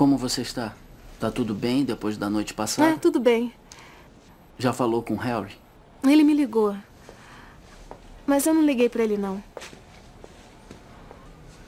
Como 0.00 0.16
você 0.16 0.40
está? 0.40 0.74
Tá 1.20 1.30
tudo 1.30 1.54
bem 1.54 1.84
depois 1.84 2.16
da 2.16 2.30
noite 2.30 2.54
passada? 2.54 2.94
Ah, 2.94 2.98
tudo 2.98 3.20
bem. 3.20 3.52
Já 4.58 4.72
falou 4.72 5.02
com 5.02 5.12
o 5.12 5.18
Harry? 5.18 5.54
Ele 6.02 6.24
me 6.24 6.32
ligou. 6.32 6.74
Mas 8.26 8.46
eu 8.46 8.54
não 8.54 8.64
liguei 8.64 8.88
pra 8.88 9.04
ele, 9.04 9.18
não. 9.18 9.44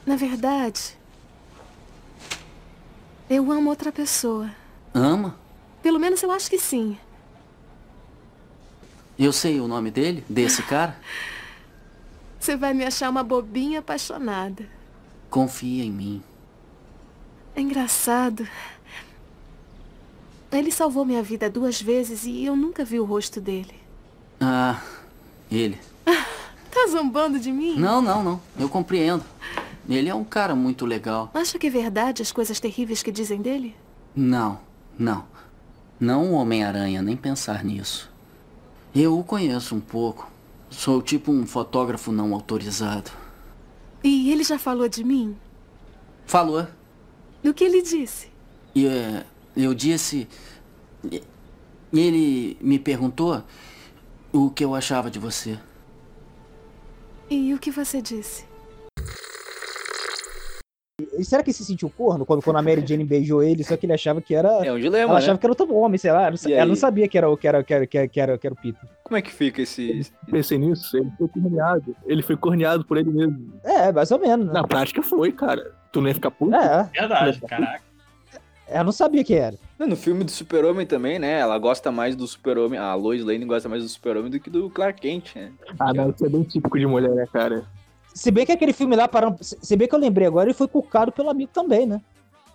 Na 0.06 0.16
verdade, 0.16 0.96
eu 3.28 3.52
amo 3.52 3.68
outra 3.68 3.92
pessoa. 3.92 4.50
Ama? 4.94 5.36
Pelo 5.82 5.98
menos 6.00 6.22
eu 6.22 6.30
acho 6.30 6.48
que 6.48 6.58
sim. 6.58 6.96
Eu 9.18 9.30
sei 9.34 9.60
o 9.60 9.68
nome 9.68 9.90
dele? 9.90 10.24
Desse 10.26 10.62
cara? 10.64 10.96
Você 12.40 12.56
vai 12.56 12.72
me 12.72 12.82
achar 12.82 13.10
uma 13.10 13.22
bobinha 13.22 13.80
apaixonada. 13.80 14.66
Confia 15.28 15.84
em 15.84 15.90
mim. 15.92 16.22
É 17.54 17.60
engraçado. 17.60 18.46
Ele 20.50 20.70
salvou 20.70 21.04
minha 21.04 21.22
vida 21.22 21.48
duas 21.48 21.80
vezes 21.80 22.24
e 22.24 22.44
eu 22.44 22.54
nunca 22.54 22.84
vi 22.84 23.00
o 23.00 23.04
rosto 23.04 23.40
dele. 23.40 23.74
Ah, 24.40 24.80
ele. 25.50 25.78
Tá 26.72 26.86
zombando 26.88 27.38
de 27.38 27.52
mim? 27.52 27.76
Não, 27.76 28.00
não, 28.00 28.24
não. 28.24 28.40
Eu 28.58 28.66
compreendo. 28.66 29.22
Ele 29.86 30.08
é 30.08 30.14
um 30.14 30.24
cara 30.24 30.54
muito 30.54 30.86
legal. 30.86 31.30
Acha 31.34 31.58
que 31.58 31.66
é 31.66 31.70
verdade 31.70 32.22
as 32.22 32.32
coisas 32.32 32.58
terríveis 32.58 33.02
que 33.02 33.12
dizem 33.12 33.42
dele? 33.42 33.76
Não, 34.16 34.58
não. 34.98 35.24
Não 36.00 36.32
o 36.32 36.32
Homem-Aranha, 36.32 37.02
nem 37.02 37.14
pensar 37.14 37.62
nisso. 37.62 38.10
Eu 38.94 39.18
o 39.18 39.22
conheço 39.22 39.74
um 39.74 39.80
pouco. 39.80 40.30
Sou 40.70 41.02
tipo 41.02 41.30
um 41.30 41.46
fotógrafo 41.46 42.10
não 42.10 42.32
autorizado. 42.32 43.10
E 44.02 44.32
ele 44.32 44.42
já 44.42 44.58
falou 44.58 44.88
de 44.88 45.04
mim? 45.04 45.36
Falou. 46.26 46.66
O 47.44 47.52
que 47.52 47.64
ele 47.64 47.82
disse? 47.82 48.28
E 48.74 48.86
é, 48.86 49.24
eu 49.56 49.74
disse. 49.74 50.28
Ele 51.92 52.56
me 52.60 52.78
perguntou 52.78 53.42
o 54.32 54.50
que 54.50 54.64
eu 54.64 54.74
achava 54.74 55.10
de 55.10 55.18
você. 55.18 55.58
E 57.28 57.52
o 57.52 57.58
que 57.58 57.70
você 57.70 58.00
disse? 58.00 58.44
E 61.00 61.24
será 61.24 61.42
que 61.42 61.48
ele 61.50 61.56
se 61.56 61.64
sentiu 61.64 61.88
corno 61.88 62.24
quando, 62.26 62.42
quando 62.42 62.56
a 62.58 62.62
Mary 62.62 62.84
Jane 62.86 63.02
beijou 63.04 63.42
ele? 63.42 63.64
Só 63.64 63.76
que 63.78 63.86
ele 63.86 63.94
achava 63.94 64.20
que 64.20 64.34
era. 64.34 64.48
É 64.64 64.70
um 64.72 64.78
dilema, 64.78 65.04
ela 65.04 65.12
né? 65.14 65.18
achava 65.18 65.38
que 65.38 65.46
era 65.46 65.52
outro 65.52 65.74
homem, 65.74 65.96
sei 65.96 66.12
lá. 66.12 66.26
Ela 66.26 66.36
ela 66.50 66.66
não 66.66 66.76
sabia 66.76 67.08
que 67.08 67.16
era, 67.16 67.30
o- 67.30 67.36
que 67.36 67.48
era, 67.48 67.64
que 67.64 67.72
era, 67.72 67.86
que 67.86 67.96
era, 67.98 68.08
que 68.08 68.20
era, 68.20 68.38
que 68.38 68.46
era 68.46 68.54
o 68.54 68.56
Peter. 68.56 68.88
Como 69.02 69.16
é 69.16 69.22
que 69.22 69.32
fica 69.32 69.62
esse. 69.62 70.12
Pensei 70.30 70.58
nisso, 70.58 70.94
ele 70.96 71.10
foi 71.18 71.28
corneado. 71.28 71.96
Ele 72.06 72.22
foi 72.22 72.36
corneado 72.36 72.84
por 72.84 72.98
ele 72.98 73.10
mesmo. 73.10 73.52
É, 73.64 73.90
mais 73.90 74.10
ou 74.10 74.18
menos. 74.18 74.46
Né? 74.46 74.52
Na 74.52 74.64
prática 74.66 75.02
foi, 75.02 75.32
cara. 75.32 75.72
Tu 75.90 76.00
não 76.00 76.08
ia 76.08 76.14
ficar 76.14 76.30
puto? 76.30 76.54
É, 76.54 76.84
Verdade, 76.92 77.40
caraca. 77.40 77.82
ela 78.68 78.84
não 78.84 78.92
sabia 78.92 79.24
que 79.24 79.34
era. 79.34 79.56
No 79.78 79.96
filme 79.96 80.22
do 80.24 80.30
Super-Homem 80.30 80.86
também, 80.86 81.18
né? 81.18 81.40
Ela 81.40 81.58
gosta 81.58 81.90
mais 81.90 82.14
do 82.14 82.26
Super-Homem. 82.26 82.78
A 82.78 82.94
Lois 82.94 83.24
Lane 83.24 83.44
gosta 83.44 83.68
mais 83.68 83.82
do 83.82 83.88
Super-Homem 83.88 84.30
do 84.30 84.38
que 84.38 84.48
do 84.48 84.70
Clark 84.70 85.00
Kent, 85.00 85.34
né? 85.36 85.52
Ah, 85.78 85.92
não, 85.92 86.10
isso 86.10 86.24
é 86.24 86.28
bem 86.28 86.42
típico 86.44 86.78
de 86.78 86.86
mulher, 86.86 87.10
né, 87.10 87.26
cara? 87.32 87.64
Se 88.14 88.30
bem 88.30 88.44
que 88.46 88.52
aquele 88.52 88.72
filme 88.72 88.94
lá, 88.96 89.08
parando, 89.08 89.36
se 89.40 89.76
bem 89.76 89.88
que 89.88 89.94
eu 89.94 89.98
lembrei 89.98 90.26
agora, 90.26 90.46
ele 90.46 90.54
foi 90.54 90.68
cucado 90.68 91.10
pelo 91.12 91.30
amigo 91.30 91.50
também, 91.52 91.86
né? 91.86 92.00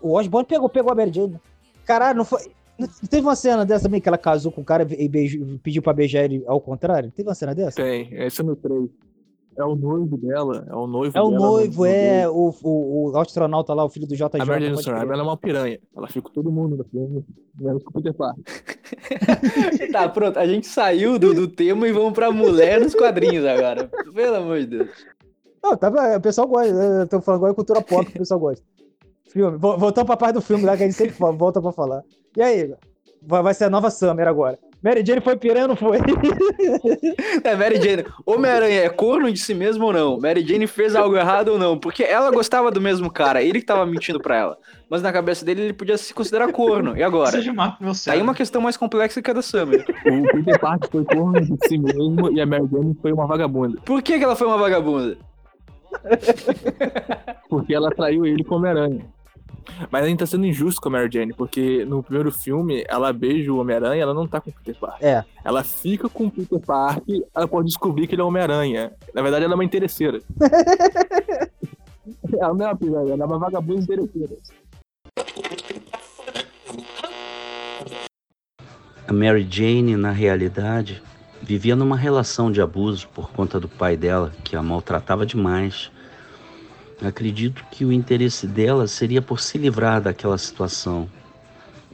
O 0.02 0.14
Osborne 0.14 0.48
pegou, 0.48 0.70
pegou 0.70 0.92
a 0.92 0.96
Mary 0.96 1.12
Jane. 1.14 1.34
né? 1.34 1.40
Caralho, 1.86 2.18
não 2.18 2.26
foi. 2.26 2.40
não 2.78 2.88
Teve 3.10 3.26
uma 3.26 3.36
cena 3.36 3.66
dessa 3.66 3.86
também 3.86 4.00
que 4.00 4.08
ela 4.08 4.18
casou 4.18 4.52
com 4.52 4.62
o 4.62 4.66
cara 4.66 4.86
e 4.98 5.08
beijou- 5.08 5.46
pediu 5.64 5.82
pra 5.82 5.94
beijar 5.94 6.24
ele 6.26 6.44
ao 6.46 6.62
contrário? 6.62 7.12
Teve 7.12 7.28
uma 7.30 7.34
cena 7.36 7.56
dessa? 7.56 7.82
Tem, 7.82 8.08
esse 8.14 8.42
é 8.42 8.44
no 8.44 8.56
3. 8.56 8.90
É 9.60 9.64
o 9.66 9.74
noivo 9.76 10.16
dela, 10.18 10.68
é 10.70 10.76
o 10.76 10.86
noivo 10.86 11.18
É 11.18 11.22
o 11.22 11.30
dela 11.32 11.42
noivo, 11.48 11.84
no- 11.84 11.90
no 11.90 11.96
é 11.96 12.30
o, 12.30 12.54
o, 12.62 13.12
o 13.12 13.18
astronauta 13.18 13.74
lá, 13.74 13.84
o 13.84 13.90
filho 13.90 14.06
do 14.06 14.14
JJ. 14.16 14.26
A 14.40 14.46
Mary 14.46 14.66
Jane 14.66 14.84
Soraya, 14.84 15.04
ela 15.12 15.18
é 15.20 15.24
uma 15.24 15.36
piranha. 15.38 15.80
Ela 15.98 16.08
fica 16.08 16.22
com 16.22 16.30
todo 16.30 16.52
mundo 16.52 16.78
no 16.78 16.84
filme, 16.84 17.26
menos 17.60 17.84
com 17.84 17.90
o 17.90 17.94
Peter 17.94 18.14
Parker. 18.14 18.44
Tá, 19.92 20.08
pronto. 20.10 20.38
A 20.38 20.46
gente 20.46 20.68
saiu 20.68 21.18
do, 21.18 21.34
do 21.34 21.48
tema 21.48 21.88
e 21.88 21.92
vamos 21.92 22.14
pra 22.14 22.32
mulher 22.32 22.80
nos 22.80 22.94
quadrinhos 22.94 23.46
agora. 23.46 23.90
Pelo 24.14 24.36
amor 24.36 24.60
de 24.60 24.66
Deus. 24.68 24.90
Não, 25.70 25.78
tava, 25.78 26.18
o 26.18 26.22
pessoal 26.22 26.48
gosta. 26.48 26.72
Eu 26.74 27.08
tô 27.08 27.22
falando 27.22 27.40
agora 27.40 27.52
de 27.52 27.56
cultura 27.56 27.82
pop, 27.82 28.06
que 28.06 28.16
o 28.16 28.20
pessoal 28.20 28.40
gosta. 28.40 28.64
Filme. 29.30 29.58
Vo- 29.58 29.78
Voltando 29.78 30.06
pra 30.06 30.18
parte 30.18 30.36
do 30.36 30.42
filme 30.42 30.64
lá 30.64 30.78
que 30.78 30.84
a 30.84 30.86
gente 30.86 30.96
sempre 30.96 31.14
fala- 31.14 31.34
volta 31.34 31.62
pra 31.62 31.72
falar. 31.72 32.02
E 32.36 32.42
aí? 32.42 32.74
Vai, 33.22 33.44
vai 33.44 33.54
ser 33.54 33.66
a 33.66 33.70
nova 33.70 33.90
Summer 33.90 34.28
agora. 34.28 34.58
Mary 34.82 35.04
Jane 35.06 35.22
foi 35.22 35.36
piranha 35.36 35.64
ou 35.64 35.70
não 35.70 35.76
foi? 35.76 35.98
É, 37.44 37.56
Mary 37.56 37.82
Jane. 37.82 38.06
Homem-Aranha 38.26 38.82
é 38.84 38.90
corno 38.90 39.32
de 39.32 39.40
si 39.40 39.54
mesmo 39.54 39.86
ou 39.86 39.92
não? 39.94 40.20
Mary 40.20 40.46
Jane 40.46 40.68
fez 40.68 40.96
algo 40.96 41.16
errado 41.18 41.50
ou 41.50 41.60
não? 41.60 41.78
Porque 41.78 42.04
ela 42.04 42.30
gostava 42.32 42.70
do 42.72 42.80
mesmo 42.80 43.10
cara, 43.12 43.42
ele 43.42 43.60
que 43.60 43.66
tava 43.66 43.86
mentindo 43.86 44.20
pra 44.20 44.38
ela. 44.38 44.58
Mas 44.90 45.02
na 45.02 45.12
cabeça 45.12 45.44
dele 45.44 45.62
ele 45.64 45.74
podia 45.74 45.98
se 45.98 46.14
considerar 46.14 46.52
corno. 46.52 46.96
E 46.96 47.04
agora? 47.04 47.32
Seja 47.32 47.52
mapa 47.54 47.78
meu 47.84 47.92
Tá 47.94 48.14
aí 48.14 48.22
uma 48.22 48.36
questão 48.36 48.62
mais 48.62 48.78
complexa 48.78 49.22
que 49.22 49.32
a 49.32 49.34
da 49.34 49.42
Summer. 49.42 49.84
O 50.06 50.32
Peter 50.32 50.60
Parker 50.60 50.90
foi 50.90 51.04
corno 51.06 51.42
de 51.42 51.58
si 51.68 51.78
mesmo 51.78 52.32
e 52.32 52.40
a 52.40 52.46
Mary 52.46 52.68
Jane 52.72 52.96
foi 53.02 53.12
uma 53.12 53.26
vagabunda. 53.26 53.82
Por 53.84 54.02
que, 54.02 54.18
que 54.18 54.24
ela 54.24 54.36
foi 54.36 54.48
uma 54.48 54.58
vagabunda? 54.60 55.18
Porque 57.50 57.74
ela 57.74 57.90
traiu 57.90 58.26
ele 58.26 58.44
como 58.44 58.60
Homem-Aranha. 58.60 59.06
Mas 59.92 60.04
a 60.04 60.08
gente 60.08 60.20
tá 60.20 60.26
sendo 60.26 60.46
injusto 60.46 60.82
com 60.82 60.90
a 60.90 60.92
Mary 60.94 61.10
Jane, 61.12 61.34
porque 61.34 61.84
no 61.86 62.02
primeiro 62.02 62.32
filme 62.32 62.86
ela 62.88 63.12
beija 63.12 63.52
o 63.52 63.58
Homem-Aranha 63.58 64.02
ela 64.02 64.14
não 64.14 64.28
tá 64.28 64.40
com 64.40 64.50
o 64.50 64.54
Peter 64.54 64.80
Parker. 64.80 65.08
É. 65.08 65.26
Ela 65.44 65.64
fica 65.64 66.08
com 66.10 66.28
o 66.28 66.32
Peter 66.32 66.60
Parker, 66.60 67.22
ela 67.36 67.48
pode 67.48 67.68
descobrir 67.68 68.08
que 68.08 68.16
ele 68.16 68.22
é 68.22 68.26
Homem-Aranha. 68.26 68.94
Na 69.14 69.22
verdade, 69.22 69.46
ela 69.46 69.54
é 69.54 69.56
uma 69.56 69.66
interesseira. 69.66 70.22
ela 72.40 72.54
não 72.54 72.66
é 72.66 72.70
uma 72.70 72.78
piranha, 72.78 73.14
ela 73.14 73.24
é 73.24 73.28
uma 73.28 73.40
vagabunda 73.40 73.82
interesseira. 73.82 74.38
A 79.08 79.14
Mary 79.14 79.48
Jane, 79.50 79.96
na 79.96 80.12
realidade, 80.12 81.02
vivia 81.48 81.78
numa 81.78 81.96
relação 81.96 82.52
de 82.52 82.60
abuso 82.62 83.08
por 83.08 83.32
conta 83.32 83.58
do 83.58 83.70
pai 83.70 83.96
dela, 83.96 84.34
que 84.44 84.54
a 84.54 84.62
maltratava 84.62 85.26
demais. 85.26 85.90
Acredito 87.02 87.64
que 87.72 87.86
o 87.86 87.92
interesse 87.94 88.46
dela 88.46 88.86
seria 88.86 89.22
por 89.22 89.40
se 89.40 89.58
livrar 89.58 90.02
daquela 90.02 90.38
situação. 90.38 91.10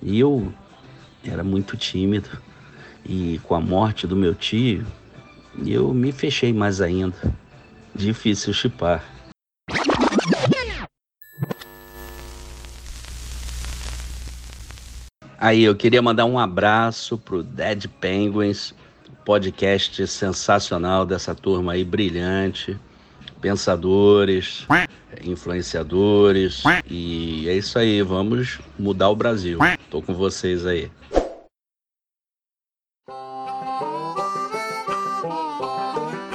E 0.01 0.19
eu 0.19 0.51
era 1.23 1.43
muito 1.43 1.77
tímido. 1.77 2.29
E 3.05 3.39
com 3.43 3.53
a 3.53 3.61
morte 3.61 4.07
do 4.07 4.15
meu 4.15 4.33
tio, 4.33 4.83
eu 5.63 5.93
me 5.93 6.11
fechei 6.11 6.51
mais 6.51 6.81
ainda. 6.81 7.15
Difícil 7.93 8.53
chipar. 8.53 9.03
Aí, 15.37 15.61
eu 15.61 15.75
queria 15.75 16.01
mandar 16.01 16.25
um 16.25 16.39
abraço 16.39 17.17
pro 17.17 17.43
Dead 17.43 17.85
Penguins, 17.99 18.73
podcast 19.25 20.06
sensacional 20.07 21.06
dessa 21.06 21.34
turma 21.34 21.73
aí, 21.73 21.84
brilhante, 21.84 22.78
pensadores, 23.39 24.67
influenciadores. 25.23 26.63
E 26.89 27.47
é 27.47 27.56
isso 27.56 27.79
aí, 27.79 28.01
vamos 28.01 28.59
mudar 28.78 29.09
o 29.09 29.16
Brasil. 29.16 29.59
Tô 29.89 30.01
com 30.01 30.13
vocês 30.13 30.66
aí. 30.66 30.91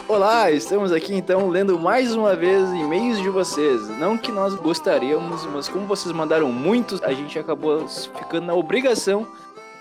Olá, 0.08 0.50
estamos 0.50 0.90
aqui 0.90 1.14
então 1.14 1.48
lendo 1.48 1.78
mais 1.78 2.14
uma 2.14 2.34
vez 2.34 2.68
e-mails 2.70 3.20
de 3.20 3.28
vocês. 3.28 3.88
Não 3.98 4.16
que 4.18 4.32
nós 4.32 4.54
gostaríamos, 4.54 5.46
mas 5.46 5.68
como 5.68 5.86
vocês 5.86 6.12
mandaram 6.12 6.50
muitos, 6.50 7.02
a 7.02 7.12
gente 7.12 7.38
acabou 7.38 7.86
ficando 7.86 8.46
na 8.46 8.54
obrigação 8.54 9.28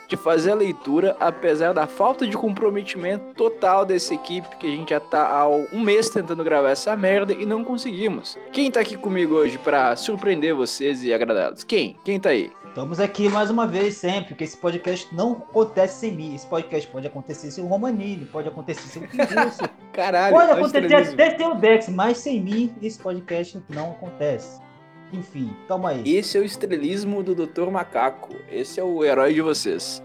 de 0.08 0.16
fazer 0.16 0.52
a 0.52 0.56
leitura, 0.56 1.16
apesar 1.20 1.74
da 1.74 1.86
falta 1.86 2.26
de 2.26 2.38
comprometimento 2.38 3.34
total 3.36 3.86
dessa 3.86 4.14
equipe, 4.14 4.56
que 4.58 4.68
a 4.68 4.70
gente 4.70 4.90
já 4.90 5.00
tá 5.00 5.28
há 5.28 5.48
um 5.48 5.82
mês 5.82 6.10
tentando 6.10 6.44
gravar 6.44 6.70
essa 6.70 6.96
merda 6.96 7.34
e 7.34 7.46
não 7.46 7.64
conseguimos. 7.64 8.38
Quem 8.52 8.72
tá 8.72 8.80
aqui 8.80 8.96
comigo 8.96 9.36
hoje 9.36 9.58
pra 9.58 9.96
surpreender 9.96 10.56
vocês 10.56 11.04
e 11.04 11.14
agradá-los? 11.14 11.64
Quem? 11.64 11.98
Quem 12.04 12.20
tá 12.20 12.30
aí? 12.30 12.52
Estamos 12.78 13.00
aqui 13.00 13.28
mais 13.28 13.50
uma 13.50 13.66
vez, 13.66 13.98
sempre, 13.98 14.30
porque 14.30 14.44
esse 14.44 14.56
podcast 14.56 15.08
não 15.12 15.32
acontece 15.32 16.00
sem 16.00 16.12
mim. 16.12 16.36
Esse 16.36 16.46
podcast 16.46 16.88
pode 16.92 17.08
acontecer 17.08 17.50
sem 17.50 17.64
o 17.64 17.68
Romanini, 17.68 18.26
pode 18.26 18.48
acontecer 18.48 18.88
sem 18.88 19.04
o 19.04 19.08
Pinguço, 19.08 19.68
Caralho, 19.92 20.36
pode 20.36 20.52
acontecer 20.52 20.96
até 20.96 21.36
sem 21.36 21.48
o 21.48 21.56
Dex, 21.56 21.90
mas 21.90 22.20
sem 22.20 22.40
mim 22.40 22.72
esse 22.80 23.00
podcast 23.00 23.60
não 23.68 23.94
acontece. 23.94 24.62
Enfim, 25.12 25.56
toma 25.68 25.90
aí. 25.90 26.18
Esse 26.18 26.38
é 26.38 26.42
o 26.42 26.44
estrelismo 26.44 27.24
do 27.24 27.34
Dr. 27.34 27.70
Macaco. 27.72 28.36
Esse 28.52 28.80
é 28.80 28.84
o 28.84 29.04
herói 29.04 29.34
de 29.34 29.42
vocês. 29.42 30.04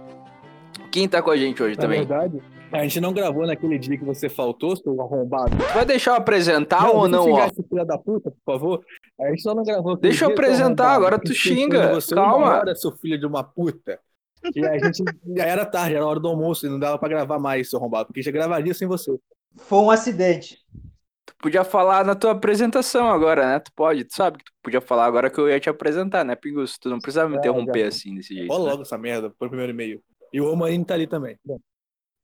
Quem 0.91 1.09
tá 1.09 1.23
com 1.23 1.31
a 1.31 1.37
gente 1.37 1.63
hoje 1.63 1.77
Na 1.77 1.83
também? 1.83 1.99
verdade, 2.01 2.43
a 2.71 2.83
gente 2.83 3.01
não 3.01 3.13
gravou 3.13 3.47
naquele 3.47 3.79
dia 3.79 3.97
que 3.99 4.05
você 4.05 4.29
faltou, 4.29 4.77
seu 4.77 5.01
arrombado. 5.01 5.57
Vai 5.75 5.85
deixar 5.85 6.13
eu 6.13 6.17
apresentar 6.17 6.91
ou 6.91 7.07
não, 7.09 7.31
ó? 7.33 7.47
esse 7.47 7.63
filho 7.63 7.85
da 7.85 7.99
puta, 7.99 8.31
por 8.31 8.53
favor. 8.55 8.85
A 9.21 9.29
gente 9.31 9.43
só 9.43 9.55
não 9.55 9.63
gravou 9.63 9.93
aquele 9.93 10.09
Deixa 10.11 10.25
eu 10.25 10.29
dia, 10.29 10.37
seu 10.37 10.45
apresentar, 10.45 10.85
arrombado. 10.85 11.07
agora 11.07 11.19
tu 11.23 11.35
xinga. 11.35 11.95
Você 11.95 12.15
Calma. 12.15 12.47
Hora, 12.59 12.75
seu 12.75 12.93
filho 12.93 13.19
de 13.19 13.27
uma 13.27 13.43
puta. 13.45 13.99
E 14.55 14.65
a 14.67 14.79
gente 14.79 15.03
já 15.37 15.45
era 15.45 15.65
tarde, 15.65 15.95
era 15.95 16.07
hora 16.07 16.19
do 16.19 16.29
almoço 16.29 16.67
e 16.67 16.69
não 16.69 16.79
dava 16.79 16.99
pra 16.99 17.09
gravar 17.09 17.39
mais, 17.39 17.71
seu 17.71 17.79
arrombado, 17.79 18.07
porque 18.07 18.23
já 18.23 18.31
gravaria 18.31 18.75
sem 18.75 18.89
você. 18.89 19.15
Foi 19.57 19.79
um 19.81 19.91
acidente. 19.91 20.59
podia 21.39 21.63
falar 21.65 22.05
na 22.05 22.15
tua 22.15 22.33
apresentação 22.33 23.09
agora, 23.11 23.47
né? 23.47 23.59
Tu 23.61 23.71
pode, 23.77 24.05
tu 24.05 24.15
sabe 24.17 24.39
que 24.39 24.45
tu 24.45 24.53
podia 24.63 24.81
falar 24.81 25.05
agora 25.05 25.29
que 25.31 25.39
eu 25.39 25.49
ia 25.49 25.61
te 25.61 25.69
apresentar, 25.69 26.25
né, 26.25 26.35
Pingus? 26.35 26.79
Tu 26.79 26.89
não 26.89 26.99
precisava 26.99 27.29
me 27.29 27.37
É, 27.37 27.39
interromper 27.39 27.85
assim, 27.85 28.15
desse 28.15 28.35
jeito. 28.35 28.51
Olha 28.53 28.65
né? 28.65 28.71
logo 28.71 28.83
essa 28.83 28.97
merda 28.99 29.31
pro 29.39 29.49
primeiro 29.49 29.73
e-mail. 29.73 30.03
E 30.32 30.40
o 30.40 30.49
Romanini 30.49 30.84
tá 30.84 30.94
ali 30.94 31.06
também. 31.06 31.37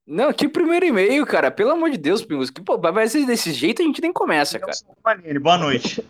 Não, 0.06 0.32
que 0.32 0.49
primeiro 0.49 0.87
e-mail, 0.87 1.26
cara. 1.26 1.50
Pelo 1.50 1.72
amor 1.72 1.90
de 1.90 1.99
Deus, 1.99 2.25
Pingus. 2.25 2.49
Que, 2.49 2.62
pô, 2.62 2.78
vai 2.78 3.06
ser 3.08 3.26
desse 3.26 3.52
jeito 3.52 3.82
a 3.82 3.84
gente 3.84 4.00
nem 4.00 4.12
começa, 4.12 4.58
cara. 4.58 4.72
Manini, 5.05 5.38
boa 5.38 5.58
noite. 5.58 6.02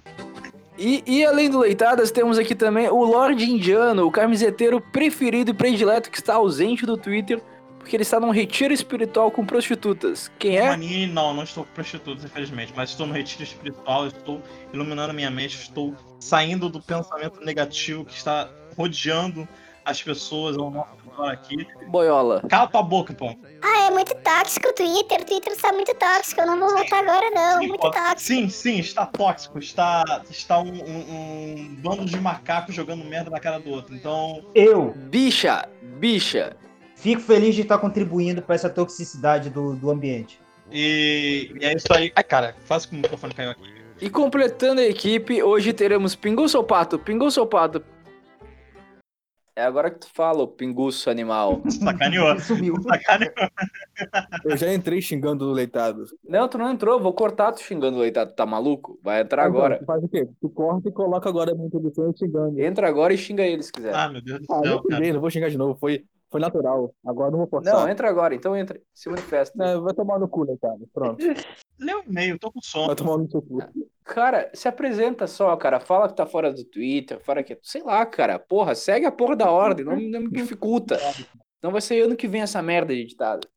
E, 0.78 1.02
e 1.04 1.24
além 1.24 1.50
do 1.50 1.58
Leitadas, 1.58 2.12
temos 2.12 2.38
aqui 2.38 2.54
também 2.54 2.88
o 2.88 3.02
Lorde 3.02 3.50
Indiano, 3.50 4.06
o 4.06 4.12
camiseteiro 4.12 4.80
preferido 4.80 5.50
e 5.50 5.54
predileto 5.54 6.08
que 6.08 6.18
está 6.18 6.34
ausente 6.34 6.86
do 6.86 6.96
Twitter, 6.96 7.42
porque 7.80 7.96
ele 7.96 8.04
está 8.04 8.20
num 8.20 8.30
retiro 8.30 8.72
espiritual 8.72 9.28
com 9.32 9.44
prostitutas. 9.44 10.30
Quem 10.38 10.56
é? 10.56 10.68
Manini, 10.68 11.08
não, 11.08 11.34
não 11.34 11.42
estou 11.42 11.64
com 11.64 11.72
prostitutas, 11.72 12.24
infelizmente, 12.24 12.72
mas 12.76 12.90
estou 12.90 13.08
no 13.08 13.12
retiro 13.12 13.42
espiritual, 13.42 14.06
estou 14.06 14.40
iluminando 14.72 15.12
minha 15.12 15.32
mente, 15.32 15.56
estou 15.56 15.92
saindo 16.20 16.68
do 16.68 16.80
pensamento 16.80 17.40
negativo 17.40 18.04
que 18.04 18.14
está 18.14 18.48
rodeando 18.76 19.48
as 19.84 20.00
pessoas 20.00 20.56
ao 20.56 20.70
nosso 20.70 20.97
redor 21.22 21.32
aqui. 21.32 21.66
Boiola. 21.88 22.42
Cala 22.48 22.66
tua 22.68 22.82
boca, 22.82 23.12
pô. 23.14 23.34
Ah, 23.62 23.86
é 23.86 23.90
muito 23.90 24.14
tóxico 24.16 24.68
o 24.68 24.72
Twitter. 24.72 25.20
O 25.20 25.24
Twitter 25.24 25.52
está 25.52 25.72
muito 25.72 25.94
tóxico. 25.94 26.40
Eu 26.40 26.46
não 26.46 26.58
vou 26.58 26.68
voltar 26.70 26.98
agora, 27.00 27.30
não. 27.30 27.60
Sim, 27.60 27.68
Muito 27.68 27.80
pô. 27.80 27.90
tóxico. 27.90 28.20
Sim, 28.20 28.48
sim, 28.48 28.78
está 28.78 29.06
tóxico. 29.06 29.58
Está, 29.58 30.22
está 30.30 30.58
um, 30.60 30.68
um- 30.72 31.04
um 31.10 31.76
bando 31.80 32.04
de 32.04 32.18
macacos 32.20 32.74
jogando 32.74 33.04
merda 33.04 33.30
na 33.30 33.40
cara 33.40 33.58
do 33.58 33.70
outro. 33.70 33.94
Então, 33.94 34.44
Eu 34.54 34.92
Bicha, 34.96 35.68
bicha. 35.82 36.56
fico 36.96 37.20
feliz 37.22 37.54
de 37.54 37.62
estar 37.62 37.78
contribuindo 37.78 38.42
para 38.42 38.54
essa 38.54 38.68
toxicidade 38.70 39.50
do, 39.50 39.74
do 39.74 39.90
ambiente. 39.90 40.40
e, 40.70 41.52
e 41.60 41.64
é 41.64 41.74
isso 41.74 41.86
aí. 41.92 42.12
Ai, 42.14 42.22
cara, 42.24 42.54
faz 42.66 42.84
com 42.84 42.90
que 42.90 42.96
o 42.96 43.02
microfone 43.02 43.34
caiu 43.34 43.50
aqui. 43.50 43.78
E 44.00 44.08
completando 44.08 44.80
a 44.80 44.84
equipe, 44.84 45.42
hoje 45.42 45.72
teremos 45.72 46.14
Pinguço 46.14 46.56
ou 46.56 46.62
Pato? 46.62 47.00
Pinguço 47.00 47.40
ou 47.40 47.46
Pato? 47.48 47.82
É 49.58 49.64
agora 49.64 49.90
que 49.90 49.98
tu 49.98 50.06
fala, 50.14 50.44
ô 50.44 50.46
pinguço 50.46 51.10
animal. 51.10 51.60
Sacaneou. 51.68 52.38
Sumiu. 52.38 52.80
Sacaneou. 52.80 53.32
Eu 54.44 54.56
já 54.56 54.72
entrei 54.72 55.02
xingando 55.02 55.46
o 55.48 55.52
Leitado. 55.52 56.04
Não, 56.28 56.46
tu 56.48 56.56
não 56.56 56.70
entrou, 56.70 57.00
vou 57.00 57.12
cortar 57.12 57.50
tu 57.50 57.60
xingando 57.60 57.96
o 57.96 58.00
Leitado, 58.00 58.32
tá 58.36 58.46
maluco? 58.46 59.00
Vai 59.02 59.20
entrar 59.22 59.44
agora. 59.44 59.78
Tu 59.80 59.84
faz 59.84 60.04
o 60.04 60.08
quê? 60.08 60.28
Tu 60.40 60.48
corta 60.48 60.88
e 60.88 60.92
coloca 60.92 61.28
agora 61.28 61.52
na 61.56 61.64
introdução 61.64 62.14
xingando. 62.16 62.60
Entra 62.60 62.86
agora 62.88 63.12
e 63.12 63.18
xinga 63.18 63.42
ele 63.42 63.64
se 63.64 63.72
quiser. 63.72 63.92
Ah, 63.92 64.08
meu 64.08 64.22
Deus 64.22 64.38
do 64.38 64.46
Ah, 64.48 64.60
céu, 64.62 64.64
não 64.76 64.82
cara. 64.84 64.94
xinguei, 64.94 65.12
não 65.12 65.20
vou 65.20 65.30
xingar 65.30 65.50
de 65.50 65.58
novo. 65.58 65.76
Foi, 65.80 66.04
foi 66.30 66.40
natural. 66.40 66.94
Agora 67.04 67.30
não 67.30 67.38
vou 67.38 67.48
forçar. 67.48 67.74
Não, 67.74 67.88
entra 67.88 68.08
agora, 68.08 68.34
então 68.34 68.56
entra. 68.56 68.80
Se 68.92 69.08
manifesta. 69.08 69.56
Não, 69.56 69.82
vai 69.82 69.94
tomar 69.94 70.18
no 70.18 70.28
cu, 70.28 70.44
Leitado. 70.44 70.86
Pronto. 70.92 71.18
Lê 71.78 71.94
o 71.94 72.02
e-mail, 72.04 72.38
tô 72.38 72.52
com 72.52 72.60
sono. 72.60 72.88
Vai 72.88 72.96
tomar 72.96 73.18
no 73.18 73.30
seu 73.30 73.40
cu. 73.40 73.58
Cara, 74.04 74.50
se 74.54 74.68
apresenta 74.68 75.26
só, 75.26 75.56
cara. 75.56 75.80
Fala 75.80 76.08
que 76.08 76.16
tá 76.16 76.26
fora 76.26 76.52
do 76.52 76.64
Twitter, 76.64 77.18
fora 77.20 77.42
que. 77.42 77.58
Sei 77.62 77.82
lá, 77.82 78.04
cara. 78.04 78.38
Porra, 78.38 78.74
segue 78.74 79.06
a 79.06 79.12
porra 79.12 79.36
da 79.36 79.50
ordem, 79.50 79.84
não, 79.84 79.96
não 79.96 80.20
me 80.20 80.30
dificulta. 80.30 80.98
Não 81.62 81.72
vai 81.72 81.80
ser 81.80 82.02
ano 82.02 82.16
que 82.16 82.28
vem 82.28 82.42
essa 82.42 82.60
merda 82.62 82.94
de 82.94 83.04
ditado. 83.04 83.48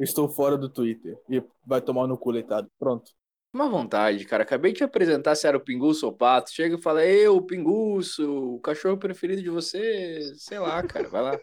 Estou 0.00 0.28
fora 0.28 0.58
do 0.58 0.68
Twitter. 0.68 1.16
E 1.28 1.42
vai 1.64 1.80
tomar 1.80 2.06
no 2.06 2.18
cu, 2.18 2.30
Leitado. 2.30 2.68
Pronto. 2.78 3.12
Uma 3.52 3.68
vontade, 3.68 4.24
cara. 4.26 4.42
Acabei 4.42 4.72
de 4.72 4.78
te 4.78 4.84
apresentar 4.84 5.34
se 5.34 5.46
era 5.46 5.56
o 5.56 5.60
Pinguço 5.60 6.06
ou 6.06 6.12
o 6.12 6.14
Pato. 6.14 6.52
Chega 6.52 6.76
e 6.76 6.82
fala, 6.82 7.04
eu, 7.04 7.40
Pinguço, 7.42 8.54
o 8.54 8.60
cachorro 8.60 8.98
preferido 8.98 9.42
de 9.42 9.50
você. 9.50 10.20
Sei 10.36 10.58
lá, 10.58 10.82
cara. 10.82 11.08
Vai 11.08 11.22
lá. 11.22 11.40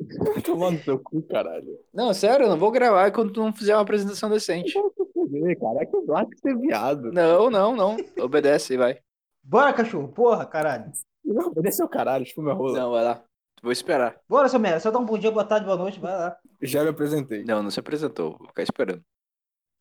Vai 0.00 0.42
tomar 0.42 0.70
no 0.70 0.78
seu 0.78 0.98
cu, 0.98 1.22
caralho. 1.22 1.78
Não, 1.92 2.14
sério, 2.14 2.44
eu 2.44 2.48
não 2.48 2.56
vou 2.56 2.70
gravar 2.70 3.10
quando 3.10 3.32
tu 3.32 3.42
não 3.42 3.52
fizer 3.52 3.74
uma 3.74 3.82
apresentação 3.82 4.30
decente. 4.30 4.72
Cara. 4.72 5.82
É 5.82 5.86
que 5.86 5.94
eu 5.94 6.16
acho 6.16 6.30
que 6.30 6.40
você 6.40 6.50
é 6.50 6.54
viado. 6.54 7.12
Não, 7.12 7.50
não, 7.50 7.76
não. 7.76 7.96
Obedece 8.18 8.74
e 8.74 8.76
vai. 8.76 8.98
Bora, 9.42 9.72
cachorro. 9.72 10.08
Porra, 10.08 10.46
caralho. 10.46 10.90
Não, 11.24 11.48
obedece 11.48 11.82
ao 11.82 11.88
caralho. 11.88 12.24
Tipo, 12.24 12.42
minha 12.42 12.54
rola. 12.54 12.78
Não, 12.78 12.90
vai 12.92 13.04
lá. 13.04 13.22
Vou 13.62 13.70
esperar. 13.70 14.18
Bora, 14.28 14.48
seu 14.48 14.58
merda. 14.58 14.80
Só 14.80 14.90
dá 14.90 14.98
um 14.98 15.04
bom 15.04 15.18
dia, 15.18 15.30
boa 15.30 15.44
tarde, 15.44 15.66
boa 15.66 15.76
noite. 15.76 16.00
Vai 16.00 16.12
lá. 16.12 16.36
Já 16.62 16.82
me 16.82 16.88
apresentei. 16.90 17.44
Não, 17.44 17.62
não 17.62 17.70
se 17.70 17.78
apresentou. 17.78 18.36
Vou 18.38 18.48
ficar 18.48 18.62
esperando. 18.62 19.02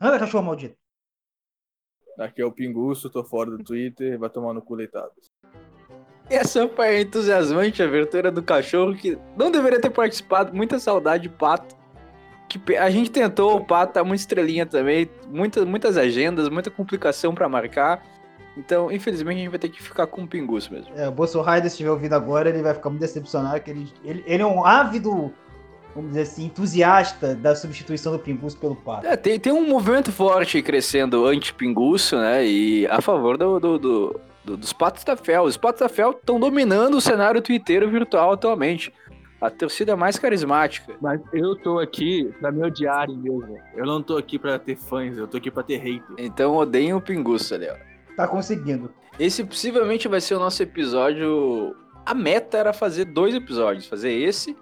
Anda, 0.02 0.20
cachorro 0.20 0.44
maldito. 0.44 0.76
Aqui 2.20 2.42
é 2.42 2.46
o 2.46 2.52
Pinguço, 2.52 3.10
tô 3.10 3.24
fora 3.24 3.50
do 3.50 3.64
Twitter. 3.64 4.20
Vai 4.20 4.30
tomar 4.30 4.54
no 4.54 4.62
cu, 4.62 4.76
Leitado. 4.76 5.12
Essa 6.30 6.68
foi 6.68 6.88
a 6.88 7.02
entusiasmante 7.02 7.82
abertura 7.82 8.30
do 8.30 8.44
cachorro 8.44 8.94
que 8.94 9.18
não 9.36 9.50
deveria 9.50 9.80
ter 9.80 9.90
participado. 9.90 10.54
Muita 10.54 10.78
saudade, 10.78 11.30
Pato. 11.30 11.76
Que 12.48 12.76
a 12.76 12.90
gente 12.90 13.10
tentou, 13.10 13.58
o 13.58 13.66
Pato 13.66 13.94
tá 13.94 14.04
muito 14.04 14.20
estrelinha 14.20 14.66
também. 14.66 15.10
Muitas, 15.28 15.64
muitas 15.66 15.98
agendas, 15.98 16.50
muita 16.50 16.70
complicação 16.70 17.34
pra 17.34 17.48
marcar. 17.48 18.04
Então, 18.58 18.92
infelizmente, 18.92 19.38
a 19.38 19.40
gente 19.40 19.50
vai 19.50 19.60
ter 19.60 19.70
que 19.70 19.82
ficar 19.82 20.06
com 20.08 20.24
o 20.24 20.28
Pinguço 20.28 20.74
mesmo. 20.74 20.94
É, 20.96 21.08
o 21.08 21.12
Bolsonaro, 21.12 21.62
se 21.62 21.68
estiver 21.68 21.92
ouvindo 21.92 22.14
agora, 22.14 22.50
ele 22.50 22.62
vai 22.62 22.74
ficar 22.74 22.90
muito 22.90 23.02
decepcionado, 23.02 23.62
que 23.62 23.72
ele, 23.72 23.94
ele, 24.04 24.24
ele 24.28 24.44
é 24.44 24.46
um 24.46 24.66
ávido, 24.66 25.34
vamos 25.96 26.10
dizer 26.12 26.22
assim, 26.22 26.46
entusiasta 26.46 27.36
da 27.36 27.56
substituição 27.56 28.12
do 28.14 28.20
Pingus 28.20 28.56
pelo 28.56 28.76
Pato. 28.76 29.06
É, 29.08 29.16
tem, 29.18 29.40
tem 29.40 29.52
um 29.54 29.68
movimento 29.68 30.12
forte 30.12 30.62
crescendo 30.62 31.26
anti-Pinguço, 31.26 32.18
né? 32.18 32.46
E 32.46 32.88
a 32.88 33.02
favor 33.02 33.38
do, 33.38 33.60
do- 33.60 33.78
do- 33.80 34.20
do- 34.46 34.58
dos 34.58 34.72
Patos 34.74 35.04
da 35.04 35.16
Fel. 35.18 35.44
Os 35.44 35.58
Patos 35.58 35.82
da 35.82 35.90
Fel 35.90 36.12
estão 36.12 36.40
dominando 36.40 36.96
o 36.96 37.02
cenário 37.02 37.42
twitteiro 37.42 37.90
virtual 37.90 38.32
atualmente. 38.34 38.94
A 39.42 39.50
torcida 39.50 39.96
mais 39.96 40.20
carismática. 40.20 40.96
Mas 41.00 41.22
eu 41.32 41.56
tô 41.56 41.80
aqui 41.80 42.30
pra 42.42 42.52
me 42.52 42.62
odiarem 42.66 43.16
mesmo. 43.18 43.58
Eu 43.74 43.86
não 43.86 44.02
tô 44.04 44.18
aqui 44.18 44.38
pra 44.38 44.60
ter 44.60 44.76
fãs, 44.76 45.18
eu 45.18 45.28
tô 45.30 45.38
aqui 45.38 45.50
pra 45.50 45.64
ter 45.64 45.78
hater. 45.78 46.16
Então 46.18 46.56
odeiem 46.58 46.94
o 46.94 47.00
Pinguço 47.00 47.56
ali, 47.56 47.68
ó. 47.70 47.76
Tá 48.18 48.28
conseguindo. 48.28 48.92
Esse 49.18 49.44
possivelmente 49.46 50.10
vai 50.10 50.20
ser 50.20 50.36
o 50.36 50.40
nosso 50.40 50.62
episódio. 50.62 51.74
A 52.06 52.14
meta 52.14 52.58
era 52.58 52.74
fazer 52.74 53.06
dois 53.06 53.34
episódios, 53.34 53.86
fazer 53.88 54.12
esse 54.12 54.58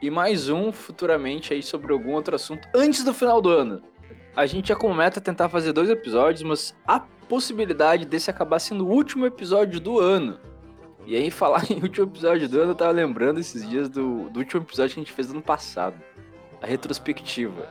e 0.00 0.10
mais 0.10 0.48
um 0.48 0.70
futuramente 0.70 1.52
aí 1.52 1.62
sobre 1.62 1.92
algum 1.92 2.12
outro 2.12 2.36
assunto 2.36 2.68
antes 2.74 3.02
do 3.04 3.12
final 3.12 3.40
do 3.40 3.50
ano. 3.50 3.82
A 4.36 4.46
gente 4.46 4.66
tinha 4.66 4.76
como 4.76 4.94
meta 4.94 5.20
tentar 5.20 5.48
fazer 5.48 5.72
dois 5.72 5.90
episódios, 5.90 6.42
mas 6.42 6.74
a 6.86 7.00
possibilidade 7.00 8.04
desse 8.04 8.30
acabar 8.30 8.58
sendo 8.58 8.86
o 8.86 8.90
último 8.90 9.26
episódio 9.26 9.80
do 9.80 9.98
ano. 9.98 10.38
E 11.04 11.16
aí, 11.16 11.30
falar 11.32 11.64
em 11.70 11.82
último 11.82 12.06
episódio 12.06 12.48
do 12.48 12.60
ano, 12.60 12.70
eu 12.70 12.74
tava 12.76 12.92
lembrando 12.92 13.40
esses 13.40 13.68
dias 13.68 13.88
do, 13.88 14.30
do 14.30 14.38
último 14.38 14.62
episódio 14.62 14.94
que 14.94 15.00
a 15.00 15.04
gente 15.04 15.12
fez 15.12 15.28
no 15.28 15.34
ano 15.34 15.42
passado 15.42 15.96
a 16.62 16.66
retrospectiva. 16.66 17.68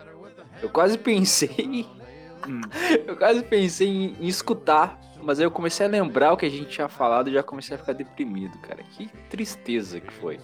Eu 0.61 0.69
quase 0.69 0.97
pensei. 0.97 1.87
eu 3.07 3.15
quase 3.15 3.43
pensei 3.43 3.87
em, 3.87 4.15
em 4.19 4.27
escutar, 4.27 4.99
mas 5.21 5.39
aí 5.39 5.45
eu 5.45 5.51
comecei 5.51 5.85
a 5.85 5.89
lembrar 5.89 6.33
o 6.33 6.37
que 6.37 6.45
a 6.45 6.49
gente 6.49 6.69
tinha 6.69 6.89
falado 6.89 7.29
e 7.29 7.33
já 7.33 7.43
comecei 7.43 7.75
a 7.75 7.79
ficar 7.79 7.93
deprimido, 7.93 8.57
cara. 8.59 8.83
Que 8.83 9.07
tristeza 9.29 9.99
que 9.99 10.11
foi 10.11 10.39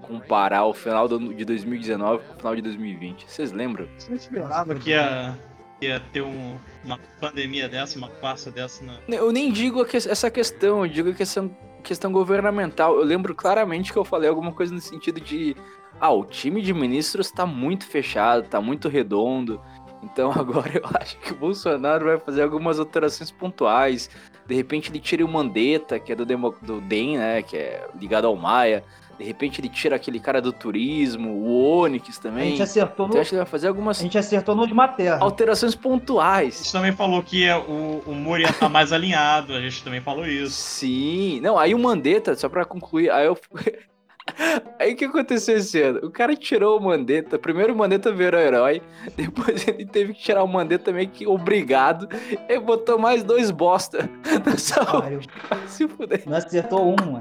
comparar 0.00 0.64
o 0.66 0.74
final 0.74 1.06
do 1.06 1.32
de 1.34 1.44
2019 1.44 2.24
com 2.24 2.34
o 2.34 2.36
final 2.36 2.56
de 2.56 2.62
2020. 2.62 3.24
Vocês 3.30 3.52
lembram? 3.52 3.86
Você 3.98 4.14
esperava 4.14 4.74
que 4.74 4.90
ia, 4.90 5.38
que 5.78 5.86
ia 5.86 6.00
ter 6.12 6.22
um- 6.22 6.56
uma 6.84 6.98
pandemia 7.20 7.68
dessa, 7.68 7.98
uma 7.98 8.08
farsa 8.08 8.50
dessa. 8.50 8.84
Eu 9.08 9.30
nem 9.32 9.52
digo 9.52 9.84
que- 9.84 9.96
essa 9.96 10.30
questão, 10.30 10.84
eu 10.84 10.90
digo 10.92 11.10
a 11.10 11.14
questão, 11.14 11.50
questão 11.82 12.12
governamental. 12.12 12.96
Eu 12.96 13.04
lembro 13.04 13.34
claramente 13.34 13.92
que 13.92 13.98
eu 13.98 14.04
falei 14.04 14.28
alguma 14.28 14.52
coisa 14.52 14.72
no 14.74 14.80
sentido 14.80 15.20
de. 15.20 15.56
Ah, 16.00 16.10
o 16.10 16.24
time 16.24 16.62
de 16.62 16.72
ministros 16.72 17.30
tá 17.30 17.44
muito 17.44 17.86
fechado, 17.86 18.48
tá 18.48 18.60
muito 18.60 18.88
redondo. 18.88 19.60
Então 20.02 20.30
agora 20.32 20.70
eu 20.78 20.88
acho 20.98 21.18
que 21.18 21.32
o 21.32 21.36
Bolsonaro 21.36 22.06
vai 22.06 22.18
fazer 22.18 22.42
algumas 22.42 22.78
alterações 22.78 23.30
pontuais. 23.30 24.08
De 24.46 24.54
repente 24.54 24.90
ele 24.90 24.98
tira 24.98 25.24
o 25.24 25.28
Mandetta, 25.28 26.00
que 26.00 26.10
é 26.10 26.16
do, 26.16 26.24
Demo, 26.24 26.54
do 26.62 26.80
DEM, 26.80 27.18
né? 27.18 27.42
Que 27.42 27.56
é 27.56 27.86
ligado 28.00 28.26
ao 28.26 28.34
Maia. 28.34 28.82
De 29.20 29.26
repente 29.26 29.60
ele 29.60 29.68
tira 29.68 29.96
aquele 29.96 30.18
cara 30.18 30.40
do 30.40 30.50
turismo, 30.50 31.30
o 31.30 31.76
Onyx 31.82 32.18
A 32.18 32.22
também. 32.22 32.50
gente 32.52 32.62
acertou 32.62 33.04
Então 33.04 33.16
no, 33.16 33.20
acho 33.20 33.28
que 33.28 33.34
ele 33.36 33.42
vai 33.42 33.50
fazer 33.50 33.66
a 33.66 33.70
algumas 33.70 33.98
gente 33.98 34.16
acertou 34.16 34.54
no 34.54 34.62
última 34.62 34.88
terra. 34.88 35.18
alterações 35.20 35.74
pontuais. 35.74 36.54
A 36.54 36.62
gente 36.62 36.72
também 36.72 36.92
falou 36.92 37.22
que 37.22 37.42
ia- 37.42 37.58
o, 37.58 38.02
o 38.06 38.14
Moro 38.14 38.40
ia 38.40 38.48
estar 38.48 38.70
mais 38.70 38.94
alinhado, 38.94 39.52
a 39.54 39.60
gente 39.60 39.84
também 39.84 40.00
falou 40.00 40.26
isso. 40.26 40.52
Sim, 40.54 41.38
não, 41.42 41.58
aí 41.58 41.74
o 41.74 41.78
Mandetta, 41.78 42.34
só 42.34 42.48
pra 42.48 42.64
concluir, 42.64 43.10
aí 43.10 43.26
eu. 43.26 43.36
Aí 44.78 44.92
o 44.92 44.96
que 44.96 45.06
aconteceu 45.06 45.56
esse 45.56 45.80
ano? 45.82 45.98
O 46.04 46.10
cara 46.10 46.36
tirou 46.36 46.78
o 46.78 46.82
Mandetta, 46.82 47.36
primeiro 47.36 47.74
o 47.74 47.76
Mandetta 47.76 48.12
virou 48.12 48.40
herói, 48.40 48.80
depois 49.16 49.66
ele 49.66 49.84
teve 49.84 50.14
que 50.14 50.22
tirar 50.22 50.44
o 50.44 50.46
Mandetta 50.46 50.92
meio 50.92 51.08
que 51.08 51.26
obrigado, 51.26 52.08
e 52.48 52.58
botou 52.60 52.96
mais 52.96 53.24
dois 53.24 53.50
bosta 53.50 54.08
nessa 54.46 54.84
Pariu. 54.84 55.20
Se 55.66 55.88
fuder. 55.88 56.22
Não 56.26 56.36
acertou 56.36 56.86
um, 56.92 56.96
mano. 57.12 57.20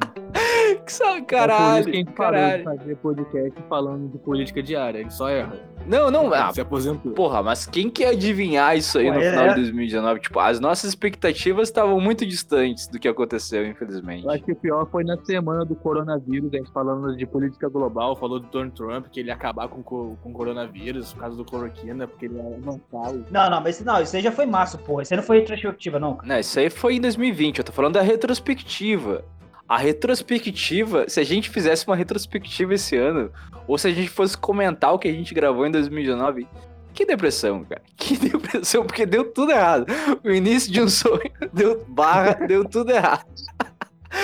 Que 0.86 0.94
só, 0.94 1.18
É 1.18 1.22
caralho, 1.22 1.84
que 1.86 1.92
a 1.92 1.94
gente 1.94 2.12
parou 2.14 2.40
de 2.40 2.46
caralho. 2.64 2.64
fazer 2.64 2.96
podcast 2.98 3.64
falando 3.68 4.12
de 4.12 4.18
política 4.18 4.62
diária. 4.64 5.00
Ele 5.00 5.10
só 5.12 5.30
erra. 5.30 5.54
Não, 5.88 6.12
não, 6.12 6.32
ah, 6.34 6.52
se 6.54 6.62
aposentou. 6.62 7.14
porra, 7.14 7.42
mas 7.42 7.66
quem 7.66 7.90
quer 7.90 8.10
adivinhar 8.10 8.78
isso 8.78 8.98
aí 9.00 9.06
Pô, 9.08 9.14
no 9.14 9.22
é- 9.22 9.32
final 9.32 9.48
de 9.50 9.56
2019? 9.56 10.20
Tipo, 10.20 10.40
as 10.40 10.60
nossas 10.60 10.90
expectativas 10.90 11.68
estavam 11.70 12.00
muito 12.00 12.26
distantes 12.26 12.88
do 12.88 13.00
que 13.00 13.08
aconteceu, 13.08 13.66
infelizmente. 13.66 14.26
Eu 14.26 14.32
acho 14.32 14.44
que 14.44 14.52
o 14.52 14.56
pior 14.56 14.86
foi 14.92 15.04
na 15.04 15.18
semana 15.24 15.64
do 15.66 15.76
coronavírus, 15.76 16.54
a 16.54 16.58
gente 16.58 16.72
falando 16.72 17.16
de 17.16 17.26
política 17.26 17.68
global, 17.70 18.16
falou 18.16 18.40
do 18.40 18.48
Donald 18.48 18.76
Trump, 18.76 19.08
que 19.08 19.20
ele 19.22 19.30
ia 19.30 19.34
acabar 19.36 19.68
com, 19.68 19.82
co- 19.82 20.18
com 20.22 20.30
o 20.30 20.34
coronavírus, 20.34 21.14
por 21.14 21.22
causa 21.22 21.38
do 21.38 21.46
cloroquina, 21.46 22.08
porque 22.08 22.26
ele 22.26 22.36
ia 22.36 22.44
avançar. 22.44 23.14
o- 23.16 23.26
Não, 23.32 23.50
não, 23.50 23.62
mas 23.62 23.76
isso, 23.78 23.86
não, 23.86 24.02
isso 24.02 24.16
aí 24.16 24.22
já 24.22 24.32
foi 24.32 24.46
março, 24.46 24.78
porra. 24.80 25.04
Isso 25.04 25.14
aí 25.14 25.18
não 25.18 25.24
foi 25.26 25.40
retrospectiva, 25.40 25.98
não. 26.00 26.18
Não, 26.24 26.38
isso 26.40 26.60
aí 26.60 26.70
foi 26.70 26.96
em 26.96 27.02
2020, 27.02 27.60
eu 27.60 27.64
tô 27.64 27.72
falando 27.72 27.94
da 27.96 28.02
retrospectiva. 28.02 29.24
A 29.70 29.78
retrospectiva, 29.78 31.06
se 31.08 31.20
a 31.20 31.24
gente 31.24 31.50
fizesse 31.50 31.86
uma 31.88 31.96
retrospectiva 31.96 32.74
esse 32.74 32.98
ano, 32.98 33.32
ou 33.68 33.78
se 33.78 33.88
a 33.88 33.92
gente 33.92 34.10
fosse 34.10 34.36
comentar 34.36 34.92
o 34.94 34.98
que 35.00 35.08
a 35.08 35.12
gente 35.14 35.32
gravou 35.34 35.66
em 35.68 35.72
2019, 35.72 36.48
que 36.94 37.06
depressão, 37.06 37.64
cara. 37.64 37.82
Que 37.96 38.18
depressão, 38.18 38.84
porque 38.86 39.06
deu 39.06 39.26
tudo 39.32 39.52
errado. 39.52 39.86
O 40.24 40.30
início 40.32 40.72
de 40.72 40.82
um 40.82 40.90
sonho 40.90 41.22
deu 41.54 41.86
barra, 41.88 42.34
deu 42.34 42.66
tudo 42.66 42.92
errado. 42.92 43.26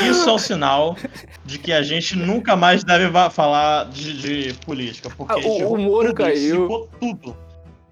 Isso 0.01 0.27
é 0.27 0.33
um 0.33 0.37
sinal 0.39 0.97
de 1.45 1.59
que 1.59 1.71
a 1.71 1.83
gente 1.83 2.17
nunca 2.17 2.55
mais 2.55 2.83
deve 2.83 3.07
falar 3.29 3.85
de, 3.85 4.47
de 4.49 4.53
política. 4.65 5.11
Porque 5.15 5.33
Ah, 5.33 5.35
a 5.35 5.41
gente 5.41 5.51
o, 5.51 5.55
o 5.57 5.61
errou 5.61 5.77
Moro 5.77 6.07
tudo, 6.07 6.17
caiu. 6.17 6.89
tudo. 6.99 7.37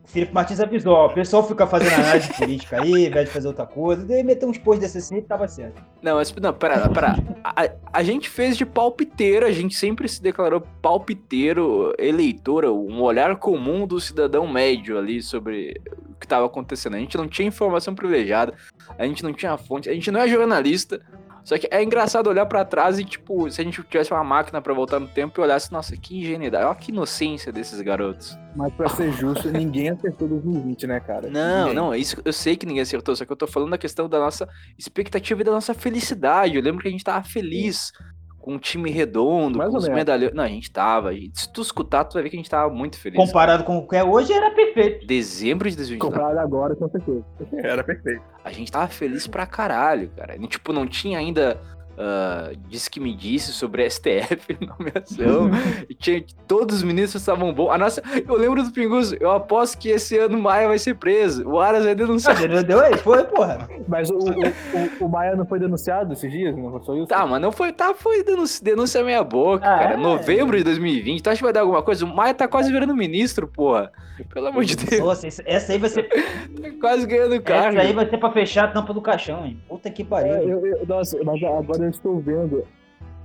Felipe 0.05 0.33
Martins 0.33 0.59
avisou, 0.59 0.93
ó, 0.93 1.07
o 1.07 1.13
pessoal 1.13 1.47
fica 1.47 1.65
fazendo 1.65 1.93
análise 1.93 2.33
política 2.33 2.81
aí, 2.81 2.91
ao 2.91 2.97
invés 2.97 3.25
de 3.27 3.33
fazer 3.33 3.47
outra 3.47 3.65
coisa. 3.65 4.05
Daí 4.05 4.23
meteu 4.23 4.49
uns 4.49 4.57
posts 4.57 4.81
desse 4.81 4.97
assim 4.97 5.17
e 5.17 5.21
tava 5.21 5.47
certo. 5.47 5.81
Não, 6.01 6.15
mas 6.15 6.33
não, 6.35 6.53
pera, 6.53 6.89
pera. 6.89 7.15
A, 7.43 7.69
a 7.91 8.03
gente 8.03 8.29
fez 8.29 8.57
de 8.57 8.65
palpiteiro, 8.65 9.45
a 9.45 9.51
gente 9.51 9.75
sempre 9.75 10.07
se 10.07 10.21
declarou 10.21 10.61
palpiteiro, 10.81 11.93
eleitora, 11.97 12.71
um 12.71 13.01
olhar 13.01 13.37
comum 13.37 13.87
do 13.87 13.99
cidadão 13.99 14.45
médio 14.45 14.97
ali 14.97 15.21
sobre 15.21 15.81
o 16.09 16.15
que 16.19 16.25
estava 16.25 16.45
acontecendo. 16.45 16.95
A 16.95 16.99
gente 16.99 17.17
não 17.17 17.27
tinha 17.27 17.47
informação 17.47 17.95
privilegiada, 17.95 18.53
a 18.97 19.05
gente 19.05 19.23
não 19.23 19.33
tinha 19.33 19.57
fonte, 19.57 19.89
a 19.89 19.93
gente 19.93 20.11
não 20.11 20.19
é 20.19 20.27
jornalista. 20.27 21.01
Só 21.43 21.57
que 21.57 21.67
é 21.69 21.83
engraçado 21.83 22.27
olhar 22.27 22.45
pra 22.45 22.63
trás 22.63 22.97
e, 22.97 23.03
tipo, 23.03 23.49
se 23.51 23.59
a 23.59 23.63
gente 23.63 23.83
tivesse 23.83 24.13
uma 24.13 24.23
máquina 24.23 24.61
pra 24.61 24.73
voltar 24.73 24.99
no 24.99 25.07
tempo 25.07 25.39
e 25.39 25.43
olhasse, 25.43 25.71
nossa, 25.73 25.95
que 25.97 26.17
ingenuidade, 26.19 26.65
olha 26.65 26.75
que 26.75 26.91
inocência 26.91 27.51
desses 27.51 27.81
garotos. 27.81 28.37
Mas 28.55 28.73
pra 28.73 28.87
ser 28.87 29.11
justo, 29.11 29.49
ninguém 29.51 29.89
acertou 29.89 30.27
2020, 30.27 30.87
né, 30.87 30.99
cara? 31.01 31.29
Não, 31.29 31.59
Ninguém. 31.59 31.73
não, 31.75 31.93
é 31.93 31.97
isso 31.97 32.15
eu 32.23 32.31
sei 32.31 32.55
que 32.55 32.65
ninguém 32.65 32.81
acertou, 32.83 33.15
só 33.15 33.25
que 33.25 33.31
eu 33.31 33.35
tô 33.35 33.45
falando 33.47 33.71
da 33.71 33.77
questão 33.77 34.07
da 34.07 34.19
nossa 34.19 34.47
expectativa 34.77 35.41
e 35.41 35.43
da 35.43 35.51
nossa 35.51 35.73
felicidade. 35.73 36.55
Eu 36.55 36.61
lembro 36.61 36.81
que 36.81 36.87
a 36.87 36.91
gente 36.91 37.03
tava 37.03 37.23
feliz 37.25 37.91
com 38.43 38.53
um 38.55 38.57
time 38.59 38.91
redondo, 38.91 39.57
Mais 39.57 39.71
com 39.71 39.77
os 39.77 39.87
medalhões. 39.87 40.33
Não, 40.33 40.43
a 40.43 40.47
gente 40.49 40.69
tava. 40.69 41.09
a 41.09 41.13
gente- 41.13 41.39
Se 41.39 41.51
tu 41.51 41.61
escutar, 41.61 42.03
tu 42.03 42.15
vai 42.15 42.23
ver 42.23 42.29
que 42.29 42.35
a 42.35 42.39
gente 42.39 42.49
tava 42.49 42.71
muito 42.73 42.99
feliz. 42.99 43.17
Comparado 43.17 43.63
com 43.63 43.77
o 43.77 43.87
que 43.87 43.95
é 43.95 44.03
hoje, 44.03 44.33
era 44.33 44.51
perfeito. 44.51 45.07
Dezembro 45.07 45.69
de 45.69 45.77
2019. 45.77 46.13
Comparado 46.17 46.39
agora, 46.45 46.75
com 46.75 46.89
certeza. 46.89 47.23
Era 47.53 47.83
perfeito. 47.83 48.21
A 48.43 48.51
gente 48.51 48.69
tava 48.71 48.87
feliz 48.89 49.25
pra 49.27 49.45
caralho, 49.45 50.09
cara. 50.15 50.35
E, 50.35 50.47
tipo, 50.47 50.73
não 50.73 50.85
tinha 50.85 51.17
ainda. 51.19 51.57
Ah, 51.97 52.51
disse 52.67 52.89
que 52.89 52.99
me 52.99 53.15
disse 53.15 53.51
sobre 53.53 53.87
STF, 53.89 54.57
nomeação. 54.61 55.49
e 55.89 55.93
tinha, 55.93 56.23
todos 56.47 56.77
os 56.77 56.83
ministros 56.83 57.21
estavam 57.21 57.53
bons. 57.53 57.69
A 57.71 57.77
nossa, 57.77 58.01
eu 58.27 58.35
lembro 58.35 58.63
do 58.63 58.71
Pinguço, 58.71 59.15
eu 59.19 59.31
aposto 59.31 59.77
que 59.77 59.89
esse 59.89 60.17
ano 60.17 60.37
o 60.37 60.41
Maia 60.41 60.67
vai 60.67 60.79
ser 60.79 60.95
preso. 60.95 61.47
O 61.47 61.59
Aras 61.59 61.85
vai 61.85 61.95
denunciar. 61.95 62.35
Deu, 62.47 62.63
deu 62.63 62.79
aí, 62.79 62.97
foi, 62.97 63.23
porra. 63.25 63.67
Mas 63.87 64.09
o, 64.09 64.15
o, 64.17 65.03
o, 65.03 65.05
o 65.05 65.09
Maia 65.09 65.35
não 65.35 65.45
foi 65.45 65.59
denunciado 65.59 66.13
esses 66.13 66.31
dias? 66.31 66.55
Não 66.55 66.79
foi 66.81 66.97
isso? 66.99 67.07
Tá, 67.07 67.25
mas 67.25 67.41
não 67.41 67.51
foi. 67.51 67.71
Tá, 67.71 67.93
foi 67.93 68.23
denúncia, 68.23 68.63
denúncia 68.63 69.03
meia 69.03 69.23
boca, 69.23 69.65
Ah, 69.65 69.79
cara. 69.79 69.93
é. 69.93 69.97
Novembro 69.97 70.57
de 70.57 70.63
2020. 70.63 71.21
Tu 71.21 71.29
acha 71.29 71.37
que 71.37 71.43
vai 71.43 71.53
dar 71.53 71.61
alguma 71.61 71.81
coisa? 71.81 72.05
O 72.05 72.15
Maia 72.15 72.33
tá 72.33 72.47
quase 72.47 72.71
virando 72.71 72.95
ministro, 72.95 73.47
porra. 73.47 73.91
Pelo 74.31 74.47
amor 74.47 74.63
de 74.63 74.75
Deus. 74.75 75.01
Nossa, 75.03 75.27
essa- 75.27 75.43
essa 75.45 75.71
aí 75.73 75.79
vai 75.79 75.89
ser. 75.89 76.03
Tá 76.03 76.69
quase 76.79 77.05
ganhando 77.07 77.33
Essa 77.33 77.41
cargo. 77.43 77.79
aí 77.79 77.93
vai 77.93 78.07
ser 78.09 78.17
pra 78.17 78.31
fechar 78.31 78.65
a 78.65 78.67
tampa 78.67 78.93
do 78.93 79.01
caixão, 79.01 79.45
hein? 79.45 79.59
Puta 79.67 79.89
que 79.89 80.03
É, 80.03 80.05
pariu. 80.05 80.33
eu, 80.49 80.65
eu- 80.67 80.85
nossa, 80.87 81.17
mas 81.23 81.41
agora 81.43 81.82
eu 81.83 81.89
estou 81.89 82.19
vendo. 82.19 82.63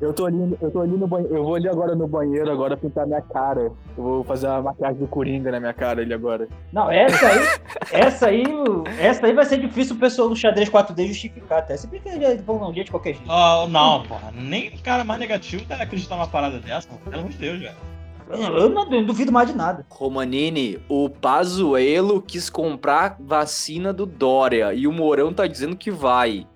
Eu 0.01 0.13
tô 0.13 0.27
ali, 0.27 0.57
eu 0.63 0.71
tô 0.71 0.81
ali 0.81 0.97
no 0.97 1.09
banheiro. 1.09 1.35
Eu 1.35 1.43
vou 1.43 1.57
ali 1.57 1.69
agora 1.69 1.95
no 1.97 2.07
banheiro 2.07 2.49
agora 2.53 2.77
pintar 2.77 3.05
minha 3.05 3.21
cara. 3.21 3.63
Eu 3.63 3.77
vou 3.97 4.23
fazer 4.23 4.47
a 4.47 4.63
maquiagem 4.63 4.99
do 4.99 5.09
Coringa 5.09 5.51
na 5.51 5.59
minha 5.59 5.73
cara 5.73 6.03
ali 6.03 6.15
agora. 6.15 6.47
Não, 6.73 6.89
essa 6.89 7.27
aí, 7.27 7.39
essa 7.91 8.27
aí, 8.29 8.45
essa 9.01 9.27
aí 9.27 9.33
vai 9.33 9.45
ser 9.45 9.59
difícil 9.59 9.97
o 9.97 9.99
pessoal 9.99 10.29
do 10.29 10.37
xadrez 10.37 10.71
4D 10.71 11.09
justificar, 11.09 11.59
até. 11.59 11.77
Se 11.77 11.89
bem 11.89 12.01
que 12.01 12.11
já 12.11 12.37
vão 12.43 12.61
não, 12.61 12.73
dia 12.73 12.85
de 12.85 12.93
qualquer 12.93 13.15
jeito. 13.15 13.31
Ah, 13.31 13.67
não, 13.69 14.05
porra. 14.05 14.33
Nem 14.33 14.69
o 14.69 14.83
cara 14.83 15.03
mais 15.03 15.19
negativo 15.19 15.65
deve 15.65 15.83
acreditar 15.83 16.15
numa 16.15 16.29
parada 16.29 16.61
dessa. 16.61 16.89
Pelo 16.89 17.19
amor 17.19 17.31
de 17.31 17.39
Deus, 17.39 17.59
velho. 17.59 17.75
Eu 18.31 18.39
não, 18.39 18.85
eu 18.85 19.01
não 19.01 19.05
duvido 19.05 19.33
mais 19.33 19.51
de 19.51 19.57
nada. 19.57 19.87
Romanini, 19.91 20.79
o 20.89 21.09
Pazuello 21.09 22.21
quis 22.21 22.51
comprar 22.51 23.17
vacina 23.19 23.93
do 23.93 24.05
Dória 24.05 24.75
e 24.75 24.87
o 24.87 24.93
Mourão 24.93 25.33
tá 25.33 25.47
dizendo 25.47 25.75
que 25.75 25.91
vai. 25.91 26.47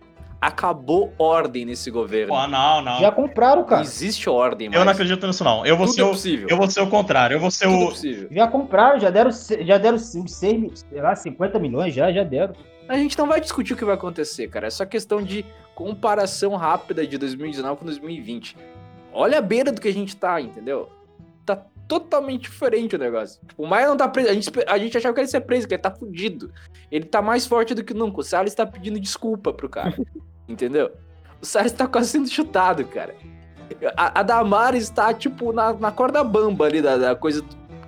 Acabou 0.43 1.15
ordem 1.21 1.65
nesse 1.65 1.89
governo. 1.89 2.35
Pô, 2.35 2.47
não, 2.49 2.83
não. 2.83 2.99
Já 2.99 3.13
compraram, 3.13 3.61
Não 3.61 3.69
cara. 3.69 3.83
existe 3.83 4.29
ordem, 4.29 4.69
Eu 4.73 4.85
não 4.85 4.91
acredito 4.91 5.25
nisso, 5.25 5.45
não. 5.45 5.65
Eu 5.65 5.77
vou, 5.77 5.87
Tudo 5.87 5.95
ser 5.95 6.01
é 6.01 6.45
o, 6.45 6.49
eu 6.49 6.57
vou 6.57 6.69
ser 6.69 6.81
o 6.81 6.89
contrário. 6.89 7.37
Eu 7.37 7.39
vou 7.39 7.49
ser 7.49 7.67
Tudo 7.67 7.77
é 7.81 7.85
o. 7.85 7.89
possível. 7.91 8.29
Já 8.29 8.49
compraram, 8.49 8.99
já 8.99 9.09
deram, 9.09 9.31
já 9.31 9.79
deram 9.79 9.95
uns 9.97 10.33
6, 10.33 10.85
sei 10.91 11.01
lá, 11.01 11.15
50 11.15 11.61
milhões, 11.61 11.95
já, 11.95 12.11
já 12.11 12.25
deram. 12.25 12.55
A 12.89 12.97
gente 12.97 13.17
não 13.17 13.29
vai 13.29 13.41
discutir 13.41 13.75
o 13.75 13.77
que 13.77 13.85
vai 13.85 13.95
acontecer, 13.95 14.49
cara. 14.49 14.67
É 14.67 14.71
só 14.71 14.85
questão 14.85 15.23
de 15.23 15.47
comparação 15.77 16.57
rápida 16.57 17.07
de 17.07 17.17
2019 17.19 17.79
com 17.79 17.85
2020. 17.85 18.57
Olha 19.13 19.39
a 19.39 19.43
beira 19.43 19.71
do 19.71 19.81
que 19.81 19.87
a 19.87 19.93
gente 19.93 20.17
tá, 20.17 20.41
entendeu? 20.41 20.89
Tá 21.47 21.57
totalmente 21.87 22.43
diferente 22.51 22.97
o 22.97 22.99
negócio. 22.99 23.41
Tipo, 23.47 23.63
o 23.63 23.67
Maia 23.69 23.87
não 23.87 23.97
tá 23.97 24.09
preso. 24.09 24.29
A 24.29 24.35
gente, 24.35 24.51
a 24.67 24.77
gente 24.79 24.99
achava 24.99 25.15
que 25.15 25.21
ele 25.21 25.27
ia 25.27 25.31
ser 25.31 25.43
preso, 25.43 25.69
que 25.69 25.75
ele 25.75 25.83
tá 25.83 25.91
fudido. 25.93 26.53
Ele 26.91 27.05
tá 27.05 27.23
mais 27.23 27.47
forte 27.47 27.75
do 27.75 27.85
que 27.85 27.95
nunca. 27.95 28.19
O 28.21 28.25
Salles 28.25 28.55
tá 28.57 28.67
pedindo 28.67 28.99
desculpa 28.99 29.53
pro 29.53 29.69
cara. 29.69 29.95
entendeu? 30.49 30.91
O 31.41 31.47
Salles 31.47 31.73
tá 31.73 31.87
quase 31.87 32.11
sendo 32.11 32.29
chutado, 32.29 32.85
cara. 32.87 33.15
A, 33.97 34.21
a 34.21 34.23
Damares 34.23 34.91
tá, 34.91 35.13
tipo, 35.15 35.53
na, 35.53 35.73
na 35.73 35.91
corda 35.91 36.23
bamba 36.23 36.67
ali 36.67 36.81
da, 36.83 36.97
da 36.97 37.17
coisa. 37.17 37.43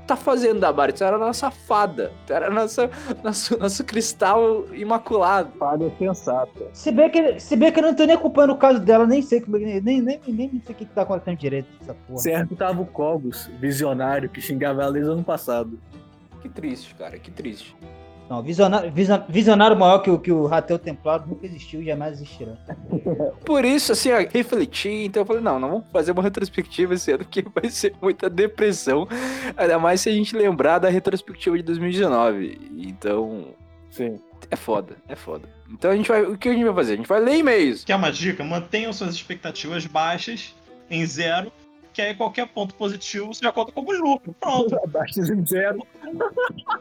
Tá 0.06 0.16
fazendo, 0.16 0.61
Damares? 0.61 0.99
Tu 0.99 1.04
era 1.04 1.16
a 1.16 1.18
nossa 1.18 1.50
fada. 1.50 2.12
Tu 2.26 2.32
era 2.32 2.50
nossa, 2.50 2.90
nosso, 3.23 3.58
nosso 3.58 3.84
cristal 3.84 4.64
imaculado. 4.75 5.50
Fada 5.58 5.90
sensata. 5.99 6.68
Se 6.73 6.90
bem, 6.92 7.11
que, 7.11 7.38
se 7.40 7.56
bem 7.56 7.73
que 7.73 7.78
eu 7.78 7.84
não 7.84 7.94
tô 7.94 8.04
nem 8.04 8.18
culpando 8.18 8.52
o 8.52 8.56
caso 8.58 8.80
dela, 8.80 9.06
nem 9.06 9.23
sei, 9.23 9.40
como- 9.40 9.56
nem, 9.56 9.80
nem, 9.80 10.02
nem, 10.02 10.20
nem 10.26 10.62
sei 10.64 10.75
o 10.75 10.78
que 10.78 10.84
que 10.84 10.92
tá 10.92 11.02
acontecendo 11.02 11.38
direito 11.38 11.68
essa 11.80 11.94
porra. 11.94 12.18
Certo 12.18 12.54
tava 12.56 12.82
o 12.82 12.87
Cogos, 12.87 13.46
visionário, 13.61 14.28
que 14.28 14.40
xingava 14.42 14.82
ela 14.82 14.92
desde 14.92 15.08
o 15.08 15.14
ano 15.14 15.25
passado. 15.25 15.78
Que 16.42 16.49
triste, 16.50 16.94
cara, 16.96 17.18
que 17.18 17.30
triste. 17.30 17.75
Não, 18.28 18.42
visionário, 18.42 18.90
visio- 18.90 19.22
visionário 19.28 19.76
maior 19.76 19.98
que 19.98 20.10
o, 20.10 20.18
que 20.18 20.32
o 20.32 20.46
Ratel 20.46 20.78
Templado 20.78 21.28
nunca 21.28 21.44
existiu 21.46 21.82
e 21.82 21.84
jamais 21.84 22.14
existirá. 22.14 22.52
Por 23.44 23.64
isso, 23.64 23.92
assim, 23.92 24.08
eu 24.08 24.26
refleti, 24.28 24.88
então 24.88 25.22
eu 25.22 25.26
falei, 25.26 25.42
não, 25.42 25.60
não 25.60 25.68
vamos 25.68 25.84
fazer 25.92 26.12
uma 26.12 26.22
retrospectiva 26.22 26.94
esse 26.94 27.12
ano, 27.12 27.24
porque 27.24 27.44
vai 27.54 27.68
ser 27.70 27.94
muita 28.00 28.30
depressão. 28.30 29.06
Ainda 29.56 29.78
mais 29.78 30.00
se 30.00 30.08
a 30.08 30.12
gente 30.12 30.34
lembrar 30.34 30.78
da 30.78 30.88
retrospectiva 30.88 31.56
de 31.56 31.62
2019. 31.64 32.58
Então, 32.78 33.48
Sim. 33.90 34.18
é 34.50 34.56
foda, 34.56 34.96
é 35.08 35.14
foda. 35.14 35.48
Então 35.70 35.90
a 35.90 35.96
gente 35.96 36.08
vai. 36.08 36.22
O 36.22 36.38
que 36.38 36.48
a 36.48 36.52
gente 36.52 36.64
vai 36.64 36.74
fazer? 36.74 36.94
A 36.94 36.96
gente 36.96 37.08
vai 37.08 37.20
ler 37.20 37.36
e-mails. 37.38 37.84
Quer 37.84 37.96
uma 37.96 38.10
dica? 38.12 38.42
Mantenham 38.44 38.92
suas 38.92 39.14
expectativas 39.14 39.86
baixas, 39.86 40.54
em 40.90 41.04
zero, 41.04 41.50
que 41.94 42.02
aí 42.02 42.12
qualquer 42.12 42.48
ponto 42.48 42.74
positivo 42.74 43.32
você 43.32 43.44
já 43.44 43.52
conta 43.52 43.70
como 43.70 43.92
lucro. 43.92 44.34
Pronto. 44.40 44.76
Abaixo 44.82 45.22
de 45.22 45.48
zero. 45.48 45.86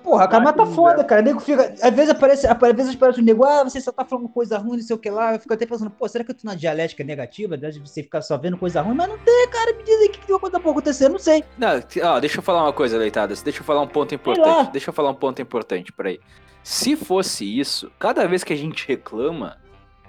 Porra, 0.03 0.27
cara, 0.27 0.43
mas 0.43 0.55
tá 0.55 0.65
foda, 0.65 1.03
cara. 1.03 1.22
O 1.22 1.24
nego 1.24 1.39
fica. 1.39 1.74
Às 1.82 1.93
vezes 1.93 2.10
aparece, 2.10 2.48
às 2.48 2.75
vezes 2.75 2.96
aparece 2.96 3.22
um 3.22 3.24
nego, 3.24 3.46
ah, 3.46 3.63
você 3.63 3.79
só 3.79 3.91
tá 3.91 4.03
falando 4.03 4.27
coisa 4.27 4.58
ruim, 4.58 4.77
não 4.77 4.84
sei 4.84 4.96
o 4.96 5.00
que 5.00 5.10
lá. 5.10 5.34
Eu 5.34 5.39
fico 5.39 5.53
até 5.53 5.67
pensando, 5.67 5.91
pô, 5.91 6.08
será 6.08 6.24
que 6.24 6.32
eu 6.32 6.36
tô 6.36 6.41
na 6.46 6.55
dialética 6.55 7.03
negativa? 7.03 7.55
De 7.55 7.79
você 7.79 8.01
ficar 8.01 8.22
só 8.24 8.38
vendo 8.38 8.58
coisa 8.58 8.82
ruim? 8.82 8.96
Mas 8.96 9.08
não 9.08 9.17
tem, 9.20 9.48
cara. 9.50 9.74
Me 9.74 9.84
diz 9.84 10.01
aí 10.01 10.10
que 10.10 10.25
tem 10.25 10.34
uma 10.34 10.39
coisa 10.39 10.58
boa 10.58 10.72
acontecendo, 10.72 11.12
não 11.13 11.20
sei. 11.20 11.43
Não, 11.60 11.70
ó, 12.03 12.20
deixa 12.20 12.39
eu 12.39 12.43
falar 12.43 12.63
uma 12.63 12.74
coisa, 12.74 12.98
Leitadas. 12.98 13.43
Deixa 13.43 13.60
eu 13.60 13.63
falar 13.63 13.82
um 13.82 13.88
ponto 13.88 14.15
importante. 14.15 14.72
Deixa 14.72 14.89
eu 14.89 14.93
falar 14.93 15.12
um 15.12 15.15
ponto 15.15 15.39
importante, 15.41 15.93
peraí. 15.93 16.20
Se 16.63 16.96
fosse 16.96 17.46
isso, 17.60 17.91
cada 18.00 18.25
vez 18.25 18.43
que 18.43 18.53
a 18.53 18.55
gente 18.55 18.88
reclama, 18.88 19.58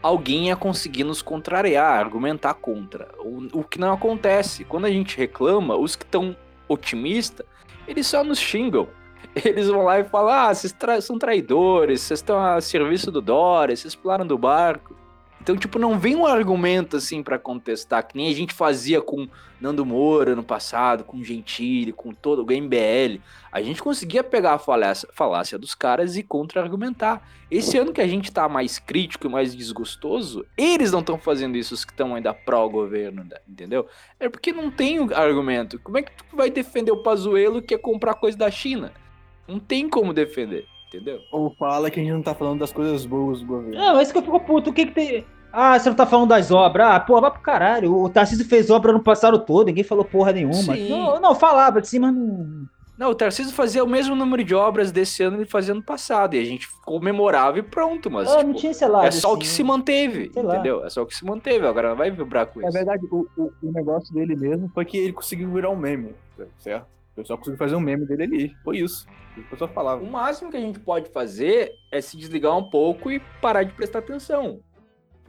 alguém 0.05 0.49
ia 0.49 0.57
conseguir 0.57 1.03
nos 1.03 1.23
contrariar, 1.23 1.99
argumentar 1.99 2.53
contra. 2.53 3.09
O, 3.21 3.61
o 3.61 3.65
que 3.65 3.81
não 3.81 3.95
acontece. 3.95 4.63
Quando 4.63 4.85
a 4.85 4.91
gente 4.91 5.17
reclama, 5.17 5.77
os 5.77 5.97
que 5.97 6.05
estão 6.05 6.37
otimistas, 6.69 7.47
eles 7.89 8.07
só 8.07 8.23
nos 8.23 8.39
xingam. 8.39 8.87
Eles 9.43 9.67
vão 9.67 9.83
lá 9.83 9.99
e 9.99 10.05
falam: 10.05 10.33
ah, 10.33 10.55
vocês 10.55 10.73
tra- 10.73 11.01
são 11.01 11.19
traidores, 11.19 12.03
vocês 12.03 12.21
estão 12.21 12.39
a 12.39 12.61
serviço 12.61 13.11
do 13.11 13.21
Dória, 13.23 13.75
vocês 13.75 13.95
pularam 13.95 14.25
do 14.27 14.37
barco. 14.39 14.95
Então, 15.45 15.59
tipo, 15.59 15.79
não 15.79 15.99
vem 15.99 16.17
um 16.17 16.25
argumento 16.25 16.97
assim 16.97 17.23
pra 17.23 17.39
contestar, 17.39 18.09
que 18.09 18.17
nem 18.17 18.31
a 18.31 18.35
gente 18.35 18.55
fazia 18.55 19.03
com 19.03 19.29
Nando 19.61 19.85
Moura 19.85 20.35
no 20.35 20.43
passado, 20.43 21.05
com 21.05 21.23
Gentili, 21.23 21.93
com 21.93 22.15
todo 22.15 22.41
o 22.41 22.47
MBL. 22.47 23.21
A 23.53 23.61
gente 23.61 23.83
conseguia 23.83 24.25
pegar 24.25 24.55
a 24.55 24.59
falácia, 24.59 25.07
falácia 25.13 25.59
dos 25.59 25.75
caras 25.75 26.17
e 26.17 26.23
contra-argumentar. 26.23 27.29
Esse 27.51 27.77
ano 27.77 27.93
que 27.93 28.01
a 28.01 28.07
gente 28.07 28.33
tá 28.33 28.49
mais 28.49 28.79
crítico 28.79 29.27
e 29.27 29.31
mais 29.31 29.55
desgostoso, 29.55 30.47
eles 30.57 30.93
não 30.93 31.01
estão 31.01 31.19
fazendo 31.19 31.59
isso, 31.59 31.75
os 31.75 31.85
que 31.85 31.93
estão 31.93 32.15
ainda 32.15 32.33
pró-governo, 32.33 33.23
né, 33.23 33.37
entendeu? 33.47 33.87
É 34.19 34.31
porque 34.31 34.51
não 34.51 34.71
tem 34.71 35.13
argumento. 35.13 35.79
Como 35.79 35.99
é 35.99 36.03
que 36.03 36.11
tu 36.11 36.35
vai 36.35 36.49
defender 36.49 36.91
o 36.91 37.03
Pazuello 37.03 37.61
que 37.61 37.75
é 37.75 37.79
comprar 37.79 38.15
coisa 38.15 38.39
da 38.39 38.51
China? 38.51 38.95
Não 39.47 39.61
tem 39.61 39.91
como 39.91 40.15
defender, 40.15 40.67
entendeu? 40.95 41.21
Ou 41.33 41.51
fala 41.51 41.91
que 41.91 42.01
a 42.01 42.03
gente 42.03 42.13
não 42.13 42.23
tá 42.23 42.35
falando 42.35 42.61
das 42.61 42.73
coisas 42.73 43.05
boas 43.05 43.41
do 43.41 43.47
governo. 43.47 43.75
Não, 43.79 44.01
esse 44.01 44.13
que 44.13 44.19
eu 44.19 44.23
fico 44.23 44.41
puto. 44.41 44.71
O 44.71 44.73
que 44.73 44.87
que 44.87 44.93
tem. 44.93 45.25
Ah, 45.53 45.79
você 45.79 45.89
não 45.89 45.97
tá 45.97 46.05
falando 46.07 46.31
das 46.31 46.51
obras? 46.51 46.87
Ah, 46.87 47.01
pô, 47.01 47.21
vai 47.21 47.31
pro 47.31 47.41
caralho. 47.41 47.95
O 47.97 48.09
Tarcísio 48.09 48.45
fez 48.45 48.71
obra 48.71 48.93
no 48.93 49.01
passado 49.01 49.39
todo, 49.39 49.67
ninguém 49.69 49.85
falou 49.85 50.05
porra 50.05 50.33
nenhuma. 50.33 50.75
Sim. 50.75 50.91
Não, 50.91 51.21
não, 51.21 51.35
falava 51.35 51.81
de 51.81 51.89
cima. 51.89 52.11
Não... 52.11 52.67
Não, 52.99 53.11
o 53.11 53.15
Tarcísio 53.15 53.53
fazia 53.53 53.83
o 53.83 53.89
mesmo 53.89 54.15
número 54.15 54.43
de 54.45 54.55
obras 54.55 54.93
desse 54.93 55.23
ano 55.23 55.37
que 55.37 55.43
ele 55.43 55.51
fazia 55.51 55.75
no 55.75 55.83
passado. 55.83 56.35
E 56.35 56.41
a 56.41 56.45
gente 56.45 56.69
comemorava 56.85 57.59
e 57.59 57.63
pronto, 57.63 58.11
mas. 58.11 58.29
Ah, 58.29 58.39
tipo, 58.39 58.49
não 58.49 58.55
tinha 58.55 58.73
esse 58.73 58.87
lado. 58.87 59.07
é 59.07 59.11
só 59.11 59.33
o 59.33 59.37
que 59.37 59.47
assim. 59.47 59.57
se 59.57 59.65
manteve, 59.65 60.31
Sei 60.33 60.43
lá. 60.43 60.55
entendeu? 60.55 60.85
É 60.85 60.91
só 60.91 61.03
o 61.03 61.07
que 61.07 61.17
se 61.17 61.25
manteve. 61.25 61.67
Agora 61.67 61.91
não 61.91 61.97
vai 61.97 62.11
vibrar 62.11 62.47
com 62.47 62.61
Na 62.61 62.69
isso. 62.69 62.77
verdade, 62.77 63.07
o, 63.11 63.27
o, 63.37 63.53
o 63.63 63.73
negócio 63.73 64.13
dele 64.15 64.35
mesmo 64.37 64.69
foi 64.75 64.85
que 64.85 64.97
ele 64.97 65.13
conseguiu 65.13 65.51
virar 65.53 65.71
um 65.71 65.77
meme, 65.77 66.15
certo? 66.59 66.87
O 67.15 67.23
pessoal 67.23 67.39
conseguiu 67.39 67.59
fazer 67.59 67.77
um 67.77 67.81
meme 67.81 68.05
dele 68.05 68.25
ali. 68.25 68.57
Foi 68.65 68.79
isso. 68.79 69.07
O 69.39 69.43
pessoal 69.45 69.71
falava. 69.71 70.03
O 70.03 70.11
máximo 70.11 70.51
que 70.51 70.57
a 70.57 70.61
gente 70.61 70.81
pode 70.81 71.09
fazer 71.11 71.71
é 71.93 72.01
se 72.01 72.17
desligar 72.17 72.57
um 72.59 72.69
pouco 72.69 73.11
e 73.11 73.21
parar 73.41 73.63
de 73.63 73.73
prestar 73.73 74.01
atenção. 74.01 74.61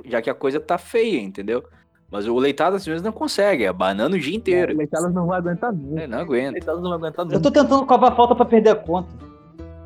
Já 0.03 0.21
que 0.21 0.29
a 0.29 0.33
coisa 0.33 0.59
tá 0.59 0.77
feia, 0.77 1.19
entendeu? 1.21 1.63
Mas 2.11 2.27
o 2.27 2.37
leitado 2.37 2.75
às 2.75 2.85
vezes 2.85 3.01
não 3.03 3.11
consegue, 3.11 3.63
é 3.65 3.73
banana 3.73 4.15
o 4.15 4.19
dia 4.19 4.33
O 4.33 4.35
inteiro. 4.35 4.75
Leitalas 4.77 5.13
não 5.13 5.27
vai 5.27 5.37
aguentar 5.39 5.71
nunca. 5.73 6.01
É, 6.01 6.07
não 6.07 6.17
O 6.17 6.21
aguenta. 6.21 6.51
Leitalas 6.53 6.81
não 6.81 6.89
vai 6.89 6.97
aguentar 6.99 7.25
Eu 7.25 7.29
nunca. 7.29 7.41
tô 7.41 7.51
tentando 7.51 7.85
covar 7.85 8.15
falta 8.15 8.35
pra 8.35 8.45
perder 8.45 8.69
a 8.71 8.75
conta. 8.75 9.09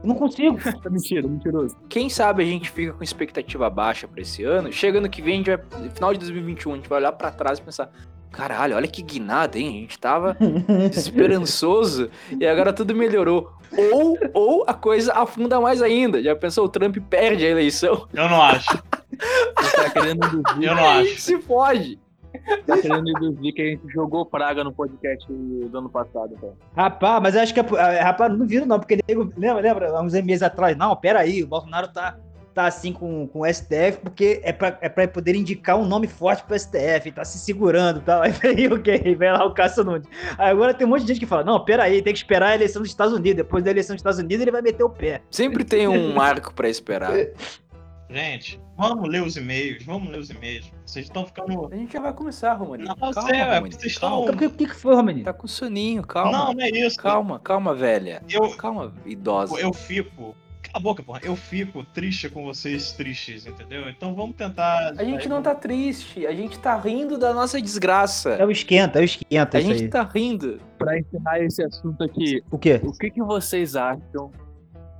Eu 0.01 0.08
não 0.08 0.15
consigo. 0.15 0.58
Tá 0.82 0.89
mentira, 0.89 1.27
mentiroso. 1.27 1.75
Quem 1.89 2.10
sabe 2.10 2.44
a 2.44 2.46
gente 2.46 2.70
fica 2.70 2.94
com 2.94 3.03
expectativa 3.03 3.70
baixa 3.70 4.08
pra 4.08 4.22
esse 4.22 4.44
ano. 4.44 4.72
Chega 4.72 4.98
ano 5.00 5.10
que 5.10 5.22
vem, 5.22 5.34
a 5.36 5.38
gente 5.38 5.48
vai, 5.50 5.82
no 5.84 5.91
final 5.91 6.13
de 6.13 6.20
2021, 6.20 6.74
a 6.74 6.75
gente 6.77 6.89
vai 6.89 7.00
olhar 7.00 7.12
pra 7.12 7.32
trás 7.32 7.60
e 7.60 7.62
pensar: 7.62 7.89
caralho, 8.31 8.75
olha 8.75 8.88
que 8.88 9.01
guinada, 9.01 9.57
hein? 9.57 9.67
A 9.67 9.71
gente 9.81 10.00
tava 10.00 10.38
esperançoso 10.91 12.09
e 12.39 12.45
agora 12.45 12.71
tudo 12.74 12.95
melhorou. 12.95 13.51
Ou, 13.91 14.17
ou 14.33 14.63
a 14.67 14.74
coisa 14.74 15.13
afunda 15.13 15.59
mais 15.59 15.81
ainda. 15.81 16.21
Já 16.24 16.36
pensou, 16.36 16.65
o 16.65 16.69
Trump 16.69 16.98
perde 17.09 17.45
a 17.45 17.50
eleição? 17.50 18.07
Eu 18.13 18.27
não 18.29 18.41
acho. 18.41 18.81
Você 19.59 19.75
tá 19.75 19.89
querendo 19.91 20.25
induzir, 20.25 20.63
Eu 20.69 20.75
não 20.75 20.89
acho. 20.89 21.19
se 21.21 21.38
pode. 21.38 22.00
tá 22.65 22.77
querendo 22.79 23.09
induzir 23.09 23.53
que 23.53 23.62
a 23.62 23.65
gente 23.65 23.88
jogou 23.93 24.25
praga 24.25 24.63
no 24.63 24.71
podcast 24.74 25.31
do 25.31 25.77
ano 25.77 25.89
passado, 25.89 26.36
cara. 26.41 26.53
Rapaz, 26.75 27.21
mas 27.21 27.36
eu 27.36 27.41
acho 27.41 27.53
que. 27.53 27.59
Rapaz, 27.62 28.36
não 28.38 28.48
viro 28.48 28.65
não, 28.65 28.79
porque 28.79 28.98
nego- 29.07 29.31
lembra, 29.38 29.62
lembra, 29.62 29.89
há 29.91 30.01
uns 30.01 30.13
meses 30.13 30.41
atrás? 30.41 30.75
Não, 30.75 30.95
pera 30.95 31.19
aí, 31.19 31.43
o 31.43 31.48
Bolsonaro 31.48 31.89
tá, 31.89 32.17
tá 32.53 32.65
assim 32.65 32.91
com, 32.91 33.27
com 33.27 33.41
o 33.41 33.46
STF, 33.53 34.00
porque 34.01 34.41
é 34.44 34.51
pra, 34.51 34.77
é 34.82 34.89
pra 34.89 35.08
poder 35.08 35.36
indicar 35.36 35.77
um 35.77 35.86
nome 35.86 36.08
forte 36.08 36.44
pro 36.44 36.58
STF, 36.60 37.12
tá 37.12 37.24
se 37.24 37.38
segurando 37.39 38.00
e 38.00 38.03
tal. 38.03 38.22
Aí 38.24 38.32
veio 38.32 38.75
o 38.75 38.82
quê? 38.82 38.98
Vem 39.18 39.32
lá 39.32 39.46
o 39.46 39.53
Cássio 39.53 39.84
Nunes. 39.84 40.08
Aí 40.38 40.50
agora 40.51 40.74
tem 40.74 40.86
um 40.86 40.89
monte 40.89 41.01
de 41.01 41.08
gente 41.10 41.20
que 41.20 41.25
fala: 41.25 41.44
não, 41.44 41.63
pera 41.63 41.84
aí, 41.84 42.01
tem 42.01 42.13
que 42.13 42.20
esperar 42.20 42.50
a 42.51 42.56
eleição 42.56 42.82
dos 42.82 42.91
Estados 42.91 43.13
Unidos. 43.13 43.38
Depois 43.38 43.63
da 43.63 43.72
eleição 43.72 43.96
dos 43.96 44.01
Estados 44.01 44.20
Unidos, 44.20 44.41
ele 44.41 44.51
vai 44.51 44.62
meter 44.62 44.84
o 44.84 44.89
pé. 44.89 45.22
Sempre 45.32 45.63
tem 45.63 45.88
um 45.88 46.13
marco 46.15 46.53
pra 46.53 46.68
esperar. 46.70 47.12
Gente, 48.12 48.60
vamos 48.75 49.08
ler 49.08 49.22
os 49.22 49.38
e-mails, 49.38 49.84
vamos 49.86 50.10
ler 50.12 50.18
os 50.18 50.32
e-mails. 50.32 50.72
Vocês 50.84 51.06
estão 51.06 51.27
ficando. 51.27 51.70
A 51.72 51.75
gente 51.75 51.94
já 51.94 52.00
vai 52.01 52.12
começar, 52.12 52.53
Romani. 52.53 52.84
Não, 52.84 52.96
calma, 52.96 53.22
sei, 53.22 53.36
é, 53.39 53.44
Romani, 53.56 53.72
vocês 53.75 53.94
estão- 53.94 54.25
O 54.25 54.36
que, 54.36 54.46
o 54.48 54.50
que 54.50 54.65
que 54.65 54.75
foi, 54.75 54.96
Romaninho? 54.96 55.25
Tá 55.25 55.34
com 55.34 55.48
soninho, 55.48 56.01
calma. 56.06 56.32
Não, 56.32 56.53
não 56.53 56.62
é 56.63 56.70
isso. 56.70 56.98
Calma, 56.98 57.38
calma, 57.39 57.75
velha. 57.75 58.24
Eu, 58.27 58.50
Calma, 58.58 58.91
idosa. 59.06 59.60
eu 59.60 59.72
fico. 59.72 60.36
Cala 60.71 60.73
a 60.73 60.79
boca, 60.79 61.01
porra. 61.03 61.19
Eu 61.23 61.35
fico 61.35 61.83
triste 61.83 62.29
com 62.29 62.43
vocês 62.43 62.91
tristes, 62.91 63.45
entendeu? 63.45 63.89
Então 63.89 64.13
vamos 64.13 64.35
tentar. 64.35 64.93
A 64.97 65.03
gente 65.03 65.27
não 65.27 65.41
tá 65.41 65.55
triste, 65.55 66.25
a 66.27 66.33
gente 66.33 66.59
tá 66.59 66.77
rindo 66.77 67.17
da 67.17 67.33
nossa 67.33 67.59
desgraça. 67.61 68.31
É 68.31 68.45
o 68.45 68.51
esquenta, 68.51 68.99
é 68.99 69.01
o 69.01 69.05
esquenta 69.05 69.57
A 69.57 69.61
gente 69.61 69.83
aí. 69.83 69.89
tá 69.89 70.03
rindo. 70.03 70.59
Pra 70.77 70.97
encerrar 70.97 71.39
esse 71.41 71.61
assunto 71.63 72.03
aqui, 72.03 72.41
O 72.49 72.57
quê? 72.57 72.79
o 72.83 72.91
que, 72.93 73.09
que 73.09 73.21
vocês 73.21 73.75
acham? 73.75 74.31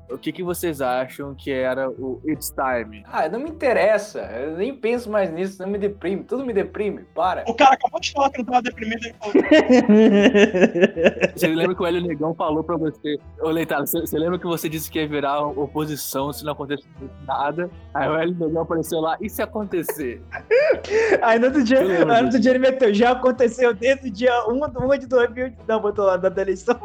O 0.10 0.18
que, 0.18 0.32
que 0.32 0.44
vocês 0.44 0.82
acham 0.82 1.36
que 1.36 1.52
era 1.52 1.90
o 1.90 2.20
It's 2.26 2.52
Time? 2.52 3.04
Ah, 3.12 3.30
não 3.30 3.40
me 3.40 3.50
interessa. 3.50 4.22
Eu 4.22 4.58
nem 4.58 4.74
penso 4.74 5.10
mais 5.10 5.32
nisso, 5.32 5.62
não 5.62 5.70
me 5.70 5.78
deprime. 5.78 6.24
Tudo 6.24 6.46
me 6.46 6.52
deprime. 6.52 7.04
Para. 7.14 7.44
O 7.48 7.54
cara 7.54 7.76
acabou 7.76 8.00
de 8.00 8.12
falar 8.12 8.32
que 8.32 8.40
não 8.40 8.46
tava 8.46 8.62
deprimido. 8.64 9.06
ele 9.06 9.16
falou, 9.20 9.34
Você 11.36 11.48
lembra 11.48 11.76
que 11.76 11.82
o 11.82 11.86
Hélio 11.86 12.02
Negão 12.02 12.34
falou 12.34 12.64
pra 12.64 12.76
você? 12.76 13.18
Ô, 13.40 13.50
Leitado, 13.50 13.86
você, 13.86 14.02
você 14.02 14.18
lembra 14.18 14.40
que 14.40 14.48
você 14.48 14.68
disse 14.68 14.90
que 14.90 15.00
ia 15.00 15.08
virar 15.08 15.42
oposição 15.42 16.34
se 16.34 16.44
não 16.44 16.54
acontecesse 16.54 16.90
nada? 17.28 17.70
Aí 17.94 18.10
o 18.10 18.16
Hélio 18.16 18.36
Negão 18.36 18.64
apareceu 18.64 19.00
lá, 19.00 19.16
e 19.22 19.30
se 19.30 19.42
acontecer? 19.42 20.22
Aí 21.22 21.38
no 21.38 21.48
outro 21.48 21.64
dia, 21.64 21.82
Eu 21.82 21.88
lembro 21.88 22.14
aí 22.14 22.20
no 22.20 22.26
outro 22.28 22.40
dia 22.40 22.52
ele 22.52 22.60
meteu, 22.60 22.94
já 22.94 23.12
aconteceu 23.12 23.74
desde 23.74 24.08
o 24.08 24.12
dia 24.12 24.32
1, 24.48 24.94
1 24.94 24.98
de 24.98 25.08
2000, 25.08 25.54
não, 25.68 25.82
botou 25.82 26.06
lá 26.06 26.18
da 26.18 26.42
eleição. 26.42 26.80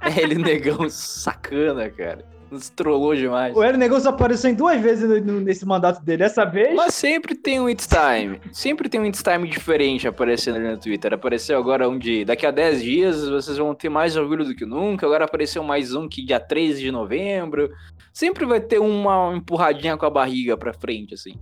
É 0.00 0.20
ele 0.20 0.36
negão 0.36 0.88
sacana, 0.90 1.88
cara. 1.90 2.24
Nos 2.52 2.68
trollou 2.68 3.16
demais. 3.16 3.56
O 3.56 3.62
Hélio 3.62 3.78
Negão 3.78 3.96
apareceu 4.06 4.50
em 4.50 4.54
duas 4.54 4.78
vezes 4.78 5.08
no- 5.24 5.40
nesse 5.40 5.64
mandato 5.64 6.04
dele. 6.04 6.18
Dessa 6.18 6.44
vez, 6.44 6.74
Mas 6.76 6.92
sempre 6.92 7.34
tem 7.34 7.58
um 7.58 7.66
It's 7.66 7.86
Time. 7.88 8.38
Sempre 8.52 8.90
tem 8.90 9.00
um 9.00 9.06
It's 9.06 9.22
Time 9.22 9.48
diferente 9.48 10.06
aparecendo 10.06 10.56
ali 10.56 10.68
no 10.70 10.76
Twitter. 10.76 11.14
Apareceu 11.14 11.58
agora 11.58 11.88
um 11.88 11.98
de. 11.98 12.26
Daqui 12.26 12.44
a 12.44 12.50
10 12.50 12.82
dias 12.82 13.26
vocês 13.26 13.56
vão 13.56 13.74
ter 13.74 13.88
mais 13.88 14.16
orgulho 14.18 14.44
do 14.44 14.54
que 14.54 14.66
nunca. 14.66 15.06
Agora 15.06 15.24
apareceu 15.24 15.64
mais 15.64 15.94
um 15.94 16.06
que 16.06 16.22
dia 16.22 16.38
13 16.38 16.82
de 16.82 16.92
novembro. 16.92 17.70
Sempre 18.12 18.44
vai 18.44 18.60
ter 18.60 18.78
uma 18.78 19.32
empurradinha 19.34 19.96
com 19.96 20.04
a 20.04 20.10
barriga 20.10 20.54
pra 20.54 20.74
frente, 20.74 21.14
assim. 21.14 21.32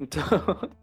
Então, 0.00 0.22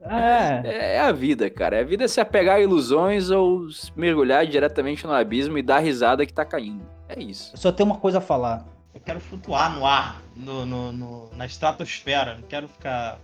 é, 0.02 0.62
é 0.98 1.00
a 1.00 1.12
vida, 1.12 1.50
cara. 1.50 1.80
A 1.80 1.84
vida 1.84 2.04
é 2.04 2.08
se 2.08 2.22
apegar 2.22 2.58
a 2.58 2.62
ilusões 2.62 3.32
ou 3.32 3.66
mergulhar 3.96 4.46
diretamente 4.46 5.06
no 5.08 5.14
abismo 5.14 5.58
e 5.58 5.64
dar 5.64 5.80
risada 5.80 6.26
que 6.28 6.34
tá 6.34 6.46
caindo. 6.46 6.86
É 7.10 7.22
isso. 7.22 7.52
só 7.56 7.72
tem 7.72 7.84
uma 7.86 7.98
coisa 7.98 8.20
a 8.20 8.22
falar. 8.22 8.72
Eu 8.94 9.02
quero 9.02 9.20
flutuar 9.20 9.76
no 9.76 9.86
ar, 9.86 10.22
no, 10.36 10.66
no- 10.66 10.92
no- 10.92 11.30
na 11.36 11.46
estratosfera. 11.46 12.36
Não 12.36 12.44
quero 12.44 12.68
ficar. 12.68 13.20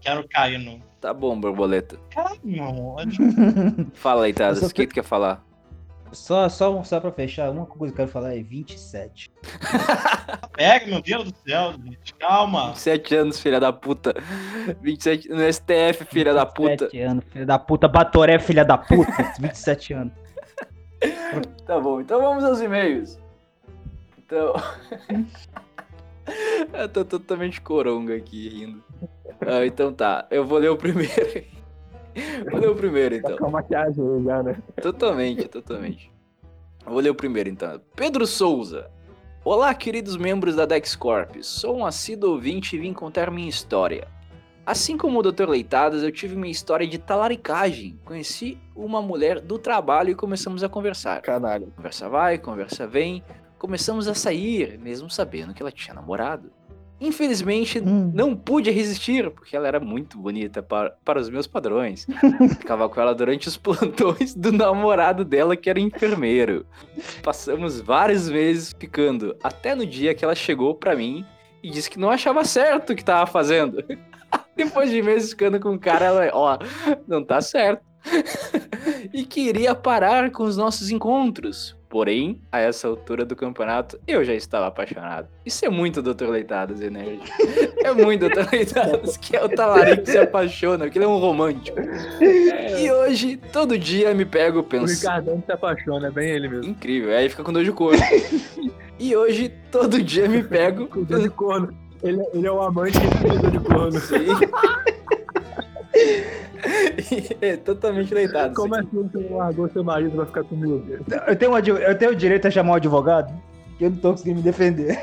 Quero 0.00 0.26
cair 0.28 0.58
no. 0.58 0.80
Tá 1.00 1.12
bom, 1.14 1.38
borboleta. 1.38 1.98
Caralho, 2.10 2.38
amor. 2.62 3.02
Fala 3.94 4.24
aí, 4.26 4.34
só 4.36 4.66
O 4.66 4.70
que 4.70 4.86
tu 4.86 4.94
quer 4.94 5.04
falar? 5.04 5.44
Só, 6.12 6.48
só, 6.48 6.82
só 6.84 7.00
pra 7.00 7.10
fechar, 7.10 7.50
uma 7.50 7.66
coisa 7.66 7.92
que 7.92 8.00
eu 8.00 8.06
quero 8.06 8.12
falar 8.12 8.36
é 8.36 8.42
27. 8.42 9.30
Pega, 10.54 10.86
meu 10.86 11.02
Deus 11.02 11.30
do 11.32 11.38
céu, 11.46 11.72
gente. 11.84 12.14
Calma. 12.14 12.68
27 12.68 13.14
anos, 13.16 13.40
filha 13.40 13.58
da 13.60 13.72
puta. 13.72 14.14
27 14.80 15.28
no 15.28 15.40
STF, 15.52 16.04
filha 16.06 16.32
da 16.32 16.46
puta. 16.46 16.84
27 16.86 17.00
anos, 17.00 17.24
filha 17.30 17.46
da 17.46 17.58
puta. 17.58 17.88
Batoré, 17.88 18.38
filha 18.38 18.64
da 18.64 18.78
puta. 18.78 19.32
27 19.40 19.92
anos. 19.94 20.12
Tá 21.66 21.78
bom, 21.78 22.00
então 22.00 22.20
vamos 22.22 22.42
aos 22.42 22.58
e-mails. 22.60 23.18
Então. 24.26 24.54
eu 26.74 26.88
tô 26.88 27.04
totalmente 27.04 27.60
coronga 27.60 28.16
aqui 28.16 28.48
rindo. 28.48 28.84
Ah, 29.40 29.64
então 29.64 29.92
tá, 29.92 30.26
eu 30.30 30.44
vou 30.44 30.58
ler 30.58 30.70
o 30.70 30.76
primeiro. 30.76 31.12
vou 32.50 32.60
ler 32.60 32.68
o 32.68 32.74
primeiro 32.74 33.14
então. 33.14 33.36
Com 33.38 33.50
maquiagem 33.50 34.24
já, 34.24 34.42
né? 34.42 34.60
Totalmente, 34.82 35.46
totalmente. 35.46 36.12
Vou 36.84 36.98
ler 36.98 37.10
o 37.10 37.14
primeiro 37.14 37.48
então. 37.48 37.80
Pedro 37.94 38.26
Souza. 38.26 38.90
Olá, 39.44 39.72
queridos 39.72 40.16
membros 40.16 40.56
da 40.56 40.66
DexCorp. 40.66 41.40
Sou 41.42 41.76
um 41.76 41.86
assíduo 41.86 42.32
ouvinte 42.32 42.74
e 42.74 42.80
vim 42.80 42.92
contar 42.92 43.30
minha 43.30 43.48
história. 43.48 44.08
Assim 44.64 44.96
como 44.96 45.20
o 45.20 45.22
Dr. 45.22 45.48
Leitadas, 45.48 46.02
eu 46.02 46.10
tive 46.10 46.34
minha 46.34 46.50
história 46.50 46.84
de 46.84 46.98
talaricagem. 46.98 47.96
Conheci 48.04 48.58
uma 48.74 49.00
mulher 49.00 49.40
do 49.40 49.56
trabalho 49.56 50.10
e 50.10 50.14
começamos 50.16 50.64
a 50.64 50.68
conversar. 50.68 51.22
Canalha. 51.22 51.68
Conversa 51.76 52.08
vai, 52.08 52.38
conversa 52.38 52.88
vem. 52.88 53.22
Começamos 53.58 54.06
a 54.08 54.14
sair, 54.14 54.78
mesmo 54.78 55.08
sabendo 55.08 55.54
que 55.54 55.62
ela 55.62 55.72
tinha 55.72 55.94
namorado. 55.94 56.50
Infelizmente, 56.98 57.78
Hum. 57.78 58.10
não 58.14 58.34
pude 58.34 58.70
resistir, 58.70 59.30
porque 59.30 59.54
ela 59.54 59.68
era 59.68 59.78
muito 59.78 60.16
bonita 60.18 60.62
para, 60.62 60.94
para 61.04 61.20
os 61.20 61.28
meus 61.28 61.46
padrões. 61.46 62.06
Ficava 62.58 62.88
com 62.88 62.98
ela 63.00 63.14
durante 63.14 63.48
os 63.48 63.56
plantões 63.56 64.34
do 64.34 64.50
namorado 64.50 65.22
dela, 65.24 65.56
que 65.56 65.68
era 65.68 65.78
enfermeiro. 65.78 66.64
Passamos 67.22 67.80
vários 67.80 68.30
meses 68.30 68.74
ficando, 68.78 69.36
até 69.42 69.74
no 69.74 69.84
dia 69.86 70.14
que 70.14 70.24
ela 70.24 70.34
chegou 70.34 70.74
pra 70.74 70.96
mim 70.96 71.24
e 71.62 71.70
disse 71.70 71.90
que 71.90 71.98
não 71.98 72.10
achava 72.10 72.44
certo 72.44 72.92
o 72.92 72.96
que 72.96 73.04
tava 73.04 73.26
fazendo. 73.26 73.84
Depois 74.56 74.90
de 74.90 75.02
meses 75.02 75.30
ficando 75.30 75.60
com 75.60 75.74
o 75.74 75.78
cara, 75.78 76.06
ela, 76.06 76.30
ó, 76.32 76.58
não 77.06 77.22
tá 77.22 77.42
certo. 77.42 77.84
e 79.12 79.24
queria 79.24 79.74
parar 79.74 80.30
com 80.30 80.44
os 80.44 80.56
nossos 80.56 80.90
encontros, 80.90 81.76
Porém, 81.96 82.38
a 82.52 82.60
essa 82.60 82.86
altura 82.88 83.24
do 83.24 83.34
campeonato, 83.34 83.98
eu 84.06 84.22
já 84.22 84.34
estava 84.34 84.66
apaixonado. 84.66 85.28
Isso 85.46 85.64
é 85.64 85.70
muito 85.70 86.02
Dr. 86.02 86.28
Leitadas, 86.28 86.82
Energy. 86.82 87.22
É 87.82 87.90
muito 87.94 88.28
Dr. 88.28 88.46
Leitadas, 88.52 89.16
que 89.16 89.34
é 89.34 89.42
o 89.42 89.48
talarico 89.48 90.02
que 90.02 90.10
se 90.10 90.18
apaixona, 90.18 90.90
que 90.90 90.98
ele 90.98 91.06
é 91.06 91.08
um 91.08 91.16
romântico. 91.16 91.78
E 92.78 92.92
hoje, 92.92 93.38
todo 93.50 93.78
dia 93.78 94.12
me 94.12 94.26
pego 94.26 94.58
O 94.58 94.62
pensando. 94.62 94.94
Ricardão 94.94 95.42
se 95.46 95.52
apaixona, 95.52 96.08
é 96.08 96.10
bem 96.10 96.28
ele 96.28 96.48
mesmo. 96.50 96.70
Incrível, 96.70 97.16
aí 97.16 97.30
fica 97.30 97.42
com 97.42 97.50
dor 97.50 97.64
de 97.64 97.72
corno. 97.72 97.98
E 98.98 99.16
hoje, 99.16 99.50
todo 99.72 100.02
dia 100.02 100.28
me 100.28 100.42
pego. 100.42 100.88
Com 100.88 101.02
dor 101.02 101.22
de 101.22 101.30
corno. 101.30 101.74
Ele, 102.02 102.20
é- 102.20 102.30
ele 102.34 102.46
é 102.46 102.52
o 102.52 102.60
amante 102.60 103.00
que 103.00 103.08
tem 103.22 103.38
dor 103.38 103.50
de 103.50 103.60
corno. 103.60 103.98
é 107.40 107.56
totalmente 107.56 108.12
leitado. 108.14 108.54
Como 108.54 108.74
assim 108.74 108.88
você 109.02 109.28
largou 109.30 109.68
seu 109.70 109.82
marido 109.84 110.12
pra 110.16 110.26
ficar 110.26 110.44
comigo? 110.44 110.84
Eu 111.26 111.36
tenho, 111.36 111.52
um 111.52 111.54
adv- 111.54 111.80
eu 111.80 111.96
tenho 111.98 112.12
o 112.12 112.14
direito 112.16 112.46
a 112.46 112.50
chamar 112.50 112.72
o 112.72 112.76
advogado? 112.76 113.32
Que 113.78 113.84
eu 113.84 113.90
não 113.90 113.98
tô 113.98 114.10
conseguindo 114.12 114.36
me 114.38 114.42
defender. 114.42 114.98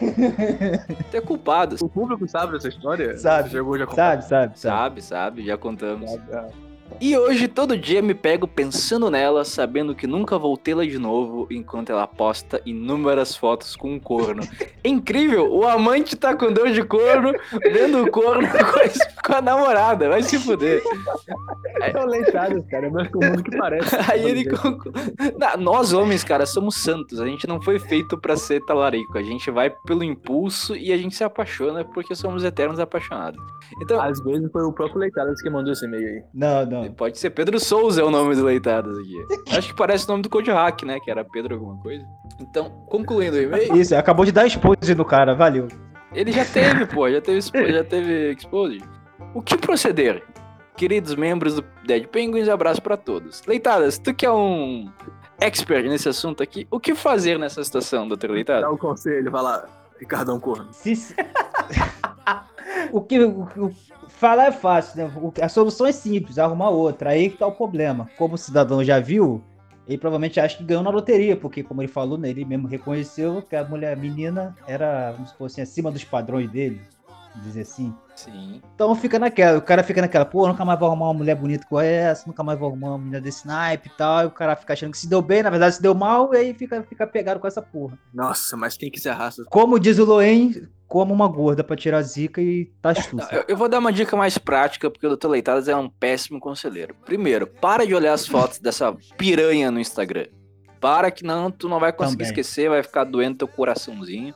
Até 1.07 1.21
culpado. 1.21 1.75
O 1.81 1.87
público 1.89 2.27
sabe 2.27 2.53
dessa 2.53 2.69
história? 2.69 3.17
Sabe. 3.17 3.49
Chegou 3.49 3.77
já 3.77 3.83
a 3.83 3.87
contar? 3.87 4.21
Sabe, 4.21 4.27
sabe, 4.27 4.59
sabe. 4.59 4.77
Sabe, 4.77 5.01
sabe, 5.03 5.45
já 5.45 5.57
contamos. 5.57 6.11
Ah, 6.31 6.47
E 7.01 7.17
hoje, 7.17 7.47
todo 7.47 7.77
dia, 7.77 8.01
me 8.01 8.13
pego 8.13 8.47
pensando 8.47 9.09
nela, 9.11 9.43
sabendo 9.43 9.93
que 9.93 10.07
nunca 10.07 10.37
vou 10.37 10.55
tê-la 10.55 10.85
de 10.85 10.97
novo, 10.97 11.47
enquanto 11.51 11.89
ela 11.91 12.07
posta 12.07 12.61
inúmeras 12.65 13.35
fotos 13.35 13.75
com 13.75 13.93
um 13.93 13.99
corno. 13.99 14.41
É 14.83 14.87
incrível, 14.89 15.51
o 15.53 15.67
amante 15.67 16.15
tá 16.15 16.33
com 16.35 16.51
dor 16.51 16.71
de 16.71 16.83
corno, 16.83 17.33
vendo 17.61 18.03
o 18.03 18.09
corno 18.11 18.47
com 19.25 19.33
a, 19.35 19.41
namorada, 19.41 20.07
vai 20.09 20.23
se 20.23 20.39
fuder. 20.39 20.81
É 21.81 21.97
o 21.97 22.05
leitado, 22.05 22.63
cara. 22.69 22.87
É 22.87 22.89
mais 22.89 23.07
comum 23.09 23.31
do 23.33 23.43
que 23.43 23.57
parece. 23.57 23.95
Aí 24.09 24.23
ele. 24.23 24.45
conclu- 24.49 24.93
Não, 25.37 25.57
Nós, 25.57 25.91
homens, 25.93 26.23
cara, 26.23 26.45
somos 26.45 26.75
santos. 26.75 27.19
A 27.19 27.25
gente 27.25 27.45
não 27.47 27.61
foi 27.61 27.79
feito 27.79 28.17
pra 28.17 28.37
ser 28.37 28.63
talarico. 28.65 29.17
A 29.17 29.23
gente 29.23 29.51
vai 29.51 29.69
pelo 29.85 30.03
impulso 30.03 30.75
e 30.75 30.93
a 30.93 30.97
gente 30.97 31.15
se 31.15 31.23
apaixona 31.23 31.83
porque 31.83 32.15
somos 32.15 32.43
eternos 32.43 32.79
apaixonados. 32.79 33.41
Então, 33.81 34.01
Às 34.01 34.21
vezes 34.23 34.49
foi 34.51 34.63
o 34.63 34.71
próprio 34.71 34.99
Leitadas 34.99 35.41
que 35.41 35.49
mandou 35.49 35.73
esse 35.73 35.85
e-mail 35.85 36.07
aí. 36.07 36.23
Não, 36.33 36.65
não. 36.65 36.82
Pode 36.91 37.17
ser 37.19 37.29
Pedro 37.31 37.59
Souza 37.59 38.01
é 38.01 38.03
o 38.03 38.11
nome 38.11 38.35
do 38.35 38.43
Leitadas 38.43 38.97
aqui. 38.97 39.25
Acho 39.55 39.69
que 39.69 39.75
parece 39.75 40.05
o 40.05 40.09
nome 40.09 40.23
do 40.23 40.29
Code 40.29 40.51
Hack, 40.51 40.83
né? 40.83 40.99
Que 40.99 41.09
era 41.11 41.23
Pedro 41.23 41.55
alguma 41.55 41.77
coisa. 41.81 42.05
Então, 42.39 42.69
concluindo 42.87 43.37
o 43.37 43.41
e-mail, 43.41 43.75
Isso, 43.75 43.95
acabou 43.95 44.25
de 44.25 44.31
dar 44.31 44.45
expose 44.47 44.95
no 44.95 45.05
cara, 45.05 45.33
valeu. 45.35 45.67
ele 46.13 46.31
já 46.31 46.43
teve, 46.45 46.85
pô, 46.85 47.09
já 47.09 47.21
teve, 47.21 47.39
já 47.71 47.83
teve 47.83 48.31
expose. 48.33 48.81
O 49.33 49.41
que 49.41 49.57
proceder? 49.57 50.23
Queridos 50.75 51.13
membros 51.15 51.55
do 51.55 51.63
Dead 51.85 52.07
Penguins, 52.07 52.49
abraço 52.49 52.81
pra 52.81 52.97
todos. 52.97 53.43
Leitadas, 53.45 53.99
tu 53.99 54.13
que 54.13 54.25
é 54.25 54.31
um 54.31 54.91
expert 55.39 55.87
nesse 55.87 56.09
assunto 56.09 56.41
aqui, 56.41 56.67
o 56.71 56.79
que 56.79 56.95
fazer 56.95 57.37
nessa 57.37 57.63
situação, 57.63 58.07
doutor 58.07 58.31
Leitadas? 58.31 58.63
Dá 58.63 58.71
um 58.71 58.77
conselho, 58.77 59.29
vai 59.29 59.43
lá. 59.43 59.65
Ricardão 59.99 60.39
Corno. 60.39 60.69
O 62.91 63.01
que 63.01 63.19
o, 63.19 63.47
o- 63.57 63.71
falar 64.23 64.45
é 64.45 64.51
fácil, 64.53 64.97
né? 64.97 65.11
A 65.41 65.49
solução 65.49 65.85
é 65.85 65.91
simples, 65.91 66.39
arrumar 66.39 66.69
outra. 66.69 67.09
Aí 67.09 67.29
que 67.29 67.37
tá 67.37 67.45
o 67.45 67.51
problema. 67.51 68.09
Como 68.17 68.35
o 68.35 68.37
cidadão 68.37 68.81
já 68.81 68.97
viu, 68.97 69.43
ele 69.85 69.97
provavelmente 69.97 70.39
acha 70.39 70.57
que 70.57 70.63
ganhou 70.63 70.81
na 70.81 70.89
loteria, 70.89 71.35
porque 71.35 71.61
como 71.61 71.81
ele 71.81 71.89
falou, 71.89 72.17
né, 72.17 72.29
ele 72.29 72.45
mesmo 72.45 72.65
reconheceu 72.65 73.41
que 73.41 73.53
a 73.53 73.65
mulher 73.65 73.91
a 73.91 73.95
menina 73.97 74.55
era, 74.65 75.11
vamos 75.11 75.31
supor 75.31 75.47
assim, 75.47 75.61
acima 75.61 75.91
dos 75.91 76.05
padrões 76.05 76.49
dele, 76.49 76.79
dizer 77.41 77.61
assim. 77.61 77.93
Sim. 78.15 78.61
Então 78.75 78.93
fica 78.95 79.17
naquela, 79.17 79.57
o 79.57 79.61
cara 79.61 79.83
fica 79.83 80.01
naquela, 80.01 80.25
pô, 80.25 80.47
nunca 80.47 80.63
mais 80.63 80.79
vou 80.79 80.87
arrumar 80.87 81.07
uma 81.07 81.13
mulher 81.13 81.35
bonita 81.35 81.65
com 81.67 81.79
essa, 81.79 82.27
nunca 82.27 82.43
mais 82.43 82.59
vou 82.59 82.69
arrumar 82.69 82.89
uma 82.89 82.97
menina 82.99 83.19
desse 83.19 83.47
naipe 83.47 83.89
e 83.89 83.97
tal, 83.97 84.23
e 84.23 84.25
o 84.27 84.31
cara 84.31 84.55
fica 84.55 84.73
achando 84.73 84.91
que 84.91 84.97
se 84.97 85.07
deu 85.07 85.21
bem, 85.21 85.41
na 85.41 85.49
verdade 85.49 85.75
se 85.75 85.81
deu 85.81 85.95
mal, 85.95 86.33
e 86.33 86.37
aí 86.37 86.53
fica, 86.53 86.83
fica 86.83 87.07
pegado 87.07 87.39
com 87.39 87.47
essa 87.47 87.61
porra. 87.61 87.97
Nossa, 88.13 88.55
mas 88.55 88.77
quem 88.77 88.91
que 88.91 88.99
se 88.99 89.09
arrasta? 89.09 89.43
Como 89.49 89.79
diz 89.79 89.97
o 89.97 90.05
Loen, 90.05 90.67
como 90.87 91.11
uma 91.11 91.27
gorda 91.27 91.63
pra 91.63 91.75
tirar 91.75 92.03
zica 92.03 92.39
e 92.39 92.65
tá 92.79 92.93
sussa. 92.93 93.27
Eu, 93.31 93.45
eu 93.47 93.57
vou 93.57 93.67
dar 93.67 93.79
uma 93.79 93.91
dica 93.91 94.15
mais 94.15 94.37
prática, 94.37 94.91
porque 94.91 95.07
o 95.07 95.15
Dr. 95.15 95.27
Leitadas 95.27 95.67
é 95.67 95.75
um 95.75 95.89
péssimo 95.89 96.39
conselheiro. 96.39 96.95
Primeiro, 97.03 97.47
para 97.47 97.85
de 97.87 97.95
olhar 97.95 98.13
as 98.13 98.27
fotos 98.27 98.59
dessa 98.59 98.95
piranha 99.17 99.71
no 99.71 99.79
Instagram. 99.79 100.27
Para 100.79 101.09
que 101.09 101.23
não, 101.23 101.49
tu 101.49 101.67
não 101.67 101.79
vai 101.79 101.91
conseguir 101.91 102.25
Também. 102.25 102.27
esquecer, 102.27 102.69
vai 102.69 102.83
ficar 102.83 103.05
doendo 103.05 103.39
teu 103.39 103.47
coraçãozinho. 103.47 104.35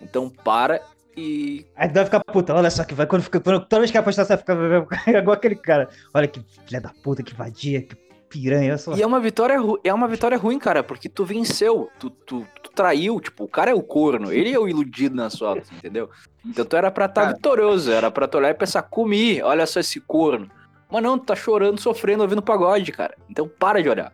Então 0.00 0.30
para 0.30 0.80
e. 1.18 1.66
Aí 1.76 1.88
tu 1.88 1.94
vai 1.94 2.04
ficar 2.04 2.20
puta, 2.24 2.54
olha 2.54 2.70
só 2.70 2.84
que 2.84 2.94
vai, 2.94 3.06
quando 3.06 3.22
fica, 3.22 3.40
quando, 3.40 3.60
toda 3.66 3.80
vez 3.80 3.90
que 3.90 3.96
ela 3.96 4.04
postar, 4.04 4.24
você 4.24 4.36
vai 4.36 4.82
ficar 4.82 5.08
igual 5.18 5.34
aquele 5.36 5.56
cara. 5.56 5.88
Olha 6.14 6.28
que 6.28 6.40
filha 6.66 6.80
da 6.80 6.90
puta, 7.02 7.22
que 7.22 7.34
vadia, 7.34 7.82
que 7.82 7.96
piranha, 8.28 8.70
olha 8.70 8.78
só. 8.78 8.94
E 8.94 9.02
é 9.02 9.06
uma 9.06 9.18
vitória, 9.20 9.58
ru- 9.58 9.80
é 9.82 9.92
uma 9.92 10.06
vitória 10.06 10.36
ruim, 10.36 10.58
cara, 10.58 10.82
porque 10.82 11.08
tu 11.08 11.24
venceu, 11.24 11.90
tu, 11.98 12.10
tu, 12.10 12.46
tu 12.62 12.70
traiu, 12.72 13.20
tipo, 13.20 13.44
o 13.44 13.48
cara 13.48 13.70
é 13.70 13.74
o 13.74 13.82
corno, 13.82 14.32
ele 14.32 14.52
é 14.52 14.58
o 14.58 14.68
iludido 14.68 15.14
nas 15.16 15.36
fotos, 15.38 15.70
entendeu? 15.72 16.10
Então 16.44 16.64
tu 16.64 16.76
era 16.76 16.90
pra 16.90 17.06
estar 17.06 17.22
Cara. 17.22 17.34
vitorioso, 17.34 17.90
era 17.90 18.10
pra 18.10 18.28
tu 18.28 18.38
olhar 18.38 18.50
e 18.50 18.54
pensar, 18.54 18.82
comi, 18.82 19.40
olha 19.42 19.66
só 19.66 19.80
esse 19.80 20.00
corno. 20.00 20.48
Mas 20.90 21.02
não, 21.02 21.18
tu 21.18 21.24
tá 21.26 21.34
chorando, 21.36 21.80
sofrendo, 21.80 22.22
ouvindo 22.22 22.40
pagode, 22.42 22.92
cara. 22.92 23.14
Então 23.28 23.46
para 23.48 23.82
de 23.82 23.88
olhar. 23.88 24.12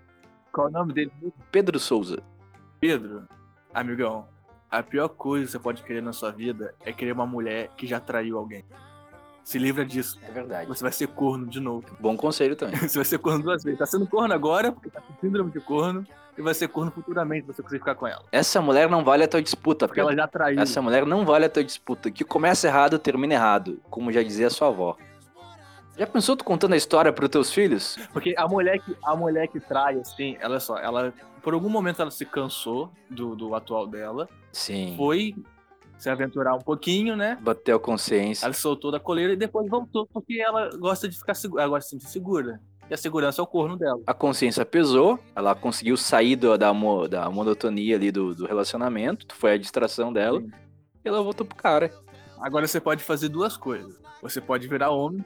Qual 0.53 0.67
é 0.69 0.71
o 0.71 0.73
nome 0.73 0.93
dele? 0.93 1.11
Pedro 1.53 1.79
Souza. 1.81 2.19
Pedro. 2.81 3.25
Amigão, 3.73 4.27
a 4.79 4.83
pior 4.83 5.09
coisa 5.09 5.47
que 5.47 5.53
você 5.53 5.59
pode 5.59 5.83
querer 5.83 6.03
na 6.03 6.13
sua 6.13 6.31
vida 6.31 6.75
é 6.85 6.93
querer 6.93 7.13
uma 7.13 7.27
mulher 7.27 7.71
que 7.77 7.87
já 7.87 8.01
traiu 8.01 8.39
alguém. 8.39 8.65
Se 9.45 9.59
livra 9.59 9.85
disso. 9.85 10.19
É 10.27 10.31
verdade. 10.33 10.67
Você 10.67 10.83
vai 10.83 10.93
ser 10.93 11.07
corno 11.09 11.47
de 11.47 11.61
novo. 11.61 11.85
Bom 12.01 12.17
conselho 12.17 12.57
também. 12.57 12.77
Você 12.89 12.97
vai 12.97 13.05
ser 13.05 13.19
corno 13.19 13.43
duas 13.43 13.63
vezes. 13.63 13.79
Tá 13.79 13.85
sendo 13.85 14.07
corno 14.07 14.33
agora, 14.33 14.73
porque 14.73 14.89
tá 14.89 15.03
com 15.03 15.13
síndrome 15.21 15.51
de 15.51 15.61
corno, 15.61 16.07
e 16.37 16.41
vai 16.41 16.55
ser 16.55 16.67
corno 16.69 16.91
futuramente, 16.91 17.43
se 17.47 17.53
você 17.53 17.63
conseguir 17.63 17.81
ficar 17.81 17.95
com 17.95 18.07
ela. 18.07 18.25
Essa 18.33 18.63
mulher 18.63 18.89
não 18.89 19.05
vale 19.05 19.23
a 19.23 19.29
tua 19.29 19.43
disputa, 19.43 19.87
Porque 19.87 20.01
Pedro. 20.01 20.13
ela 20.15 20.23
já 20.23 20.27
traiu. 20.27 20.59
Essa 20.59 20.81
mulher 20.81 21.05
não 21.05 21.27
vale 21.27 21.45
a 21.45 21.49
tua 21.51 21.63
disputa. 21.63 22.11
Que 22.11 22.25
começa 22.25 22.67
errado, 22.67 22.99
termina 22.99 23.35
errado. 23.35 23.81
Como 23.91 24.11
já 24.11 24.23
dizia 24.23 24.49
sua 24.49 24.69
avó. 24.69 24.97
Já 25.97 26.07
pensou 26.07 26.37
tu 26.37 26.43
contando 26.45 26.73
a 26.73 26.77
história 26.77 27.13
pros 27.13 27.29
teus 27.29 27.53
filhos? 27.53 27.99
Porque 28.13 28.35
a 28.37 28.49
mulher 28.49 28.81
que, 28.81 28.97
a 29.05 29.15
mulher 29.15 29.47
que 29.47 29.61
trai, 29.61 30.01
assim, 30.01 30.37
ela 30.41 30.59
só, 30.59 30.79
ela. 30.79 31.13
Por 31.43 31.53
algum 31.53 31.69
momento 31.69 32.01
ela 32.01 32.11
se 32.11 32.25
cansou 32.25 32.91
do, 33.09 33.37
do 33.37 33.55
atual 33.55 33.87
dela. 33.87 34.29
Sim. 34.55 34.95
Foi 34.97 35.35
se 35.99 36.09
aventurar 36.11 36.55
um 36.55 36.61
pouquinho, 36.61 37.17
né? 37.17 37.39
Bateu 37.41 37.77
a 37.77 37.81
consciência. 37.81 38.45
Ela 38.47 38.55
soltou 38.55 38.91
da 38.91 39.01
coleira 39.01 39.33
e 39.33 39.37
depois 39.37 39.69
voltou, 39.69 40.07
porque 40.13 40.41
ela 40.41 40.71
gosta 40.77 41.09
de 41.09 41.17
ficar 41.19 41.35
segura, 41.35 41.63
ela 41.63 41.71
gosta 41.71 41.85
de 41.97 42.03
se 42.03 42.09
sentir 42.09 42.13
segura. 42.13 42.61
E 42.91 42.93
a 42.93 42.97
segurança 42.97 43.41
é 43.41 43.45
o 43.45 43.47
corno 43.47 43.77
dela. 43.79 44.01
A 44.07 44.13
consciência 44.13 44.65
pesou, 44.67 45.19
ela 45.35 45.55
conseguiu 45.55 45.97
sair 45.97 46.37
do- 46.37 46.57
da, 46.59 46.71
da 47.09 47.31
monotonia 47.31 47.97
ali 47.97 48.11
do, 48.13 48.35
do 48.35 48.45
relacionamento, 48.47 49.35
foi 49.35 49.53
a 49.55 49.59
distração 49.59 50.13
dela, 50.13 50.41
Sim. 50.41 50.51
e 51.05 51.09
ela 51.09 51.23
voltou 51.23 51.47
pro 51.47 51.57
cara. 51.57 51.91
Agora 52.39 52.67
você 52.67 52.79
pode 52.81 53.03
fazer 53.03 53.31
duas 53.31 53.57
coisas. 53.57 53.99
Você 54.25 54.41
pode 54.41 54.67
virar 54.67 54.91
homem 54.91 55.23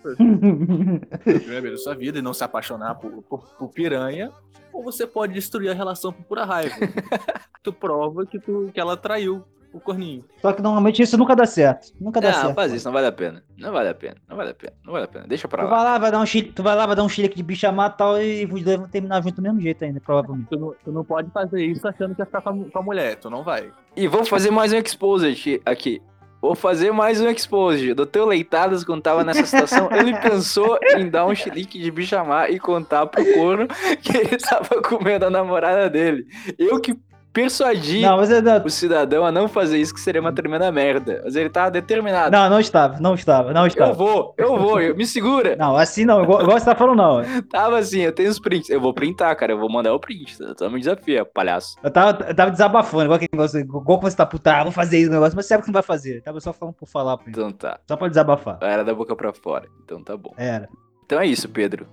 primeira 1.25 1.61
vez 1.61 1.73
da 1.75 1.79
sua 1.79 1.95
vida 1.95 2.19
e 2.19 2.23
não 2.23 2.35
se 2.35 2.43
apaixonar 2.43 2.97
por, 2.97 3.23
por, 3.23 3.41
por 3.57 3.69
piranha. 3.69 4.31
Ou 4.73 4.83
você 4.83 5.07
pode 5.07 5.33
destruir 5.33 5.71
a 5.71 5.75
relação 5.75 6.13
por 6.13 6.25
pura 6.25 6.45
raiva. 6.45 6.75
tu 7.63 7.73
prova 7.73 8.27
que, 8.27 8.39
tu, 8.39 8.71
que 8.75 8.79
ela 8.81 8.97
traiu 8.97 9.45
o 9.73 9.79
corninho. 9.79 10.25
Só 10.41 10.53
que 10.53 10.61
normalmente 10.63 11.01
isso 11.03 11.17
nunca 11.17 11.37
dá 11.37 11.47
certo. 11.47 11.93
Nunca 12.01 12.21
dá 12.21 12.33
Não, 12.33 12.41
certo. 12.41 12.55
faz 12.55 12.73
isso, 12.73 12.87
não 12.87 12.93
vale 12.93 13.07
a 13.07 13.13
pena. 13.13 13.45
Não 13.57 13.71
vale 13.73 13.89
a 13.89 13.95
pena, 13.95 14.17
não 14.29 14.37
vale 14.37 14.51
a 14.51 14.55
pena, 14.55 14.73
não 14.85 14.93
vale 14.93 15.05
a 15.05 15.09
pena. 15.09 15.27
Deixa 15.29 15.47
pra 15.47 15.63
Tu 15.63 15.69
lá. 15.69 15.77
vai 15.77 15.85
lá, 15.85 15.99
vai 15.99 16.11
dar 16.11 16.21
um 16.21 16.27
chile, 16.27 16.53
tu 16.53 16.63
vai 16.63 16.75
lá, 16.75 16.87
vai 16.87 16.97
dar 16.97 17.05
um 17.05 17.09
chile 17.09 17.29
de 17.29 17.43
bicha 17.43 17.71
mata 17.71 17.95
e 17.95 17.99
tal, 17.99 18.21
e 18.23 18.45
os 18.47 18.63
dois 18.65 18.79
vão 18.79 18.89
terminar 18.89 19.23
junto 19.23 19.37
do 19.37 19.43
mesmo 19.43 19.61
jeito 19.61 19.85
ainda, 19.85 20.01
provavelmente. 20.01 20.49
Tu 20.49 20.59
não, 20.59 20.75
tu 20.85 20.91
não 20.93 21.05
pode 21.05 21.31
fazer 21.31 21.65
isso 21.65 21.87
achando 21.87 22.11
que 22.13 22.17
vai 22.19 22.27
ficar 22.27 22.41
com 22.41 22.49
a, 22.51 22.71
com 22.71 22.79
a 22.79 22.83
mulher. 22.83 23.17
Tu 23.17 23.29
não 23.31 23.45
vai. 23.45 23.71
E 23.95 24.09
vou 24.09 24.25
fazer 24.25 24.51
mais 24.51 24.73
um 24.73 24.77
exposed 24.77 25.61
aqui. 25.67 26.03
Vou 26.41 26.55
fazer 26.55 26.93
mais 26.93 27.21
um 27.21 27.29
exposed. 27.29 27.95
Doutor 27.95 28.27
Leitadas, 28.27 28.85
quando 28.85 29.03
tava 29.03 29.25
nessa 29.25 29.45
situação, 29.45 29.89
ele 29.91 30.17
pensou 30.21 30.79
em 30.97 31.09
dar 31.09 31.27
um 31.27 31.35
chilique 31.35 31.81
de 31.81 31.91
bichamar 31.91 32.51
e 32.51 32.61
contar 32.61 33.07
pro 33.07 33.25
corno 33.35 33.67
que 34.01 34.17
ele 34.17 34.37
tava 34.39 34.81
comendo 34.81 35.27
a 35.27 35.31
namorada 35.31 35.91
dele. 35.91 36.27
Eu 36.57 36.81
que 36.81 36.97
persuadi 37.33 38.01
Não, 38.01 38.17
mas 38.17 38.31
eu 38.31 38.43
não, 38.43 38.65
o 38.65 38.71
cidadão 38.71 39.25
a 39.25 39.31
não 39.33 39.49
fazer 39.49 39.79
isso, 39.79 39.95
que 39.95 40.01
seria 40.01 40.21
uma 40.21 40.33
tremenda 40.33 40.71
merda. 40.73 41.21
Mas 41.25 41.37
ele 41.37 41.49
tava 41.49 41.71
determinado. 41.71 42.31
não, 42.31 42.51
não 42.51 42.61
estava, 42.61 42.99
não 43.01 43.15
estava, 43.15 43.53
não 43.53 43.63
eu 43.63 43.67
estava. 43.67 43.93
vou, 43.93 44.35
eu 44.37 44.59
vou, 44.59 44.81
eu- 44.81 44.97
me 44.97 45.07
segura. 45.07 45.55
Não, 45.57 45.77
assim 45.77 46.05
não, 46.05 46.23
igual, 46.23 46.43
igual 46.43 46.59
você 46.59 46.65
tá 46.67 46.75
falando, 46.75 46.97
não. 46.97 47.23
Tava 47.49 47.79
assim, 47.79 48.01
eu 48.01 48.13
tenho 48.13 48.31
os 48.31 48.39
prints. 48.39 48.69
Eu 48.71 48.81
vou 48.81 48.93
printar, 48.93 49.35
cara. 49.37 49.53
Eu 49.53 49.59
vou 49.59 49.71
mandar 49.71 49.93
o 49.95 50.01
print. 50.01 50.37
Tu 50.57 50.71
me 50.71 50.79
desafia, 50.81 51.25
palhaço. 51.25 51.77
Eu 51.83 51.91
tava, 51.91 52.25
eu 52.27 52.35
tava 52.35 52.51
desabafando, 52.51 53.05
igual 53.05 53.17
aquele 53.17 53.31
negócio, 53.33 53.59
igual 53.61 53.99
que 53.99 54.05
você 54.05 54.17
tá 54.17 54.27
puta, 54.27 54.57
ah, 54.57 54.63
vou 54.65 54.73
fazer 54.73 54.99
isso, 54.99 55.11
negócio, 55.11 55.37
mas 55.37 55.47
você 55.47 55.51
sabe 55.55 55.63
que 55.63 55.69
não 55.69 55.75
vai 55.75 55.83
fazer. 55.83 56.17
Eu 56.17 56.23
tava 56.23 56.41
só 56.41 56.53
falando 56.53 56.75
por 56.75 56.89
falar, 56.89 57.17
pô. 57.17 57.25
Então 57.29 57.51
tá. 57.53 57.79
só 57.87 57.97
pra 57.97 58.09
desabafar. 58.09 58.59
Era 58.61 58.85
da 58.85 58.95
boca 58.95 59.15
pra 59.15 59.33
fora. 59.33 59.67
Então 59.85 60.03
tá 60.03 60.17
bom. 60.17 60.33
Era. 60.37 60.69
Então 61.05 61.21
é 61.21 61.27
isso, 61.27 61.49
Pedro. 61.49 61.87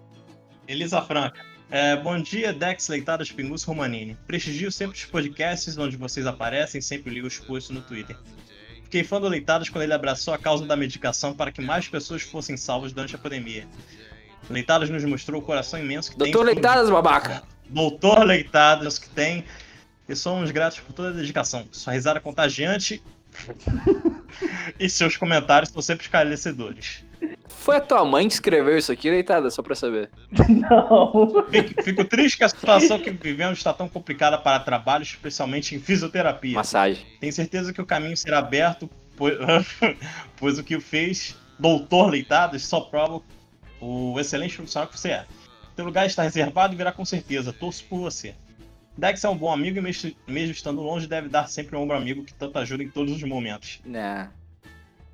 Elisa 0.68 1.02
Franca. 1.02 1.40
É, 1.70 1.96
bom 1.96 2.20
dia, 2.22 2.54
Dex 2.54 2.88
Leitadas 2.88 3.32
Pingus 3.32 3.64
Romanini. 3.64 4.18
Prestigio 4.28 4.72
sempre 4.72 4.98
os 4.98 5.06
podcasts 5.06 5.78
onde 5.78 5.98
vocês 5.98 6.26
aparecem, 6.28 6.80
sempre 6.80 7.14
ligo 7.14 7.28
os 7.28 7.40
posts 7.40 7.74
no 7.74 7.82
Twitter. 7.82 8.16
Fiquei 8.84 9.04
fã 9.04 9.20
do 9.20 9.28
Leitadas 9.28 9.68
quando 9.70 9.84
ele 9.84 9.94
abraçou 9.94 10.34
a 10.34 10.38
causa 10.38 10.66
da 10.66 10.76
medicação 10.76 11.34
para 11.34 11.52
que 11.52 11.62
mais 11.62 11.88
pessoas 11.88 12.22
fossem 12.22 12.56
salvas 12.56 12.94
durante 12.94 13.16
a 13.16 13.18
pandemia. 13.18 13.68
Leitadas 14.50 14.90
nos 14.90 15.04
mostrou 15.04 15.42
o 15.42 15.44
coração 15.44 15.80
imenso 15.80 16.12
que 16.12 16.18
tem. 16.18 16.32
Doutor 16.32 16.46
Leitadas, 16.46 16.90
babaca. 16.90 17.44
Doutor 17.68 18.24
Leitadas 18.24 19.00
que 19.00 19.10
tem 19.10 19.44
e 20.08 20.16
somos 20.16 20.52
gratos 20.52 20.80
por 20.80 20.94
toda 20.94 21.10
a 21.10 21.14
dedicação. 21.14 21.68
Sua 21.72 21.94
risada 21.94 22.20
é 22.20 22.22
contagiante 22.22 23.02
e 24.80 24.88
seus 24.88 25.18
comentários 25.18 25.72
são 25.72 25.82
sempre 25.82 26.06
esclarecedores. 26.06 27.04
Foi 27.60 27.78
a 27.78 27.82
tua 27.82 28.06
mãe 28.06 28.28
que 28.28 28.34
escreveu 28.34 28.78
isso 28.78 28.92
aqui, 28.92 29.10
deitada, 29.10 29.50
só 29.50 29.64
pra 29.64 29.76
saber. 29.76 30.10
Não. 30.32 31.46
Fico, 31.50 31.84
fico 31.84 32.06
triste 32.06 32.38
que 32.38 32.44
a 32.44 32.50
situação 32.50 33.00
que 33.00 33.10
vivemos 33.10 33.58
está 33.58 33.74
tão 33.74 33.90
complicada 33.90 34.38
para 34.38 34.60
trabalho, 34.60 35.04
especialmente 35.04 35.76
em 35.76 35.80
fisioterapia. 35.80 36.56
Massagem. 36.56 37.06
Tenho 37.20 37.34
certeza 37.34 37.74
que 37.74 37.82
o 37.82 37.86
caminho 37.86 38.16
será 38.16 38.40
aberto, 38.40 38.90
pois, 39.16 39.36
pois 40.38 40.60
o 40.60 40.64
que 40.64 40.76
o 40.76 40.82
fez 40.82 41.36
doutor 41.58 42.10
Leitadas 42.10 42.64
só 42.64 42.82
prova 42.82 43.22
o 43.80 44.20
excelente 44.20 44.56
profissional 44.56 44.88
que 44.88 45.00
você 45.00 45.10
é. 45.10 45.26
Teu 45.76 45.86
lugar 45.86 46.06
está 46.06 46.24
reservado 46.24 46.74
e 46.74 46.78
virá 46.78 46.92
com 46.92 47.04
certeza. 47.04 47.52
Torço 47.52 47.84
por 47.86 48.00
você. 48.00 48.36
Dex 48.98 49.24
é 49.24 49.30
um 49.30 49.38
bom 49.38 49.52
amigo 49.52 49.78
e 49.78 49.82
mesmo, 49.82 50.12
mesmo 50.26 50.52
estando 50.52 50.82
longe 50.82 51.06
deve 51.06 51.28
dar 51.28 51.48
sempre 51.50 51.76
um 51.76 51.82
ombro 51.82 51.98
amigo 51.98 52.24
que 52.24 52.34
tanto 52.34 52.58
ajuda 52.58 52.84
em 52.84 52.90
todos 52.90 53.14
os 53.14 53.24
momentos. 53.24 53.82
Né. 53.84 54.30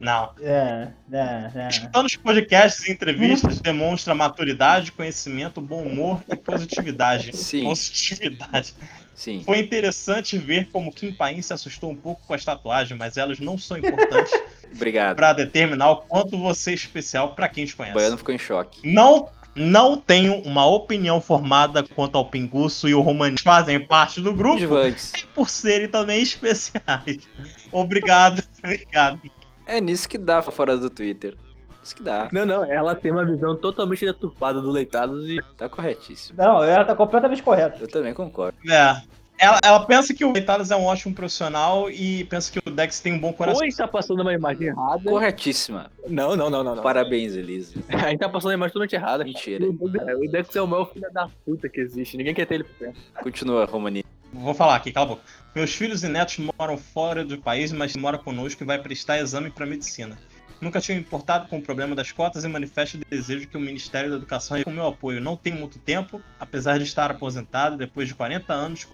Não. 0.02 0.32
É, 0.42 0.88
é, 1.14 1.52
é. 1.56 1.68
Escutando 1.70 2.08
os 2.08 2.16
podcasts 2.16 2.88
e 2.88 2.92
entrevistas 2.92 3.60
demonstra 3.62 4.16
maturidade, 4.16 4.92
conhecimento, 4.92 5.62
bom 5.62 5.84
humor 5.84 6.22
e 6.28 6.36
positividade. 6.36 7.36
Sim. 7.38 7.64
Positividade. 7.64 8.74
Sim. 9.14 9.44
Foi 9.46 9.60
interessante 9.60 10.38
ver 10.40 10.70
como 10.72 10.92
Kim 10.92 11.14
Paim 11.14 11.40
se 11.44 11.54
assustou 11.54 11.92
um 11.92 11.96
pouco 11.96 12.26
com 12.26 12.34
as 12.34 12.44
tatuagens, 12.44 12.98
mas 12.98 13.16
elas 13.18 13.40
não 13.40 13.56
são 13.60 13.78
importantes 13.78 14.34
Obrigado. 14.74 15.16
para 15.16 15.34
determinar 15.34 15.92
o 15.92 15.98
quanto 15.98 16.36
você 16.36 16.72
é 16.72 16.74
especial 16.74 17.36
para 17.36 17.48
quem 17.48 17.66
te 17.66 17.74
O 17.76 17.78
conhece. 17.78 17.94
Baiano 17.94 18.18
ficou 18.18 18.34
em 18.34 18.40
choque. 18.40 18.80
Não, 18.84 19.30
não 19.54 19.98
tenho 19.98 20.42
uma 20.42 20.66
opinião 20.66 21.22
formada 21.22 21.84
quanto 21.84 22.18
ao 22.18 22.26
Pinguço 22.26 22.90
e 22.90 22.96
o 22.96 23.02
Romani 23.02 23.38
fazem 23.40 23.80
parte 23.80 24.20
do 24.20 24.34
grupo 24.34 24.58
Divantes. 24.58 25.14
por 25.36 25.48
serem 25.48 25.88
também 25.88 26.24
especiais. 26.24 27.20
Obrigado, 27.72 28.44
obrigado. 28.64 29.22
É 29.66 29.80
nisso 29.80 30.08
que 30.08 30.18
dá 30.18 30.42
fora 30.42 30.78
do 30.78 30.90
Twitter. 30.90 31.36
Isso 31.84 31.96
que 31.96 32.04
dá. 32.04 32.30
Não, 32.32 32.46
não, 32.46 32.64
ela 32.64 32.94
tem 32.94 33.12
uma 33.12 33.26
visão 33.26 33.56
totalmente 33.56 34.06
deturpada 34.06 34.62
do 34.62 34.70
Leitados 34.70 35.28
e 35.28 35.42
Tá 35.58 35.68
corretíssimo. 35.68 36.38
Não, 36.38 36.64
ela 36.64 36.86
tá 36.86 36.96
completamente 36.96 37.42
correta. 37.42 37.78
Eu 37.82 37.88
também 37.88 38.14
concordo. 38.14 38.58
É. 38.70 39.02
Ela, 39.40 39.60
ela 39.64 39.86
pensa 39.88 40.14
que 40.14 40.24
o 40.24 40.32
Leitadas 40.32 40.70
é 40.70 40.76
um 40.76 40.84
ótimo 40.84 41.16
profissional 41.16 41.90
e 41.90 42.24
pensa 42.26 42.52
que 42.52 42.60
o 42.60 42.72
Dex 42.72 43.00
tem 43.00 43.14
um 43.14 43.20
bom 43.20 43.34
coração. 43.34 43.60
ou 43.60 43.68
está 43.68 43.88
passando 43.88 44.22
uma 44.22 44.32
imagem 44.32 44.68
errada. 44.68 45.10
Corretíssima. 45.10 45.92
Não, 46.08 46.36
não, 46.36 46.48
não, 46.48 46.64
não. 46.64 46.76
não. 46.76 46.84
Parabéns, 46.84 47.36
Elisa. 47.36 47.74
A 47.90 48.10
gente 48.10 48.20
tá 48.20 48.30
passando 48.30 48.52
a 48.52 48.54
imagem 48.54 48.74
totalmente 48.74 48.96
errada. 48.96 49.24
Mentira. 49.24 49.66
O 49.68 50.30
Dex 50.30 50.56
é 50.56 50.62
o 50.62 50.68
maior 50.68 50.94
filho 50.94 51.12
da 51.12 51.28
puta 51.44 51.68
que 51.68 51.82
existe. 51.82 52.16
Ninguém 52.18 52.36
quer 52.36 52.46
ter 52.46 52.56
ele 52.56 52.66
por 52.66 52.76
perto. 52.76 53.00
Continua, 53.24 53.66
Romani. 53.66 54.06
Vou 54.34 54.54
falar 54.54 54.76
aqui, 54.76 54.92
cala 54.92 55.06
a 55.06 55.10
boca. 55.10 55.24
Meus 55.54 55.74
filhos 55.74 56.04
e 56.04 56.08
netos 56.08 56.38
moram 56.58 56.78
fora 56.78 57.26
do 57.26 57.38
país, 57.38 57.72
mas 57.74 57.96
mora 57.98 58.18
conosco 58.18 58.64
e 58.64 58.66
vai 58.66 58.82
prestar 58.82 59.20
exame 59.20 59.50
para 59.50 59.66
medicina. 59.66 60.18
Nunca 60.62 60.80
tinha 60.80 60.98
importado 60.98 61.50
com 61.50 61.58
o 61.58 61.62
problema 61.62 61.96
das 61.96 62.12
cotas 62.12 62.46
e 62.46 62.48
manifesto 62.48 62.98
o 62.98 63.02
desejo 63.10 63.48
que 63.48 63.58
o 63.58 63.60
Ministério 63.60 64.10
da 64.10 64.16
Educação 64.16 64.64
com 64.64 64.72
meu 64.72 64.88
apoio. 64.88 65.20
Não 65.20 65.36
tenho 65.36 65.58
muito 65.58 65.80
tempo, 65.80 66.22
apesar 66.40 66.78
de 66.78 66.86
estar 66.86 67.12
aposentado 67.12 67.76
depois 67.76 68.08
de 68.08 68.16
40 68.16 68.54
anos 68.54 68.88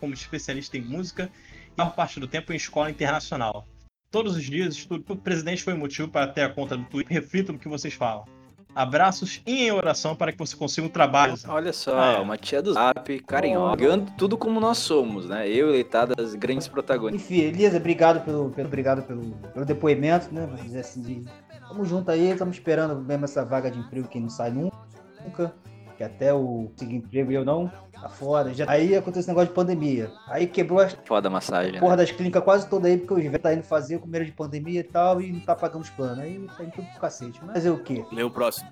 como 0.00 0.14
especialista 0.14 0.76
em 0.76 0.80
música 0.80 1.30
e 1.68 1.72
maior 1.76 1.94
parte 1.94 2.18
do 2.18 2.26
tempo 2.26 2.52
em 2.52 2.56
escola 2.56 2.90
internacional. 2.90 3.68
Todos 4.10 4.36
os 4.36 4.44
dias 4.44 4.74
estudo. 4.74 5.04
O 5.08 5.16
presidente 5.16 5.62
foi 5.62 5.74
motivo 5.74 6.08
para 6.08 6.26
ter 6.26 6.42
a 6.42 6.48
conta 6.48 6.76
do 6.76 6.84
Twitter. 6.84 7.12
Reflito 7.12 7.52
no 7.52 7.58
que 7.58 7.68
vocês 7.68 7.94
falam. 7.94 8.24
Abraços 8.74 9.42
e 9.46 9.66
em 9.66 9.70
oração 9.70 10.16
para 10.16 10.32
que 10.32 10.38
você 10.38 10.56
consiga 10.56 10.86
um 10.86 10.90
trabalho. 10.90 11.34
Olha 11.48 11.72
só, 11.72 11.98
Ah, 11.98 12.12
é. 12.14 12.18
uma 12.18 12.38
tia 12.38 12.62
do 12.62 12.72
Zap, 12.72 13.18
carinhosa. 13.20 13.76
Pegando 13.76 14.10
tudo 14.16 14.38
como 14.38 14.58
nós 14.60 14.78
somos, 14.78 15.26
né? 15.28 15.48
Eu 15.48 15.68
e 15.68 15.72
Leitadas, 15.72 16.34
grandes 16.34 16.68
protagonistas. 16.68 17.30
Enfim, 17.30 17.42
Elisa, 17.42 17.76
obrigado 17.76 18.24
pelo, 18.24 18.50
pelo, 18.50 18.68
obrigado 18.68 19.02
pelo, 19.02 19.22
pelo 19.52 19.66
depoimento, 19.66 20.32
né? 20.32 20.46
Vamos 20.46 20.62
dizer 20.62 20.80
assim, 20.80 21.02
de... 21.02 21.24
Tamo 21.68 21.84
junto 21.84 22.10
aí, 22.10 22.30
estamos 22.30 22.56
esperando 22.56 22.94
mesmo 23.00 23.24
essa 23.24 23.44
vaga 23.44 23.70
de 23.70 23.78
emprego 23.78 24.08
que 24.08 24.18
não 24.20 24.28
sai 24.30 24.50
nunca. 24.50 25.54
Que 26.02 26.06
até 26.06 26.34
o 26.34 26.68
seguir 26.74 26.96
emprego 26.96 27.30
eu 27.30 27.44
não, 27.44 27.70
tá 27.92 28.08
fora. 28.08 28.52
Já... 28.52 28.68
Aí 28.68 28.96
aconteceu 28.96 29.20
esse 29.20 29.28
negócio 29.28 29.50
de 29.50 29.54
pandemia. 29.54 30.10
Aí 30.26 30.48
quebrou 30.48 30.80
a 30.80 30.88
Foda 30.88 31.28
a 31.28 31.30
massagem. 31.30 31.74
né? 31.74 31.78
porra 31.78 31.96
das 31.96 32.10
clínicas 32.10 32.42
quase 32.42 32.68
toda 32.68 32.88
aí, 32.88 32.98
porque 32.98 33.14
os 33.14 33.22
velhos 33.22 33.40
tá 33.40 33.54
indo 33.54 33.62
fazer 33.62 34.00
com 34.00 34.08
medo 34.08 34.24
de 34.24 34.32
pandemia 34.32 34.80
e 34.80 34.82
tal, 34.82 35.20
e 35.20 35.30
não 35.30 35.38
tá 35.38 35.54
pagando 35.54 35.82
os 35.82 35.90
planos. 35.90 36.18
Aí 36.18 36.44
tá 36.56 36.64
indo 36.64 36.72
tudo 36.72 36.88
pro 36.88 37.00
cacete. 37.00 37.40
Mas 37.44 37.54
fazer 37.54 37.70
o 37.70 37.78
quê? 37.78 38.04
Lê 38.10 38.24
o 38.24 38.30
próximo. 38.30 38.68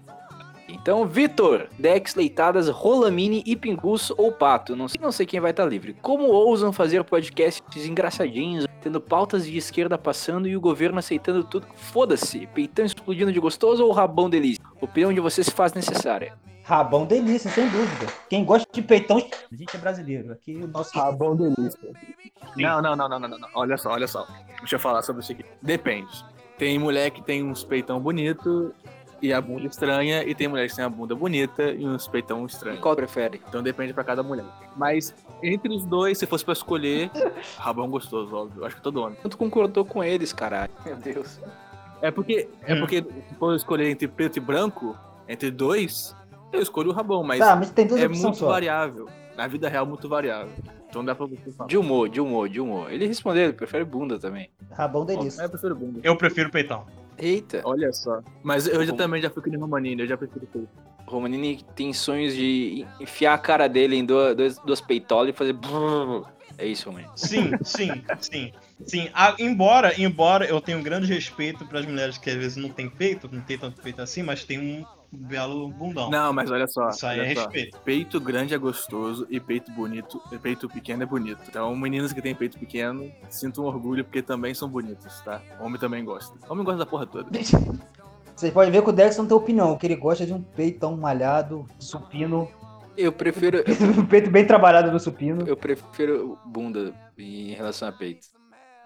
Então, 0.69 1.07
Vitor, 1.07 1.69
Dex, 1.79 2.16
Leitadas, 2.16 2.69
Rolamine 2.69 3.45
e 3.47 3.55
Pinguço 3.55 4.12
ou 4.19 4.33
Pato, 4.33 4.75
não 4.75 4.88
sei, 4.88 5.01
não 5.01 5.12
sei 5.12 5.25
quem 5.25 5.38
vai 5.38 5.53
estar 5.53 5.66
livre. 5.66 5.97
Como 6.03 6.25
ousam 6.25 6.73
fazer 6.73 7.05
podcasts 7.05 7.87
engraçadinhos, 7.87 8.66
tendo 8.81 9.01
pautas 9.01 9.47
de 9.47 9.57
esquerda 9.57 9.97
passando 9.97 10.49
e 10.49 10.57
o 10.57 10.61
governo 10.61 10.99
aceitando 10.99 11.45
tudo? 11.45 11.69
Foda-se, 11.77 12.49
peitão 12.49 12.85
explodindo 12.85 13.33
de 13.33 13.38
gostoso 13.38 13.85
ou 13.85 13.93
rabão 13.93 14.29
delícia? 14.29 14.64
Opinião 14.81 15.12
de 15.12 15.21
vocês 15.21 15.47
se 15.47 15.53
faz 15.53 15.73
necessária. 15.73 16.37
Rabão 16.64 17.05
delícia, 17.07 17.51
sem 17.51 17.68
dúvida. 17.68 18.07
Quem 18.29 18.44
gosta 18.44 18.66
de 18.73 18.83
peitão, 18.83 19.16
a 19.18 19.55
gente 19.57 19.75
é 19.77 19.79
brasileiro. 19.79 20.33
Aqui 20.33 20.55
o 20.57 20.68
nosso. 20.68 20.92
Bom 21.12 21.35
delícia. 21.35 21.79
Não, 22.57 22.81
não, 22.83 22.94
não, 22.94 23.09
não, 23.09 23.18
não, 23.18 23.38
não. 23.38 23.49
Olha 23.55 23.77
só, 23.77 23.90
olha 23.90 24.07
só. 24.07 24.27
Deixa 24.61 24.77
eu 24.77 24.81
falar 24.81 25.03
sobre 25.03 25.23
isso 25.23 25.33
aqui. 25.33 25.44
Depende. 25.62 26.25
Tem 26.59 26.79
mulher 26.79 27.11
que 27.11 27.23
tem 27.23 27.42
uns 27.42 27.64
peitão 27.64 27.99
bonito 27.99 28.75
e 29.23 29.33
a 29.33 29.40
bunda 29.40 29.66
estranha, 29.66 30.23
e 30.25 30.35
tem 30.35 30.49
mulher 30.49 30.68
que 30.68 30.75
tem 30.77 30.85
a 30.85 30.88
bunda 30.88 31.14
bonita 31.14 31.70
e 31.73 31.85
uns 31.87 32.07
peitão 32.09 32.42
E 32.44 32.46
estranho. 32.46 32.81
qual 32.81 32.94
prefere? 32.96 33.40
Então 33.49 33.62
depende 33.62 33.92
pra 33.92 34.03
cada 34.05 34.23
mulher. 34.23 34.46
Mas 34.77 35.14
entre 35.42 35.75
os 35.75 35.85
dois, 35.85 36.18
se 36.18 36.27
fosse 36.27 36.44
pra 36.44 36.53
escolher, 36.53 37.11
rabão 37.59 37.88
gostoso, 37.90 38.35
óbvio. 38.35 38.64
Acho 38.64 38.77
que 38.77 38.83
todo 38.83 39.01
homem. 39.03 39.18
Tu 39.29 39.37
concordou 39.37 39.85
com 39.85 40.03
eles, 40.05 40.33
caralho. 40.33 40.73
Meu 40.85 40.96
Deus. 40.96 41.40
É 42.01 42.11
porque, 42.11 42.49
é 42.62 42.75
Hum. 42.75 42.81
porque 42.81 43.03
se 43.29 43.35
for 43.35 43.55
escolher 43.57 43.90
entre 43.90 44.09
preto 44.09 44.37
e 44.38 44.40
branco, 44.40 44.96
entre 45.29 45.51
dois, 45.51 46.16
eu 46.52 46.60
escolho 46.60 46.90
o 46.90 46.92
rabão, 46.92 47.22
mas 47.22 47.38
Tá, 47.38 47.56
mas 47.56 47.70
tem 47.70 47.86
duas 47.86 48.00
é 48.00 48.08
muito 48.08 48.36
só. 48.36 48.46
variável. 48.48 49.08
Na 49.36 49.46
vida 49.46 49.68
real, 49.68 49.86
muito 49.86 50.08
variável. 50.08 50.52
Então 50.88 51.04
dá 51.04 51.14
pra 51.14 51.24
você 51.26 51.50
falar. 51.52 51.68
De 51.68 51.78
humor, 51.78 52.08
de 52.08 52.20
humor, 52.20 52.48
de 52.48 52.60
humor. 52.60 52.92
Ele 52.92 53.06
respondeu, 53.06 53.44
ele 53.44 53.52
prefere 53.52 53.84
bunda 53.84 54.18
também. 54.18 54.50
Rabão 54.72 55.02
É, 55.04 55.06
delícia. 55.16 55.42
eu 55.42 55.48
prefiro 55.50 55.74
bunda. 55.76 56.00
Eu 56.02 56.16
prefiro 56.16 56.50
peitão. 56.50 56.84
Eita, 57.16 57.60
Olha 57.64 57.92
só. 57.92 58.20
Mas 58.42 58.66
eu 58.66 58.84
já 58.84 58.92
também 58.94 59.20
já 59.22 59.30
fui 59.30 59.42
que 59.42 59.50
nem 59.50 59.58
Romanini, 59.60 60.02
eu 60.02 60.08
já 60.08 60.16
prefiro 60.16 60.46
peito. 60.46 60.68
o 61.06 61.10
Romanini 61.10 61.62
tem 61.76 61.92
sonhos 61.92 62.34
de 62.34 62.86
enfiar 62.98 63.34
a 63.34 63.38
cara 63.38 63.68
dele 63.68 63.96
em 63.96 64.04
duas, 64.04 64.34
duas, 64.36 64.58
duas 64.58 64.80
peitolas 64.80 65.28
e 65.30 65.32
fazer. 65.32 65.54
É 66.58 66.66
isso, 66.66 66.88
Romanini. 66.88 67.12
Sim, 67.16 67.50
sim, 67.62 68.02
sim. 68.20 68.52
Sim, 68.84 69.10
Ah, 69.14 69.34
embora, 69.38 69.92
embora 70.00 70.46
eu 70.46 70.60
tenha 70.60 70.76
um 70.78 70.82
grande 70.82 71.06
respeito 71.06 71.64
para 71.66 71.80
as 71.80 71.86
mulheres 71.86 72.16
que 72.18 72.30
às 72.30 72.36
vezes 72.36 72.56
não 72.56 72.70
têm 72.70 72.88
peito, 72.88 73.28
não 73.30 73.42
tem 73.42 73.58
tanto 73.58 73.80
peito 73.82 74.00
assim, 74.00 74.22
mas 74.22 74.42
tem 74.44 74.58
um 74.58 74.84
belo 75.12 75.68
bundão. 75.68 76.11
Não, 76.11 76.33
mas 76.33 76.51
olha 76.51 76.66
só. 76.66 76.88
Isso 76.90 77.07
aí 77.07 77.20
olha 77.20 77.27
é 77.29 77.35
só. 77.35 77.40
respeito. 77.42 77.79
Peito 77.85 78.20
grande 78.20 78.55
é 78.55 78.59
gostoso 78.59 79.27
e 79.31 79.40
peito 79.40 79.70
bonito, 79.73 80.20
e 80.33 80.38
peito 80.38 80.68
pequeno 80.68 81.03
é 81.03 81.07
bonito. 81.07 81.40
Então, 81.49 81.75
meninas 81.77 82.12
que 82.12 82.23
têm 82.23 82.35
peito 82.35 82.59
pequeno, 82.59 83.11
sintam 83.29 83.64
orgulho 83.64 84.05
porque 84.05 84.23
também 84.23 84.55
são 84.55 84.68
bonitos, 84.68 85.20
tá? 85.20 85.40
Homem 85.61 85.79
também 85.81 86.05
gosta. 86.05 86.35
Homem 86.49 86.64
gosta 86.64 86.79
da 86.79 86.87
porra 86.87 87.07
toda. 87.07 87.29
Vocês 88.35 88.53
podem 88.53 88.70
ver 88.73 88.83
que 88.83 88.88
o 88.88 88.92
Dex 88.92 89.16
não 89.18 89.27
tem 89.27 89.37
opinião, 89.37 89.77
que 89.77 89.87
ele 89.87 89.96
gosta 89.96 90.25
de 90.25 90.33
um 90.33 90.40
peitão 90.42 90.96
malhado, 90.96 91.66
supino. 91.79 92.49
Eu 92.96 93.12
prefiro. 93.12 93.59
eu- 93.66 94.01
um 94.03 94.07
peito 94.07 94.31
bem 94.31 94.46
trabalhado 94.46 94.90
no 94.90 94.99
supino. 94.99 95.46
Eu 95.46 95.57
prefiro 95.57 96.38
bunda 96.46 96.94
em 97.18 97.53
relação 97.53 97.88
a 97.88 97.92
peito. 97.92 98.29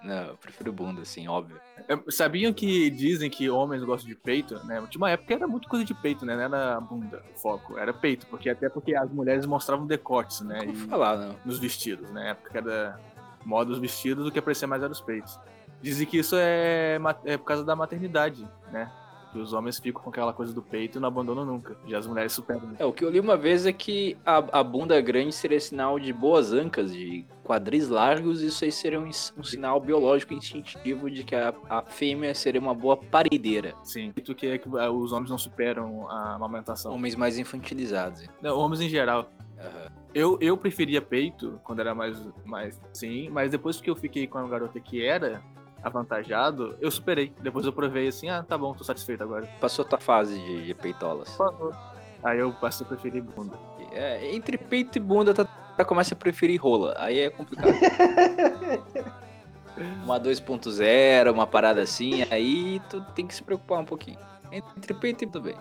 Não, 0.04 0.22
eu 0.26 0.36
prefiro 0.36 0.70
bunda, 0.72 1.00
assim, 1.02 1.26
óbvio. 1.26 1.58
É, 1.88 1.98
Sabiam 2.10 2.52
que 2.52 2.90
dizem 2.90 3.30
que 3.30 3.48
homens 3.48 3.82
gostam 3.82 4.08
de 4.08 4.14
peito, 4.14 4.54
né? 4.66 4.84
Tinha 4.90 5.00
uma 5.00 5.10
época 5.10 5.28
que 5.28 5.32
era 5.34 5.46
muito 5.48 5.66
coisa 5.68 5.84
de 5.84 5.94
peito, 5.94 6.26
né? 6.26 6.34
Não 6.36 6.42
era 6.42 6.78
bunda 6.80 7.22
o 7.34 7.38
foco, 7.38 7.78
era 7.78 7.92
peito, 7.92 8.26
porque 8.26 8.50
até 8.50 8.68
porque 8.68 8.94
as 8.94 9.10
mulheres 9.10 9.46
mostravam 9.46 9.86
decotes, 9.86 10.42
né? 10.42 10.58
Não 10.62 10.72
E- 10.72 10.76
falar, 10.76 11.16
não. 11.16 11.36
nos 11.44 11.58
vestidos, 11.58 12.10
né? 12.10 12.22
Na 12.24 12.28
época 12.30 12.58
era 12.58 13.00
moda 13.44 13.72
os 13.72 13.78
vestidos, 13.78 14.26
o 14.26 14.30
que 14.30 14.38
aparecia 14.38 14.68
mais 14.68 14.82
era 14.82 14.92
os 14.92 15.00
peitos. 15.00 15.38
Dizem 15.80 16.06
que 16.06 16.18
isso 16.18 16.36
é, 16.38 16.98
é 17.24 17.36
por 17.38 17.44
causa 17.44 17.64
da 17.64 17.74
maternidade, 17.74 18.46
né? 18.72 18.90
Os 19.38 19.52
homens 19.52 19.78
ficam 19.78 20.02
com 20.02 20.10
aquela 20.10 20.32
coisa 20.32 20.52
do 20.52 20.62
peito 20.62 20.98
e 20.98 21.00
não 21.00 21.08
abandonam 21.08 21.44
nunca. 21.44 21.76
Já 21.86 21.98
as 21.98 22.06
mulheres 22.06 22.32
superam. 22.32 22.72
É, 22.78 22.84
o 22.84 22.92
que 22.92 23.04
eu 23.04 23.10
li 23.10 23.20
uma 23.20 23.36
vez 23.36 23.66
é 23.66 23.72
que 23.72 24.16
a, 24.24 24.60
a 24.60 24.64
bunda 24.64 25.00
grande 25.00 25.34
seria 25.34 25.60
sinal 25.60 25.98
de 25.98 26.12
boas 26.12 26.52
ancas, 26.52 26.92
de 26.92 27.26
quadris 27.44 27.88
largos, 27.88 28.42
e 28.42 28.46
isso 28.46 28.64
aí 28.64 28.72
seria 28.72 29.00
um, 29.00 29.08
um 29.08 29.44
sinal 29.44 29.80
biológico 29.80 30.34
instintivo 30.34 31.10
de 31.10 31.24
que 31.24 31.34
a, 31.34 31.52
a 31.68 31.82
fêmea 31.82 32.34
seria 32.34 32.60
uma 32.60 32.74
boa 32.74 32.96
parideira. 32.96 33.74
Sim. 33.82 34.12
Dito 34.14 34.34
que 34.34 34.46
é 34.46 34.58
que 34.58 34.68
ah, 34.78 34.90
os 34.90 35.12
homens 35.12 35.30
não 35.30 35.38
superam 35.38 36.08
a 36.08 36.34
amamentação. 36.34 36.92
Homens 36.92 37.14
mais 37.14 37.38
infantilizados. 37.38 38.26
Não, 38.40 38.58
homens 38.58 38.80
em 38.80 38.88
geral. 38.88 39.30
Aham. 39.58 40.04
Eu, 40.14 40.38
eu 40.40 40.56
preferia 40.56 41.02
peito 41.02 41.60
quando 41.64 41.80
era 41.80 41.92
mais, 41.92 42.16
mais 42.44 42.80
sim, 42.92 43.28
mas 43.30 43.50
depois 43.50 43.80
que 43.80 43.90
eu 43.90 43.96
fiquei 43.96 44.28
com 44.28 44.38
a 44.38 44.46
garota 44.46 44.78
que 44.78 45.04
era 45.04 45.42
avantajado, 45.84 46.76
eu 46.80 46.90
superei. 46.90 47.32
Depois 47.40 47.66
eu 47.66 47.72
provei 47.72 48.08
assim, 48.08 48.28
ah, 48.30 48.42
tá 48.42 48.56
bom, 48.56 48.72
tô 48.72 48.82
satisfeito 48.82 49.22
agora. 49.22 49.46
Passou 49.60 49.84
tua 49.84 50.00
fase 50.00 50.38
de, 50.38 50.66
de 50.66 50.74
peitolas. 50.74 51.36
Aí 52.22 52.38
eu 52.38 52.52
passei 52.52 52.86
a 52.86 52.88
preferir 52.88 53.22
bunda. 53.22 53.56
É, 53.92 54.34
entre 54.34 54.56
peito 54.56 54.96
e 54.96 55.00
bunda 55.00 55.34
tá 55.34 55.84
começa 55.84 56.14
a 56.14 56.16
preferir 56.16 56.60
rola. 56.60 56.94
Aí 56.96 57.20
é 57.20 57.30
complicado. 57.30 57.74
uma 60.02 60.18
2.0, 60.18 61.32
uma 61.32 61.46
parada 61.46 61.82
assim, 61.82 62.22
aí 62.30 62.80
tu 62.88 63.00
tem 63.14 63.26
que 63.26 63.34
se 63.34 63.42
preocupar 63.42 63.80
um 63.80 63.84
pouquinho. 63.84 64.18
Entre 64.50 64.94
peito 64.94 65.24
e 65.24 65.26
tudo 65.26 65.42
bem. 65.42 65.56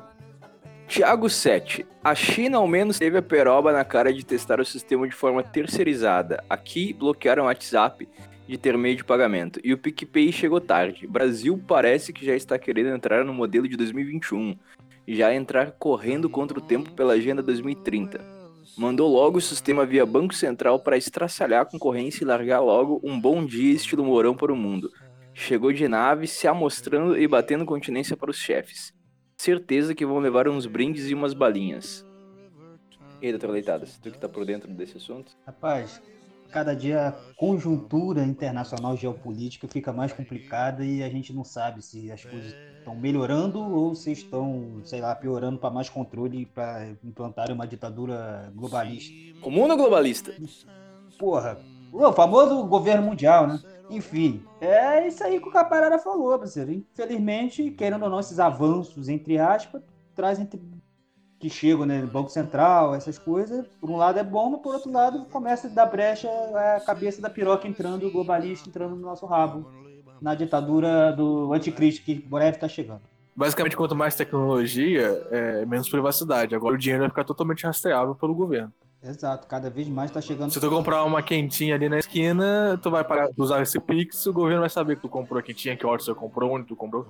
Tiago 0.88 1.30
7. 1.30 1.86
A 2.04 2.14
China 2.14 2.60
ao 2.60 2.68
menos 2.68 3.00
teve 3.00 3.18
a 3.18 3.22
peroba 3.22 3.72
na 3.72 3.84
cara 3.84 4.14
de 4.14 4.24
testar 4.24 4.60
o 4.60 4.66
sistema 4.66 5.08
de 5.08 5.16
forma 5.16 5.42
terceirizada. 5.42 6.44
Aqui 6.50 6.94
bloquearam 6.94 7.44
o 7.44 7.46
WhatsApp 7.48 8.08
de 8.48 8.58
ter 8.58 8.78
meio 8.78 8.96
de 8.96 9.04
pagamento. 9.04 9.60
E 9.64 9.74
o 9.74 9.78
PicPay 9.78 10.32
chegou 10.32 10.60
tarde. 10.60 11.08
Brasil 11.08 11.62
parece 11.68 12.12
que 12.12 12.26
já 12.26 12.36
está 12.36 12.58
querendo 12.58 12.90
entrar 12.90 13.24
no 13.24 13.34
modelo 13.34 13.68
de 13.68 13.78
2021. 13.78 14.58
Já 15.08 15.34
entrar 15.34 15.72
correndo 15.72 16.30
contra 16.30 16.58
o 16.58 16.62
tempo 16.62 16.92
pela 16.92 17.14
agenda 17.14 17.42
2030. 17.42 18.34
Mandou 18.78 19.12
logo 19.12 19.38
o 19.38 19.42
sistema 19.42 19.86
via 19.86 20.06
Banco 20.06 20.34
Central 20.34 20.80
para 20.80 20.98
estraçalhar 20.98 21.62
a 21.62 21.66
concorrência 21.66 22.24
e 22.24 22.28
largar 22.28 22.60
logo 22.60 23.00
um 23.04 23.20
bom 23.20 23.46
dia 23.46 23.74
estilo 23.74 24.04
Mourão 24.04 24.36
para 24.36 24.52
o 24.52 24.56
mundo. 24.56 24.90
Chegou 25.34 25.72
de 25.72 25.88
nave, 25.88 26.28
se 26.28 26.48
amostrando 26.48 27.18
e 27.18 27.28
batendo 27.28 27.66
continência 27.66 28.16
para 28.16 28.32
os 28.32 28.38
chefes. 28.38 28.94
Certeza 29.38 29.94
que 29.94 30.06
vão 30.06 30.20
levar 30.20 30.48
uns 30.48 30.66
brindes 30.66 31.10
e 31.10 31.14
umas 31.14 31.34
balinhas. 31.34 32.06
E 33.22 33.28
aí, 33.28 33.32
doutor 33.32 33.52
Leitadas, 33.52 33.98
tu 33.98 34.12
que 34.12 34.18
tá 34.18 34.30
por 34.30 34.46
dentro 34.46 34.70
desse 34.72 34.98
assunto? 34.98 35.32
Rapaz, 35.46 36.02
cada 36.54 36.76
dia 36.76 37.08
a 37.08 37.12
conjuntura 37.36 38.24
internacional 38.24 38.96
geopolítica 38.96 39.68
fica 39.68 39.92
mais 39.92 40.14
complicada 40.14 40.86
e 40.86 41.02
a 41.02 41.10
gente 41.10 41.34
não 41.34 41.44
sabe 41.44 41.82
se 41.82 42.12
as 42.12 42.24
coisas 42.24 42.56
estão 42.78 42.96
melhorando 42.96 43.60
ou 43.60 43.96
se 43.96 44.12
estão, 44.12 44.80
sei 44.84 45.02
lá, 45.02 45.16
piorando 45.16 45.58
para 45.58 45.72
mais 45.72 45.90
controle 45.90 46.46
para 46.46 46.90
implantar 47.04 47.52
uma 47.52 47.66
ditadura 47.66 48.52
globalista. 48.56 49.12
O 49.42 49.50
mundo 49.50 49.76
globalista. 49.76 50.32
Porra, 51.18 51.58
o 51.92 52.14
famoso 52.14 52.64
governo 52.66 53.08
mundial, 53.08 53.48
né? 53.48 53.60
Enfim, 53.90 54.44
é 54.62 55.08
isso 55.08 55.24
aí 55.24 55.40
que 55.40 55.48
o 55.48 55.52
Caparara 55.52 56.00
falou, 56.00 56.38
parceiro. 56.38 56.72
Infelizmente, 56.72 57.72
querendo 57.72 58.04
ou 58.04 58.10
não, 58.10 58.20
esses 58.20 58.40
avanços, 58.40 59.10
entre 59.10 59.38
aspas, 59.38 59.82
trazem 60.16 60.48
que 61.44 61.50
chegam, 61.50 61.86
né? 61.86 62.02
Banco 62.04 62.30
Central, 62.30 62.96
essas 62.96 63.20
coisas. 63.20 63.68
Por 63.82 63.90
um 63.90 63.98
lado 63.98 64.18
é 64.18 64.24
bom, 64.24 64.52
mas 64.52 64.62
por 64.62 64.74
outro 64.74 64.90
lado 64.90 65.26
começa 65.26 65.68
a 65.68 65.70
dar 65.70 65.86
brecha 65.86 66.30
a 66.30 66.80
cabeça 66.80 67.22
da 67.22 67.30
piroca 67.30 67.68
entrando, 67.68 68.08
o 68.08 68.12
globalista 68.12 68.70
entrando 68.70 68.96
no 68.96 69.02
nosso 69.02 69.26
rabo. 69.26 69.70
Na 70.22 70.34
ditadura 70.36 71.12
do 71.12 71.52
anticristo, 71.52 72.02
que 72.06 72.16
breve 72.16 72.58
tá 72.58 72.70
chegando. 72.70 73.02
Basicamente, 73.36 73.76
quanto 73.76 73.94
mais 73.94 74.16
tecnologia, 74.16 75.28
é, 75.32 75.66
menos 75.66 75.90
privacidade. 75.90 76.56
Agora 76.56 76.76
o 76.76 76.78
dinheiro 76.78 77.02
vai 77.02 77.10
ficar 77.10 77.26
totalmente 77.26 77.66
rastreável 77.66 78.16
pelo 78.16 78.34
governo. 78.34 78.72
Exato, 79.04 79.46
cada 79.48 79.70
vez 79.70 79.90
mais 79.90 80.12
tá 80.12 80.22
chegando. 80.22 80.50
Se 80.50 80.62
tu 80.62 80.70
comprar 80.70 81.04
uma 81.04 81.22
quentinha 81.22 81.76
ali 81.76 81.90
na 81.90 82.00
esquina, 82.00 82.80
tu 82.82 82.90
vai 82.90 83.04
pagar, 83.04 83.28
usar 83.36 83.62
esse 83.62 83.78
Pix, 83.82 84.26
o 84.28 84.32
governo 84.32 84.62
vai 84.62 84.70
saber 84.70 84.96
que 84.96 85.02
tu 85.02 85.10
comprou 85.10 85.40
a 85.40 85.44
quentinha, 85.44 85.76
que 85.76 85.86
hora 85.86 86.02
você 86.02 86.14
comprou, 86.14 86.54
onde 86.54 86.68
tu 86.68 86.76
comprou. 86.76 87.06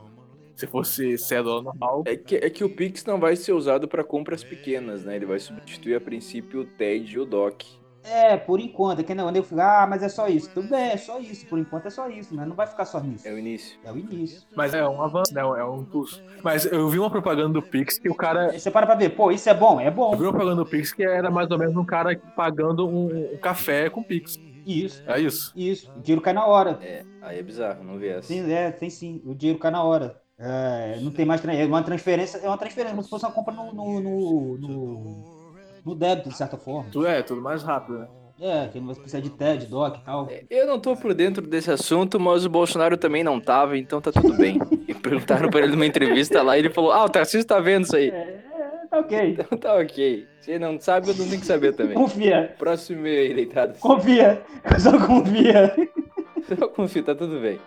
Se 0.56 0.68
fosse 0.68 1.18
cédula 1.18 1.62
normal. 1.62 2.04
É 2.06 2.16
que, 2.16 2.36
é 2.36 2.50
que 2.50 2.64
o 2.64 2.70
Pix 2.70 3.06
não 3.06 3.20
vai 3.20 3.36
ser 3.36 3.54
usado 3.54 3.88
para 3.88 4.04
compras 4.04 4.44
pequenas, 4.44 5.04
né? 5.04 5.16
Ele 5.16 5.26
vai 5.26 5.40
substituir 5.40 5.96
a 5.96 6.02
princípio 6.02 6.62
o 6.62 6.66
TED 6.66 7.16
e 7.16 7.20
o 7.20 7.26
DOC. 7.26 7.84
É, 8.04 8.36
por 8.36 8.60
enquanto. 8.60 9.00
É 9.00 9.04
que 9.04 9.16
não, 9.16 9.34
eu 9.34 9.44
fico, 9.44 9.60
ah, 9.62 9.88
mas 9.90 10.04
é 10.04 10.10
só 10.10 10.28
isso. 10.28 10.50
Tudo 10.54 10.70
bem, 10.70 10.92
é 10.92 10.98
só 10.98 11.20
isso. 11.20 11.46
Por 11.48 11.58
enquanto 11.58 11.86
é 11.86 11.90
só 11.90 12.10
isso, 12.10 12.36
mas 12.36 12.48
não 12.48 12.56
vai 12.56 12.68
ficar 12.68 12.86
só 12.86 13.00
nisso. 13.00 13.28
É 13.28 13.32
o 13.32 13.40
início. 13.40 13.80
É 13.84 13.92
o 13.92 13.98
início. 13.98 14.44
Mas 14.56 14.74
é 14.74 14.88
um 14.88 15.02
avanço, 15.02 15.34
né? 15.34 15.42
É 15.42 15.66
um 15.66 15.82
impulso. 15.82 16.22
Mas 16.44 16.66
eu 16.66 16.90
vi 16.90 17.00
uma 17.00 17.10
propaganda 17.10 17.54
do 17.54 17.62
Pix 17.62 17.98
que 17.98 18.10
o 18.10 18.16
cara. 18.16 18.52
Você 18.52 18.70
para 18.70 18.86
pra 18.86 18.96
ver, 18.96 19.10
pô, 19.10 19.32
isso 19.32 19.50
é 19.50 19.54
bom? 19.54 19.80
É 19.80 19.90
bom. 19.90 20.14
Eu 20.14 20.18
vi 20.18 20.24
uma 20.26 20.32
propaganda 20.32 20.64
do 20.64 20.70
Pix 20.70 20.92
que 20.92 21.04
era 21.04 21.32
mais 21.32 21.50
ou 21.50 21.58
menos 21.58 21.76
um 21.76 21.86
cara 21.86 22.16
pagando 22.36 22.88
um, 22.88 23.34
um 23.34 23.38
café 23.38 23.90
com 23.90 24.04
Pix. 24.04 24.38
Isso. 24.66 25.04
É 25.08 25.20
isso. 25.20 25.54
Isso. 25.56 25.92
O 25.96 26.02
dinheiro 26.02 26.22
cai 26.22 26.34
na 26.34 26.46
hora. 26.46 26.80
É, 26.82 27.04
aí 27.22 27.40
é 27.40 27.44
bizarro, 27.44 27.84
não 27.84 27.98
vê 27.98 28.10
essa. 28.10 28.28
Sim, 28.28 28.52
é, 28.52 28.72
tem 28.72 28.90
sim. 28.90 29.22
O 29.26 29.34
dinheiro 29.34 29.60
cai 29.60 29.72
na 29.72 29.84
hora. 29.84 30.22
É, 30.46 31.00
não 31.00 31.10
tem 31.10 31.26
mais 31.26 31.44
é 31.46 31.66
uma 31.66 31.82
transferência, 31.82 32.38
é 32.40 32.48
uma 32.48 32.58
transferência, 32.58 32.92
como 32.92 33.04
se 33.04 33.10
fosse 33.10 33.26
uma 33.26 33.32
compra 33.32 33.54
no, 33.54 33.74
no, 33.74 34.02
no, 34.02 34.58
no, 34.58 35.54
no 35.86 35.96
débito, 35.96 36.28
de 36.28 36.36
certa 36.36 36.58
forma. 36.58 36.90
É, 37.08 37.22
tudo 37.22 37.42
mais 37.42 37.64
rápido, 37.64 38.00
né? 38.00 38.08
É, 38.42 38.68
que 38.68 38.78
não 38.78 38.88
vai 38.88 38.96
precisar 38.96 39.22
de 39.22 39.30
TED, 39.30 39.68
DOC 39.68 39.98
e 39.98 40.02
tal. 40.04 40.28
Eu 40.50 40.68
não 40.68 40.78
tô 40.78 40.98
por 40.98 41.14
dentro 41.14 41.46
desse 41.48 41.72
assunto, 41.72 42.20
mas 42.20 42.44
o 42.44 42.50
Bolsonaro 42.50 42.98
também 42.98 43.24
não 43.24 43.40
tava, 43.40 43.78
então 43.78 44.02
tá 44.02 44.12
tudo 44.12 44.36
bem. 44.36 44.60
e 44.86 44.94
perguntaram 44.94 45.50
pra 45.50 45.62
ele 45.62 45.72
numa 45.72 45.86
entrevista 45.86 46.42
lá 46.42 46.58
e 46.58 46.60
ele 46.60 46.70
falou: 46.70 46.92
Ah, 46.92 47.06
o 47.06 47.10
Tarcísio 47.10 47.48
tá 47.48 47.60
vendo 47.62 47.86
isso 47.86 47.96
aí. 47.96 48.10
É, 48.10 48.42
tá 48.90 49.00
ok. 49.00 49.38
Então 49.40 49.58
tá 49.58 49.76
ok. 49.76 50.28
Se 50.42 50.60
não 50.60 50.78
sabe, 50.78 51.10
eu 51.10 51.16
não 51.16 51.26
tenho 51.26 51.40
que 51.40 51.46
saber 51.46 51.74
também. 51.74 51.94
Confia. 51.94 52.54
Próximo 52.60 53.00
e-mail 53.00 53.30
aí, 53.30 53.34
deitado. 53.34 53.80
Confia. 53.80 54.44
Só 54.78 55.08
confia. 55.08 55.74
Só 56.60 56.68
confia, 56.68 57.04
tá 57.04 57.16
tudo 57.16 57.40
bem. 57.40 57.60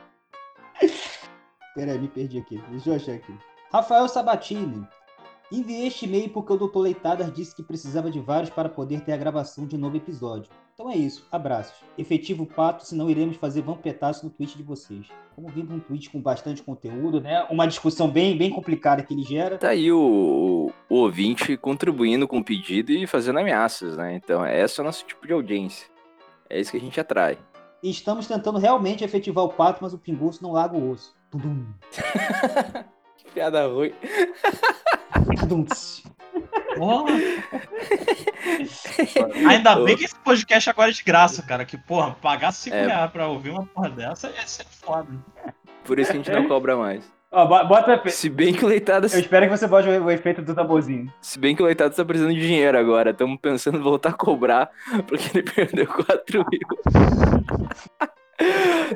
Pera 1.77 1.93
aí, 1.93 1.99
me 1.99 2.09
perdi 2.09 2.39
aqui. 2.39 2.59
Deixa 2.71 2.89
eu 2.89 2.95
achar 2.97 3.13
aqui. 3.13 3.35
Rafael 3.71 4.09
Sabatini. 4.09 4.89
Enviei 5.53 5.87
este 5.87 6.07
e-mail 6.07 6.31
porque 6.31 6.51
o 6.51 6.57
Dr. 6.57 6.79
Leitadas 6.79 7.31
disse 7.31 7.55
que 7.55 7.63
precisava 7.63 8.11
de 8.11 8.19
vários 8.19 8.49
para 8.49 8.71
poder 8.71 9.03
ter 9.03 9.13
a 9.13 9.17
gravação 9.17 9.67
de 9.67 9.77
um 9.77 9.79
novo 9.79 9.95
episódio. 9.95 10.51
Então 10.73 10.91
é 10.91 10.97
isso, 10.97 11.29
abraços. 11.31 11.77
Efetivo 11.99 12.47
pato, 12.47 12.87
senão 12.87 13.11
iremos 13.11 13.37
fazer 13.37 13.61
vampetaço 13.61 14.25
no 14.25 14.31
tweet 14.31 14.57
de 14.57 14.63
vocês. 14.63 15.07
Como 15.35 15.49
vindo 15.49 15.73
um 15.73 15.79
tweet 15.79 16.09
com 16.09 16.21
bastante 16.21 16.63
conteúdo, 16.63 17.21
né? 17.21 17.47
Uma 17.51 17.67
discussão 17.67 18.09
bem, 18.09 18.37
bem 18.37 18.51
complicada 18.51 19.03
que 19.03 19.13
ele 19.13 19.23
gera. 19.23 19.59
Tá 19.59 19.69
aí 19.69 19.93
o, 19.93 20.73
o 20.89 20.95
ouvinte 20.95 21.59
contribuindo 21.59 22.27
com 22.27 22.39
o 22.39 22.45
pedido 22.45 22.91
e 22.91 23.07
fazendo 23.07 23.39
ameaças, 23.39 23.99
né? 23.99 24.15
Então, 24.17 24.47
esse 24.47 24.81
é 24.81 24.83
o 24.83 24.87
nosso 24.87 25.05
tipo 25.05 25.27
de 25.27 25.33
audiência. 25.35 25.87
É 26.49 26.59
isso 26.59 26.71
que 26.71 26.79
a 26.79 26.81
gente 26.81 26.99
atrai. 26.99 27.39
E 27.83 27.91
estamos 27.91 28.27
tentando 28.27 28.59
realmente 28.59 29.05
efetivar 29.05 29.45
o 29.45 29.53
pato, 29.53 29.79
mas 29.83 29.95
o 29.95 29.99
pinguço 29.99 30.43
não 30.43 30.53
larga 30.53 30.77
o 30.77 30.91
osso. 30.91 31.16
Tudum. 31.39 31.67
que 33.19 33.31
piada 33.33 33.67
ruim. 33.67 33.93
Tudum. 35.39 35.65
Porra. 36.77 37.05
Ainda 39.49 39.77
bem 39.77 39.97
que 39.97 40.05
esse 40.05 40.15
podcast 40.17 40.69
agora 40.71 40.91
é 40.91 40.95
de 40.95 41.03
graça, 41.03 41.43
cara. 41.43 41.65
Que, 41.65 41.77
porra, 41.79 42.15
pagar 42.21 42.53
5 42.53 42.75
É. 42.77 42.87
reais 42.87 43.11
pra 43.11 43.27
ouvir 43.29 43.51
uma 43.51 43.65
porra 43.67 43.89
dessa 43.91 44.29
ia 44.31 44.47
ser 44.47 44.67
foda. 44.67 45.09
Por 45.85 45.99
isso 45.99 46.11
que 46.11 46.19
a 46.19 46.23
gente 46.23 46.33
não 46.33 46.47
cobra 46.49 46.77
mais. 46.77 47.11
Ó, 47.33 47.45
bo- 47.47 47.65
bota 47.67 47.91
o 47.91 47.95
efeito. 47.95 48.15
Se 48.15 48.29
bem 48.31 48.53
que 48.55 48.65
o 48.65 48.69
Leitado, 48.69 49.07
Eu 49.07 49.19
espero 49.21 49.47
que 49.49 49.57
você 49.57 49.67
bote 49.67 49.89
o 49.89 50.05
o 50.05 50.11
efeito 50.11 50.43
do 50.43 50.55
tamborzinho. 50.55 51.13
se 51.21 51.39
bem 51.39 51.55
que 51.57 51.63
o 51.63 51.67
Leitado 51.67 51.95
tá 51.95 52.05
precisando 52.05 52.35
de 52.35 52.41
dinheiro 52.41 52.79
agora. 52.79 53.11
Estamos 53.11 53.39
pensando 53.41 53.79
em 53.79 53.83
voltar 53.83 54.11
a 54.11 54.15
cobrar 54.15 54.71
porque 55.07 55.39
ele 55.39 55.43
perdeu 55.51 55.87
4 55.87 56.45
mil. 56.51 56.61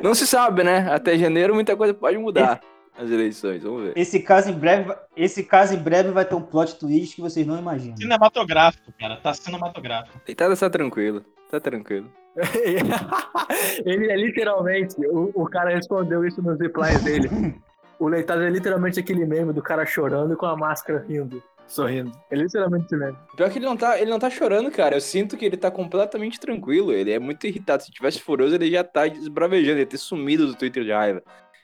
Não 0.02 0.14
se 0.14 0.26
sabe, 0.26 0.62
né? 0.64 0.88
Até 0.92 1.16
janeiro 1.16 1.54
muita 1.54 1.76
coisa 1.76 1.92
pode 1.94 2.16
mudar. 2.18 2.60
As 2.98 3.10
eleições, 3.10 3.62
vamos 3.62 3.82
ver. 3.84 3.92
Esse 3.96 4.20
caso 4.20 4.50
em 4.50 4.52
breve, 4.52 4.84
vai- 4.84 4.98
esse 5.16 5.42
caso 5.42 5.74
em 5.74 5.78
breve 5.78 6.10
vai 6.10 6.24
ter 6.24 6.34
um 6.34 6.42
plot 6.42 6.78
twist 6.78 7.14
que 7.16 7.22
vocês 7.22 7.46
não 7.46 7.58
imaginam. 7.58 7.96
Cinematográfico, 7.96 8.92
cara. 8.98 9.16
Tá 9.16 9.32
cinematográfico. 9.32 10.20
Leitado 10.26 10.54
tá 10.56 10.68
tranquilo, 10.68 11.24
tá 11.50 11.58
tranquilo. 11.58 12.10
ele 13.84 14.10
é 14.10 14.16
literalmente, 14.16 14.94
o, 15.06 15.30
o 15.34 15.48
cara 15.48 15.70
respondeu 15.70 16.24
isso 16.26 16.42
nos 16.42 16.58
replies 16.58 17.02
dele. 17.02 17.28
O 17.98 18.08
Leitado 18.08 18.40
é 18.42 18.48
literalmente 18.48 18.98
aquele 18.98 19.26
meme 19.26 19.52
do 19.52 19.60
cara 19.60 19.84
chorando 19.84 20.32
e 20.32 20.36
com 20.36 20.46
a 20.46 20.56
máscara 20.56 21.04
rindo, 21.06 21.42
sorrindo. 21.70 22.12
É 22.30 22.36
literalmente 22.36 22.94
meme. 22.94 23.16
Pior 23.36 23.50
que 23.50 23.58
ele 23.58 23.66
não 23.66 23.76
tá, 23.76 23.98
ele 24.00 24.10
não 24.10 24.18
tá 24.18 24.28
chorando, 24.28 24.70
cara. 24.70 24.96
Eu 24.96 25.00
sinto 25.00 25.36
que 25.36 25.44
ele 25.44 25.56
tá 25.56 25.70
completamente 25.70 26.38
tranquilo. 26.38 26.92
Ele 26.92 27.12
é 27.12 27.18
muito 27.18 27.46
irritado. 27.46 27.82
Se 27.82 27.90
tivesse 27.90 28.20
furioso, 28.20 28.54
ele 28.54 28.70
já 28.70 28.84
tá 28.84 29.06
desbravejando, 29.06 29.72
ele 29.72 29.80
ia 29.80 29.86
ter 29.86 29.98
sumido 29.98 30.46
do 30.46 30.54
Twitter 30.54 30.84
de 30.84 30.92
raiva. 30.92 31.22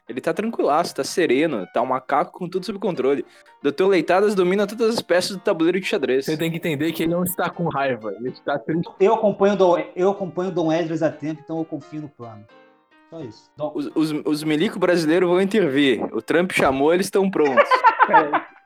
Ele 0.09 0.21
tá 0.21 0.33
tranquilaço, 0.33 0.95
tá 0.95 1.03
sereno, 1.03 1.67
tá 1.75 1.83
um 1.83 1.87
macaco 1.87 2.39
com 2.39 2.49
tudo 2.49 2.65
sob 2.65 2.79
controle. 2.79 3.27
Doutor 3.61 3.89
Leitadas 3.89 4.37
domina 4.37 4.65
todas 4.65 4.95
as 4.95 5.03
peças 5.03 5.37
do 5.37 5.43
tabuleiro 5.43 5.81
de 5.81 5.87
xadrez. 5.87 6.27
Você 6.27 6.37
tem 6.37 6.49
que 6.49 6.59
entender 6.59 6.93
que 6.93 7.03
ele 7.03 7.13
não 7.13 7.25
está 7.25 7.51
com 7.51 7.69
raiva, 7.69 8.15
ele 8.21 8.29
está 8.29 8.57
triste. 8.57 8.89
Eu 9.01 9.15
acompanho 9.15 9.55
o 9.55 9.57
Dom, 9.57 9.85
eu 9.97 10.11
acompanho 10.11 10.51
o 10.51 10.55
Dom 10.55 10.73
Edras 10.73 11.03
há 11.03 11.11
tempo, 11.11 11.41
então 11.43 11.59
eu 11.59 11.65
confio 11.65 12.03
no 12.03 12.09
plano. 12.09 12.45
Só 13.11 13.21
isso. 13.21 13.51
Os, 13.75 13.91
os, 13.95 14.23
os 14.25 14.43
milico 14.45 14.79
brasileiros 14.79 15.29
vão 15.29 15.41
intervir. 15.41 16.03
O 16.15 16.21
Trump 16.21 16.53
chamou, 16.53 16.93
eles 16.93 17.07
estão 17.07 17.31
prontos. 17.31 17.69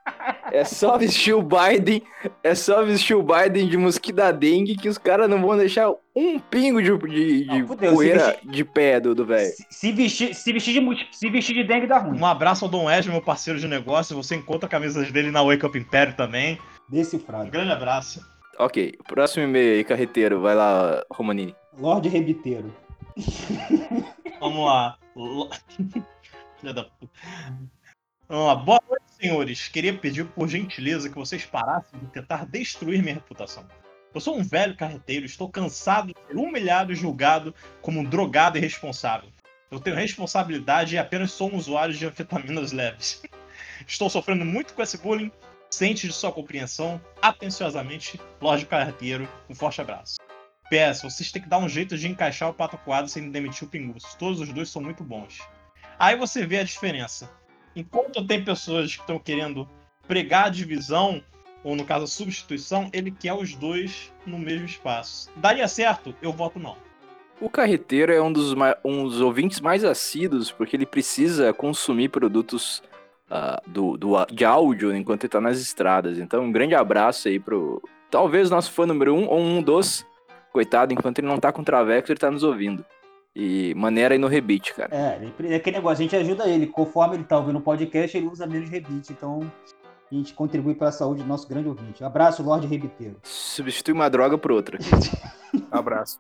É 0.53 0.65
só 0.65 0.99
vestir 0.99 1.33
o 1.33 1.43
Biden, 1.43 2.03
é 2.43 2.55
só 2.55 2.83
vestir 2.85 3.15
o 3.15 3.23
Biden 3.23 3.69
de 3.69 3.77
mosquito 3.77 4.17
da 4.17 4.33
dengue 4.33 4.77
que 4.77 4.89
os 4.89 4.99
caras 4.99 5.31
não 5.31 5.41
vão 5.41 5.57
deixar 5.57 5.89
um 6.15 6.39
pingo 6.41 6.83
de, 6.83 6.99
de, 6.99 7.45
de 7.45 7.59
Não, 7.61 7.67
fudeu, 7.69 7.93
poeira 7.95 8.27
vestir- 8.33 8.51
de 8.51 8.65
pé 8.65 8.99
do 8.99 9.25
velho. 9.25 9.47
Se, 9.49 9.65
se 9.71 9.93
vestir, 9.93 10.35
se, 10.35 10.53
vestir 10.53 10.73
de, 10.81 11.07
se 11.17 11.31
vestir 11.31 11.55
de 11.55 11.65
dengue 11.65 11.87
dá 11.87 11.99
ruim. 11.99 12.19
Um 12.19 12.27
abraço 12.27 12.65
ao 12.65 12.71
Dom 12.71 12.91
Ed, 12.91 13.09
meu 13.09 13.23
parceiro 13.23 13.61
de 13.61 13.69
negócio. 13.69 14.17
Você 14.17 14.35
encontra 14.35 14.69
camisas 14.69 15.11
dele 15.13 15.31
na 15.31 15.43
Wake 15.43 15.65
Up 15.65 15.79
Império 15.79 16.15
também. 16.17 16.59
Um 16.91 16.95
Decifrado. 16.97 17.49
grande 17.51 17.71
abraço. 17.71 18.21
Ok, 18.59 18.95
próximo 19.07 19.45
e-mail 19.45 19.75
aí, 19.77 19.85
carreteiro. 19.85 20.41
Vai 20.41 20.57
lá, 20.57 21.03
Romanini. 21.13 21.55
Lorde 21.79 22.09
Rebiteiro. 22.09 22.75
Vamos 24.41 24.65
lá. 24.65 24.99
Filha 26.59 26.73
da 26.73 26.85
puta. 26.85 27.13
Vamos 28.27 28.47
lá. 28.47 28.55
Boa 28.55 28.81
noite, 28.89 29.05
senhores. 29.21 29.69
Queria 29.69 29.97
pedir 29.97 30.25
por 30.25 30.49
gentileza 30.49 31.11
que 31.11 31.15
vocês 31.15 31.45
parassem 31.45 32.01
de 32.01 32.07
tentar 32.07 32.47
destruir 32.47 33.03
minha 33.03 33.15
reputação. 33.15 33.67
Eu 34.15 34.21
sou 34.21 34.39
um 34.39 34.43
velho 34.43 34.75
carreteiro, 34.75 35.27
estou 35.27 35.49
cansado 35.49 36.09
de 36.09 36.15
ser 36.27 36.37
humilhado 36.37 36.91
e 36.91 36.97
julgado 36.97 37.55
como 37.83 38.01
um 38.01 38.05
drogado 38.05 38.57
irresponsável. 38.57 39.29
Eu 39.71 39.79
tenho 39.79 39.95
responsabilidade 39.95 40.95
e 40.95 40.99
apenas 40.99 41.33
sou 41.33 41.53
um 41.53 41.57
usuário 41.57 41.95
de 41.95 42.07
anfetaminas 42.07 42.73
leves. 42.73 43.23
Estou 43.87 44.11
sofrendo 44.11 44.45
muito 44.45 44.75
com 44.75 44.83
esse 44.83 44.99
bullying. 44.99 45.31
Sente 45.71 46.09
de 46.09 46.13
sua 46.13 46.33
compreensão. 46.33 47.01
Atenciosamente, 47.23 48.21
Lorde 48.41 48.67
Carreteiro. 48.67 49.29
Um 49.49 49.55
forte 49.55 49.81
abraço. 49.81 50.20
PS, 50.71 51.03
vocês 51.03 51.33
têm 51.33 51.43
que 51.43 51.49
dar 51.49 51.59
um 51.59 51.69
jeito 51.69 51.99
de 51.99 52.09
encaixar 52.09 52.49
o 52.49 52.55
Pato 52.55 52.79
Coado 52.79 53.09
sem 53.09 53.29
demitir 53.31 53.67
o 53.67 53.71
Pinguço. 53.71 54.17
Todos 54.17 54.41
os 54.41 54.53
dois 54.53 54.71
são 54.71 54.81
muito 54.81 55.03
bons. 55.03 55.41
Aí 55.99 56.17
você 56.17 56.47
vê 56.47 56.59
a 56.59 56.65
diferença. 56.65 57.29
Enquanto 57.75 58.25
tem 58.25 58.45
pessoas 58.45 58.95
que 58.95 59.01
estão 59.01 59.19
querendo 59.19 59.69
pregar 60.07 60.47
a 60.47 60.51
divisão, 60.51 61.23
ou 61.65 61.75
no 61.75 61.85
caso 61.85 62.05
a 62.05 62.09
substituição, 62.09 62.89
ele 62.93 63.11
quer 63.11 63.35
os 63.35 63.55
dois 63.55 64.13
no 64.25 64.39
mesmo 64.39 64.67
espaço. 64.67 65.29
Daria 65.37 65.67
certo? 65.67 66.15
Eu 66.23 66.33
voto 66.33 66.59
não. 66.59 66.77
O 67.41 67.49
carreteiro 67.49 68.13
é 68.13 68.21
um 68.21 68.33
dos, 68.33 68.55
um 68.85 69.05
dos 69.05 69.21
ouvintes 69.21 69.61
mais 69.61 69.85
assíduos, 69.85 70.53
porque 70.53 70.77
ele 70.77 70.87
precisa 70.87 71.53
consumir 71.53 72.11
produtos 72.11 72.83
ah, 73.31 73.63
do, 73.67 73.97
do 73.97 74.25
de 74.27 74.45
áudio 74.45 74.95
enquanto 74.95 75.25
ele 75.25 75.31
tá 75.31 75.41
nas 75.41 75.59
estradas. 75.59 76.19
Então, 76.19 76.45
um 76.45 76.53
grande 76.53 76.75
abraço 76.75 77.29
aí 77.29 77.41
pro. 77.41 77.83
Talvez 78.11 78.51
nosso 78.51 78.73
fã 78.73 78.87
número 78.87 79.15
um, 79.15 79.27
ou 79.27 79.41
um 79.41 79.63
dos. 79.63 80.05
Coitado, 80.53 80.93
enquanto 80.93 81.19
ele 81.19 81.29
não 81.29 81.39
tá 81.39 81.53
com 81.53 81.63
traveco, 81.63 82.11
ele 82.11 82.19
tá 82.19 82.31
nos 82.31 82.43
ouvindo. 82.43 82.85
E 83.35 83.73
maneira 83.75 84.15
aí 84.15 84.19
no 84.19 84.27
rebite, 84.27 84.75
cara. 84.75 84.95
É, 84.95 85.17
ele- 85.17 85.53
é 85.55 85.57
aquele 85.57 85.77
negócio, 85.77 86.01
a 86.01 86.03
gente 86.03 86.17
ajuda 86.17 86.49
ele. 86.49 86.67
Conforme 86.67 87.17
ele 87.17 87.25
tá 87.25 87.39
ouvindo 87.39 87.59
o 87.59 87.63
podcast, 87.63 88.17
ele 88.17 88.27
usa 88.27 88.47
menos 88.47 88.69
rebite. 88.69 89.13
Então, 89.13 89.41
a 90.11 90.15
gente 90.15 90.35
contribui 90.35 90.75
para 90.75 90.89
a 90.89 90.93
saúde 90.93 91.23
do 91.23 91.29
nosso 91.29 91.49
grande 91.49 91.69
ouvinte. 91.69 92.03
Abraço, 92.03 92.43
Lorde 92.43 92.67
Rebiteiro. 92.67 93.17
Substitui 93.23 93.95
uma 93.95 94.11
droga 94.11 94.37
por 94.37 94.51
outra. 94.51 94.79
Abraço. 95.71 96.19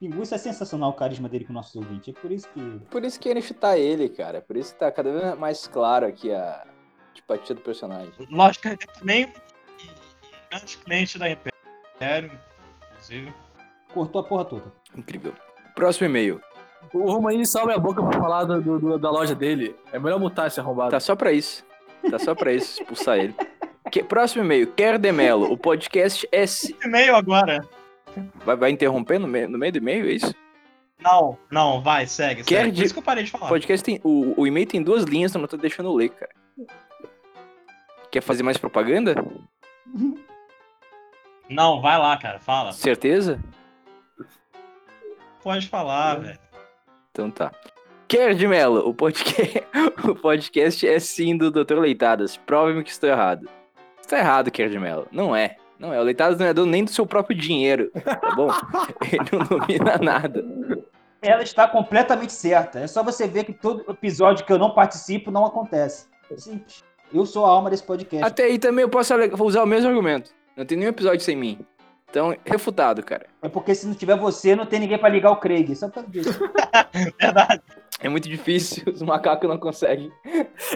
Pinguço 0.00 0.34
é 0.34 0.38
sensacional 0.38 0.90
o 0.90 0.94
carisma 0.94 1.28
dele 1.28 1.44
com 1.44 1.52
nossos 1.52 1.76
ouvintes. 1.76 2.08
É 2.16 2.20
por 2.20 2.32
isso 2.32 2.48
que. 2.48 2.80
Por 2.90 3.04
isso 3.04 3.20
que 3.20 3.28
querem 3.28 3.42
chutar 3.42 3.78
ele, 3.78 4.08
cara. 4.08 4.40
Por 4.40 4.56
isso 4.56 4.72
que 4.72 4.80
tá 4.80 4.90
cada 4.90 5.12
vez 5.12 5.38
mais 5.38 5.66
claro 5.68 6.06
aqui 6.06 6.32
a 6.32 6.66
antipatia 7.10 7.54
do 7.54 7.60
personagem. 7.60 8.10
Lógico 8.30 8.76
que 8.76 8.86
também 8.98 9.32
grande 10.50 10.78
cliente 10.78 11.18
da 11.18 11.30
Império, 11.30 12.32
inclusive. 13.00 13.32
Cortou 13.92 14.20
a 14.20 14.24
porra 14.24 14.44
toda. 14.44 14.72
Incrível. 14.96 15.32
Próximo 15.74 16.06
e-mail. 16.06 16.40
O 16.94 17.10
Romanini 17.10 17.46
só 17.46 17.62
abre 17.62 17.74
a 17.74 17.78
boca 17.78 18.02
pra 18.02 18.18
falar 18.20 18.44
do, 18.44 18.78
do- 18.78 18.98
da 18.98 19.10
loja 19.10 19.34
dele. 19.34 19.74
É 19.92 19.98
melhor 19.98 20.18
mutar 20.18 20.46
esse 20.46 20.60
arrombado. 20.60 20.90
Tá 20.90 21.00
só 21.00 21.14
pra 21.16 21.32
isso. 21.32 21.64
Tá 22.10 22.18
só 22.18 22.34
pra 22.34 22.52
isso, 22.52 22.80
expulsar 22.80 23.18
ele. 23.18 23.34
Que- 23.90 24.02
próximo 24.02 24.44
e-mail. 24.44 24.66
Quer 24.72 24.98
de 24.98 25.12
Melo. 25.12 25.52
O 25.52 25.58
podcast 25.58 26.26
é. 26.32 26.44
E-mail 26.84 27.14
agora. 27.16 27.60
Vai, 28.44 28.56
vai 28.56 28.70
interromper 28.70 29.18
no 29.18 29.28
meio, 29.28 29.48
no 29.48 29.58
meio 29.58 29.72
do 29.72 29.78
e-mail, 29.78 30.06
é 30.06 30.12
isso? 30.12 30.34
Não, 31.02 31.38
não, 31.50 31.82
vai, 31.82 32.06
segue. 32.06 32.42
Quer 32.44 32.62
segue. 32.64 32.70
de- 32.72 32.76
Por 32.78 32.84
isso 32.84 32.94
que 32.94 33.00
eu 33.00 33.04
parei 33.04 33.24
de 33.24 33.30
O 33.30 33.32
falar. 33.32 33.48
podcast 33.48 33.84
tem. 33.84 34.00
O, 34.02 34.40
o 34.40 34.46
e-mail 34.46 34.66
tem 34.66 34.82
duas 34.82 35.04
linhas, 35.04 35.32
tu 35.32 35.38
não 35.38 35.46
tá 35.46 35.56
deixando 35.56 35.88
eu 35.88 35.94
ler, 35.94 36.08
cara. 36.10 36.30
Quer 38.10 38.22
fazer 38.22 38.42
mais 38.42 38.56
propaganda? 38.56 39.14
Não, 41.50 41.80
vai 41.80 41.98
lá, 41.98 42.16
cara, 42.16 42.38
fala. 42.38 42.72
Certeza? 42.72 43.42
Pode 45.42 45.68
falar, 45.68 46.20
velho. 46.20 46.38
Então 47.10 47.28
tá. 47.28 47.50
Quer 48.06 48.34
de 48.34 48.46
Melo, 48.46 48.88
o 48.88 48.94
podcast, 48.94 49.64
o 50.08 50.14
podcast 50.14 50.86
é 50.86 50.98
sim 51.00 51.36
do 51.36 51.50
Dr. 51.50 51.78
Leitadas. 51.78 52.36
Prove-me 52.36 52.84
que 52.84 52.90
estou 52.90 53.10
errado. 53.10 53.48
Está 54.00 54.18
errado, 54.18 54.50
Quer 54.50 54.70
de 54.70 54.78
Melo. 54.78 55.08
Não 55.10 55.34
é. 55.34 55.56
Não 55.78 55.92
é. 55.92 56.00
O 56.00 56.04
Leitadas 56.04 56.38
não 56.38 56.46
é 56.46 56.54
dono 56.54 56.70
nem 56.70 56.84
do 56.84 56.90
seu 56.90 57.04
próprio 57.04 57.36
dinheiro, 57.36 57.90
tá 58.04 58.34
bom? 58.36 58.48
Ele 59.10 59.30
não 59.32 59.44
domina 59.46 59.98
nada. 59.98 60.44
Ela 61.22 61.42
está 61.42 61.66
completamente 61.66 62.32
certa. 62.32 62.78
É 62.78 62.86
só 62.86 63.02
você 63.02 63.26
ver 63.26 63.44
que 63.44 63.52
todo 63.52 63.84
episódio 63.90 64.44
que 64.44 64.52
eu 64.52 64.58
não 64.58 64.70
participo 64.70 65.30
não 65.30 65.46
acontece. 65.46 66.06
É 66.30 66.36
simples. 66.36 66.84
Eu 67.12 67.26
sou 67.26 67.44
a 67.44 67.50
alma 67.50 67.70
desse 67.70 67.82
podcast. 67.82 68.24
Até 68.24 68.44
aí 68.44 68.58
também 68.58 68.82
eu 68.82 68.88
posso 68.88 69.14
usar 69.42 69.62
o 69.62 69.66
mesmo 69.66 69.88
argumento. 69.88 70.32
Não 70.60 70.66
tem 70.66 70.76
nenhum 70.76 70.90
episódio 70.90 71.22
sem 71.22 71.34
mim. 71.34 71.58
Então, 72.10 72.36
refutado, 72.44 73.02
cara. 73.02 73.26
É 73.40 73.48
porque 73.48 73.74
se 73.74 73.86
não 73.86 73.94
tiver 73.94 74.14
você, 74.14 74.54
não 74.54 74.66
tem 74.66 74.78
ninguém 74.78 74.98
pra 74.98 75.08
ligar 75.08 75.30
o 75.30 75.36
Craig. 75.36 75.74
Só 75.74 75.88
por 75.88 75.94
causa 75.94 76.10
disso. 76.10 76.38
Verdade. 77.18 77.62
É 77.98 78.10
muito 78.10 78.28
difícil, 78.28 78.84
os 78.92 79.00
macacos 79.00 79.48
não 79.48 79.56
conseguem. 79.56 80.12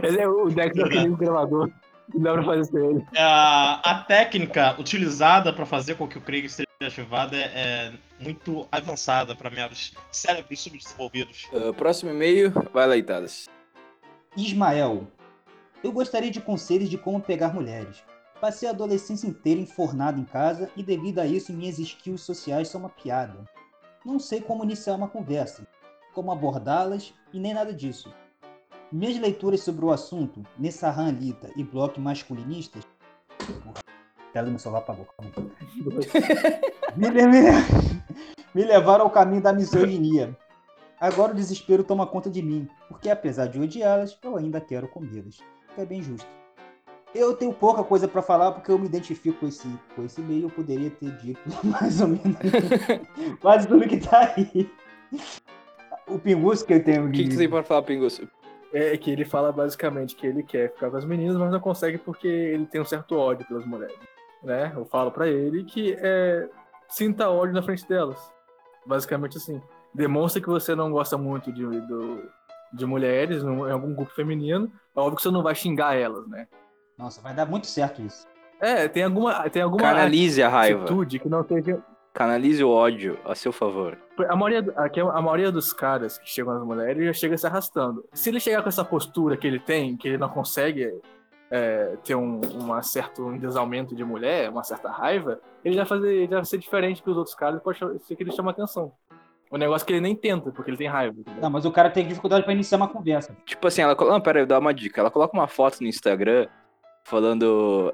Ele 0.03 0.22
é 0.22 0.26
o 0.26 0.49
Dex 0.49 0.74
daquele 0.74 1.14
gravador. 1.14 1.70
Não 2.14 2.22
dá 2.22 2.32
pra 2.32 2.45
fazer 2.45 2.64
sem 2.64 2.82
ele. 2.82 3.07
A, 3.14 3.91
a 3.91 4.05
técnica 4.05 4.74
utilizada 4.80 5.53
para 5.53 5.66
fazer 5.66 5.97
com 5.97 6.09
que 6.09 6.16
o 6.16 6.20
Krieg 6.22 6.47
esteja 6.47 6.66
ativado 6.80 7.37
é, 7.37 7.51
é 7.55 7.93
muito 8.18 8.66
avançada 8.72 9.37
para 9.37 9.51
meros 9.51 9.93
cérebros 10.11 10.61
subdesenvolvidos. 10.61 11.47
Ah, 11.53 11.74
próximo 11.74 12.11
e-mail, 12.11 12.55
vai 12.72 12.87
Leitadas. 12.87 13.51
Ismael. 14.35 15.07
Eu 15.82 15.93
gostaria 15.93 16.30
de 16.30 16.41
conselhos 16.41 16.89
de 16.89 16.97
como 16.97 17.20
pegar 17.20 17.53
mulheres. 17.53 18.03
Passei 18.45 18.68
a 18.68 18.72
adolescência 18.72 19.26
inteira 19.26 19.59
enfornado 19.59 20.20
em 20.20 20.24
casa 20.26 20.70
e 20.76 20.82
devido 20.82 21.18
a 21.18 21.26
isso 21.26 21.51
minhas 21.51 21.78
skills 21.78 22.20
sociais 22.20 22.68
são 22.68 22.78
uma 22.78 22.90
piada. 22.90 23.42
Não 24.05 24.18
sei 24.18 24.38
como 24.38 24.62
iniciar 24.62 24.97
uma 24.97 25.09
conversa, 25.09 25.66
como 26.12 26.30
abordá-las 26.30 27.14
e 27.32 27.40
nem 27.40 27.55
nada 27.55 27.72
disso. 27.72 28.12
Minhas 28.92 29.18
leituras 29.18 29.62
sobre 29.62 29.86
o 29.86 29.90
assunto, 29.90 30.42
Nessahan 30.59 31.12
Lita 31.12 31.51
e 31.57 31.64
bloco 31.64 31.99
masculinistas. 31.99 32.86
Tela 34.34 34.45
do 34.45 34.51
meu 34.51 34.59
celular 34.59 34.80
apagou, 34.80 35.07
calma 35.16 35.32
me, 36.97 37.09
me 38.55 38.62
levaram 38.62 39.07
ao 39.07 39.11
caminho 39.11 39.40
da 39.40 39.55
misoginia. 39.55 40.36
Agora 41.01 41.32
o 41.32 41.34
desespero 41.34 41.82
toma 41.82 42.07
conta 42.07 42.28
de 42.28 42.42
mim, 42.42 42.68
porque 42.90 43.09
apesar 43.09 43.47
de 43.47 43.59
odiá-las, 43.59 44.18
eu 44.22 44.36
ainda 44.36 44.61
quero 44.61 44.86
comê-las. 44.86 45.38
É 45.78 45.86
bem 45.86 46.03
justo. 46.03 46.43
Eu 47.14 47.34
tenho 47.34 47.52
pouca 47.52 47.84
coisa 47.84 48.08
pra 48.08 48.20
falar 48.22 48.52
porque 48.52 48.70
eu 48.70 48.78
me 48.78 48.86
identifico 48.86 49.38
com 49.40 49.46
esse, 49.46 49.68
com 49.94 50.04
esse 50.04 50.20
meio. 50.20 50.46
Eu 50.46 50.50
poderia 50.50 50.90
ter 50.90 51.10
dito 51.18 51.40
mais 51.64 52.00
ou 52.00 52.08
menos 52.08 52.36
quase 53.40 53.68
tudo 53.68 53.86
que 53.88 53.98
tá 54.00 54.34
aí. 54.36 54.68
O 56.08 56.18
pinguço 56.18 56.66
que 56.66 56.74
eu 56.74 56.82
tenho 56.84 57.06
O 57.08 57.12
que, 57.12 57.28
que 57.28 57.36
tem 57.36 57.48
pra 57.48 57.62
falar, 57.62 57.82
Pingus? 57.82 58.20
É 58.72 58.96
que 58.96 59.10
ele 59.10 59.24
fala 59.24 59.52
basicamente 59.52 60.16
que 60.16 60.26
ele 60.26 60.42
quer 60.42 60.72
ficar 60.72 60.90
com 60.90 60.96
as 60.96 61.04
meninas, 61.04 61.36
mas 61.36 61.52
não 61.52 61.60
consegue 61.60 61.96
porque 61.98 62.26
ele 62.26 62.66
tem 62.66 62.80
um 62.80 62.84
certo 62.84 63.16
ódio 63.16 63.46
pelas 63.46 63.64
mulheres. 63.64 63.96
Né? 64.42 64.72
Eu 64.74 64.84
falo 64.84 65.12
pra 65.12 65.28
ele 65.28 65.62
que 65.64 65.96
é, 65.98 66.48
sinta 66.88 67.30
ódio 67.30 67.54
na 67.54 67.62
frente 67.62 67.86
delas. 67.88 68.18
Basicamente 68.84 69.38
assim. 69.38 69.62
Demonstra 69.94 70.42
que 70.42 70.48
você 70.48 70.74
não 70.74 70.90
gosta 70.90 71.16
muito 71.16 71.52
de, 71.52 71.62
do- 71.64 72.28
de 72.72 72.84
mulheres 72.84 73.44
em 73.44 73.70
algum 73.70 73.94
grupo 73.94 74.12
feminino. 74.12 74.70
É 74.94 74.98
óbvio 75.00 75.16
que 75.16 75.22
você 75.22 75.30
não 75.30 75.42
vai 75.44 75.54
xingar 75.54 75.94
elas, 75.94 76.26
né? 76.26 76.48
Nossa, 76.99 77.20
vai 77.20 77.34
dar 77.34 77.47
muito 77.47 77.66
certo 77.66 78.03
isso. 78.03 78.26
É, 78.61 78.88
tem 78.88 79.03
alguma, 79.03 79.49
tem 79.51 79.62
alguma 79.62 79.82
Canalize 79.82 80.42
a 80.42 80.49
raiva. 80.49 80.84
atitude 80.84 81.18
que 81.18 81.28
não 81.28 81.47
seja. 81.47 81.82
Canalize 82.12 82.62
o 82.62 82.70
ódio 82.70 83.18
a 83.24 83.34
seu 83.34 83.53
favor. 83.53 83.99
A 84.28 84.36
maioria, 84.36 84.72
aqui, 84.76 85.01
a 85.01 85.20
maioria 85.20 85.51
dos 85.51 85.72
caras 85.72 86.16
que 86.16 86.30
chegam 86.30 86.55
nas 86.55 86.62
mulheres 86.62 87.05
já 87.07 87.12
chega 87.12 87.36
se 87.36 87.47
arrastando. 87.47 88.05
Se 88.12 88.30
ele 88.30 88.38
chegar 88.38 88.62
com 88.62 88.68
essa 88.68 88.84
postura 88.84 89.36
que 89.36 89.47
ele 89.47 89.59
tem, 89.59 89.97
que 89.97 90.07
ele 90.07 90.18
não 90.18 90.28
consegue 90.28 90.92
é, 91.51 91.97
ter 92.05 92.14
um, 92.14 92.40
uma 92.40 92.82
certo 92.82 93.32
endesalmento 93.32 93.97
de 93.97 94.05
mulher, 94.05 94.49
uma 94.49 94.62
certa 94.62 94.88
raiva, 94.90 95.40
ele 95.64 95.74
já, 95.74 95.84
fazer, 95.84 96.12
ele 96.14 96.28
já 96.28 96.36
vai 96.36 96.45
ser 96.45 96.59
diferente 96.59 97.03
que 97.03 97.11
os 97.11 97.16
outros 97.16 97.34
caras, 97.34 97.61
pode 97.61 97.78
ser 98.05 98.14
que 98.14 98.22
ele 98.22 98.30
chama 98.30 98.53
atenção. 98.53 98.92
O 99.51 99.59
negócio 99.59 99.84
é 99.84 99.86
que 99.86 99.92
ele 99.92 100.01
nem 100.01 100.14
tenta, 100.14 100.51
porque 100.53 100.70
ele 100.70 100.76
tem 100.76 100.88
raiva. 100.88 101.18
entendeu? 101.18 101.42
Não, 101.42 101.51
mas 101.51 101.64
o 101.64 101.70
cara 101.72 101.90
tem 101.90 102.07
dificuldade 102.07 102.45
pra 102.45 102.53
iniciar 102.53 102.76
uma 102.76 102.88
conversa. 102.88 103.36
Tipo 103.45 103.66
assim, 103.66 103.82
ela. 103.82 103.95
Não, 103.95 104.20
pera 104.20 104.40
aí, 104.40 104.47
dá 104.47 104.59
uma 104.59 104.72
dica. 104.72 105.01
Ela 105.01 105.11
coloca 105.11 105.36
uma 105.36 105.47
foto 105.47 105.80
no 105.80 105.86
Instagram 105.86 106.49
falando. 107.05 107.92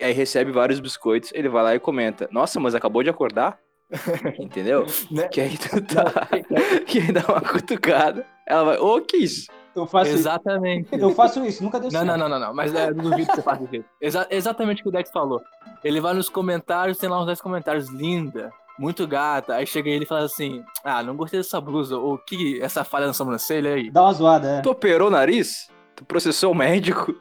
Aí 0.00 0.12
recebe 0.12 0.52
vários 0.52 0.80
biscoitos, 0.80 1.30
ele 1.32 1.48
vai 1.48 1.62
lá 1.62 1.74
e 1.74 1.80
comenta: 1.80 2.28
Nossa, 2.30 2.60
mas 2.60 2.74
acabou 2.74 3.02
de 3.02 3.10
acordar? 3.10 3.58
Entendeu? 4.38 4.84
Né? 5.10 5.28
Que 5.28 5.40
aí 5.40 5.56
tu 5.56 5.80
tá. 5.80 6.04
que 6.86 6.98
aí 6.98 7.12
dá 7.12 7.22
uma 7.26 7.40
cutucada. 7.40 8.26
Ela 8.46 8.64
vai, 8.64 8.78
ô, 8.78 9.00
que 9.00 9.16
isso? 9.16 9.46
Eu 9.74 9.86
faço 9.86 10.10
isso. 10.10 10.18
Exatamente. 10.18 10.88
Eu 10.92 11.14
faço 11.14 11.44
isso, 11.44 11.62
nunca 11.62 11.78
deu 11.78 11.90
Não, 11.90 12.00
certo. 12.00 12.06
não, 12.06 12.18
não, 12.18 12.28
não, 12.28 12.46
não, 12.48 12.54
mas 12.54 12.74
é, 12.74 12.88
eu 12.88 12.94
duvido 12.94 13.26
que 13.30 13.36
você 13.36 13.42
faça 13.42 13.62
isso. 13.72 13.84
Exa 14.00 14.26
exatamente 14.30 14.80
o 14.80 14.82
que 14.84 14.88
o 14.88 14.92
Dex 14.92 15.10
falou. 15.10 15.40
Ele 15.84 16.00
vai 16.00 16.14
nos 16.14 16.28
comentários, 16.28 16.98
tem 16.98 17.08
lá 17.08 17.20
uns 17.20 17.26
10 17.26 17.40
comentários, 17.40 17.88
linda, 17.88 18.50
muito 18.78 19.06
gata. 19.06 19.54
Aí 19.54 19.66
chega 19.66 19.88
ele 19.88 20.04
e 20.04 20.06
fala 20.06 20.24
assim: 20.24 20.64
Ah, 20.84 21.02
não 21.02 21.16
gostei 21.16 21.38
dessa 21.40 21.60
blusa, 21.60 21.96
ou 21.96 22.18
que 22.18 22.60
essa 22.60 22.84
falha 22.84 23.06
na 23.06 23.12
sobrancelha 23.12 23.74
aí. 23.74 23.90
Dá 23.90 24.02
uma 24.02 24.12
zoada, 24.12 24.48
é. 24.48 24.60
Tu 24.60 24.70
operou 24.70 25.08
o 25.08 25.12
nariz? 25.12 25.68
Tu 25.98 26.04
processou 26.04 26.52
o 26.52 26.54
médico? 26.54 27.10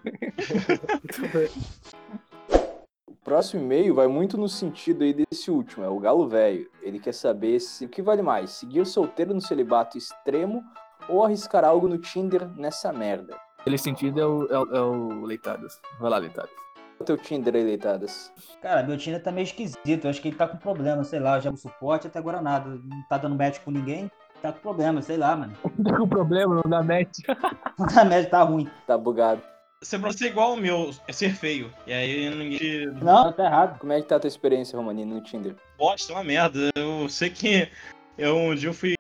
o 3.08 3.16
próximo 3.24 3.64
e-mail 3.64 3.96
vai 3.96 4.06
muito 4.06 4.38
no 4.38 4.48
sentido 4.48 5.04
aí 5.04 5.16
desse 5.16 5.50
último, 5.50 5.84
é 5.84 5.90
o 5.90 6.00
Galo 6.00 6.30
Velho. 6.30 6.70
Ele 6.84 7.00
quer 7.00 7.16
saber 7.16 7.60
se 7.60 7.86
o 7.86 7.90
que 7.90 8.04
vale 8.04 8.22
mais, 8.22 8.52
seguir 8.52 8.86
solteiro 8.86 9.34
no 9.34 9.42
celibato 9.42 9.98
extremo 9.98 10.64
ou 11.10 11.26
arriscar 11.26 11.66
algo 11.66 11.88
no 11.88 11.98
Tinder 11.98 12.48
nessa 12.50 12.94
merda. 12.94 13.36
Aquele 13.58 13.80
sentido 13.80 14.22
é 14.22 14.28
o, 14.28 14.44
é, 14.46 14.78
é 14.78 14.82
o 14.82 15.26
Leitadas. 15.26 15.82
Vai 16.00 16.12
lá, 16.12 16.20
Leitadas. 16.20 16.52
o 17.00 17.04
teu 17.04 17.18
Tinder 17.18 17.56
aí, 17.56 17.64
Leitadas? 17.64 18.32
Cara, 18.62 18.84
meu 18.84 18.96
Tinder 18.96 19.24
tá 19.24 19.32
meio 19.32 19.46
esquisito. 19.46 20.06
Eu 20.06 20.10
acho 20.12 20.22
que 20.22 20.28
ele 20.28 20.38
tá 20.38 20.48
com 20.48 20.58
problema, 20.58 21.04
sei 21.04 21.20
lá. 21.20 21.40
Já 21.40 21.50
o 21.50 21.58
suporte 21.58 22.06
até 22.06 22.20
agora 22.20 22.44
nada. 22.44 22.70
Não 22.70 23.04
tá 23.10 23.18
dando 23.18 23.36
match 23.36 23.58
com 23.66 23.72
ninguém. 23.72 24.12
Tá 24.42 24.52
com 24.52 24.60
problema, 24.60 25.02
sei 25.02 25.18
lá, 25.18 25.36
mano. 25.36 25.54
Tá 25.84 25.98
com 25.98 26.08
problema, 26.08 26.56
não 26.56 26.70
dá 26.70 26.84
match. 26.84 27.20
A 27.98 28.04
média 28.06 28.30
tá 28.30 28.44
ruim. 28.44 28.70
Tá 28.86 28.98
bugado. 28.98 29.42
Você 29.82 30.00
pode 30.00 30.18
ser 30.18 30.28
igual 30.28 30.54
o 30.54 30.58
meu, 30.58 30.90
é 31.08 31.14
ser 31.14 31.36
feio. 31.36 31.72
E 31.86 31.94
aí 31.94 32.30
ninguém 32.32 32.88
Não, 33.00 33.32
tá 33.32 33.46
errado. 33.46 33.78
Como 33.80 33.94
é 33.94 34.02
que 34.02 34.08
tá 34.08 34.16
a 34.16 34.20
tua 34.20 34.28
experiência, 34.28 34.76
Romanino, 34.78 35.14
no 35.16 35.22
Tinder? 35.22 35.56
bosta, 35.78 36.12
é 36.12 36.16
uma 36.16 36.24
merda. 36.24 36.72
Eu 36.76 37.08
sei 37.10 37.30
que 37.30 37.70
eu 38.18 38.36
um 38.36 38.56
dia 38.56 38.70
eu 38.70 38.74
fui. 38.74 38.96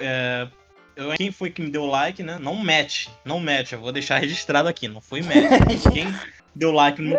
é, 0.00 0.48
eu- 0.96 1.12
quem 1.12 1.30
foi 1.30 1.50
que 1.50 1.62
me 1.62 1.70
deu 1.70 1.86
like, 1.86 2.22
né? 2.24 2.36
Não 2.40 2.54
match. 2.56 3.06
Não 3.24 3.38
match. 3.38 3.72
Eu 3.72 3.80
vou 3.80 3.92
deixar 3.92 4.18
registrado 4.18 4.68
aqui. 4.68 4.88
Não 4.88 5.00
foi 5.00 5.22
match. 5.22 5.30
quem 5.94 6.06
deu 6.52 6.72
like 6.72 7.00
no. 7.00 7.16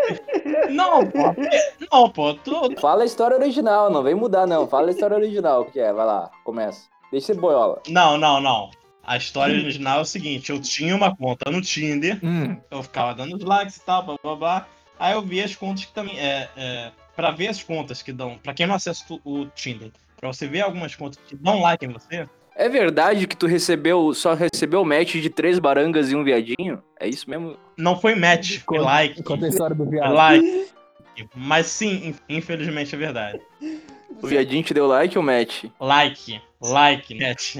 Não, 0.69 1.05
pô. 1.07 1.35
Não, 1.89 2.09
pô. 2.09 2.33
Tu, 2.33 2.51
Fala 2.81 3.03
a 3.03 3.05
história 3.05 3.37
original, 3.37 3.89
não 3.89 4.03
vem 4.03 4.13
mudar, 4.13 4.45
não. 4.45 4.67
Fala 4.67 4.89
a 4.89 4.91
história 4.91 5.15
original, 5.15 5.63
que 5.65 5.79
é, 5.79 5.93
vai 5.93 6.05
lá, 6.05 6.29
começa. 6.43 6.89
Deixa 7.11 7.27
ser 7.27 7.35
boiola. 7.39 7.81
Não, 7.87 8.17
não, 8.17 8.39
não. 8.41 8.69
A 9.03 9.17
história 9.17 9.55
original 9.55 9.99
é 9.99 10.01
o 10.01 10.05
seguinte: 10.05 10.51
eu 10.51 10.59
tinha 10.61 10.95
uma 10.95 11.15
conta 11.15 11.49
no 11.49 11.61
Tinder, 11.61 12.19
Hum, 12.23 12.57
eu 12.69 12.83
ficava 12.83 13.13
dando 13.15 13.35
os 13.37 13.43
likes 13.43 13.77
e 13.77 13.85
tal, 13.85 14.03
blá 14.03 14.15
blá 14.21 14.35
blá. 14.35 14.67
Aí 14.99 15.13
eu 15.13 15.21
vi 15.21 15.41
as 15.41 15.55
contas 15.55 15.85
que 15.85 15.93
também. 15.93 16.19
É, 16.19 16.49
é, 16.55 16.91
pra 17.15 17.31
ver 17.31 17.47
as 17.47 17.63
contas 17.63 18.01
que 18.01 18.11
dão. 18.13 18.37
Pra 18.43 18.53
quem 18.53 18.67
não 18.67 18.75
acessa 18.75 19.03
o- 19.25 19.45
Tinder, 19.55 19.91
pra 20.19 20.31
você 20.31 20.47
ver 20.47 20.61
algumas 20.61 20.95
contas 20.95 21.19
que 21.27 21.35
dão 21.35 21.61
like 21.61 21.85
em 21.85 21.89
você, 21.89 22.27
É 22.55 22.67
verdade 22.69 23.25
que 23.25 23.35
tu 23.37 23.47
recebeu, 23.47 24.13
só 24.13 24.33
recebeu 24.33 24.83
match 24.85 25.15
de 25.15 25.29
três 25.29 25.57
barangas 25.59 26.11
e 26.11 26.15
um 26.15 26.23
viadinho? 26.23 26.83
É 26.99 27.07
isso 27.07 27.29
mesmo? 27.29 27.55
não 27.77 27.97
foi 27.99 28.13
match, 28.15 28.57
foi 28.59 28.77
Conta- 28.79 28.81
like. 28.91 29.23
conta 29.23 29.45
a 29.45 29.49
história 29.49 29.75
do 29.75 29.85
viado. 29.89 30.13
like. 30.13 30.67
Mas 31.35 31.65
sim, 31.67 32.09
in- 32.29 32.37
infelizmente 32.37 32.93
é 32.93 32.97
verdade. 32.97 33.39
O 34.21 34.27
viadinho 34.27 34.63
te 34.63 34.73
deu 34.73 34.87
like 34.87 35.17
ou 35.17 35.23
match? 35.23 35.65
Like, 35.79 36.41
like, 36.61 37.15
match. 37.15 37.57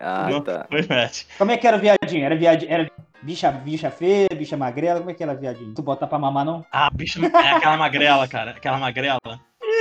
Ah, 0.00 0.28
Não 0.30 0.40
tá. 0.42 0.66
foi 0.68 0.86
match. 0.86 1.24
Como 1.38 1.50
é 1.50 1.56
que 1.56 1.66
era 1.66 1.76
o 1.76 1.80
viadinho? 1.80 2.24
Era 2.24 2.36
viadinho? 2.36 2.70
Era 2.72 2.90
bicha, 3.22 3.50
bicha 3.50 3.90
feia, 3.90 4.28
bicha 4.36 4.56
magrela? 4.56 4.98
Como 5.00 5.10
é 5.10 5.14
que 5.14 5.22
era 5.22 5.34
viadinho? 5.34 5.74
Tu 5.74 5.82
bota 5.82 6.06
pra 6.06 6.18
mamar, 6.18 6.44
não? 6.44 6.64
Ah, 6.70 6.90
bicho, 6.92 7.24
é 7.24 7.50
aquela 7.52 7.76
magrela, 7.76 8.28
cara. 8.28 8.50
Aquela 8.52 8.78
magrela. 8.78 9.18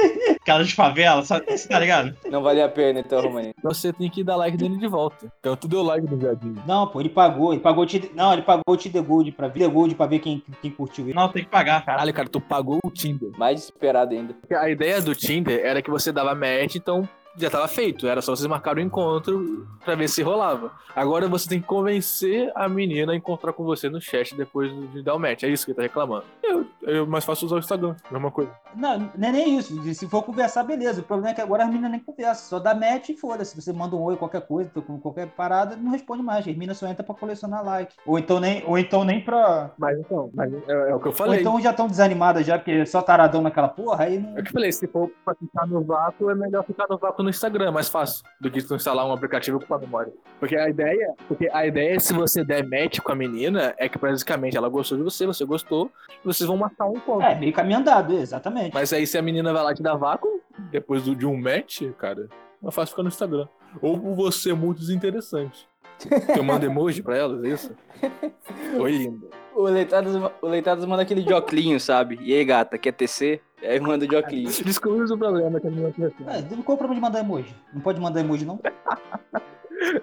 Aquela 0.42 0.64
de 0.64 0.76
favela, 0.76 1.24
sabe? 1.24 1.46
Tá 1.68 1.80
ligado? 1.80 2.16
Não 2.30 2.42
vale 2.42 2.62
a 2.62 2.70
pena 2.70 3.00
então, 3.00 3.22
Romaninho. 3.22 3.54
Você 3.64 3.92
tem 3.92 4.10
que 4.10 4.24
dar 4.24 4.36
like 4.36 4.58
dele 4.58 4.78
de 4.78 4.88
volta. 4.88 5.32
Então 5.40 5.56
tu 5.56 5.68
deu 5.68 5.82
like 5.82 6.08
no 6.10 6.18
viadinho. 6.18 6.62
Não, 6.68 6.88
pô, 6.88 7.00
ele 7.00 7.10
pagou. 7.10 7.54
Ele 7.54 7.62
pagou 7.62 7.84
o 7.84 7.88
Tinder. 7.88 8.12
Não, 8.14 8.34
ele 8.34 8.42
pagou 8.44 8.64
o 8.68 8.78
Tinder 8.78 9.04
Gold 9.04 9.32
pra 9.32 9.50
Tinder 9.50 9.70
Gold 9.70 9.96
pra 9.96 10.06
ver 10.06 10.20
quem, 10.20 10.44
quem 10.62 10.72
curtiu 10.72 11.06
ele. 11.06 11.14
Não, 11.14 11.30
tem 11.30 11.44
que 11.44 11.50
pagar. 11.50 11.84
Caralho, 11.84 12.14
cara, 12.14 12.30
tu 12.30 12.40
pagou 12.40 12.80
o 12.84 12.92
Tinder. 12.92 13.32
Mais 13.38 13.56
desesperado 13.56 14.14
ainda. 14.14 14.36
A 14.52 14.70
ideia 14.70 15.02
do 15.02 15.16
Tinder 15.16 15.60
era 15.64 15.82
que 15.82 15.90
você 15.90 16.12
dava 16.12 16.36
match, 16.36 16.76
então 16.76 17.08
já 17.38 17.50
tava 17.50 17.68
feito. 17.68 18.08
Era 18.08 18.22
só 18.22 18.36
vocês 18.36 18.48
marcar 18.48 18.78
o 18.78 18.80
encontro 18.80 19.68
pra 19.84 19.96
ver 19.96 20.08
se 20.08 20.22
rolava. 20.22 20.72
Agora 20.96 21.28
você 21.28 21.50
tem 21.50 21.60
que 21.60 21.68
convencer 21.68 22.52
a 22.56 22.70
menina 22.70 23.12
a 23.12 23.16
encontrar 23.16 23.52
com 23.54 23.64
você 23.64 23.90
no 23.90 24.00
chat 24.00 24.34
depois 24.36 24.72
de 24.92 25.04
dar 25.04 25.16
o 25.16 25.20
match. 25.20 25.44
É 25.44 25.50
isso 25.50 25.66
que 25.66 25.72
ele 25.72 25.76
tá 25.78 25.84
reclamando. 25.84 26.24
Eu, 26.42 26.66
eu 26.84 27.06
mais 27.06 27.26
fácil 27.26 27.46
usar 27.48 27.58
o 27.58 27.60
Instagram, 27.60 27.96
mesma 28.10 28.32
coisa. 28.32 28.52
Não, 28.76 29.12
não 29.16 29.28
é 29.28 29.32
nem 29.32 29.58
isso. 29.58 29.94
Se 29.94 30.08
for 30.08 30.24
conversar, 30.24 30.64
beleza. 30.64 31.02
O 31.02 31.04
problema 31.04 31.32
é 31.32 31.34
que 31.34 31.42
agora 31.42 31.64
as 31.64 31.70
meninas 31.70 31.92
nem 31.92 32.00
conversam. 32.00 32.46
Só 32.50 32.60
dá 32.60 32.74
match 32.74 33.10
e 33.10 33.18
foda-se. 33.18 33.60
Você 33.60 33.74
manda 33.74 33.96
um 33.96 34.04
oi, 34.04 34.16
qualquer 34.16 34.42
coisa, 34.42 34.72
tô 34.74 34.82
com 34.82 35.00
qualquer 35.00 35.28
parada, 35.28 35.76
não 35.76 35.92
responde 35.92 36.24
mais. 36.24 36.40
As 36.48 36.54
meninas 36.54 36.78
só 36.78 36.88
entram 36.88 37.06
pra 37.06 37.16
colecionar 37.16 37.64
like. 37.66 37.96
Ou 38.06 38.18
então 38.18 38.40
nem, 38.40 38.64
ou 38.66 38.78
então 38.78 39.04
nem 39.04 39.22
pra. 39.22 39.72
Mas 39.78 40.00
então, 40.00 40.30
mas 40.34 40.54
é, 40.54 40.92
é 40.92 40.96
o 40.96 41.00
que 41.00 41.08
eu 41.08 41.12
Ou 41.12 41.18
falei. 41.18 41.42
então 41.42 41.60
já 41.60 41.72
estão 41.72 41.88
desanimadas 41.88 42.46
já, 42.46 42.58
porque 42.58 42.72
é 42.72 42.86
só 42.86 43.02
taradão 43.02 43.42
naquela 43.42 43.68
porra, 43.68 44.06
aí 44.06 44.20
não. 44.20 44.38
É 44.38 44.40
o 44.40 44.44
que 44.44 44.50
eu 44.50 44.54
falei, 44.54 44.72
se 44.72 44.88
for 44.88 45.12
pra 45.24 45.36
ficar 45.36 45.68
no 45.68 45.84
vácuo, 45.84 46.30
é 46.30 46.36
melhor 46.36 46.64
ficar 46.64 46.86
no 46.90 46.98
vácuo 46.98 47.25
no 47.26 47.30
Instagram, 47.30 47.68
é 47.68 47.72
mais 47.72 47.90
fácil 47.90 48.24
do 48.40 48.50
que 48.50 48.62
tu 48.62 48.76
instalar 48.76 49.06
um 49.06 49.12
aplicativo 49.12 49.60
com 49.60 49.74
a 49.74 49.80
memória. 49.80 50.14
Porque 50.40 50.56
a 50.56 50.70
ideia, 50.70 51.14
porque 51.28 51.50
a 51.52 51.66
ideia, 51.66 52.00
se 52.00 52.14
você 52.14 52.44
der 52.44 52.66
match 52.66 53.00
com 53.00 53.12
a 53.12 53.16
menina, 53.16 53.76
é 53.78 53.90
que 53.90 53.98
basicamente 53.98 54.56
ela 54.56 54.70
gostou 54.70 54.98
de 54.98 55.04
você, 55.04 55.26
você 55.26 55.44
gostou, 55.44 55.92
vocês 56.24 56.48
vão 56.48 56.56
marcar 56.56 56.86
um 56.86 56.96
encontro. 56.96 57.26
É, 57.26 57.36
meio 57.36 57.52
caminho 57.52 57.80
andado, 57.80 58.14
exatamente. 58.14 58.74
Mas 58.74 58.94
aí 58.94 59.06
se 59.06 59.18
a 59.18 59.22
menina 59.22 59.52
vai 59.52 59.64
lá 59.64 59.74
te 59.74 59.84
dar 59.84 59.96
vácuo, 59.96 60.42
depois 60.72 61.04
de 61.04 61.26
um 61.26 61.36
match, 61.38 61.82
cara, 61.98 62.30
é 62.64 62.72
fácil 62.72 62.92
ficar 62.92 63.04
no 63.04 63.10
Instagram. 63.10 63.48
Ou 63.82 64.16
você 64.16 64.52
é 64.52 64.54
muito 64.54 64.80
desinteressante. 64.80 65.68
Eu 66.36 66.44
mando 66.44 66.66
emoji 66.66 67.02
pra 67.02 67.18
elas, 67.18 67.44
é 67.44 67.48
isso? 67.50 67.76
Oi, 68.80 68.92
linda. 68.92 69.28
O 69.56 69.64
Leitadas, 69.64 70.14
o 70.42 70.48
Leitadas 70.48 70.86
manda 70.86 71.02
aquele 71.02 71.24
de 71.24 71.34
oclinho, 71.34 71.80
sabe? 71.80 72.20
E 72.22 72.34
aí, 72.34 72.44
gata, 72.44 72.78
quer 72.78 72.92
tecer? 72.92 73.42
Aí 73.68 73.80
manda 73.80 74.08
de 74.08 74.16
oclinho. 74.16 74.50
Descobrimos 74.64 75.12
o 75.12 75.18
problema 75.18 75.60
que 75.60 75.68
a 75.68 75.70
menina 75.70 75.92
tinha. 75.92 76.08
É, 76.08 76.42
qual 76.64 76.76
o 76.76 76.78
problema 76.78 76.96
de 76.96 77.02
mandar 77.02 77.20
emoji? 77.20 77.56
Não 77.74 77.82
pode 77.82 78.00
mandar 78.00 78.22
emoji, 78.22 78.46
não? 78.46 78.60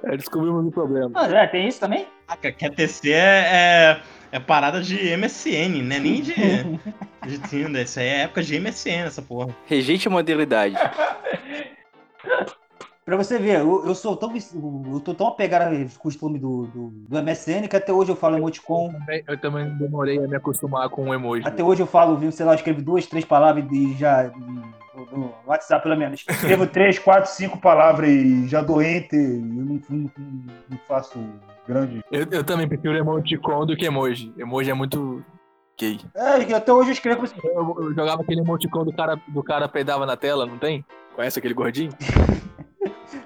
É, 0.05 0.17
descobrimos 0.17 0.65
o 0.65 0.71
problema. 0.71 1.11
Ah, 1.15 1.27
é, 1.27 1.47
tem 1.47 1.67
isso 1.67 1.81
também? 1.81 2.07
Caraca, 2.27 2.53
quer 2.53 2.71
TC 2.71 3.11
é, 3.11 3.19
é, 3.19 4.01
é 4.31 4.39
parada 4.39 4.81
de 4.81 5.17
MSN, 5.17 5.83
né? 5.83 5.99
Nem 5.99 6.23
de, 6.23 6.35
de 7.27 7.39
Tinder. 7.49 7.83
Isso 7.83 7.99
aí 7.99 8.07
é 8.07 8.21
época 8.23 8.43
de 8.43 8.61
MSN, 8.61 9.07
essa 9.07 9.23
porra. 9.23 9.55
Rejeite 9.67 10.07
a 10.07 10.11
modernidade. 10.11 10.77
Pra 13.05 13.17
você 13.17 13.37
ver, 13.37 13.59
eu, 13.61 13.85
eu 13.85 13.95
sou 13.97 14.17
tão, 14.17 14.33
eu 14.93 15.01
tô 15.01 15.13
tão 15.13 15.27
apegado 15.27 15.75
ao 15.75 15.99
costume 15.99 16.39
do, 16.39 16.67
do, 16.67 16.89
do 17.09 17.19
MSN 17.23 17.67
que 17.69 17.75
até 17.75 17.93
hoje 17.93 18.13
eu 18.13 18.17
falo 18.17 18.37
emoticon. 18.37 18.93
Também- 18.93 19.25
Eu 19.27 19.41
também 19.41 19.69
demorei 19.77 20.19
a 20.25 20.29
me 20.29 20.37
acostumar 20.37 20.89
com 20.89 21.09
o 21.09 21.15
emoji. 21.15 21.43
Até 21.47 21.65
hoje 21.65 21.83
eu 21.83 21.87
falo, 21.87 22.17
viu, 22.17 22.31
sei 22.31 22.47
lá, 22.47 22.53
eu 22.53 22.57
escrevo 22.57 22.81
duas, 22.81 23.05
três 23.07 23.25
palavras 23.25 23.65
e 23.73 23.93
já. 23.95 24.31
No, 25.11 25.33
WhatsApp, 25.47 25.83
pelo 25.83 25.97
menos. 25.97 26.25
Escrevo 26.29 26.65
três, 26.69 26.97
quatro, 26.99 27.29
cinco 27.31 27.59
palavras 27.59 28.09
e 28.09 28.47
já 28.47 28.61
dou 28.63 28.81
enter. 28.81 29.19
e 29.19 29.35
Eu 29.39 29.41
não, 29.65 29.81
não- 29.91 30.11
não 30.71 30.79
faço 30.87 31.19
grande. 31.67 32.05
Eu, 32.13 32.25
eu 32.31 32.45
também 32.45 32.69
prefiro 32.69 32.97
emoticon 32.97 33.67
do 33.67 33.77
que 33.77 33.85
emoji. 33.87 34.33
Emoji 34.39 34.71
é 34.71 34.75
muito 34.75 35.25
gay. 35.77 35.99
É, 36.15 36.55
até 36.55 36.73
hoje 36.73 36.91
eu 36.91 36.93
escrevo 36.93 37.25
assim. 37.25 37.35
Eu, 37.43 37.75
eu 37.81 37.95
jogava 37.95 38.23
aquele 38.23 38.43
emoticon 38.43 38.85
do 38.85 38.93
cara, 38.93 39.19
do 39.27 39.43
cara 39.43 39.67
peidava 39.69 40.07
na 40.07 40.17
tela, 40.17 40.47
não 40.47 40.57
tem? 40.57 40.85
Conhece 41.17 41.39
aquele 41.41 41.55
gordinho? 41.55 41.91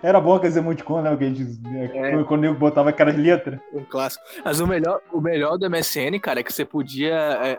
Era 0.07 0.21
bom 0.21 0.35
aqueles 0.37 0.57
emoticons, 0.57 1.03
né? 1.03 1.17
Que 1.17 1.25
a 1.25 1.29
gente, 1.29 1.61
É. 1.97 2.23
Quando 2.25 2.45
eu 2.45 2.55
botava 2.55 2.91
aquelas 2.91 3.17
letras. 3.17 3.59
Um 3.73 3.83
clássico. 3.85 4.25
Mas 4.45 4.61
o 4.61 4.67
melhor, 4.67 5.01
o 5.13 5.21
melhor 5.21 5.59
do 5.59 5.69
MSN, 5.69 6.21
cara, 6.21 6.39
é 6.41 6.43
que 6.45 6.53
você 6.53 6.65
podia. 6.65 7.15
é, 7.43 7.59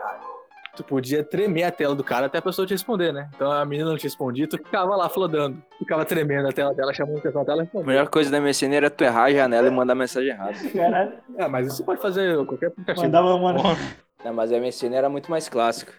tu 0.74 0.82
podia 0.84 1.22
tremer 1.24 1.64
a 1.64 1.70
tela 1.70 1.94
do 1.94 2.02
cara 2.04 2.26
até 2.26 2.38
a 2.38 2.42
pessoa 2.42 2.66
te 2.66 2.72
responder, 2.72 3.12
né? 3.12 3.28
Então 3.34 3.50
a 3.52 3.64
menina 3.66 3.90
não 3.90 3.98
te 3.98 4.04
respondia, 4.04 4.48
tu 4.48 4.56
ficava 4.56 4.96
lá 4.96 5.08
flodando. 5.08 5.62
Ficava 5.78 6.04
tremendo 6.06 6.48
a 6.48 6.52
tela 6.52 6.72
dela, 6.72 6.94
chamando 6.94 7.16
a 7.16 7.18
atenção 7.18 7.44
dela 7.44 7.68
e 7.74 7.78
A 7.78 7.82
melhor 7.82 8.08
coisa 8.08 8.30
da 8.30 8.40
MSN 8.40 8.72
era 8.74 8.88
tu 8.88 9.04
errar 9.04 9.24
a 9.24 9.30
janela 9.32 9.68
e 9.68 9.70
mandar 9.70 9.94
mensagem 9.94 10.30
errada. 10.30 10.54
Caralho, 10.72 11.12
Ah, 11.38 11.48
mas 11.48 11.66
isso 11.66 11.84
pode 11.84 12.00
fazer 12.00 12.34
qualquer 12.46 12.68
aplicativo. 12.68 13.04
mandava, 13.04 13.38
mano. 13.38 13.60
Porra. 13.60 13.76
Não, 14.24 14.32
mas 14.32 14.50
a 14.52 14.56
MSN 14.58 14.94
era 14.94 15.08
muito 15.10 15.30
mais 15.30 15.48
clássica. 15.50 15.92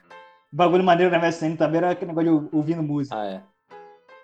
Bagulho 0.52 0.84
maneiro 0.84 1.12
na 1.12 1.20
MSN 1.20 1.56
também 1.58 1.78
era 1.78 1.92
aquele 1.92 2.12
negócio 2.12 2.50
de 2.50 2.56
ouvindo 2.56 2.82
música. 2.82 3.16
Ah, 3.16 3.26
é. 3.28 3.42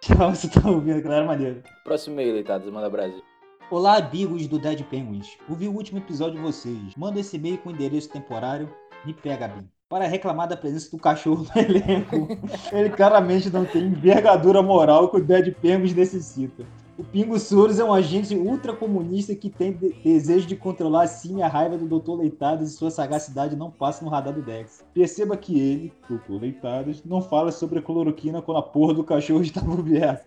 Chamava 0.06 0.36
você 0.36 0.48
tá 0.48 0.70
ouvindo, 0.70 1.00
aquilo 1.00 1.14
era 1.14 1.26
maneiro. 1.26 1.64
Próximo 1.84 2.14
e-mail, 2.14 2.36
Leitadas, 2.36 2.72
manda 2.72 2.88
Brasil. 2.88 3.24
Olá, 3.72 3.98
amigos 3.98 4.46
do 4.46 4.60
Dead 4.60 4.84
Penguins. 4.84 5.36
Ouvi 5.50 5.68
o 5.68 5.74
último 5.74 5.98
episódio 5.98 6.36
de 6.36 6.42
vocês. 6.42 6.96
Manda 6.96 7.20
esse 7.20 7.38
e-mail 7.38 7.58
com 7.58 7.72
endereço 7.72 8.12
temporário. 8.12 8.70
Me 9.04 9.16
pega 9.16 9.48
bem. 9.48 9.68
Para 9.90 10.06
reclamar 10.06 10.48
da 10.48 10.56
presença 10.56 10.92
do 10.92 11.00
cachorro 11.00 11.44
no 11.44 11.50
elenco. 11.60 12.28
Ele 12.72 12.92
claramente 12.92 13.50
não 13.50 13.66
tem 13.66 13.82
envergadura 13.82 14.62
moral 14.62 15.10
que 15.10 15.18
o 15.18 15.24
Dead 15.24 15.56
Penguins 15.56 15.96
necessita. 15.96 16.64
O 16.98 17.04
Pingo 17.04 17.38
Soros 17.38 17.78
é 17.78 17.84
um 17.84 17.92
agente 17.92 18.34
ultracomunista 18.38 19.36
que 19.36 19.50
tem 19.50 19.74
de- 19.74 19.92
desejo 20.02 20.48
de 20.48 20.56
controlar 20.56 21.08
sim 21.08 21.42
a 21.42 21.48
raiva 21.48 21.78
do 21.78 22.00
Dr. 22.00 22.14
Leitadas 22.14 22.72
e 22.72 22.74
sua 22.74 22.90
sagacidade 22.90 23.54
não 23.54 23.70
passa 23.70 24.06
no 24.06 24.10
radar 24.10 24.34
do 24.34 24.42
Dex. 24.42 24.82
Perceba 24.94 25.36
que 25.36 25.60
ele, 25.60 25.92
Dr. 26.10 26.40
Leitadas, 26.40 27.04
não 27.04 27.22
fala 27.22 27.52
sobre 27.52 27.80
a 27.80 27.82
cloroquina 27.82 28.42
quando 28.42 28.60
a 28.60 28.62
porra 28.62 28.94
do 28.94 29.04
cachorro 29.04 29.42
está 29.44 29.60
aberto. 29.60 30.26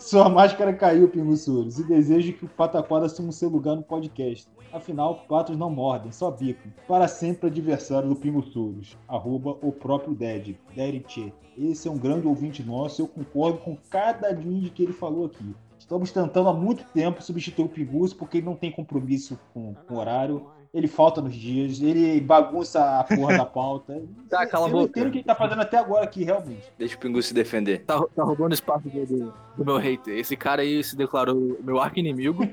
Sua 0.00 0.28
máscara 0.28 0.72
caiu, 0.74 1.08
Pinguçuros, 1.08 1.78
e 1.78 1.84
desejo 1.84 2.32
que 2.32 2.46
o 2.46 2.48
Pataquada 2.48 3.06
assuma 3.06 3.30
seu 3.30 3.48
lugar 3.48 3.76
no 3.76 3.82
podcast. 3.84 4.48
Afinal, 4.72 5.24
patos 5.28 5.56
não 5.56 5.70
mordem, 5.70 6.10
só 6.10 6.32
bicam. 6.32 6.72
Para 6.88 7.06
sempre 7.06 7.46
adversário 7.48 8.08
do 8.08 8.16
Pinguçuros. 8.16 8.98
Arroba 9.06 9.56
o 9.62 9.70
próprio 9.70 10.14
Dead, 10.16 10.56
Deritche. 10.74 11.32
Esse 11.56 11.86
é 11.86 11.90
um 11.90 11.96
grande 11.98 12.26
ouvinte 12.26 12.60
nosso, 12.62 13.02
eu 13.02 13.06
concordo 13.06 13.58
com 13.58 13.76
cada 13.88 14.30
linha 14.32 14.68
que 14.68 14.82
ele 14.82 14.92
falou 14.92 15.26
aqui. 15.26 15.54
Estamos 15.88 16.12
tentando 16.12 16.50
há 16.50 16.52
muito 16.52 16.84
tempo 16.92 17.22
substituir 17.22 17.64
o 17.64 17.68
Pinguço 17.70 18.14
porque 18.14 18.36
ele 18.36 18.44
não 18.44 18.54
tem 18.54 18.70
compromisso 18.70 19.40
com, 19.54 19.72
com 19.72 19.94
o 19.94 19.96
horário. 19.96 20.46
Ele 20.74 20.86
falta 20.86 21.22
nos 21.22 21.34
dias, 21.34 21.80
ele 21.80 22.20
bagunça 22.20 23.00
a 23.00 23.04
porra 23.04 23.38
da 23.38 23.46
pauta. 23.46 24.02
Tá, 24.28 24.46
cala 24.46 24.66
a 24.66 24.68
eu 24.68 24.72
não 24.72 24.80
boca. 24.80 24.90
entendo 24.90 25.08
o 25.08 25.12
que 25.12 25.18
ele 25.20 25.24
tá 25.24 25.34
fazendo 25.34 25.62
até 25.62 25.78
agora 25.78 26.04
aqui, 26.04 26.24
realmente. 26.24 26.70
Deixa 26.76 26.94
o 26.94 26.98
Pingu 26.98 27.22
se 27.22 27.32
defender. 27.32 27.86
Tá, 27.86 28.04
tá 28.14 28.22
roubando 28.22 28.52
espaço 28.52 28.86
do, 28.86 29.32
do- 29.56 29.64
meu 29.64 29.78
hater. 29.78 30.18
Esse 30.18 30.36
cara 30.36 30.60
aí 30.60 30.84
se 30.84 30.94
declarou 30.94 31.58
meu 31.64 31.80
arco-inimigo. 31.80 32.42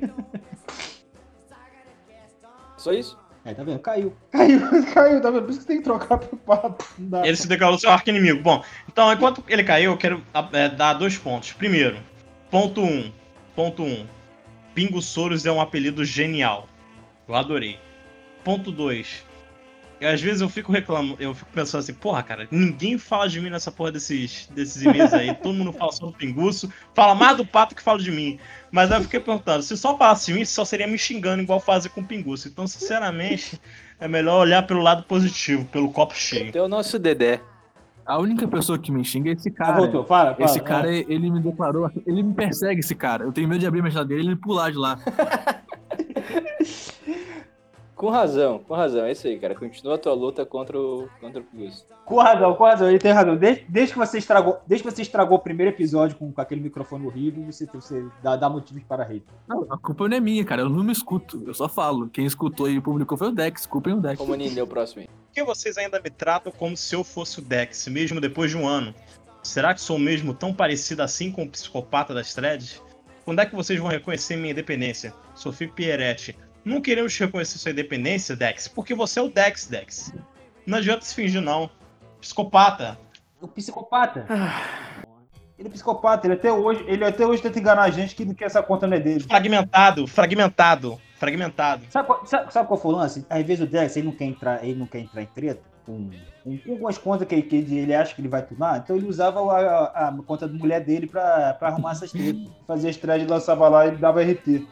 Só 2.78 2.94
isso? 2.94 3.20
É, 3.44 3.54
tá 3.54 3.66
vendo? 3.66 3.80
Caiu. 3.80 4.14
Caiu, 4.32 4.62
caiu, 4.94 5.22
tá 5.22 5.30
vendo? 5.30 5.44
Por 5.44 5.52
isso 5.52 5.60
que 5.60 5.68
tem 5.68 5.78
que 5.80 5.84
trocar 5.84 6.20
pro 6.20 6.40
dá. 7.00 7.28
Ele 7.28 7.36
se 7.36 7.50
declarou 7.50 7.78
seu 7.78 7.92
arco 7.92 8.10
inimigo. 8.10 8.42
Bom, 8.42 8.64
então 8.88 9.12
enquanto 9.12 9.44
ele 9.50 9.66
caiu, 9.66 9.92
eu 9.92 9.98
quero 9.98 10.24
é, 10.54 10.70
dar 10.70 10.94
dois 10.94 11.18
pontos. 11.18 11.52
Primeiro, 11.52 11.98
ponto 12.50 12.80
1. 12.80 12.86
Um, 12.86 13.25
ponto 13.56 13.84
1. 13.84 13.86
Um, 13.86 14.08
Pingo 14.74 15.02
Soros 15.02 15.46
é 15.46 15.52
um 15.52 15.62
apelido 15.62 16.04
genial. 16.04 16.68
Eu 17.28 17.36
adorei. 17.36 17.80
Ponto 18.44 18.72
2. 18.72 19.24
Às 20.02 20.22
vezes 20.22 20.42
eu 20.42 20.50
fico 20.50 20.74
reclamando, 20.74 21.16
eu 21.22 21.34
fico 21.34 21.50
pensando 21.52 21.80
assim, 21.80 21.94
porra, 21.94 22.22
cara, 22.22 22.48
ninguém 22.52 22.98
fala 22.98 23.30
de 23.30 23.40
mim 23.40 23.50
nessa 23.50 23.72
porra 23.72 23.94
desses, 23.94 24.48
desses 24.54 24.84
e-mails 24.84 25.14
aí. 25.14 25.34
Todo 25.42 25.56
mundo 25.56 25.72
fala 25.72 25.92
só 25.94 26.06
do 26.06 26.12
pinguço, 26.12 26.72
fala 26.94 27.16
mais 27.16 27.38
do 27.38 27.46
pato 27.46 27.74
que 27.74 27.82
fala 27.82 27.98
de 27.98 28.12
mim. 28.12 28.38
Mas 28.70 28.92
aí 28.92 29.00
eu 29.00 29.04
fiquei 29.04 29.22
perguntando, 29.22 29.64
se 29.64 29.78
só 29.78 29.98
falasse 29.98 30.28
de 30.28 30.34
mim, 30.38 30.44
só 30.44 30.66
seria 30.66 30.86
me 30.86 30.98
xingando 30.98 31.42
igual 31.42 31.62
fazem 31.62 31.90
com 31.90 32.02
o 32.02 32.06
pinguço. 32.06 32.50
Então, 32.50 32.68
sinceramente, 32.68 33.60
é 33.98 34.08
melhor 34.08 34.42
olhar 34.42 34.68
pelo 34.68 34.82
lado 34.82 35.04
positivo, 35.04 35.64
pelo 35.66 35.90
copo 35.92 36.14
cheio. 36.14 36.52
Tem 36.52 36.62
o 36.62 36.68
nosso 36.68 37.00
Dedé. 37.00 37.40
A 38.06 38.20
única 38.20 38.48
pessoa 38.48 38.78
que 38.78 38.92
me 38.92 39.04
xinga 39.04 39.30
é 39.32 39.34
esse 39.34 39.50
Ah, 39.50 39.54
cara. 39.54 39.78
voltou, 39.78 40.04
fala, 40.06 40.34
fala. 40.36 40.46
Esse 40.46 40.60
cara, 40.60 40.92
ele 40.94 41.30
me 41.32 41.40
declarou, 41.40 41.90
ele 42.06 42.22
me 42.22 42.34
persegue, 42.34 42.80
esse 42.82 42.94
cara. 42.94 43.24
Eu 43.24 43.32
tenho 43.32 43.48
medo 43.48 43.60
de 43.60 43.66
abrir 43.68 43.84
a 43.84 43.90
geladeira 43.90 44.22
e 44.22 44.28
ele 44.28 44.36
pular 44.36 44.72
de 44.72 44.78
lá. 44.78 45.00
Com 48.06 48.12
razão, 48.12 48.60
com 48.60 48.76
razão. 48.76 49.04
É 49.04 49.14
isso 49.14 49.26
aí, 49.26 49.40
cara. 49.40 49.56
Continua 49.56 49.96
a 49.96 49.98
tua 49.98 50.14
luta 50.14 50.46
contra 50.46 50.80
o, 50.80 51.10
contra 51.20 51.42
o 51.42 51.44
Pinguço. 51.44 51.88
Com 52.06 52.18
razão, 52.18 52.54
com 52.54 52.64
razão, 52.64 52.88
ele 52.88 53.00
tem 53.00 53.12
razão. 53.12 53.36
Desde, 53.36 53.66
desde 53.68 53.94
que 53.94 53.98
você 53.98 54.20
estragou, 54.20 54.60
desde 54.68 54.88
que 54.88 54.94
você 54.94 55.02
estragou 55.02 55.40
o 55.40 55.42
primeiro 55.42 55.72
episódio 55.72 56.16
com, 56.16 56.32
com 56.32 56.40
aquele 56.40 56.62
microfone 56.62 57.08
horrível, 57.08 57.44
você, 57.52 57.66
você 57.66 58.06
dá, 58.22 58.36
dá 58.36 58.48
motivos 58.48 58.84
para 58.84 59.02
hate. 59.02 59.26
Não, 59.48 59.66
a 59.72 59.78
culpa 59.80 60.08
não 60.08 60.16
é 60.16 60.20
minha, 60.20 60.46
cara. 60.46 60.62
Eu 60.62 60.70
não 60.70 60.84
me 60.84 60.92
escuto. 60.92 61.42
Eu 61.48 61.54
só 61.56 61.68
falo. 61.68 62.08
Quem 62.08 62.28
escutou 62.28 62.70
e 62.70 62.80
publicou 62.80 63.18
foi 63.18 63.30
o 63.30 63.32
Dex. 63.32 63.66
Culpem 63.66 63.96
o 63.96 64.00
Dex. 64.00 64.20
Como 64.20 64.36
Nini, 64.36 64.60
é 64.60 64.62
o 64.62 64.68
próximo 64.68 65.02
aí. 65.02 65.08
Por 65.08 65.34
que 65.34 65.44
vocês 65.44 65.76
ainda 65.76 66.00
me 66.00 66.12
tratam 66.12 66.52
como 66.52 66.78
se 66.78 66.96
eu 66.96 67.04
fosse 67.04 67.40
o 67.40 67.42
Dex, 67.42 67.88
mesmo 67.88 68.22
depois 68.22 68.52
de 68.52 68.58
um 68.58 68.68
ano? 68.68 68.94
Será 69.42 69.74
que 69.74 69.82
sou 69.82 69.98
mesmo 69.98 70.32
tão 70.32 70.54
parecido 70.54 71.02
assim 71.02 71.32
com 71.32 71.42
o 71.42 71.50
psicopata 71.50 72.14
das 72.14 72.36
threads? 72.36 72.84
Quando 73.24 73.42
é 73.42 73.48
que 73.48 73.56
vocês 73.56 73.80
vão 73.80 73.90
reconhecer 73.90 74.36
minha 74.36 74.52
independência? 74.52 75.12
Sofia 75.34 75.68
Pieretti. 75.68 76.38
Não 76.66 76.82
queremos 76.82 77.16
reconhecer 77.18 77.60
sua 77.60 77.72
independência, 77.72 78.36
Dex, 78.36 78.68
porque 78.68 78.94
você 78.96 79.20
é 79.20 79.22
o 79.22 79.30
Dex, 79.30 79.68
Dex. 79.68 80.12
Não 80.66 80.80
adianta 80.80 81.06
se 81.06 81.14
fingir, 81.14 81.40
não. 81.42 81.70
Psicopata. 82.20 82.98
O 83.40 83.48
psicopata. 83.48 84.26
Ele 85.58 85.70
é 85.70 85.72
psicopata, 85.72 86.26
ele 86.28 86.34
até 86.34 86.52
hoje, 86.52 86.84
ele 86.88 87.06
até 87.06 87.26
hoje 87.26 87.42
tenta 87.42 87.60
enganar 87.60 87.84
a 87.84 87.90
gente 87.90 88.16
que, 88.16 88.34
que 88.34 88.44
essa 88.44 88.62
conta 88.64 88.88
não 88.88 88.98
é 88.98 89.00
dele. 89.00 89.22
Fragmentado, 89.22 90.08
fragmentado, 90.08 91.00
fragmentado. 91.18 91.84
Sabe, 91.90 92.08
qual- 92.08 92.26
sabe, 92.26 92.52
sabe 92.52 92.68
qual 92.68 92.80
foi 92.80 92.92
o 92.94 92.96
lance? 92.98 93.26
Às 93.30 93.46
vezes 93.46 93.64
o 93.64 93.68
Dex 93.68 93.96
ele 93.96 94.08
não 94.08 94.14
quer 94.14 94.26
entrar, 94.26 94.64
ele 94.66 94.78
não 94.78 94.86
quer 94.88 95.00
entrar 95.00 95.22
em 95.22 95.28
treta 95.28 95.62
com, 95.86 96.10
com, 96.44 96.58
com 96.58 96.72
algumas 96.72 96.98
contas 96.98 97.26
que, 97.28 97.42
que 97.42 97.56
ele 97.56 97.94
acha 97.96 98.14
que 98.14 98.20
ele 98.22 98.28
vai 98.28 98.42
tunar, 98.42 98.80
então 98.80 98.96
ele 98.98 99.08
usava 99.08 99.40
a, 99.40 99.60
a- 99.60 100.08
a 100.10 100.14
conta 100.26 100.46
da 100.48 100.54
mulher 100.58 100.84
dele 100.84 101.08
pra, 101.08 101.54
pra 101.54 101.70
arrumar 101.70 101.92
essas 101.92 102.12
tretas. 102.12 102.50
Fazia 102.68 102.90
as 102.90 102.98
threads, 102.98 103.28
lançava 103.28 103.70
lá 103.70 103.88
e 103.88 103.92
dava 103.92 104.22
RT. 104.24 104.68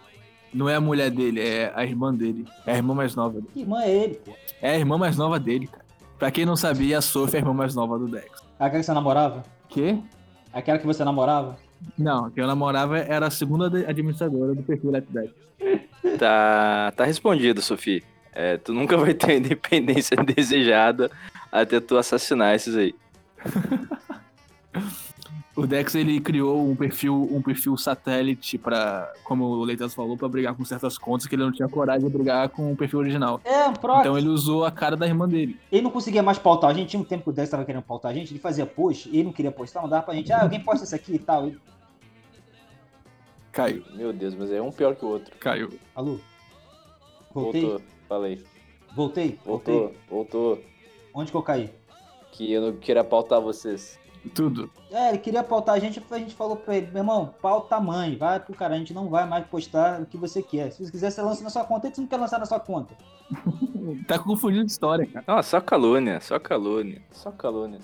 Não 0.54 0.70
é 0.70 0.76
a 0.76 0.82
mulher 0.82 1.10
dele, 1.10 1.41
é 1.41 1.72
a 1.76 1.84
irmã 1.84 2.14
dele. 2.14 2.45
É 2.66 2.74
a 2.74 2.78
irmã 2.78 2.93
mais 2.93 3.16
nova 3.16 3.34
dele. 3.36 3.47
Que 3.54 3.62
irmã 3.62 3.82
é 3.82 3.91
ele, 3.91 4.16
pô? 4.16 4.34
É 4.62 4.72
a 4.72 4.78
irmã 4.78 4.97
mais 4.97 5.18
nova 5.18 5.39
dele, 5.39 5.68
cara. 5.68 5.84
Pra 6.20 6.32
quem 6.32 6.45
não 6.45 6.56
sabia, 6.56 6.99
a 6.99 7.01
Sophie 7.01 7.36
é 7.36 7.39
a 7.39 7.41
irmã 7.41 7.54
mais 7.54 7.76
nova 7.76 7.97
do 7.97 8.08
Dex. 8.08 8.26
Aquela 8.60 8.80
que 8.80 8.86
você 8.86 8.93
namorava? 8.93 9.43
Quê? 9.68 9.97
Aquela 10.54 10.78
que 10.78 10.86
você 10.86 11.04
namorava? 11.04 11.58
Não, 11.97 12.30
quem 12.30 12.41
eu 12.41 12.47
namorava 12.47 12.97
era 12.99 13.28
a 13.28 13.32
segunda 13.32 13.66
administradora 13.66 14.54
do 14.54 14.64
perfil 14.64 14.91
Dex. 14.91 15.32
Tá, 16.20 16.91
tá 16.95 17.06
respondido, 17.06 17.62
Sofia. 17.62 18.04
É, 18.34 18.58
tu 18.58 18.74
nunca 18.74 18.97
vai 18.97 19.14
ter 19.14 19.32
a 19.32 19.36
independência 19.38 20.18
desejada 20.18 21.10
até 21.51 21.80
tu 21.80 21.97
assassinar 21.97 22.54
esses 22.56 22.76
aí. 22.76 22.93
O 25.56 25.68
Dex 25.68 25.93
ele 25.93 26.20
criou 26.20 26.68
um 26.68 26.76
perfil, 26.76 27.28
um 27.32 27.39
perfil 27.39 27.78
satélite 27.78 28.58
para, 28.58 29.14
como 29.24 29.43
o 29.45 29.64
Leitas 29.64 29.93
falou, 29.93 30.18
pra 30.18 30.28
brigar 30.28 30.56
com 30.56 30.66
certas 30.66 30.97
contas 30.97 31.28
que 31.28 31.36
ele 31.36 31.43
não 31.43 31.51
tinha 31.51 31.70
coragem 31.70 32.08
de 32.10 32.12
brigar 32.12 32.49
com 32.49 32.72
o 32.72 32.76
perfil 32.76 32.97
original. 32.99 33.39
É, 33.45 33.68
um 33.68 33.74
proxy. 33.74 33.99
Então 34.01 34.18
ele 34.18 34.30
usou 34.30 34.66
a 34.66 34.72
cara 34.72 34.97
da 34.97 35.06
irmã 35.06 35.28
dele. 35.30 35.60
Ele 35.72 35.84
não 35.84 35.91
conseguia 35.91 36.24
mais 36.24 36.39
pautar. 36.39 36.72
A 36.72 36.74
gente 36.74 36.89
tinha 36.89 36.99
um 36.99 37.06
tempo 37.06 37.26
que 37.26 37.30
o 37.30 37.34
Dex 37.34 37.51
tava 37.51 37.64
querendo 37.66 37.84
pautar 37.84 38.12
a 38.12 38.16
gente, 38.16 38.32
ele 38.32 38.39
fazia 38.39 38.66
post, 38.66 39.10
ele 39.10 39.26
não 39.26 39.32
queria 39.32 39.51
postar, 39.51 39.84
não 39.84 39.89
dava 39.89 40.01
pra 40.04 40.16
gente. 40.16 40.32
Ah, 40.34 40.41
alguém 40.41 40.60
posta 40.60 40.86
isso 40.86 40.95
aqui 40.95 41.14
e 41.16 41.20
tal. 41.20 41.45
Ele- 41.45 41.60
Caiu, 43.51 43.84
Meu 43.93 44.12
Deus, 44.12 44.34
mas 44.34 44.51
é 44.51 44.60
um 44.60 44.72
pior 44.72 44.95
que 44.95 45.06
o 45.06 45.10
outro. 45.10 45.36
caiu. 45.39 45.70
Alô? 45.93 46.18
Voltei? 47.32 47.62
Voltou, 47.62 47.82
falei. 48.10 48.43
Voltei? 48.95 49.39
Voltou, 49.45 49.80
Voltei? 49.80 49.97
voltou. 50.10 50.60
Onde 51.14 51.30
que 51.30 51.38
eu 51.38 51.43
caí? 51.43 51.70
Que 52.32 52.51
eu 52.51 52.62
não 52.62 52.74
queria 52.80 53.04
pautar 53.04 53.39
vocês. 53.39 53.99
Tudo. 54.34 54.69
É, 54.91 55.09
ele 55.09 55.17
queria 55.17 55.43
pautar 55.43 55.76
a 55.76 55.80
gente, 55.80 56.01
a 56.09 56.17
gente 56.17 56.34
falou 56.34 56.55
pra 56.55 56.76
ele, 56.78 56.88
meu 56.88 56.99
irmão, 56.99 57.34
pauta 57.41 57.80
mãe, 57.80 58.15
vai 58.15 58.39
pro 58.39 58.55
cara, 58.55 58.76
a 58.76 58.78
gente 58.78 58.93
não 58.93 59.09
vai 59.09 59.28
mais 59.28 59.45
postar 59.47 60.01
o 60.01 60.05
que 60.05 60.17
você 60.17 60.41
quer. 60.41 60.71
Se 60.71 60.86
você 60.86 60.91
quiser, 60.91 61.11
você 61.11 61.21
lança 61.21 61.43
na 61.43 61.49
sua 61.49 61.63
conta, 61.65 61.88
e 61.88 61.93
você 61.93 62.01
não 62.01 62.07
quer 62.07 62.17
lançar 62.17 62.39
na 62.39 62.45
sua 62.45 62.59
conta. 62.59 62.95
Tá 64.07 64.17
confundindo 64.17 64.65
história, 64.65 65.05
cara. 65.05 65.26
Não, 65.28 65.43
só 65.43 65.59
calúnia, 65.59 66.21
só 66.21 66.39
calúnia. 66.39 67.01
Só 67.11 67.32
calúnia. 67.32 67.80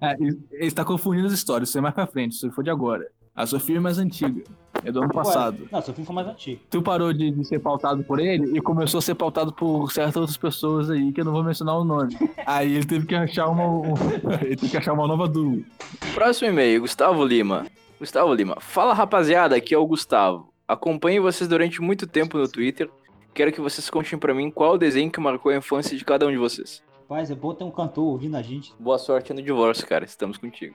É, 0.00 0.14
ele 0.14 0.38
ele 0.50 0.70
tá 0.72 0.84
confundindo 0.84 1.28
as 1.28 1.32
histórias. 1.32 1.68
Isso 1.68 1.78
é 1.78 1.80
mais 1.80 1.94
pra 1.94 2.08
frente, 2.08 2.32
isso 2.32 2.50
foi 2.50 2.64
de 2.64 2.70
agora. 2.70 3.08
A 3.38 3.46
Sofia 3.46 3.76
é 3.76 3.80
mais 3.80 3.98
antiga. 3.98 4.42
É 4.84 4.90
do 4.90 5.00
ano 5.00 5.12
passado. 5.12 5.68
Não, 5.70 5.80
seu 5.80 5.94
filho 5.94 6.04
foi 6.06 6.14
mais 6.16 6.26
antigo. 6.26 6.60
Tu 6.68 6.82
parou 6.82 7.12
de, 7.12 7.30
de 7.30 7.44
ser 7.44 7.60
pautado 7.60 8.02
por 8.02 8.18
ele 8.18 8.58
e 8.58 8.60
começou 8.60 8.98
a 8.98 9.00
ser 9.00 9.14
pautado 9.14 9.52
por 9.52 9.92
certas 9.92 10.16
outras 10.16 10.36
pessoas 10.36 10.90
aí 10.90 11.12
que 11.12 11.20
eu 11.20 11.24
não 11.24 11.30
vou 11.30 11.44
mencionar 11.44 11.78
o 11.78 11.84
nome. 11.84 12.16
Aí 12.44 12.74
ele 12.74 12.84
teve 12.84 13.06
que 13.06 13.14
achar 13.14 13.46
uma. 13.46 13.64
um- 13.64 13.94
ele 14.42 14.56
teve 14.56 14.70
que 14.70 14.76
achar 14.76 14.92
uma 14.92 15.06
nova 15.06 15.28
dúvida. 15.28 15.64
Próximo 16.14 16.48
e-mail, 16.50 16.80
Gustavo 16.80 17.24
Lima. 17.24 17.66
Gustavo 18.00 18.34
Lima. 18.34 18.56
Fala 18.60 18.92
rapaziada, 18.92 19.54
aqui 19.54 19.72
é 19.72 19.78
o 19.78 19.86
Gustavo. 19.86 20.52
Acompanho 20.66 21.22
vocês 21.22 21.48
durante 21.48 21.80
muito 21.80 22.06
tempo 22.06 22.38
no 22.38 22.48
Twitter. 22.48 22.90
Quero 23.34 23.52
que 23.52 23.60
vocês 23.60 23.88
contem 23.88 24.18
pra 24.18 24.34
mim 24.34 24.50
qual 24.50 24.74
o 24.74 24.78
desenho 24.78 25.10
que 25.12 25.20
marcou 25.20 25.52
a 25.52 25.56
infância 25.56 25.96
de 25.96 26.04
cada 26.04 26.26
um 26.26 26.30
de 26.32 26.38
vocês. 26.38 26.82
Rapaz, 27.08 27.30
é 27.30 27.34
bom 27.34 27.54
ter 27.54 27.64
um 27.64 27.70
cantor 27.70 28.04
ouvindo 28.04 28.36
a 28.36 28.42
gente. 28.42 28.74
Boa 28.78 28.98
sorte 28.98 29.32
no 29.32 29.40
divórcio, 29.40 29.86
cara. 29.86 30.04
Estamos 30.04 30.36
contigo. 30.36 30.74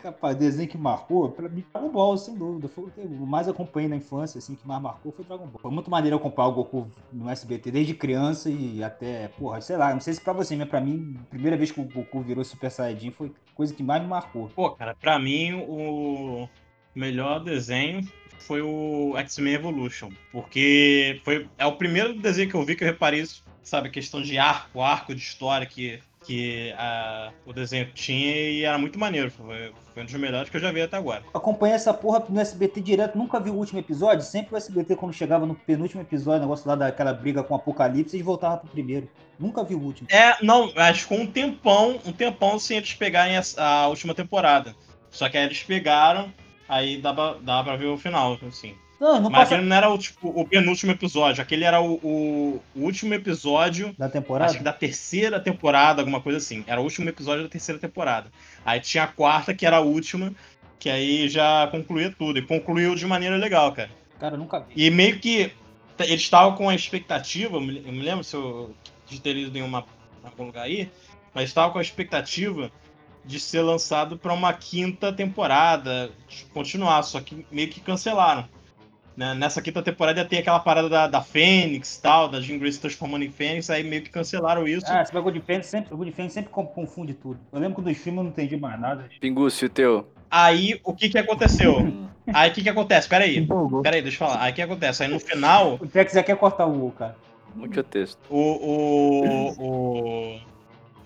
Rapaz, 0.00 0.36
desenho 0.36 0.68
que 0.68 0.78
marcou, 0.78 1.28
pra 1.28 1.48
mim, 1.48 1.64
Dragon 1.72 1.88
Ball, 1.88 2.16
sem 2.16 2.36
dúvida. 2.36 2.68
Foi 2.68 2.84
o 2.84 2.90
que 2.92 3.00
eu 3.00 3.08
mais 3.08 3.48
acompanhei 3.48 3.88
na 3.88 3.96
infância, 3.96 4.38
assim, 4.38 4.54
que 4.54 4.64
mais 4.64 4.80
marcou 4.80 5.10
foi 5.10 5.24
Dragon 5.24 5.44
Ball. 5.44 5.58
Foi 5.60 5.72
muito 5.72 5.90
maneiro 5.90 6.18
acompanhar 6.18 6.50
o 6.50 6.52
Goku 6.52 6.86
no 7.12 7.28
SBT 7.28 7.72
desde 7.72 7.94
criança 7.94 8.48
e 8.48 8.84
até, 8.84 9.26
porra, 9.26 9.60
sei 9.60 9.76
lá, 9.76 9.92
não 9.92 10.00
sei 10.00 10.14
se 10.14 10.20
pra 10.20 10.32
você, 10.32 10.54
mas 10.54 10.68
pra 10.68 10.80
mim, 10.80 11.16
a 11.20 11.24
primeira 11.30 11.56
vez 11.56 11.72
que 11.72 11.80
o 11.80 11.84
Goku 11.84 12.20
virou 12.20 12.44
Super 12.44 12.70
Saiyajin 12.70 13.10
foi 13.10 13.32
coisa 13.52 13.74
que 13.74 13.82
mais 13.82 14.00
me 14.00 14.08
marcou. 14.08 14.48
Pô, 14.54 14.70
cara, 14.70 14.94
pra 14.94 15.18
mim 15.18 15.52
o 15.68 16.48
melhor 16.94 17.42
desenho 17.42 18.06
foi 18.38 18.62
o 18.62 19.16
X-Men 19.16 19.54
Evolution, 19.54 20.10
porque 20.30 21.20
foi 21.24 21.48
é 21.58 21.66
o 21.66 21.76
primeiro 21.76 22.14
desenho 22.14 22.48
que 22.48 22.54
eu 22.54 22.64
vi 22.64 22.76
que 22.76 22.84
eu 22.84 22.88
reparei 22.88 23.20
isso, 23.20 23.42
sabe, 23.66 23.90
questão 23.90 24.22
de 24.22 24.38
arco, 24.38 24.80
arco 24.80 25.14
de 25.14 25.20
história 25.20 25.66
que 25.66 26.00
que 26.24 26.74
ah, 26.76 27.30
o 27.46 27.52
desenho 27.52 27.88
tinha 27.94 28.34
e 28.50 28.64
era 28.64 28.76
muito 28.76 28.98
maneiro, 28.98 29.30
foi, 29.30 29.72
foi 29.94 30.02
um 30.02 30.06
dos 30.06 30.14
melhores 30.14 30.50
que 30.50 30.56
eu 30.56 30.60
já 30.60 30.72
vi 30.72 30.82
até 30.82 30.96
agora. 30.96 31.22
Acompanhei 31.32 31.76
essa 31.76 31.94
porra 31.94 32.24
no 32.28 32.40
SBT 32.40 32.80
direto, 32.80 33.16
nunca 33.16 33.38
vi 33.38 33.48
o 33.48 33.54
último 33.54 33.78
episódio. 33.78 34.24
Sempre 34.24 34.52
o 34.54 34.56
SBT, 34.56 34.96
quando 34.96 35.12
chegava 35.12 35.46
no 35.46 35.54
penúltimo 35.54 36.02
episódio, 36.02 36.40
negócio 36.40 36.68
lá 36.68 36.74
daquela 36.74 37.12
briga 37.12 37.44
com 37.44 37.54
o 37.54 37.56
Apocalipse, 37.56 38.16
eles 38.16 38.26
voltavam 38.26 38.58
pro 38.58 38.68
primeiro. 38.70 39.08
Nunca 39.38 39.62
vi 39.62 39.76
o 39.76 39.80
último. 39.80 40.08
É, 40.10 40.36
não, 40.42 40.72
acho 40.74 40.94
que 40.94 41.14
ficou 41.14 41.20
um 41.20 41.26
tempão, 41.28 42.00
um 42.04 42.10
tempão 42.12 42.58
sem 42.58 42.78
eles 42.78 42.92
pegarem 42.92 43.36
essa- 43.36 43.62
a 43.62 43.86
última 43.86 44.12
temporada. 44.12 44.74
Só 45.12 45.28
que 45.28 45.38
aí 45.38 45.44
eles 45.44 45.62
pegaram, 45.62 46.34
aí 46.68 47.00
dava, 47.00 47.38
dava 47.40 47.62
pra 47.68 47.76
ver 47.76 47.86
o 47.86 47.96
final, 47.96 48.36
assim. 48.48 48.74
Não, 49.00 49.20
não 49.20 49.30
Mas 49.30 49.40
passa 49.40 49.54
aquele 49.56 49.68
não 49.68 49.76
era 49.76 49.90
o, 49.90 49.98
tipo, 49.98 50.28
o 50.28 50.46
penúltimo 50.48 50.92
episódio, 50.92 51.42
aquele 51.42 51.64
era 51.64 51.80
o, 51.80 51.94
o- 52.02 52.62
o 52.74 52.80
último 52.80 53.12
episódio, 53.12 53.94
da 53.98 54.08
temporada. 54.08 54.50
acho 54.50 54.58
que 54.58 54.64
da 54.64 54.72
terceira 54.72 55.38
temporada, 55.38 56.00
alguma 56.00 56.20
coisa 56.20 56.38
assim. 56.38 56.64
Era 56.66 56.80
o 56.80 56.84
último 56.84 57.08
episódio 57.08 57.42
da 57.42 57.48
terceira 57.48 57.80
temporada. 57.80 58.30
Aí 58.64 58.80
tinha 58.80 59.04
a 59.04 59.08
quarta, 59.08 59.52
que 59.54 59.66
era 59.66 59.76
a 59.76 59.80
última, 59.80 60.32
que 60.78 60.88
aí 60.88 61.28
já 61.28 61.66
concluía 61.70 62.14
tudo. 62.16 62.38
E 62.38 62.42
concluiu 62.42 62.94
de 62.94 63.04
maneira 63.06 63.36
legal, 63.36 63.72
cara. 63.72 63.90
Cara, 64.18 64.34
eu 64.34 64.38
nunca 64.38 64.60
vi. 64.60 64.72
E 64.74 64.90
meio 64.90 65.18
que 65.20 65.52
eles 65.98 66.22
estavam 66.22 66.54
com 66.56 66.68
a 66.68 66.74
expectativa, 66.74 67.56
eu 67.56 67.60
me 67.60 68.02
lembro 68.02 68.24
se 68.24 68.34
eu, 68.34 68.74
de 69.06 69.20
ter 69.20 69.34
lido 69.34 69.56
em 69.58 69.62
uma, 69.62 69.84
algum 70.24 70.44
lugar 70.44 70.62
aí, 70.64 70.90
mas 71.34 71.44
estavam 71.50 71.70
com 71.72 71.78
a 71.78 71.82
expectativa 71.82 72.70
de 73.24 73.38
ser 73.40 73.60
lançado 73.60 74.16
para 74.16 74.32
uma 74.32 74.52
quinta 74.52 75.12
temporada, 75.12 76.10
de 76.28 76.44
continuar, 76.46 77.02
só 77.02 77.20
que 77.20 77.46
meio 77.50 77.68
que 77.68 77.80
cancelaram. 77.80 78.48
Né? 79.16 79.34
Nessa 79.34 79.62
quinta 79.62 79.82
temporada 79.82 80.20
ia 80.20 80.26
ter 80.26 80.38
aquela 80.38 80.60
parada 80.60 80.88
da, 80.88 81.06
da 81.06 81.22
Fênix 81.22 81.96
e 81.96 82.02
tal, 82.02 82.28
da 82.28 82.40
Jean 82.40 82.58
Grey 82.58 82.70
se 82.70 82.80
transformando 82.80 83.24
em 83.24 83.30
Fênix, 83.30 83.70
aí 83.70 83.82
meio 83.82 84.02
que 84.02 84.10
cancelaram 84.10 84.68
isso. 84.68 84.84
Ah, 84.88 85.02
esse 85.02 85.12
bagulho 85.12 85.40
de 85.40 85.40
Fênix 85.40 85.66
sempre, 85.68 85.90
bagulho 85.90 86.10
de 86.10 86.16
Fênix 86.16 86.34
sempre 86.34 86.50
confunde 86.50 87.14
tudo. 87.14 87.40
Eu 87.50 87.58
lembro 87.58 87.82
que 87.82 87.88
nos 87.88 87.96
filmes 87.96 88.18
eu 88.18 88.24
não 88.24 88.30
entendi 88.30 88.56
mais 88.56 88.78
nada. 88.78 89.08
Pinguço, 89.18 89.64
o 89.64 89.68
teu. 89.68 90.06
Aí 90.30 90.78
o 90.84 90.92
que 90.92 91.08
que 91.08 91.18
aconteceu? 91.18 92.08
Aí 92.34 92.50
o 92.50 92.52
que 92.52 92.62
que 92.62 92.68
acontece? 92.68 93.08
Peraí, 93.08 93.46
peraí, 93.82 94.02
deixa 94.02 94.22
eu 94.22 94.28
falar. 94.28 94.42
Aí 94.42 94.52
o 94.52 94.54
que 94.54 94.60
acontece? 94.60 95.02
Aí 95.02 95.08
no 95.08 95.20
final, 95.20 95.78
O 95.80 95.86
Tex 95.86 96.12
já 96.12 96.22
quer 96.22 96.36
cortar 96.36 96.66
o 96.66 96.90
cara. 96.90 97.16
Muito 97.54 97.82
texto. 97.84 98.18
O, 98.28 98.36
o, 98.36 100.34
o 100.34 100.40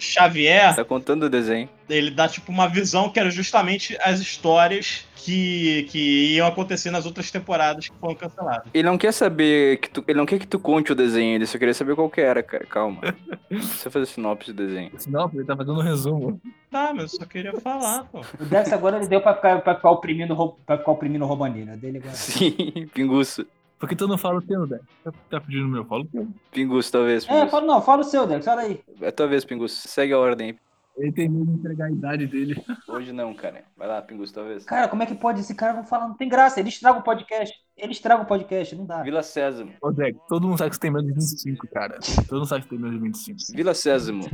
Xavier, 0.04 0.74
Tá 0.74 0.84
contando 0.84 1.24
o 1.24 1.28
desenho. 1.30 1.68
ele 1.88 2.10
dá 2.10 2.26
tipo 2.28 2.50
uma 2.50 2.68
visão 2.68 3.10
que 3.10 3.18
era 3.20 3.30
justamente 3.30 3.96
as 4.02 4.20
histórias 4.20 5.04
que, 5.16 5.86
que 5.90 6.34
iam 6.36 6.46
acontecer 6.46 6.90
nas 6.90 7.04
outras 7.04 7.30
temporadas 7.30 7.88
que 7.88 7.96
foram 7.98 8.14
canceladas. 8.14 8.66
Ele 8.72 8.88
não 8.88 8.96
quer 8.96 9.12
saber 9.12 9.76
que 9.78 9.90
tu, 9.90 10.02
ele 10.08 10.16
não 10.16 10.24
quer 10.24 10.38
que 10.38 10.46
tu 10.46 10.58
conte 10.58 10.92
o 10.92 10.94
desenho, 10.94 11.34
ele 11.34 11.46
só 11.46 11.58
queria 11.58 11.74
saber 11.74 11.94
qual 11.94 12.08
que 12.08 12.20
era, 12.22 12.42
cara. 12.42 12.64
Calma. 12.64 13.00
Não 13.50 13.58
precisa 13.58 13.90
fazer 13.90 14.06
sinopse 14.06 14.52
do 14.52 14.64
desenho. 14.64 14.92
Não, 15.08 15.28
ele 15.34 15.42
tá 15.44 15.56
fazendo 15.56 15.78
um 15.80 15.82
resumo. 15.82 16.40
Tá, 16.70 16.92
mas 16.94 17.12
eu 17.12 17.18
só 17.18 17.26
queria 17.26 17.52
falar, 17.60 18.04
pô. 18.04 18.20
O 18.38 18.44
Dex 18.44 18.72
agora 18.72 18.96
ele 18.98 19.08
deu 19.08 19.20
pra 19.20 19.34
ficar, 19.34 19.60
pra 19.60 19.74
ficar 19.74 19.90
oprimindo, 19.90 20.54
pra 20.64 20.78
ficar 20.78 20.92
oprimindo 20.92 21.24
o 21.24 21.28
Romanina. 21.28 21.76
Dele 21.76 21.98
agora. 21.98 22.14
Sim, 22.14 22.88
pinguço. 22.94 23.44
Por 23.80 23.88
que 23.88 23.96
tu 23.96 24.06
não 24.06 24.18
fala 24.18 24.38
o 24.38 24.42
teu, 24.42 24.66
né? 24.66 24.78
Tá, 25.02 25.10
tá 25.30 25.40
pedindo 25.40 25.64
o 25.64 25.68
meu? 25.68 25.84
Fala 25.86 26.02
o 26.02 26.06
teu. 26.06 26.28
Pinguço, 26.52 26.92
talvez. 26.92 27.24
É, 27.24 27.28
Pinguço. 27.28 27.48
fala, 27.48 27.66
não, 27.66 27.80
fala 27.80 28.02
o 28.02 28.04
seu, 28.04 28.26
Dex, 28.26 28.46
olha 28.46 28.60
aí. 28.60 28.80
É 29.00 29.10
tua 29.10 29.26
vez, 29.26 29.42
Pinguço. 29.42 29.88
Segue 29.88 30.12
a 30.12 30.18
ordem. 30.18 30.58
Ele 30.98 31.10
tem 31.12 31.30
medo 31.30 31.46
de 31.46 31.58
entregar 31.58 31.86
a 31.86 31.90
idade 31.90 32.26
dele. 32.26 32.62
Hoje 32.86 33.10
não, 33.10 33.32
cara. 33.32 33.64
Vai 33.74 33.88
lá, 33.88 34.02
Pinguço, 34.02 34.34
talvez. 34.34 34.64
Cara, 34.66 34.86
como 34.86 35.02
é 35.02 35.06
que 35.06 35.14
pode? 35.14 35.40
Esse 35.40 35.54
cara 35.54 35.72
não 35.72 35.84
fala, 35.84 36.08
não 36.08 36.14
tem 36.14 36.28
graça. 36.28 36.60
Ele 36.60 36.68
estraga 36.68 36.98
o 36.98 37.02
podcast. 37.02 37.56
Ele 37.74 37.92
estraga 37.92 38.22
o 38.22 38.26
podcast, 38.26 38.76
não 38.76 38.84
dá. 38.84 39.02
Vila 39.02 39.22
Sésamo. 39.22 39.72
Ô, 39.80 39.90
Zé, 39.92 40.12
todo 40.28 40.46
mundo 40.46 40.58
sabe 40.58 40.68
que 40.68 40.76
você 40.76 40.80
tem 40.82 40.90
menos 40.90 41.06
de 41.06 41.14
25, 41.14 41.68
cara. 41.68 41.98
Todo 42.28 42.38
mundo 42.40 42.46
sabe 42.48 42.62
que 42.64 42.68
você 42.68 42.74
tem 42.76 42.84
menos 42.84 42.98
de 42.98 43.02
25. 43.02 43.38
Vila 43.56 43.72
Sésamo. 43.72 44.24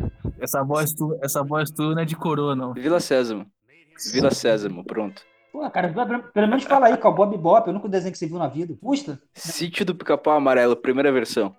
Essa 0.40 0.64
voz 0.64 0.92
tu, 0.92 1.16
essa 1.22 1.44
voz 1.44 1.70
tu 1.70 1.94
não 1.94 2.03
é 2.03 2.05
de 2.05 2.16
coroa, 2.16 2.57
não. 2.57 2.72
Vila 2.72 2.99
Sésamo. 2.99 3.47
Vila 4.12 4.32
Sésamo, 4.32 4.84
pronto. 4.84 5.22
Pô, 5.57 5.70
cara, 5.70 5.88
pelo- 6.34 6.48
menos 6.48 6.64
fala 6.64 6.88
aí, 6.88 6.96
Cowboy 6.98 7.30
Bebop, 7.30 7.66
o 7.66 7.72
único 7.72 7.88
desenho 7.88 8.12
que 8.12 8.18
você 8.18 8.26
viu 8.26 8.36
na 8.38 8.46
vida. 8.46 8.74
Custa? 8.78 9.18
Sítio 9.32 9.86
do 9.86 9.94
Pica-Pau 9.94 10.34
Amarelo, 10.36 10.76
primeira 10.76 11.11
versão. 11.11 11.57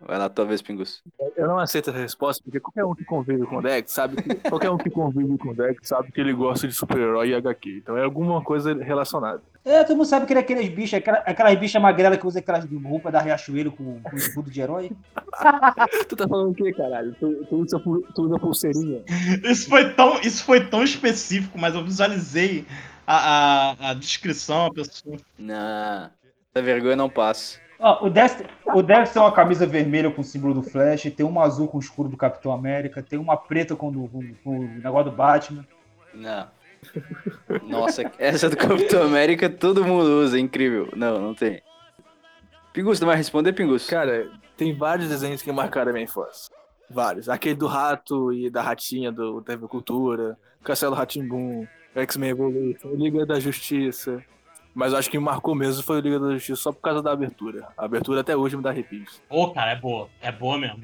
Vai 0.00 0.18
lá, 0.18 0.28
tua 0.28 0.44
vez, 0.44 0.60
Pinguço. 0.60 1.00
Eu 1.36 1.46
não 1.46 1.58
aceito 1.60 1.90
essa 1.90 1.98
resposta, 2.00 2.42
porque 2.42 2.58
qualquer 2.58 2.84
um 2.84 2.92
que 2.92 3.04
convive 3.04 3.46
com 3.46 3.58
o 3.58 3.62
Dex 3.62 3.92
sabe 3.92 4.20
que. 4.20 4.34
qualquer 4.50 4.68
um 4.70 4.76
que 4.76 4.90
convive 4.90 5.38
com 5.38 5.50
o 5.50 5.54
Dex 5.54 5.78
sabe 5.88 6.10
que 6.10 6.20
ele 6.20 6.32
gosta 6.34 6.66
de 6.66 6.74
super-herói 6.74 7.28
e 7.30 7.34
HQ. 7.36 7.78
Então 7.78 7.96
é 7.96 8.02
alguma 8.02 8.42
coisa 8.42 8.74
relacionada. 8.74 9.40
É, 9.64 9.84
todo 9.84 9.96
mundo 9.96 10.06
sabe 10.06 10.26
que 10.26 10.32
ele 10.32 10.40
é 10.40 10.42
aqueles 10.42 10.68
bichos, 10.68 10.94
aquela- 10.94 11.18
aquelas 11.18 11.56
bichas 11.58 11.80
magrelas 11.80 12.18
que 12.18 12.26
usa 12.26 12.40
aquelas 12.40 12.64
roupas 12.82 13.12
da 13.12 13.20
Riachuelo 13.20 13.70
com, 13.70 14.00
com 14.02 14.16
escudo 14.16 14.50
de 14.50 14.60
herói. 14.60 14.90
Tu 16.08 16.16
tá 16.16 16.26
falando 16.28 16.50
o 16.50 16.54
quê, 16.54 16.72
caralho? 16.72 17.14
Tu, 17.20 17.46
tu, 17.48 17.56
usa, 17.56 17.78
tu 18.14 18.22
usa 18.22 18.38
pulseirinha? 18.40 19.02
Isso 19.44 19.68
foi 19.68 19.94
tão, 19.94 20.20
isso 20.20 20.44
foi 20.44 20.66
tão 20.66 20.82
específico, 20.82 21.56
mas 21.58 21.74
eu 21.74 21.82
visualizei 21.84 22.66
a, 23.06 23.76
a, 23.78 23.90
a 23.90 23.94
descrição, 23.94 24.66
a 24.66 24.72
pessoa. 24.74 25.16
Não. 25.38 26.10
Essa 26.54 26.62
vergonha 26.64 26.96
não 26.96 27.08
passa. 27.10 27.58
Ó, 27.78 28.06
o 28.06 28.10
Dex, 28.10 28.42
O 28.74 28.82
tem 28.82 28.96
uma 29.22 29.32
camisa 29.32 29.66
vermelha 29.66 30.10
com 30.10 30.22
o 30.22 30.24
símbolo 30.24 30.54
do 30.54 30.62
Flash, 30.62 31.02
tem 31.14 31.26
uma 31.26 31.42
azul 31.44 31.68
com 31.68 31.76
o 31.76 31.80
escudo 31.80 32.08
do 32.08 32.16
Capitão 32.16 32.50
América, 32.52 33.02
tem 33.02 33.18
uma 33.18 33.36
preta 33.36 33.76
com, 33.76 33.92
do- 33.92 34.08
com- 34.08 34.34
com 34.42 34.58
o 34.60 34.64
negócio 34.66 35.10
do 35.10 35.16
Batman. 35.16 35.66
Não. 36.14 36.48
Nossa, 37.64 38.10
essa 38.18 38.48
do 38.48 38.56
Capitão 38.56 39.02
América 39.02 39.50
todo 39.50 39.84
mundo 39.84 40.06
usa, 40.22 40.38
é 40.38 40.40
incrível. 40.40 40.88
Não, 40.96 41.20
não 41.20 41.34
tem. 41.34 41.60
Pinguço, 42.72 43.00
tu 43.00 43.06
vai 43.06 43.16
responder, 43.16 43.52
Pinguço? 43.52 43.90
Cara, 43.90 44.30
tem 44.56 44.74
vários 44.74 45.08
desenhos 45.08 45.42
que 45.42 45.52
marcaram 45.52 45.90
a 45.90 45.92
minha 45.92 46.04
infância. 46.04 46.54
Vários. 46.88 47.28
Aquele 47.28 47.54
do 47.56 47.66
rato 47.66 48.32
e 48.32 48.48
da 48.48 48.62
ratinha 48.62 49.10
do 49.10 49.42
TV 49.42 49.66
Cultura, 49.66 50.38
Castelo 50.62 50.94
Ratimbum, 50.94 51.66
X-Men 52.02 52.30
Evolution, 52.30 52.88
Liga 52.94 53.24
da 53.26 53.38
Justiça. 53.40 54.22
Mas 54.74 54.92
eu 54.92 54.98
acho 54.98 55.10
que 55.10 55.18
me 55.18 55.24
marcou 55.24 55.54
mesmo 55.54 55.82
foi 55.82 55.98
o 55.98 56.00
Liga 56.00 56.18
da 56.20 56.32
Justiça 56.34 56.60
só 56.62 56.72
por 56.72 56.80
causa 56.82 57.02
da 57.02 57.10
abertura. 57.12 57.66
A 57.76 57.84
abertura 57.86 58.20
até 58.20 58.36
hoje 58.36 58.56
me 58.56 58.62
dá 58.62 58.70
arrepios. 58.70 59.20
Pô, 59.28 59.50
cara, 59.50 59.72
é 59.72 59.76
boa. 59.76 60.08
É 60.20 60.30
boa 60.30 60.58
mesmo. 60.58 60.82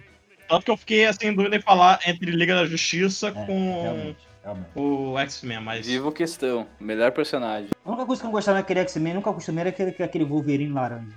Tanto 0.49 0.65
que 0.65 0.71
eu 0.71 0.77
fiquei 0.77 1.07
assim, 1.07 1.29
em 1.29 1.35
dúvida 1.35 1.57
em 1.57 1.61
falar 1.61 1.99
entre 2.07 2.31
Liga 2.31 2.55
da 2.55 2.65
Justiça 2.67 3.31
com 3.33 3.83
Realmente, 3.83 4.17
realmente. 4.43 4.69
o 4.75 5.19
X-Men, 5.19 5.61
mas. 5.61 5.87
Vivo 5.87 6.11
questão. 6.13 6.67
Melhor 6.81 7.13
personagem. 7.13 7.69
a 7.85 7.89
única 7.89 8.07
coisa 8.07 8.21
que 8.21 8.27
eu 8.27 8.29
não 8.29 8.33
gostava 8.33 8.59
naquele 8.59 8.81
X-Men, 8.81 9.15
nunca 9.15 9.31
acostumei, 9.31 9.61
era 9.63 9.69
aquele, 9.71 9.91
aquele 10.03 10.25
Wolverine 10.25 10.73
laranja. 10.73 11.09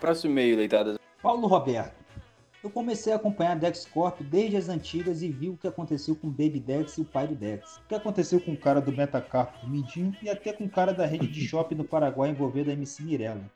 Próximo 0.00 0.32
e-mail, 0.32 0.56
leitadas. 0.56 0.98
Paulo 1.22 1.46
Roberto. 1.48 1.92
Eu 2.62 2.70
comecei 2.70 3.12
a 3.12 3.16
acompanhar 3.16 3.54
Dex 3.54 3.86
Corp 3.86 4.20
desde 4.20 4.56
as 4.56 4.68
antigas 4.68 5.22
e 5.22 5.30
vi 5.30 5.48
o 5.48 5.56
que 5.56 5.68
aconteceu 5.68 6.16
com 6.16 6.28
Baby 6.28 6.58
Dex 6.58 6.98
e 6.98 7.02
o 7.02 7.04
pai 7.04 7.28
do 7.28 7.36
Dex. 7.36 7.76
O 7.76 7.88
que 7.88 7.94
aconteceu 7.94 8.40
com 8.40 8.50
o 8.50 8.56
cara 8.56 8.80
do 8.80 8.90
Metacarpo 8.90 9.64
do 9.64 9.70
Mindinho 9.70 10.12
e 10.20 10.28
até 10.28 10.52
com 10.52 10.64
o 10.64 10.68
cara 10.68 10.92
da 10.92 11.06
rede 11.06 11.28
de 11.28 11.46
shopping 11.46 11.76
no 11.76 11.84
Paraguai 11.84 12.30
envolvendo 12.30 12.70
a 12.70 12.72
MC 12.72 13.04
Mirella. 13.04 13.48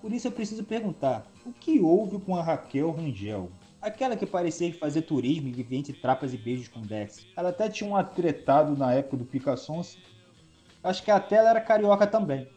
Por 0.00 0.12
isso 0.12 0.28
eu 0.28 0.32
preciso 0.32 0.62
perguntar, 0.62 1.26
o 1.44 1.52
que 1.52 1.80
houve 1.80 2.20
com 2.20 2.36
a 2.36 2.42
Raquel 2.42 2.92
Rangel? 2.92 3.50
Aquela 3.82 4.16
que 4.16 4.24
parecia 4.24 4.72
fazer 4.72 5.02
turismo 5.02 5.48
e 5.48 5.52
vivia 5.52 5.78
entre 5.78 5.94
trapas 5.94 6.32
e 6.32 6.36
beijos 6.36 6.68
com 6.68 6.80
Dex. 6.80 7.26
Ela 7.36 7.48
até 7.48 7.68
tinha 7.68 7.90
um 7.90 7.96
atretado 7.96 8.76
na 8.76 8.94
época 8.94 9.16
do 9.16 9.24
Picassons. 9.24 9.98
Acho 10.84 11.02
que 11.02 11.10
até 11.10 11.36
ela 11.36 11.50
era 11.50 11.60
carioca 11.60 12.06
também. 12.06 12.48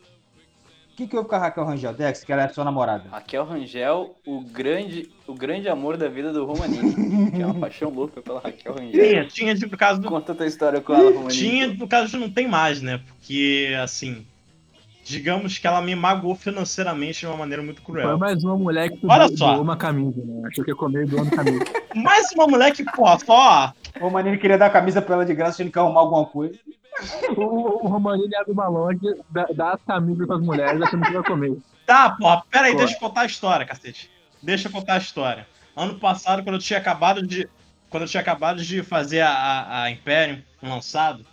O 1.02 1.04
que, 1.04 1.10
que 1.10 1.18
houve 1.18 1.30
com 1.30 1.36
a 1.36 1.40
Raquel 1.40 1.66
Rangel, 1.66 1.94
Dex, 1.96 2.24
que 2.24 2.32
ela 2.32 2.44
era 2.44 2.54
sua 2.54 2.64
namorada? 2.64 3.10
Raquel 3.10 3.44
Rangel, 3.44 4.16
o 4.24 4.40
grande, 4.42 5.10
o 5.26 5.34
grande 5.34 5.68
amor 5.68 5.98
da 5.98 6.08
vida 6.08 6.32
do 6.32 6.46
Romanini. 6.46 7.32
que 7.32 7.42
é 7.42 7.46
uma 7.46 7.56
paixão 7.60 7.90
louca 7.90 8.22
pela 8.22 8.40
Raquel 8.40 8.76
Rangel. 8.76 8.92
Tinha, 8.92 9.26
tinha 9.26 9.56
de- 9.56 9.66
no 9.66 9.76
caso 9.76 10.00
do. 10.00 10.08
Conta 10.08 10.34
a 10.34 10.36
tua 10.36 10.46
história 10.46 10.80
com 10.80 10.94
ela, 10.94 11.10
Romanini. 11.10 11.34
Tinha, 11.34 11.68
no 11.74 11.88
caso 11.88 12.12
de 12.12 12.18
não 12.18 12.30
tem 12.30 12.48
mais, 12.48 12.84
né? 12.84 13.00
Porque, 13.08 13.76
assim. 13.82 14.28
Digamos 15.04 15.58
que 15.58 15.66
ela 15.66 15.82
me 15.82 15.96
magoou 15.96 16.36
financeiramente 16.36 17.22
de 17.22 17.26
uma 17.28 17.38
maneira 17.38 17.62
muito 17.64 17.82
Foi 17.82 17.94
cruel. 18.02 18.18
mais 18.18 18.44
uma 18.44 18.56
mulher 18.56 18.90
que 18.92 19.00
Olha 19.08 19.26
doou 19.28 19.38
só. 19.38 19.62
uma 19.62 19.76
camisa, 19.76 20.22
né? 20.24 20.48
Achou 20.48 20.64
que 20.64 20.72
ia 20.72 20.76
comer 20.76 21.08
doando 21.08 21.32
camisa. 21.32 21.64
Mais 21.96 22.32
uma 22.34 22.48
mulher 22.48 22.72
que, 22.72 22.84
pô, 22.86 23.06
só. 23.20 23.74
O 24.00 24.10
Manini 24.10 24.38
queria 24.38 24.58
dar 24.58 24.68
a 24.68 24.70
camisa 24.70 25.02
pra 25.02 25.16
ela 25.16 25.26
de 25.26 25.34
graça, 25.34 25.58
tinha 25.58 25.70
que 25.70 25.78
arrumar 25.78 26.00
alguma 26.02 26.26
coisa. 26.26 26.58
o, 27.36 27.42
o, 27.42 27.86
o 27.86 27.88
Romanini 27.88 28.34
abre 28.36 28.52
uma 28.54 28.68
loja, 28.70 29.18
dá, 29.30 29.46
dá 29.54 29.72
as 29.74 29.82
camisas 29.86 30.26
pras 30.26 30.40
mulheres, 30.40 30.82
achando 30.82 31.04
que 31.06 31.12
vai 31.12 31.24
comer. 31.24 31.58
Tá, 31.86 32.12
porra, 32.12 32.44
pera 32.50 32.68
aí, 32.68 32.72
Pô. 32.74 32.78
deixa 32.80 32.94
eu 32.96 33.00
contar 33.00 33.22
a 33.22 33.26
história, 33.26 33.66
cacete. 33.66 34.10
Deixa 34.42 34.68
eu 34.68 34.72
contar 34.72 34.94
a 34.94 34.98
história. 35.00 35.46
Ano 35.76 36.00
passado, 36.00 36.44
quando 36.44 36.56
eu 36.56 36.62
tinha 36.62 36.80
acabado 36.80 37.26
de. 37.26 37.50
Quando 37.90 38.04
eu 38.04 38.08
tinha 38.10 38.22
acabado 38.22 38.64
de 38.64 38.82
fazer 38.84 39.20
a, 39.22 39.30
a, 39.32 39.84
a 39.84 39.92
Imperium 39.92 40.42
lançado, 40.64 41.26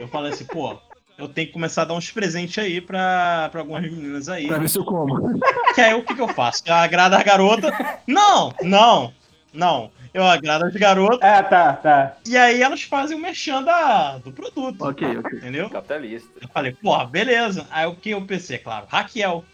eu 0.00 0.08
falei 0.08 0.32
assim, 0.32 0.44
pô, 0.44 0.76
eu 1.20 1.28
tenho 1.28 1.46
que 1.46 1.52
começar 1.52 1.82
a 1.82 1.84
dar 1.84 1.94
uns 1.94 2.10
presentes 2.10 2.58
aí 2.58 2.80
pra, 2.80 3.48
pra 3.50 3.60
algumas 3.60 3.82
meninas 3.82 4.28
aí. 4.28 4.46
Pra 4.48 4.58
ver 4.58 4.68
se 4.68 4.78
eu 4.78 4.84
como. 4.84 5.38
Que 5.74 5.80
aí 5.80 5.94
o 5.94 6.02
que, 6.04 6.14
que 6.14 6.20
eu 6.20 6.28
faço? 6.28 6.62
Eu 6.66 6.74
agrado 6.74 7.14
a 7.14 7.22
garota. 7.22 7.70
Não, 8.06 8.52
não, 8.62 9.14
não. 9.52 9.90
Eu 10.12 10.24
agrado 10.24 10.64
as 10.64 10.72
garotas 10.74 11.20
Ah, 11.22 11.40
tá, 11.44 11.72
tá. 11.74 12.16
e 12.26 12.36
aí 12.36 12.60
elas 12.60 12.82
fazem 12.82 13.16
o 13.16 13.20
merchan 13.20 13.62
da, 13.62 14.18
do 14.18 14.32
produto. 14.32 14.82
ok, 14.84 15.18
ok. 15.18 15.38
Entendeu? 15.38 15.70
Capitalista. 15.70 16.28
Eu 16.42 16.48
falei, 16.48 16.72
porra, 16.72 17.04
beleza. 17.06 17.64
Aí 17.70 17.86
o 17.86 17.94
que 17.94 18.10
eu 18.10 18.20
pensei, 18.26 18.58
claro, 18.58 18.86
Raquel. 18.90 19.44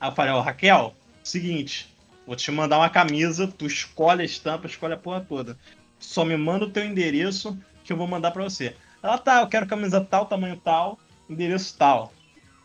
Aí 0.00 0.08
eu 0.08 0.14
falei, 0.14 0.32
ó, 0.32 0.40
Raquel, 0.40 0.94
seguinte, 1.24 1.92
vou 2.24 2.36
te 2.36 2.50
mandar 2.52 2.78
uma 2.78 2.88
camisa, 2.88 3.48
tu 3.48 3.66
escolhe 3.66 4.22
a 4.22 4.24
estampa, 4.24 4.68
escolhe 4.68 4.94
a 4.94 4.96
porra 4.96 5.20
toda. 5.28 5.56
Só 5.98 6.24
me 6.24 6.36
manda 6.36 6.64
o 6.66 6.70
teu 6.70 6.84
endereço 6.84 7.58
que 7.82 7.92
eu 7.92 7.96
vou 7.96 8.06
mandar 8.06 8.30
pra 8.30 8.44
você. 8.44 8.76
Ela 9.02 9.18
tá, 9.18 9.40
eu 9.40 9.48
quero 9.48 9.66
camisa 9.66 10.00
tal, 10.00 10.26
tamanho 10.26 10.56
tal, 10.56 10.98
endereço 11.28 11.76
tal. 11.76 12.12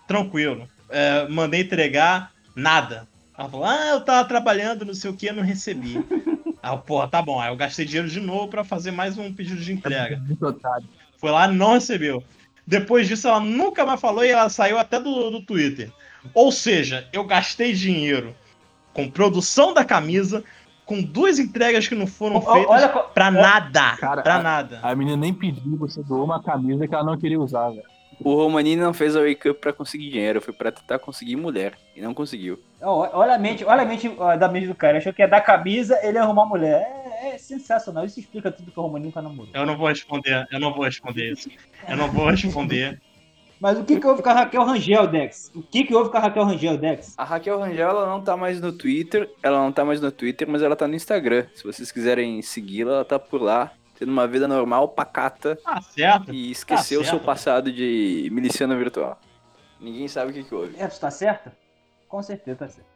Tranquilo. 0.08 0.68
É, 0.90 1.28
mandei 1.28 1.62
entregar, 1.62 2.32
nada. 2.56 3.08
Ela 3.38 3.50
falou, 3.50 3.66
ah, 3.66 3.88
eu 3.88 4.02
tava 4.02 4.28
trabalhando, 4.28 4.86
não 4.86 4.94
sei 4.94 5.12
o 5.12 5.16
que, 5.16 5.32
não 5.32 5.44
recebi. 5.44 6.04
Eu, 6.64 6.80
porra, 6.80 7.08
tá 7.08 7.22
bom. 7.22 7.40
Aí 7.40 7.50
eu 7.50 7.56
gastei 7.56 7.86
dinheiro 7.86 8.10
de 8.10 8.20
novo 8.20 8.50
pra 8.50 8.64
fazer 8.64 8.92
mais 8.92 9.18
um 9.18 9.32
pedido 9.32 9.62
de 9.62 9.72
entrega. 9.72 10.18
Muito 10.18 10.46
otário. 10.46 10.86
Foi 11.18 11.32
lá 11.32 11.48
não 11.48 11.76
recebeu. 11.76 12.22
Depois 12.66 13.08
disso, 13.08 13.28
ela 13.28 13.40
nunca 13.40 13.86
mais 13.86 14.02
falou 14.02 14.26
e 14.26 14.30
ela 14.30 14.50
saiu 14.50 14.78
até 14.78 15.00
do, 15.00 15.30
do 15.30 15.42
Twitter. 15.42 15.90
Ou 16.34 16.52
seja, 16.52 17.08
eu 17.14 17.24
gastei 17.24 17.74
dinheiro 17.74 18.36
com 18.94 19.10
produção 19.10 19.74
da 19.74 19.86
camisa, 19.86 20.44
com 20.88 21.02
duas 21.04 21.38
entregas 21.38 21.88
que 21.88 21.94
não 21.94 22.08
foram 22.08 22.42
feitas 22.42 22.66
Olha, 22.70 22.88
pra 22.90 23.30
nada. 23.30 23.98
Cara, 23.98 24.22
pra 24.24 24.36
a- 24.36 24.42
nada. 24.44 24.80
A 24.82 24.96
menina 24.96 25.18
nem 25.18 25.34
pediu, 25.34 25.78
você 25.78 26.02
doou 26.02 26.24
uma 26.24 26.42
camisa 26.42 26.88
que 26.88 26.96
ela 26.96 27.04
não 27.04 27.18
queria 27.18 27.40
usar, 27.40 27.70
velho. 27.70 27.84
O 28.20 28.34
Romanini 28.34 28.82
não 28.82 28.94
fez 28.96 29.16
a 29.16 29.20
Wake 29.20 29.48
Up 29.50 29.62
pra 29.62 29.72
conseguir 29.72 30.10
dinheiro, 30.10 30.42
foi 30.42 30.52
pra 30.52 30.72
tentar 30.72 30.98
conseguir 30.98 31.36
mulher. 31.36 31.74
E 31.96 32.02
não 32.02 32.16
conseguiu. 32.16 32.58
olha 32.82 33.36
a 33.36 33.38
mente, 33.38 33.64
olha 33.64 33.84
a 33.84 33.86
mente 33.86 34.10
da 34.40 34.48
mente 34.48 34.66
do 34.66 34.74
cara. 34.74 34.98
Achou 34.98 35.14
que 35.14 35.22
ia 35.22 35.28
dar 35.28 35.42
camisa, 35.42 36.00
ele 36.02 36.18
ia 36.18 36.24
arrumar 36.24 36.46
mulher. 36.46 36.82
É, 37.22 37.36
é 37.36 37.38
sensacional. 37.38 38.06
Isso 38.06 38.20
explica 38.20 38.52
tudo 38.52 38.72
que 38.72 38.80
o 38.80 38.82
Romaninho 38.82 39.10
nunca 39.10 39.22
namorou. 39.22 39.52
Eu 39.54 39.66
não 39.68 39.78
vou 39.78 39.88
responder, 39.88 40.48
eu 40.52 40.60
não 40.60 40.74
vou 40.74 40.84
responder 40.86 41.32
isso. 41.32 41.48
Eu 41.88 41.96
não 41.96 42.10
vou 42.10 42.28
responder. 42.30 43.00
Mas 43.60 43.80
o 43.80 43.84
que, 43.84 44.00
que 44.00 44.06
houve 44.06 44.22
com 44.22 44.30
a 44.30 44.34
Raquel 44.34 44.64
Rangel, 44.64 45.08
Dex? 45.08 45.52
O 45.56 45.64
que, 45.64 45.84
que 45.84 45.96
houve 45.96 46.12
com 46.12 46.18
a 46.18 46.20
Raquel 46.20 46.44
Rangel, 46.44 46.78
Dex? 46.78 47.16
A 47.18 47.24
Raquel 47.24 47.60
Rangel, 47.60 47.90
ela 47.90 48.06
não 48.08 48.22
tá 48.22 48.38
mais 48.38 48.62
no 48.62 48.72
Twitter, 48.72 49.30
ela 49.42 49.58
não 49.60 49.72
tá 49.72 49.84
mais 49.84 50.00
no 50.00 50.12
Twitter, 50.12 50.48
mas 50.48 50.62
ela 50.62 50.76
tá 50.76 50.88
no 50.88 50.94
Instagram. 50.96 51.48
Se 51.56 51.64
vocês 51.64 51.92
quiserem 51.92 52.42
segui-la, 52.44 52.94
ela 52.94 53.06
tá 53.06 53.18
por 53.18 53.42
lá, 53.42 53.72
tendo 53.98 54.12
uma 54.12 54.28
vida 54.28 54.48
normal, 54.48 54.90
pacata, 54.90 55.56
Tá 55.64 55.82
certo. 55.82 56.32
e 56.32 56.52
esqueceu 56.52 57.02
o 57.02 57.06
seu 57.06 57.20
passado 57.20 57.72
de 57.72 58.30
miliciana 58.32 58.76
virtual. 58.76 59.20
Ninguém 59.82 60.08
sabe 60.08 60.32
o 60.32 60.34
que, 60.36 60.44
que 60.44 60.54
houve. 60.54 60.76
É, 60.78 60.88
tu 60.88 61.00
tá 61.00 61.10
certa? 61.10 61.52
Com 62.08 62.22
certeza 62.22 62.58
tá 62.60 62.68
certo. 62.68 62.88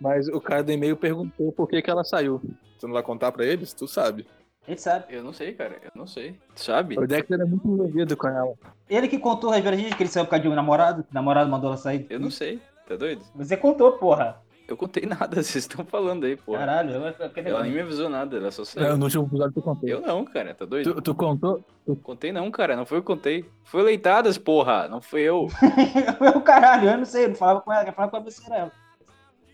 Mas 0.00 0.26
o 0.28 0.40
cara 0.40 0.62
do 0.62 0.72
e-mail 0.72 0.96
perguntou 0.96 1.52
por 1.52 1.68
que, 1.68 1.80
que 1.82 1.90
ela 1.90 2.02
saiu. 2.02 2.40
Você 2.78 2.86
não 2.86 2.94
vai 2.94 3.02
contar 3.02 3.30
pra 3.30 3.44
eles? 3.44 3.72
Tu 3.72 3.86
sabe. 3.86 4.26
Ele 4.66 4.78
sabe. 4.78 5.06
Eu 5.10 5.24
não 5.24 5.32
sei, 5.32 5.52
cara. 5.52 5.76
Eu 5.82 5.90
não 5.94 6.06
sei. 6.06 6.36
Sabe? 6.54 6.98
O 6.98 7.06
Dexter 7.06 7.40
é 7.40 7.44
muito 7.44 7.66
envolvido 7.66 8.16
com 8.16 8.28
ela. 8.28 8.54
Ele 8.88 9.08
que 9.08 9.18
contou 9.18 9.50
as 9.50 9.60
verdades 9.60 9.94
que 9.94 10.02
ele 10.02 10.10
saiu 10.10 10.24
por 10.24 10.30
causa 10.30 10.42
de 10.42 10.48
um 10.48 10.54
namorado, 10.54 11.02
que 11.02 11.10
o 11.10 11.14
namorado 11.14 11.50
mandou 11.50 11.70
ela 11.70 11.76
sair. 11.76 12.06
Eu 12.08 12.20
não 12.20 12.30
sei. 12.30 12.60
Tá 12.86 12.94
doido? 12.94 13.22
Você 13.34 13.56
contou, 13.56 13.92
porra. 13.92 14.40
Eu 14.68 14.76
contei 14.76 15.04
nada, 15.04 15.36
vocês 15.42 15.64
estão 15.64 15.84
falando 15.84 16.24
aí, 16.24 16.36
pô. 16.36 16.52
Caralho, 16.52 16.92
eu, 16.92 17.02
eu, 17.02 17.14
eu, 17.18 17.30
Ela 17.44 17.62
nem 17.64 17.72
me 17.72 17.80
avisou 17.80 18.08
nada, 18.08 18.36
ela 18.36 18.50
só 18.50 18.64
saiu. 18.64 18.90
Não, 18.90 18.96
no 18.96 19.04
último 19.04 19.26
episódio 19.26 19.52
tu 19.54 19.62
contou. 19.62 19.88
Eu 19.88 20.00
não, 20.00 20.24
cara, 20.24 20.54
tá 20.54 20.64
doido? 20.64 20.94
Tu, 20.94 21.02
tu 21.02 21.14
contou? 21.14 21.64
Contei 22.02 22.32
não, 22.32 22.50
cara, 22.50 22.76
não 22.76 22.86
foi 22.86 22.98
eu 22.98 23.02
que 23.02 23.06
contei. 23.06 23.44
Foi 23.64 23.82
leitadas, 23.82 24.38
porra, 24.38 24.88
não 24.88 25.00
fui 25.00 25.22
eu. 25.22 25.48
eu, 26.34 26.40
caralho, 26.40 26.88
eu 26.88 26.98
não 26.98 27.04
sei, 27.04 27.24
eu 27.24 27.28
não 27.30 27.34
falava 27.34 27.60
com 27.60 27.72
ela, 27.72 27.92
falava 27.92 28.16
com 28.16 28.22
você 28.22 28.40
era 28.46 28.56
ela. 28.56 28.72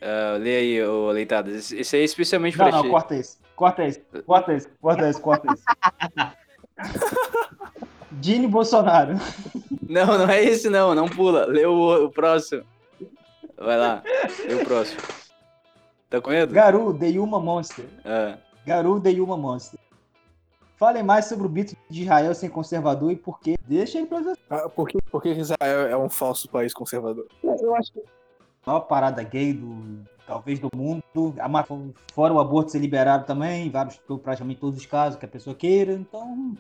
Ah, 0.01 0.37
lê 0.39 0.57
aí, 0.57 0.85
ô 0.85 1.11
leitadas. 1.11 1.55
Esse, 1.55 1.79
esse 1.79 1.97
aí 1.97 2.03
é 2.03 2.05
especialmente 2.05 2.57
Não, 2.57 2.67
pra 2.67 2.77
não, 2.77 2.83
ti. 2.83 2.91
corta 2.91 3.17
isso. 3.17 3.39
Corta 3.59 3.85
isso. 3.85 4.01
Corta 4.25 4.55
isso. 4.55 4.69
Corta 4.81 5.11
isso. 5.11 5.21
Corta 5.21 5.53
isso. 5.53 5.65
Dini 8.13 8.47
Bolsonaro. 8.47 9.15
Não, 9.83 10.07
não 10.19 10.29
é 10.29 10.45
esse 10.45 10.71
não, 10.71 10.95
não 10.95 11.09
pula. 11.09 11.45
Lê 11.45 11.67
o, 11.67 12.05
o 12.05 12.11
próximo. 12.11 12.63
Vai 13.57 13.77
lá, 13.77 14.03
lê 14.47 14.55
o 14.55 14.65
próximo. 14.65 15.01
Tá 16.09 16.21
com 16.21 16.31
medo? 16.31 16.55
Garu, 16.55 16.97
The 16.97 17.09
Yuma 17.09 17.41
Monster. 17.41 17.85
Ah, 18.05 18.39
Garu, 18.65 19.01
The 19.01 19.11
Yuma 19.11 19.37
Monster. 19.37 19.81
Falem 20.77 21.03
mais 21.03 21.25
sobre 21.25 21.47
o 21.47 21.51
bito 21.51 21.77
de 21.91 22.03
Israel 22.03 22.35
ser 22.37 22.51
conservador 22.51 23.11
e 23.11 23.17
por 23.17 23.41
quê. 23.41 23.59
Deixa 23.67 23.99
ele 23.99 24.07
pra 24.07 24.21
você. 24.21 24.41
Ah, 24.49 24.69
por, 24.69 24.89
que, 24.89 24.99
por 25.11 25.21
que 25.21 25.31
Israel 25.31 25.89
é 25.89 25.97
um 25.97 26.09
falso 26.09 26.49
país 26.49 26.73
conservador? 26.73 27.27
Eu 27.43 27.75
acho 27.75 27.93
que. 27.93 27.99
A 28.65 28.71
maior 28.71 28.81
parada 28.83 29.21
gay 29.25 29.53
do. 29.53 30.07
Talvez 30.29 30.61
do 30.61 30.69
mundo. 30.77 31.03
Fora 32.13 32.35
o 32.35 32.39
aborto 32.39 32.71
ser 32.71 32.79
liberado 32.81 33.25
também, 33.25 33.71
vários, 33.71 33.99
praticamente 34.23 34.61
todos 34.61 34.79
os 34.79 34.85
casos 34.85 35.19
que 35.19 35.25
a 35.25 35.29
pessoa 35.29 35.57
queira. 35.57 35.95
Então, 35.95 36.55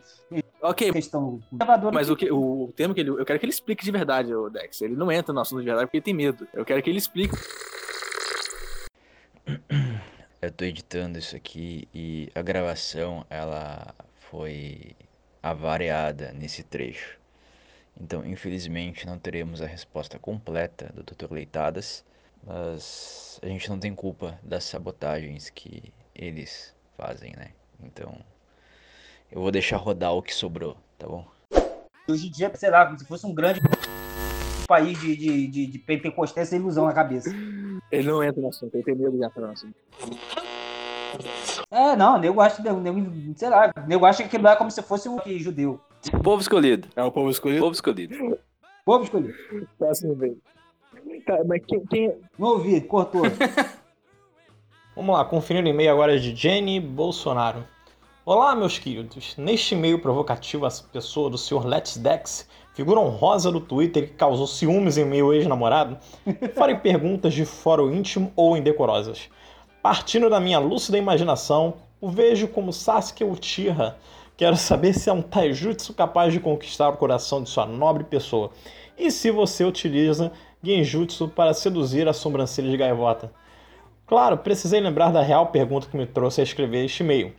Ok, 0.63 0.91
questão 0.91 1.39
conservadora. 1.51 1.95
mas 1.95 2.09
o, 2.09 2.17
que, 2.17 2.33
o 2.33 2.73
termo 2.75 2.95
que 2.95 3.01
ele. 3.01 3.11
Eu 3.11 3.27
quero 3.27 3.39
que 3.39 3.45
ele 3.45 3.53
explique 3.53 3.85
de 3.85 3.91
verdade, 3.91 4.35
o 4.35 4.49
Dex. 4.49 4.81
Ele 4.81 4.97
não 4.97 5.13
entra 5.13 5.35
no 5.35 5.41
assunto 5.41 5.61
de 5.61 5.67
verdade 5.67 5.87
porque 5.87 5.99
ele 5.99 6.05
tem 6.05 6.15
medo. 6.15 6.49
Eu 6.55 6.65
quero 6.65 6.83
que 6.83 6.89
ele 6.89 6.99
explique. 6.99 7.37
Eu 10.41 10.51
tô 10.51 10.65
editando 10.65 11.19
isso 11.19 11.37
aqui 11.37 11.87
e 11.95 12.31
a 12.35 12.41
gravação 12.41 13.27
ela 13.29 13.95
foi 14.31 14.93
avariada 15.43 16.33
nesse 16.33 16.63
trecho. 16.63 17.19
Então, 18.01 18.25
infelizmente, 18.25 19.07
não 19.07 19.19
teremos 19.19 19.61
a 19.61 19.67
resposta 19.67 20.19
completa 20.19 20.91
do 20.95 21.03
Dr. 21.03 21.33
Leitadas, 21.33 22.05
mas 22.49 23.39
a 23.43 23.47
gente 23.47 23.69
não 23.69 23.79
tem 23.79 23.95
culpa 23.95 24.39
das 24.43 24.65
sabotagens 24.65 25.51
que 25.51 25.93
eles 26.15 26.75
fazem, 26.97 27.35
né? 27.37 27.51
Então, 27.83 28.17
eu 29.31 29.41
vou 29.41 29.51
deixar 29.51 29.77
rodar 29.77 30.15
o 30.15 30.23
que 30.23 30.35
sobrou, 30.35 30.77
tá 30.99 31.07
bom? 31.07 31.27
Hoje 32.09 32.29
em 32.29 32.31
dia, 32.31 32.51
sei 32.55 32.71
lá, 32.71 32.87
como 32.87 32.99
se 32.99 33.05
fosse 33.05 33.27
um 33.27 33.35
grande 33.35 33.61
país 34.67 34.99
de, 34.99 35.15
de, 35.15 35.47
de, 35.47 35.67
de 35.67 35.79
pentecostés 35.79 36.49
sem 36.49 36.59
ilusão 36.59 36.87
na 36.87 36.93
cabeça. 36.93 37.31
Ele 37.93 38.09
não 38.09 38.25
entra 38.25 38.41
no 38.41 38.49
assunto, 38.49 38.75
ele 38.75 38.83
tem 38.83 38.95
medo 38.95 39.17
de 39.17 39.25
entrar 39.25 39.47
no 39.47 39.53
assunto. 39.53 39.75
É, 41.71 41.95
não, 41.97 42.19
nego 42.19 42.41
acha, 42.41 42.63
nego, 42.63 43.13
sei 43.37 43.51
lá, 43.51 43.73
nego 43.87 44.07
acha 44.07 44.23
que 44.23 44.29
aquilo 44.29 44.45
lá 44.45 44.53
é 44.53 44.57
como 44.57 44.71
se 44.71 44.83
fosse 44.83 45.09
um 45.09 45.19
judeu. 45.39 45.79
povo 46.23 46.41
escolhido. 46.41 46.89
É 46.97 47.03
o 47.03 47.13
povo 47.13 47.31
escolhido? 47.31 47.61
Povo 47.61 47.75
escolhido. 47.75 48.39
Povo 48.85 49.05
escolhido. 49.05 49.35
Próximo 49.79 50.15
vez. 50.15 50.37
Tá, 51.25 51.43
mas 51.45 51.63
quem, 51.67 51.85
quem, 51.87 52.15
Não 52.39 52.49
ouvi, 52.49 52.81
cortou. 52.81 53.23
Vamos 54.95 55.17
lá, 55.17 55.25
conferindo 55.25 55.69
o 55.69 55.71
e-mail 55.71 55.93
agora 55.93 56.19
de 56.19 56.35
Jenny 56.35 56.81
Bolsonaro. 56.81 57.65
Olá, 58.25 58.55
meus 58.55 58.79
queridos. 58.79 59.37
Neste 59.37 59.75
e-mail 59.75 60.01
provocativo, 60.01 60.67
essa 60.67 60.85
pessoa 60.85 61.31
do 61.31 61.39
Sr. 61.39 61.65
Let's 61.65 61.97
Dex, 61.97 62.49
figura 62.75 63.01
honrosa 63.01 63.51
do 63.51 63.61
Twitter 63.61 64.09
que 64.09 64.15
causou 64.15 64.47
ciúmes 64.47 64.99
em 64.99 65.05
meu 65.05 65.33
ex-namorado, 65.33 65.99
farei 66.55 66.77
perguntas 66.77 67.33
de 67.33 67.45
foro 67.45 67.93
íntimo 67.93 68.33
ou 68.37 68.57
indecorosas. 68.57 69.31
Partindo 69.83 70.29
da 70.29 70.41
minha 70.41 70.59
lúcida 70.59 70.99
imaginação, 70.99 71.75
o 72.01 72.09
vejo 72.09 72.49
como 72.49 72.73
Sasuke 72.73 73.25
Uchiha. 73.25 73.97
Quero 74.37 74.57
saber 74.57 74.93
se 74.93 75.09
é 75.09 75.13
um 75.13 75.23
taijutsu 75.23 75.95
capaz 75.95 76.33
de 76.33 76.41
conquistar 76.41 76.91
o 76.91 76.97
coração 76.97 77.43
de 77.43 77.49
sua 77.49 77.67
nobre 77.67 78.05
pessoa. 78.05 78.51
E 78.99 79.11
se 79.13 79.31
você 79.31 79.65
utiliza 79.65 80.33
genjutsu 80.63 81.29
para 81.29 81.55
seduzir 81.55 82.09
a 82.09 82.13
sobrancelha 82.13 82.71
de 82.71 82.77
gaivota. 82.77 83.33
Claro, 84.07 84.39
precisei 84.39 84.81
lembrar 84.81 85.13
da 85.13 85.23
real 85.23 85.49
pergunta 85.49 85.87
que 85.87 85.97
me 85.97 86.07
trouxe 86.07 86.41
a 86.41 86.45
escrever 86.45 86.85
este 86.85 87.03
e-mail. 87.03 87.35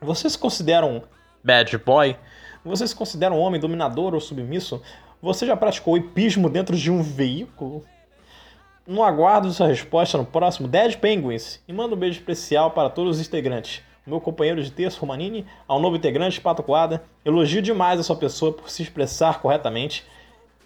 Você 0.00 0.28
se 0.28 0.38
considera 0.38 0.84
um 0.84 1.00
bad 1.42 1.76
boy? 1.78 2.16
Você 2.64 2.86
se 2.86 2.94
considera 2.94 3.34
um 3.34 3.38
homem 3.38 3.60
dominador 3.60 4.14
ou 4.14 4.20
submisso? 4.20 4.82
Você 5.22 5.46
já 5.46 5.56
praticou 5.56 5.96
hipismo 5.96 6.50
dentro 6.50 6.76
de 6.76 6.90
um 6.90 7.02
veículo? 7.02 7.84
No 8.86 9.02
aguardo 9.02 9.50
sua 9.50 9.66
resposta 9.66 10.18
no 10.18 10.26
próximo 10.26 10.68
Dead 10.68 10.96
Penguins 10.96 11.62
e 11.66 11.72
manda 11.72 11.94
um 11.94 11.98
beijo 11.98 12.18
especial 12.18 12.72
para 12.72 12.90
todos 12.90 13.18
os 13.18 13.26
integrantes. 13.26 13.82
O 14.06 14.10
meu 14.10 14.20
companheiro 14.20 14.62
de 14.62 14.70
texto, 14.70 14.98
Romanini, 14.98 15.46
ao 15.66 15.80
novo 15.80 15.96
integrante, 15.96 16.38
Pato 16.38 16.62
Coada, 16.62 17.02
elogio 17.24 17.62
demais 17.62 17.98
a 17.98 18.02
sua 18.02 18.16
pessoa 18.16 18.52
por 18.52 18.68
se 18.68 18.82
expressar 18.82 19.40
corretamente 19.40 20.04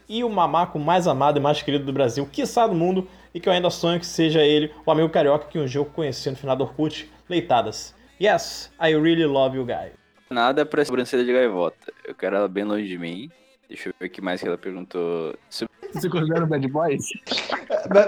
e 0.09 0.25
o 0.25 0.29
mamaco 0.31 0.79
mais 0.79 1.07
amado 1.07 1.39
e 1.39 1.41
mais 1.43 1.61
querido 1.63 1.85
do 1.85 1.93
Brasil, 1.93 2.27
quiçá 2.33 2.67
do 2.67 2.75
mundo, 2.75 3.07
e 3.35 3.39
que 3.41 3.49
eu 3.49 3.53
ainda 3.53 3.69
sonho 3.71 4.01
que 4.01 4.07
seja 4.07 4.41
ele, 4.43 4.73
o 4.87 4.91
amigo 4.91 5.09
carioca 5.11 5.47
que 5.49 5.59
um 5.59 5.65
dia 5.67 5.81
eu 5.81 5.85
conheci 5.85 6.31
no 6.31 6.37
final 6.37 6.57
do 6.57 6.65
Orkut, 6.65 7.11
Leitadas. 7.29 7.95
Yes, 8.21 8.71
I 8.81 8.95
really 8.97 9.27
love 9.27 9.57
you 9.57 9.65
guys. 9.67 9.93
Nada 10.31 10.65
pra 10.67 10.85
sobrancelha 10.85 11.25
de 11.25 11.33
gaivota. 11.33 11.93
Eu 12.07 12.15
quero 12.15 12.37
ela 12.37 12.49
bem 12.49 12.65
longe 12.65 12.87
de 12.89 12.99
mim. 12.99 13.31
Deixa 13.69 13.91
eu 13.91 13.95
ver 14.01 14.07
o 14.07 14.11
que 14.11 14.21
mais 14.23 14.41
que 14.41 14.49
ela 14.49 14.57
perguntou. 14.59 15.35
Se- 15.51 15.67
Você 15.93 16.09
considera 16.09 16.45
um 16.45 16.49
bad 16.49 16.67
boy? 16.69 16.97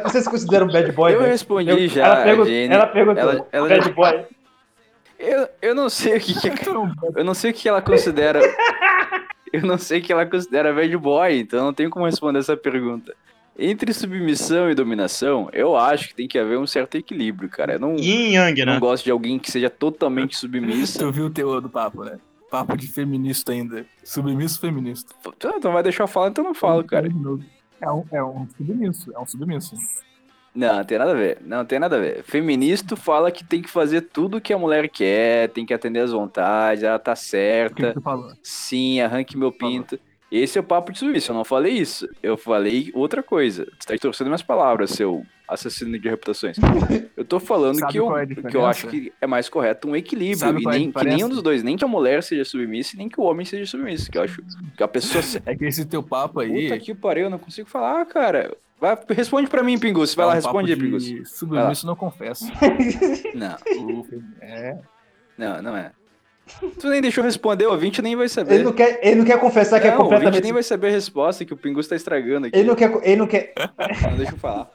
Você 0.04 0.22
se 0.22 0.30
considera 0.30 0.64
um 0.64 0.68
bad 0.72 0.90
boy? 0.92 1.12
Eu 1.14 1.18
velho? 1.18 1.30
respondi 1.30 1.70
Eu- 1.70 1.88
já, 1.88 2.06
Ela, 2.06 2.24
pergun- 2.24 2.44
Jenny. 2.46 2.74
ela 2.74 2.86
perguntou. 2.86 3.22
Ela- 3.22 3.46
ela- 3.52 3.68
bad 3.68 3.92
boy. 3.92 4.24
Eu, 5.18 5.48
eu 5.60 5.74
não 5.74 5.90
sei 5.90 6.16
o 6.16 6.20
que, 6.20 6.32
que 6.34 6.48
eu 7.14 7.24
não 7.24 7.34
sei 7.34 7.50
o 7.50 7.54
que 7.54 7.68
ela 7.68 7.82
considera. 7.82 8.40
eu 9.52 9.62
não 9.62 9.78
sei 9.78 10.00
o 10.00 10.02
que 10.02 10.12
ela 10.12 10.26
considera 10.26 10.72
bad 10.72 10.96
boy, 10.96 11.38
então 11.38 11.60
eu 11.60 11.64
não 11.66 11.74
tenho 11.74 11.90
como 11.90 12.06
responder 12.06 12.38
essa 12.38 12.56
pergunta. 12.56 13.14
Entre 13.58 13.92
submissão 13.92 14.70
e 14.70 14.74
dominação, 14.74 15.50
eu 15.52 15.76
acho 15.76 16.08
que 16.08 16.14
tem 16.14 16.28
que 16.28 16.38
haver 16.38 16.58
um 16.58 16.66
certo 16.66 16.96
equilíbrio, 16.96 17.48
cara. 17.48 17.74
Eu 17.74 17.80
não, 17.80 17.96
Yin 17.96 18.34
Yang, 18.34 18.64
não 18.64 18.74
né? 18.74 18.80
gosto 18.80 19.04
de 19.04 19.10
alguém 19.10 19.38
que 19.38 19.50
seja 19.50 19.68
totalmente 19.68 20.36
submissa. 20.36 20.98
Tu 21.04 21.12
viu 21.12 21.26
o 21.26 21.30
teor 21.30 21.60
do 21.60 21.68
papo, 21.68 22.04
né? 22.04 22.18
Papo 22.50 22.76
de 22.76 22.86
feminista 22.86 23.52
ainda. 23.52 23.84
Submisso 24.02 24.58
feminista. 24.60 25.14
Tu 25.38 25.48
não 25.62 25.72
vai 25.72 25.82
deixar 25.82 26.04
eu 26.04 26.08
falar, 26.08 26.30
então 26.30 26.42
eu 26.42 26.48
não 26.48 26.54
falo, 26.54 26.82
cara. 26.84 27.08
É 27.80 27.90
um, 27.90 28.04
é 28.10 28.24
um 28.24 28.46
submisso, 28.56 29.12
é 29.14 29.18
um 29.18 29.26
submisso. 29.26 29.76
Não, 30.54 30.76
não 30.76 30.84
tem 30.84 30.98
nada 30.98 31.10
a 31.12 31.14
ver. 31.14 31.38
Não 31.40 31.64
tem 31.64 31.78
nada 31.78 31.96
a 31.96 32.00
ver. 32.00 32.22
Feminista 32.24 32.96
fala 32.96 33.30
que 33.30 33.44
tem 33.44 33.62
que 33.62 33.70
fazer 33.70 34.02
tudo 34.02 34.40
que 34.40 34.52
a 34.52 34.58
mulher 34.58 34.88
quer, 34.88 35.48
tem 35.50 35.64
que 35.64 35.72
atender 35.72 36.00
às 36.00 36.12
vontades, 36.12 36.82
ela 36.82 36.98
tá 36.98 37.12
O 37.12 37.16
certa. 37.16 37.94
Sim, 38.42 39.00
arranque 39.00 39.36
meu 39.36 39.52
pinto. 39.52 39.98
Esse 40.30 40.58
é 40.58 40.60
o 40.60 40.64
papo 40.64 40.92
de 40.92 40.98
submissão. 40.98 41.34
Eu 41.34 41.38
não 41.38 41.44
falei 41.44 41.74
isso. 41.74 42.08
Eu 42.22 42.36
falei 42.36 42.90
outra 42.94 43.22
coisa. 43.22 43.64
Você 43.78 43.88
tá 43.88 43.94
distorcendo 43.94 44.30
minhas 44.30 44.42
palavras, 44.42 44.90
seu 44.90 45.26
assassino 45.48 45.98
de 45.98 46.08
reputações. 46.08 46.56
Eu 47.16 47.24
tô 47.24 47.40
falando 47.40 47.80
Sabe 47.80 47.92
que 47.92 47.98
eu, 47.98 48.16
é 48.16 48.26
que 48.26 48.56
eu 48.56 48.64
acho 48.64 48.86
que 48.86 49.12
é 49.20 49.26
mais 49.26 49.48
correto 49.48 49.88
um 49.88 49.96
equilíbrio. 49.96 50.38
Sabe 50.38 50.62
E 50.62 50.68
é 50.68 50.70
nem, 50.70 50.92
que 50.92 51.04
nenhum 51.04 51.28
dos 51.28 51.42
dois, 51.42 51.62
nem 51.62 51.76
que 51.76 51.84
a 51.84 51.88
mulher 51.88 52.22
seja 52.22 52.44
submissa 52.44 52.94
e 52.94 52.98
nem 52.98 53.08
que 53.08 53.20
o 53.20 53.24
homem 53.24 53.44
seja 53.44 53.66
submisso. 53.66 54.10
Que 54.10 54.16
eu 54.16 54.22
acho 54.22 54.40
que 54.76 54.82
a 54.82 54.88
pessoa. 54.88 55.20
É 55.44 55.54
que 55.54 55.64
esse 55.64 55.84
teu 55.84 56.02
papo 56.02 56.40
aí. 56.40 56.68
Puta 56.68 56.78
que 56.78 56.94
pariu, 56.94 57.24
eu 57.24 57.30
não 57.30 57.38
consigo 57.38 57.68
falar, 57.68 58.04
cara. 58.06 58.56
Vai, 58.80 58.96
responde 59.10 59.48
pra 59.48 59.62
mim, 59.62 59.78
Pingus. 59.78 60.14
Vai 60.14 60.24
é 60.24 60.26
lá, 60.26 60.32
um 60.32 60.36
responde 60.36 60.72
aí, 60.72 60.78
de 60.78 61.26
Submisso 61.26 61.86
não 61.86 61.94
confesso. 61.94 62.46
Não, 63.34 63.56
é. 64.40 64.78
não, 65.36 65.62
não 65.62 65.76
é. 65.76 65.92
Tu 66.80 66.88
nem 66.88 67.00
deixou 67.00 67.22
responder, 67.22 67.66
o 67.66 67.70
ouvinte 67.72 68.02
nem 68.02 68.16
vai 68.16 68.28
saber. 68.28 68.54
Ele 68.54 68.64
não 68.64 68.72
quer, 68.72 68.98
ele 69.02 69.16
não 69.16 69.24
quer 69.24 69.38
confessar 69.38 69.80
que 69.80 69.86
é 69.86 69.90
Não, 69.90 69.98
o 69.98 70.02
ouvinte 70.02 70.14
completamente. 70.16 70.42
nem 70.44 70.52
vai 70.52 70.62
saber 70.62 70.88
a 70.88 70.90
resposta 70.90 71.44
que 71.44 71.54
o 71.54 71.56
Pingus 71.56 71.86
tá 71.86 71.94
estragando 71.94 72.46
aqui. 72.48 72.56
Ele 72.58 72.66
não 72.66 72.74
quer. 72.74 72.90
Ele 73.04 73.16
não 73.16 73.26
quer. 73.26 73.54
Não 74.02 74.16
deixa 74.16 74.32
eu 74.32 74.38
falar. 74.38 74.68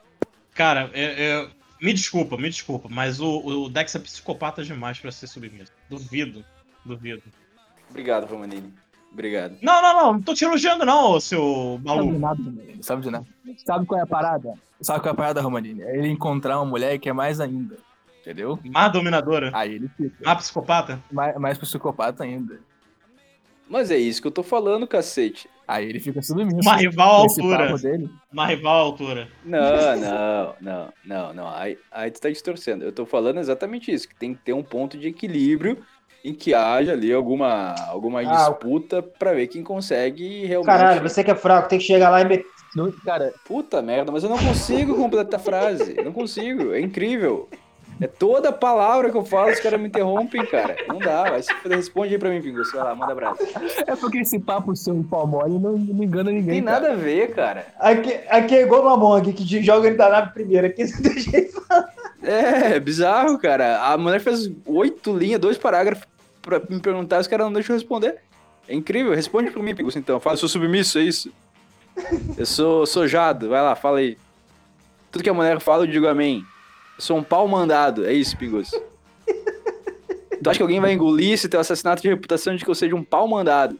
Cara, 0.53 0.89
é- 0.93 1.25
é- 1.25 1.47
me 1.81 1.91
desculpa, 1.91 2.37
me 2.37 2.49
desculpa, 2.49 2.87
mas 2.89 3.19
o, 3.19 3.65
o 3.65 3.69
Dex 3.69 3.93
é 3.93 3.99
psicopata 3.99 4.63
demais 4.63 4.97
pra 4.99 5.11
ser 5.11 5.27
submisso. 5.27 5.71
Duvido, 5.89 6.45
duvido. 6.85 7.23
Obrigado, 7.89 8.25
Romanini. 8.25 8.73
Obrigado. 9.15 9.55
Não, 9.61 9.81
não, 9.81 9.93
não, 9.93 10.13
não 10.13 10.21
tô 10.21 10.33
te 10.33 10.43
elogiando 10.43 10.85
não, 10.85 11.17
seu 11.21 11.39
Sabe 11.41 11.79
de 11.81 11.85
maluco. 11.87 12.19
nada. 12.19 12.43
Sabe 12.81 13.01
de 13.01 13.09
nada. 13.11 13.25
Sabe 13.65 13.85
qual 13.85 13.97
é 13.99 14.03
a 14.03 14.05
parada? 14.05 14.53
Sabe 14.81 14.99
qual 14.99 15.11
é 15.11 15.13
a 15.13 15.15
parada, 15.15 15.41
Romanini? 15.41 15.81
É 15.83 15.97
ele 15.97 16.09
encontrar 16.09 16.57
uma 16.59 16.65
mulher 16.65 16.99
que 16.99 17.07
é 17.07 17.13
mais 17.13 17.39
ainda. 17.39 17.77
Entendeu? 18.21 18.59
Má 18.65 18.89
dominadora, 18.89 19.51
Aí 19.53 19.75
ele 19.75 19.87
fica. 19.95 20.17
má 20.25 20.35
psicopata. 20.35 21.01
Mais, 21.09 21.37
mais 21.37 21.57
psicopata 21.57 22.23
ainda. 22.25 22.59
Mas 23.69 23.89
é 23.89 23.97
isso 23.97 24.21
que 24.21 24.27
eu 24.27 24.31
tô 24.31 24.43
falando, 24.43 24.85
cacete. 24.85 25.49
Aí 25.67 25.87
ele 25.87 25.99
fica 25.99 26.21
submisso. 26.21 26.59
Uma 26.61 26.75
rival 26.75 27.09
à 27.11 27.17
altura. 27.19 27.77
dele. 27.77 28.09
Uma 28.31 28.45
rival 28.47 28.75
à 28.75 28.79
altura. 28.81 29.27
Não, 29.43 29.95
não, 29.97 30.55
não, 30.61 30.93
não, 31.05 31.33
não. 31.33 31.49
Aí, 31.55 31.77
aí 31.91 32.11
tu 32.11 32.19
tá 32.19 32.29
distorcendo. 32.29 32.83
Eu 32.83 32.91
tô 32.91 33.05
falando 33.05 33.39
exatamente 33.39 33.91
isso, 33.91 34.07
que 34.09 34.15
tem 34.15 34.35
que 34.35 34.41
ter 34.43 34.53
um 34.53 34.61
ponto 34.61 34.97
de 34.97 35.07
equilíbrio 35.07 35.81
em 36.25 36.33
que 36.33 36.53
haja 36.53 36.93
ali 36.93 37.13
alguma, 37.13 37.75
alguma 37.87 38.21
Ah, 38.21 38.49
disputa 38.49 39.01
pra 39.03 39.33
ver 39.33 39.47
quem 39.47 39.63
consegue 39.63 40.45
realmente. 40.45 40.65
Caralho, 40.65 41.01
você 41.01 41.23
que 41.23 41.29
é 41.31 41.35
fraco, 41.35 41.69
tem 41.69 41.77
que 41.77 41.85
chegar 41.85 42.09
lá 42.09 42.21
e 42.21 42.25
meter. 42.25 42.47
Não, 42.75 42.91
cara, 42.91 43.31
Puta 43.47 43.81
merda, 43.81 44.11
mas 44.11 44.23
eu 44.23 44.29
não 44.29 44.37
consigo 44.37 44.95
completar 44.95 45.39
a 45.39 45.43
frase. 45.43 45.93
Não 46.03 46.11
consigo, 46.11 46.73
é 46.73 46.81
incrível. 46.81 47.47
É 48.01 48.07
toda 48.07 48.51
palavra 48.51 49.09
que 49.09 49.15
eu 49.15 49.23
falo, 49.23 49.51
os 49.51 49.59
caras 49.61 49.79
me 49.79 49.87
interrompem, 49.87 50.45
cara. 50.47 50.75
Não 50.87 50.99
dá, 50.99 51.29
vai 51.29 51.41
se. 51.41 51.49
Responde 51.65 52.13
aí 52.13 52.19
pra 52.19 52.29
mim, 52.29 52.41
Pingus. 52.41 52.69
Vai 52.73 52.83
lá, 52.83 52.93
manda 52.93 53.13
abraço. 53.13 53.41
é 53.87 53.95
porque 53.95 54.17
esse 54.17 54.37
papo 54.37 54.75
seu 54.75 54.93
em 54.93 55.03
pau 55.03 55.25
mole 55.25 55.57
não, 55.57 55.77
não 55.77 56.03
engana 56.03 56.29
ninguém. 56.29 56.55
Tem 56.55 56.63
cara. 56.63 56.81
nada 56.81 56.93
a 56.93 56.97
ver, 56.97 57.33
cara. 57.33 57.67
Aqui, 57.79 58.19
aqui 58.27 58.55
é 58.55 58.63
igual 58.63 58.83
no 58.83 58.89
Among, 58.89 59.31
que 59.31 59.63
joga 59.63 59.87
ele 59.87 59.95
da 59.95 60.09
nave 60.09 60.33
primeiro. 60.33 60.67
Aqui 60.67 60.83
não 60.91 61.01
tem 61.01 61.17
jeito. 61.19 61.63
É, 62.21 62.75
é 62.75 62.79
bizarro, 62.81 63.37
cara. 63.37 63.81
A 63.81 63.97
mulher 63.97 64.19
fez 64.19 64.51
oito 64.65 65.15
linhas, 65.15 65.39
dois 65.39 65.57
parágrafos 65.57 66.05
pra 66.45 66.61
me 66.69 66.79
perguntar, 66.79 67.19
os 67.19 67.27
caras 67.27 67.45
não 67.45 67.53
deixam 67.53 67.75
eu 67.75 67.79
responder. 67.79 68.19
É 68.67 68.73
incrível. 68.73 69.13
Responde 69.13 69.51
pra 69.51 69.61
mim, 69.61 69.75
Pingus, 69.75 69.95
então. 69.95 70.19
Fala, 70.19 70.35
eu 70.35 70.39
sou 70.39 70.49
submisso, 70.49 70.99
é 70.99 71.01
isso? 71.01 71.31
Eu 72.37 72.45
sou 72.45 72.85
sojado. 72.85 73.47
Vai 73.47 73.61
lá, 73.61 73.73
fala 73.73 73.99
aí. 73.99 74.17
Tudo 75.09 75.23
que 75.23 75.29
a 75.29 75.33
mulher 75.33 75.61
fala, 75.61 75.85
eu 75.85 75.87
digo 75.87 76.05
amém. 76.07 76.45
Eu 76.97 77.01
sou 77.01 77.17
um 77.17 77.23
pau 77.23 77.47
mandado. 77.47 78.05
É 78.05 78.11
isso, 78.11 78.35
Pingus. 78.37 78.69
Tu 80.43 80.49
acha 80.49 80.59
que 80.59 80.63
alguém 80.63 80.81
vai 80.81 80.91
engolir 80.91 81.31
esse 81.31 81.47
teu 81.47 81.59
assassinato 81.59 82.01
de 82.01 82.09
reputação 82.09 82.53
de 82.53 82.65
que 82.65 82.69
eu 82.69 82.75
seja 82.75 82.93
um 82.93 83.03
pau 83.03 83.25
mandado? 83.29 83.79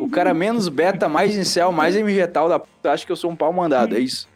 O 0.00 0.08
cara 0.08 0.32
menos 0.32 0.68
beta, 0.68 1.06
mais 1.06 1.36
incel, 1.36 1.70
mais 1.70 1.94
MG 1.94 2.26
tal 2.28 2.48
da 2.48 2.58
puta 2.58 2.90
acha 2.90 3.04
que 3.04 3.12
eu 3.12 3.16
sou 3.16 3.30
um 3.30 3.36
pau 3.36 3.52
mandado. 3.52 3.94
É 3.94 4.00
isso. 4.00 4.26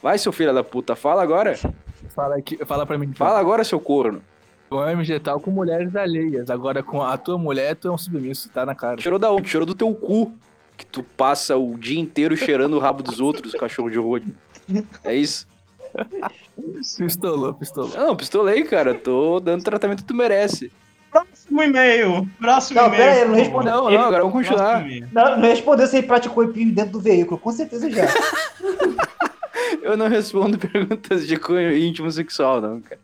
Vai, 0.00 0.16
seu 0.16 0.30
filho 0.30 0.54
da 0.54 0.62
puta. 0.62 0.94
Fala 0.94 1.22
agora. 1.22 1.58
Fala, 2.14 2.36
aqui, 2.36 2.56
fala 2.64 2.86
pra 2.86 2.96
mim. 2.96 3.12
Fala 3.14 3.40
agora, 3.40 3.64
seu 3.64 3.80
corno. 3.80 4.22
Com 4.70 4.88
MG 4.88 5.18
tal 5.18 5.40
com 5.40 5.50
mulheres 5.50 5.96
alheias. 5.96 6.48
Agora 6.48 6.80
com 6.80 7.02
a 7.02 7.18
tua 7.18 7.36
mulher, 7.36 7.74
tu 7.74 7.88
é 7.88 7.90
um 7.90 7.98
submisso, 7.98 8.48
tá 8.50 8.64
na 8.64 8.72
cara. 8.72 9.00
Cheirou 9.00 9.18
da 9.18 9.30
onde? 9.32 9.48
Cheirou 9.48 9.66
do 9.66 9.74
teu 9.74 9.92
cu. 9.92 10.32
Que 10.76 10.86
tu 10.86 11.02
passa 11.02 11.56
o 11.56 11.76
dia 11.76 11.98
inteiro 12.00 12.36
cheirando 12.36 12.74
o 12.74 12.78
rabo 12.78 13.02
dos 13.02 13.20
outros, 13.20 13.52
cachorro 13.52 13.90
de 13.90 13.98
rua. 13.98 14.22
É 15.04 15.14
isso? 15.14 15.46
Pistolou, 16.96 17.52
pistolou. 17.52 17.90
Não, 17.96 18.16
pistolei, 18.16 18.62
cara. 18.62 18.94
Tô 18.94 19.40
dando 19.40 19.60
o 19.60 19.64
tratamento 19.64 19.98
que 19.98 20.04
tu 20.08 20.14
merece. 20.14 20.70
Próximo 21.10 21.62
e-mail. 21.62 22.28
Próximo 22.38 22.80
Não, 22.80 22.86
e-mail. 22.86 23.02
pera 23.02 23.12
aí, 23.22 23.28
não 23.28 23.34
respondeu. 23.34 23.72
Não, 23.72 23.90
não, 23.90 24.00
agora 24.02 24.22
vamos 24.22 24.32
continuar. 24.32 24.86
Não, 25.12 25.36
não 25.36 25.42
respondeu 25.48 25.86
se 25.88 25.98
ele 25.98 26.06
praticou 26.06 26.44
empinho 26.44 26.72
dentro 26.72 26.92
do 26.92 27.00
veículo. 27.00 27.38
Com 27.38 27.50
certeza 27.50 27.90
já. 27.90 28.04
Eu 29.82 29.96
não 29.96 30.08
respondo 30.08 30.56
perguntas 30.56 31.26
de 31.26 31.36
cunho 31.36 31.76
íntimo 31.76 32.10
sexual, 32.10 32.60
não, 32.60 32.80
cara. 32.80 33.00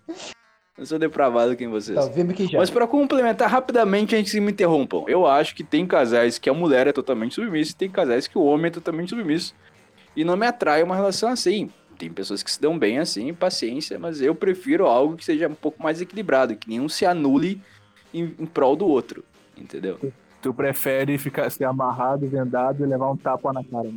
Eu 0.79 0.85
sou 0.85 0.99
depravado 0.99 1.57
que 1.57 1.67
vocês. 1.67 1.97
Tá. 1.97 2.59
Mas 2.59 2.69
pra 2.69 2.87
complementar 2.87 3.49
rapidamente, 3.49 4.15
antes 4.15 4.33
que 4.33 4.41
me 4.41 4.53
interrompam, 4.53 5.05
eu 5.09 5.27
acho 5.27 5.55
que 5.55 5.65
tem 5.65 5.87
casais 5.87 6.39
que 6.39 6.51
a 6.51 6.55
mulher 6.55 6.87
é 6.87 6.93
totalmente 6.93 7.35
submissa 7.35 7.73
e 7.73 7.77
tem 7.77 7.91
casais 7.91 8.27
que 8.27 8.37
o 8.37 8.45
homem 8.45 8.67
é 8.67 8.71
totalmente 8.71 9.11
submisso. 9.11 9.55
E 10.15 10.23
não 10.23 10.37
me 10.37 10.47
atrai 10.47 10.83
uma 10.83 10.95
relação 10.95 11.31
assim. 11.31 11.71
Tem 11.99 12.11
pessoas 12.11 12.43
que 12.43 12.51
se 12.51 12.61
dão 12.61 12.79
bem 12.79 12.99
assim, 12.99 13.33
paciência, 13.33 13.99
mas 13.99 14.21
eu 14.21 14.35
prefiro 14.35 14.87
algo 14.87 15.17
que 15.17 15.25
seja 15.25 15.49
um 15.49 15.55
pouco 15.55 15.83
mais 15.83 16.01
equilibrado, 16.01 16.55
que 16.55 16.69
nenhum 16.69 16.91
se 16.91 17.07
anule 17.07 17.61
em, 18.13 18.35
em 18.39 18.47
prol 18.47 18.77
do 18.77 18.87
outro. 18.87 19.25
Entendeu? 19.57 19.99
Tu 20.43 20.55
prefere 20.55 21.19
ficar 21.19 21.51
ser 21.51 21.65
amarrado, 21.65 22.29
vendado 22.29 22.85
e 22.85 22.87
levar 22.87 23.11
um 23.11 23.17
tapa 23.17 23.53
na 23.53 23.65
cara. 23.65 23.91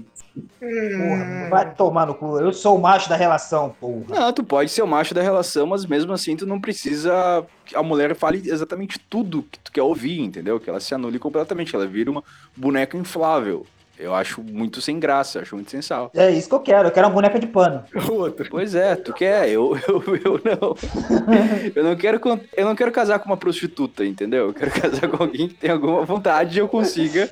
Porra, 0.59 1.49
vai 1.49 1.73
tomar 1.73 2.07
no 2.07 2.15
cu. 2.15 2.39
Eu 2.39 2.51
sou 2.53 2.77
o 2.77 2.81
macho 2.81 3.09
da 3.09 3.15
relação, 3.15 3.75
porra. 3.79 4.05
Não, 4.07 4.33
tu 4.33 4.43
pode 4.43 4.71
ser 4.71 4.81
o 4.81 4.87
macho 4.87 5.13
da 5.13 5.21
relação, 5.21 5.67
mas 5.67 5.85
mesmo 5.85 6.11
assim 6.13 6.35
tu 6.35 6.47
não 6.47 6.59
precisa 6.59 7.45
que 7.65 7.75
a 7.75 7.83
mulher 7.83 8.15
fale 8.15 8.41
exatamente 8.49 8.97
tudo 8.97 9.43
que 9.43 9.59
tu 9.59 9.71
quer 9.71 9.83
ouvir, 9.83 10.21
entendeu? 10.21 10.59
Que 10.59 10.69
ela 10.69 10.79
se 10.79 10.95
anule 10.95 11.19
completamente, 11.19 11.75
ela 11.75 11.85
vira 11.85 12.09
uma 12.09 12.23
boneca 12.55 12.97
inflável. 12.97 13.65
Eu 13.99 14.15
acho 14.15 14.41
muito 14.41 14.81
sem 14.81 14.97
graça, 14.97 15.37
eu 15.37 15.41
acho 15.41 15.55
muito 15.55 15.69
sem 15.69 15.81
sal. 15.81 16.09
É 16.15 16.31
isso 16.31 16.47
que 16.47 16.55
eu 16.55 16.61
quero. 16.61 16.87
Eu 16.87 16.91
quero 16.91 17.07
uma 17.07 17.13
boneca 17.13 17.37
de 17.37 17.47
pano. 17.47 17.83
Outro. 18.09 18.47
Pois 18.49 18.73
é, 18.73 18.95
tu 18.95 19.13
quer, 19.13 19.49
eu, 19.49 19.77
eu, 19.87 20.03
eu 20.23 20.41
não. 20.43 20.75
Eu 21.75 21.83
não 21.83 21.95
quero 21.95 22.19
eu 22.55 22.65
não 22.65 22.75
quero 22.75 22.91
casar 22.91 23.19
com 23.19 23.25
uma 23.25 23.37
prostituta, 23.37 24.05
entendeu? 24.05 24.47
Eu 24.47 24.53
quero 24.53 24.71
casar 24.71 25.07
com 25.07 25.21
alguém 25.23 25.47
que 25.47 25.55
tenha 25.55 25.73
alguma 25.73 26.03
vontade 26.03 26.57
e 26.57 26.61
eu 26.61 26.67
consiga 26.67 27.29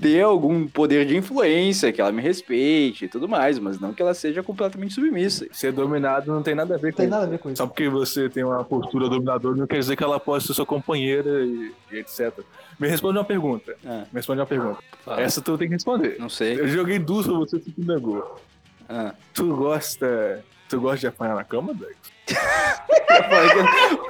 ter 0.00 0.22
algum 0.22 0.66
poder 0.66 1.04
de 1.06 1.16
influência, 1.16 1.92
que 1.92 2.00
ela 2.00 2.10
me 2.12 2.22
respeite 2.22 3.04
e 3.04 3.08
tudo 3.08 3.28
mais, 3.28 3.58
mas 3.58 3.78
não 3.78 3.92
que 3.92 4.00
ela 4.00 4.14
seja 4.14 4.42
completamente 4.42 4.94
submissa. 4.94 5.46
Ser 5.52 5.72
dominado 5.72 6.32
não 6.32 6.42
tem 6.42 6.54
nada 6.54 6.74
a 6.74 6.78
ver 6.78 6.88
Não 6.88 6.92
com 6.92 6.96
tem 6.96 7.06
isso. 7.06 7.10
nada 7.14 7.26
a 7.26 7.28
ver 7.28 7.38
com 7.38 7.48
isso. 7.50 7.56
Só 7.58 7.66
porque 7.66 7.88
você 7.88 8.28
tem 8.28 8.42
uma 8.44 8.64
postura 8.64 9.08
dominadora 9.08 9.56
não 9.56 9.66
quer 9.66 9.78
dizer 9.78 9.96
que 9.96 10.02
ela 10.04 10.18
pode 10.18 10.46
ser 10.46 10.54
sua 10.54 10.64
companheira 10.66 11.44
e, 11.44 11.72
e 11.92 11.98
etc. 11.98 12.32
Me 12.78 12.88
responde 12.88 13.18
uma 13.18 13.24
pergunta. 13.24 13.74
Ah, 13.84 14.04
Me 14.10 14.14
responde 14.16 14.40
uma 14.40 14.46
pergunta. 14.46 14.78
fala. 15.04 15.20
Essa 15.20 15.40
tu 15.42 15.58
tem 15.58 15.68
que 15.68 15.74
responder. 15.74 16.16
Não 16.18 16.28
sei. 16.28 16.58
Eu 16.58 16.66
joguei 16.68 16.98
duas 16.98 17.26
pra 17.26 17.34
você, 17.36 17.58
tu 17.58 17.72
negou. 17.78 18.40
Ah. 18.88 19.14
Tu 19.34 19.46
gosta. 19.54 20.42
Tu 20.68 20.80
gosta 20.80 20.98
de 20.98 21.06
apanhar 21.08 21.34
na 21.34 21.44
cama, 21.44 21.74
Dex? 21.74 21.96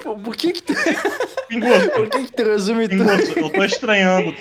Pô, 0.02 0.14
Por 0.22 0.36
que 0.36 0.52
que 0.52 0.62
por 0.62 2.08
que 2.10 2.24
que 2.26 2.32
tu 2.32 2.42
resume 2.44 2.88
tudo? 2.88 3.10
Eu 3.10 3.50
tô 3.50 3.64
estranhando. 3.64 4.34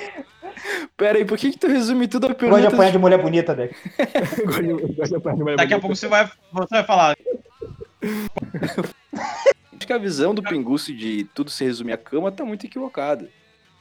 Pera 0.97 1.18
aí, 1.18 1.26
por 1.26 1.38
que 1.38 1.51
que 1.51 1.57
tu 1.57 1.68
resume 1.68 2.07
tudo 2.07 2.26
a 2.26 2.30
Eu 2.30 2.34
gosto 2.34 2.45
de 2.45 2.49
pergunta? 2.51 2.76
apanhar 2.76 2.91
de 2.91 2.97
mulher 2.97 3.22
bonita, 3.22 3.53
Deck. 3.55 3.76
Gosto 4.95 5.10
de- 5.10 5.16
apanhar 5.16 5.36
de 5.36 5.41
mulher 5.43 5.57
Daqui 5.57 5.74
a 5.74 5.80
pouco 5.80 5.95
você 5.95 6.07
vai, 6.07 6.26
você 6.51 6.68
vai 6.72 6.84
falar. 6.84 7.16
Acho 9.74 9.88
que 9.88 9.93
a 9.93 9.97
visão 9.97 10.34
do 10.36 10.43
Pinguço 10.43 10.93
de 10.93 11.24
tudo 11.34 11.49
se 11.49 11.64
resumir 11.64 11.93
à 11.93 11.97
cama 11.97 12.32
tá 12.32 12.43
muito 12.45 12.66
equivocada. 12.66 13.30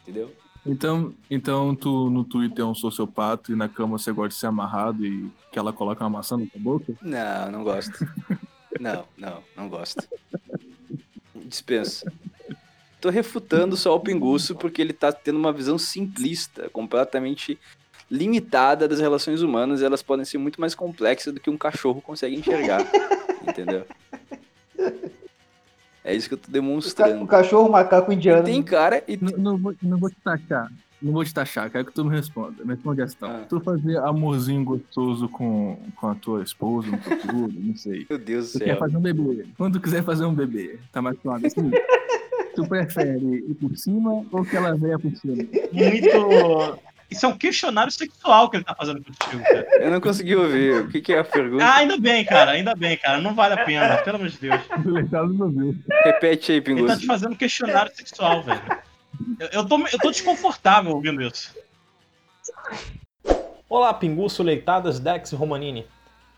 Entendeu? 0.02 0.32
Então, 0.66 1.12
então 1.30 1.74
tu 1.74 2.10
no 2.10 2.24
Twitter 2.24 2.64
é 2.64 2.68
um 2.68 2.74
sociopata 2.74 3.52
e 3.52 3.56
na 3.56 3.68
cama 3.68 3.98
você 3.98 4.12
gosta 4.12 4.28
de 4.30 4.34
ser 4.34 4.46
amarrado 4.46 5.04
e 5.06 5.30
que 5.52 5.58
ela 5.58 5.72
coloca 5.72 6.02
uma 6.04 6.10
maçã 6.10 6.36
na 6.36 6.46
tua 6.46 6.60
boca? 6.60 6.92
Não, 7.02 7.50
não 7.52 7.64
gosto. 7.64 8.06
Não, 8.78 9.04
não, 9.16 9.42
não 9.56 9.68
gosto. 9.68 10.06
Dispensa. 11.34 12.12
Tô 13.00 13.10
refutando 13.10 13.76
só 13.76 13.94
o 13.94 14.00
Pinguço 14.00 14.54
porque 14.56 14.82
ele 14.82 14.92
tá 14.92 15.12
tendo 15.12 15.38
uma 15.38 15.52
visão 15.52 15.78
simplista, 15.78 16.68
completamente 16.70 17.58
limitada 18.10 18.88
das 18.88 18.98
relações 19.00 19.42
humanas 19.42 19.80
e 19.80 19.84
elas 19.84 20.02
podem 20.02 20.24
ser 20.24 20.38
muito 20.38 20.60
mais 20.60 20.74
complexas 20.74 21.32
do 21.32 21.38
que 21.40 21.50
um 21.50 21.56
cachorro 21.58 22.00
consegue 22.00 22.34
enxergar. 22.36 22.80
entendeu? 23.46 23.84
É 26.02 26.14
isso 26.14 26.26
que 26.28 26.34
eu 26.34 26.38
tô 26.38 26.48
O 26.48 26.52
demonstrando. 26.52 27.26
cachorro, 27.26 27.68
o 27.68 27.72
macaco 27.72 28.12
indiano. 28.12 28.44
Tem 28.44 28.62
cara 28.62 29.02
e. 29.06 29.16
Não, 29.16 29.36
não 29.38 29.58
vou, 29.58 29.74
não 29.82 29.98
vou 29.98 30.08
te 30.10 30.16
taxar. 30.24 30.72
Não 31.00 31.12
vou 31.12 31.24
te 31.24 31.32
taxar, 31.32 31.70
quero 31.70 31.84
que 31.84 31.92
tu 31.92 32.04
me 32.04 32.10
responda. 32.16 32.64
Me 32.64 32.74
responde 32.74 33.02
essa. 33.02 33.16
Ah. 33.22 33.44
Tu 33.48 33.60
fazer 33.60 33.98
amorzinho 33.98 34.64
gostoso 34.64 35.28
com, 35.28 35.78
com 35.94 36.08
a 36.08 36.14
tua 36.16 36.42
esposa 36.42 36.88
no 36.90 36.98
futuro, 36.98 37.52
não 37.54 37.76
sei. 37.76 38.04
Meu 38.10 38.18
Deus 38.18 38.50
Tu 38.50 38.58
do 38.58 38.64
quer 38.64 38.70
céu. 38.72 38.78
fazer 38.80 38.96
um 38.96 39.00
bebê. 39.00 39.46
Quando 39.56 39.74
tu 39.74 39.80
quiser 39.80 40.02
fazer 40.02 40.24
um 40.24 40.34
bebê, 40.34 40.80
tá 40.90 41.00
mais 41.00 41.16
claro 41.20 41.46
assim? 41.46 41.70
tu 42.58 42.66
prefere 42.66 43.44
ir 43.48 43.54
por 43.54 43.76
cima 43.76 44.26
ou 44.32 44.44
que 44.44 44.56
ela 44.56 44.76
venha 44.76 44.98
por 44.98 45.14
cima? 45.16 45.36
Muito. 45.72 46.78
Isso 47.10 47.24
é 47.24 47.28
um 47.28 47.38
questionário 47.38 47.90
sexual 47.90 48.50
que 48.50 48.56
ele 48.58 48.64
tá 48.64 48.74
fazendo 48.74 49.02
contigo, 49.02 49.42
cara. 49.42 49.66
Eu 49.80 49.90
não 49.90 50.00
consegui 50.00 50.36
ouvir. 50.36 50.82
O 50.82 50.88
que, 50.88 51.00
que 51.00 51.12
é 51.14 51.20
a 51.20 51.24
pergunta? 51.24 51.64
Ah, 51.64 51.76
ainda 51.76 51.96
bem, 51.96 52.22
cara, 52.24 52.50
ainda 52.50 52.74
bem, 52.74 52.98
cara. 52.98 53.18
Não 53.18 53.34
vale 53.34 53.54
a 53.54 53.64
pena, 53.64 53.96
pelo 53.98 54.16
amor 54.16 54.28
de 54.28 54.38
Deus. 54.38 54.60
Repete 56.04 56.52
aí, 56.52 56.58
Ele 56.58 56.64
tá 56.66 56.74
Pinguço. 56.74 57.00
te 57.00 57.06
fazendo 57.06 57.36
questionário 57.36 57.90
sexual, 57.94 58.42
velho. 58.42 58.60
Eu, 59.40 59.48
eu, 59.52 59.66
tô, 59.66 59.78
eu 59.86 59.98
tô 59.98 60.10
desconfortável 60.10 60.92
ouvindo 60.94 61.22
isso. 61.22 61.54
Olá, 63.68 63.94
Pinguço, 63.94 64.42
Leitadas, 64.42 64.98
Dex 64.98 65.32
e 65.32 65.36
Romanini. 65.36 65.86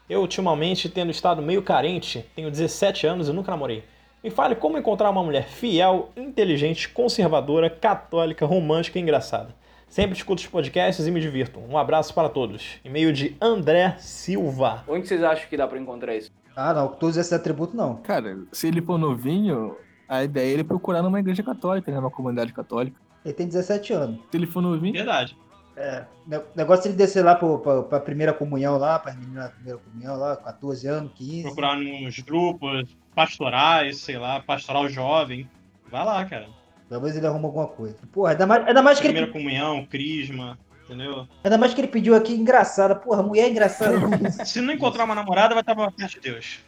Eu, 0.09 0.21
ultimamente, 0.21 0.89
tendo 0.89 1.11
estado 1.11 1.43
meio 1.43 1.63
carente, 1.63 2.25
tenho 2.37 2.51
17 2.51 3.07
anos 3.09 3.29
e 3.29 3.33
nunca 3.33 3.51
namorei. 3.51 3.83
Me 4.23 4.29
fale 4.29 4.55
como 4.55 4.77
encontrar 4.77 5.09
uma 5.09 5.23
mulher 5.23 5.49
fiel, 5.49 6.11
inteligente, 6.15 6.91
conservadora, 6.91 7.71
católica, 7.71 8.45
romântica 8.45 8.99
e 8.99 9.03
engraçada. 9.03 9.55
Sempre 9.89 10.15
escuto 10.15 10.43
os 10.43 10.47
podcasts 10.47 11.07
e 11.07 11.11
me 11.11 11.21
divirto. 11.21 11.59
Um 11.59 11.79
abraço 11.79 12.13
para 12.13 12.29
todos. 12.29 12.79
E-mail 12.85 13.15
de 13.15 13.35
André 13.41 13.97
Silva. 13.99 14.85
Onde 14.87 15.09
vocês 15.09 15.23
acham 15.23 15.49
que 15.49 15.57
dá 15.57 15.67
pra 15.67 15.79
encontrar 15.79 16.15
isso? 16.15 16.31
Ah, 16.55 16.75
não. 16.75 16.89
Com 16.89 16.97
todos 16.97 17.17
esses 17.17 17.33
atributos, 17.33 17.75
não. 17.75 17.97
Cara, 17.97 18.39
se 18.53 18.69
ele 18.69 18.83
for 18.83 18.99
novinho, 18.99 19.75
a 20.07 20.23
ideia 20.23 20.51
é 20.51 20.53
ele 20.53 20.65
procurar 20.65 21.03
numa 21.03 21.19
igreja 21.19 21.43
católica, 21.43 21.91
né? 21.91 21.97
Numa 21.97 22.11
comunidade 22.11 22.53
católica. 22.53 23.01
Ele 23.25 23.35
tem 23.35 23.47
17 23.47 23.93
anos. 23.95 24.21
Se 24.31 24.37
ele 24.37 24.47
for 24.47 24.61
novinho, 24.61 24.93
Verdade. 24.93 25.37
É. 25.77 26.05
O 26.29 26.57
negócio 26.57 26.85
é 26.85 26.89
ele 26.89 26.97
descer 26.97 27.25
lá 27.25 27.35
pra, 27.35 27.83
pra 27.85 28.01
primeira 28.01 28.35
comunhão 28.35 28.77
lá, 28.77 28.99
pra 28.99 29.15
meninas 29.15 29.45
da 29.45 29.51
primeira 29.51 29.79
comunhão 29.79 30.17
lá, 30.19 30.37
14 30.37 30.87
anos, 30.87 31.13
15. 31.15 31.43
Procurar 31.45 31.77
nos 31.77 32.19
grupos 32.19 32.97
pastorais, 33.21 33.99
sei 33.99 34.17
lá, 34.17 34.41
pastoral 34.41 34.89
jovem. 34.89 35.49
Vai 35.91 36.05
lá, 36.05 36.25
cara. 36.25 36.49
Talvez 36.89 37.17
ele 37.17 37.27
arruma 37.27 37.49
alguma 37.49 37.67
coisa. 37.67 37.97
Porra, 38.11 38.31
ainda 38.31 38.47
mais, 38.47 38.67
ainda 38.67 38.83
mais 38.83 38.99
que 38.99 39.07
ele 39.07 39.13
Primeira 39.13 39.33
comunhão, 39.33 39.85
crisma, 39.85 40.59
entendeu? 40.85 41.29
Ainda 41.45 41.59
mais 41.59 41.75
que 41.75 41.81
ele 41.83 41.89
pediu 41.89 42.15
aqui 42.15 42.33
engraçada. 42.33 42.95
Porra, 42.97 43.23
mulher 43.23 43.45
é 43.45 43.51
engraçada. 43.51 43.95
Se 44.45 44.61
não 44.63 44.73
encontrar 44.73 45.05
uma 45.05 45.15
namorada, 45.15 45.55
vai 45.55 45.61
estar 45.61 45.75
pra 45.75 45.91
perto 45.91 46.13
de 46.13 46.21
Deus. 46.21 46.61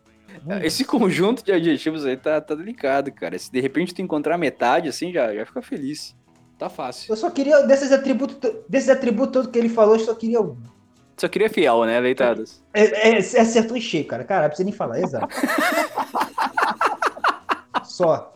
Esse 0.63 0.85
conjunto 0.85 1.43
de 1.43 1.53
adjetivos 1.53 2.05
aí 2.05 2.17
tá, 2.17 2.41
tá 2.41 2.55
delicado, 2.55 3.11
cara. 3.13 3.39
Se 3.39 3.51
de 3.51 3.61
repente 3.61 3.95
tu 3.95 4.03
encontrar 4.03 4.37
metade, 4.37 4.89
assim, 4.89 5.11
já, 5.11 5.35
já 5.35 5.47
fica 5.47 5.63
feliz. 5.63 6.15
Tá 6.59 6.69
fácil. 6.69 7.11
Eu 7.11 7.17
só 7.17 7.31
queria, 7.31 7.63
desses 7.63 7.91
atributos, 7.93 8.37
desses 8.69 8.91
atributos 8.91 9.33
todos 9.33 9.51
que 9.51 9.59
ele 9.59 9.69
falou, 9.69 9.97
eu 9.97 10.01
só 10.01 10.15
queria 10.15 10.41
um. 10.41 10.57
Só 11.17 11.29
queria 11.29 11.51
fiel, 11.51 11.85
né, 11.85 12.01
Leitadas? 12.01 12.63
É, 12.73 13.11
é, 13.11 13.13
é 13.15 13.19
acertou 13.19 13.77
em 13.77 13.81
cheio, 13.81 14.07
cara. 14.07 14.25
Cara, 14.25 14.43
não 14.43 14.49
precisa 14.49 14.65
nem 14.65 14.75
falar, 14.75 15.01
exato. 15.01 15.29
só. 17.93 18.35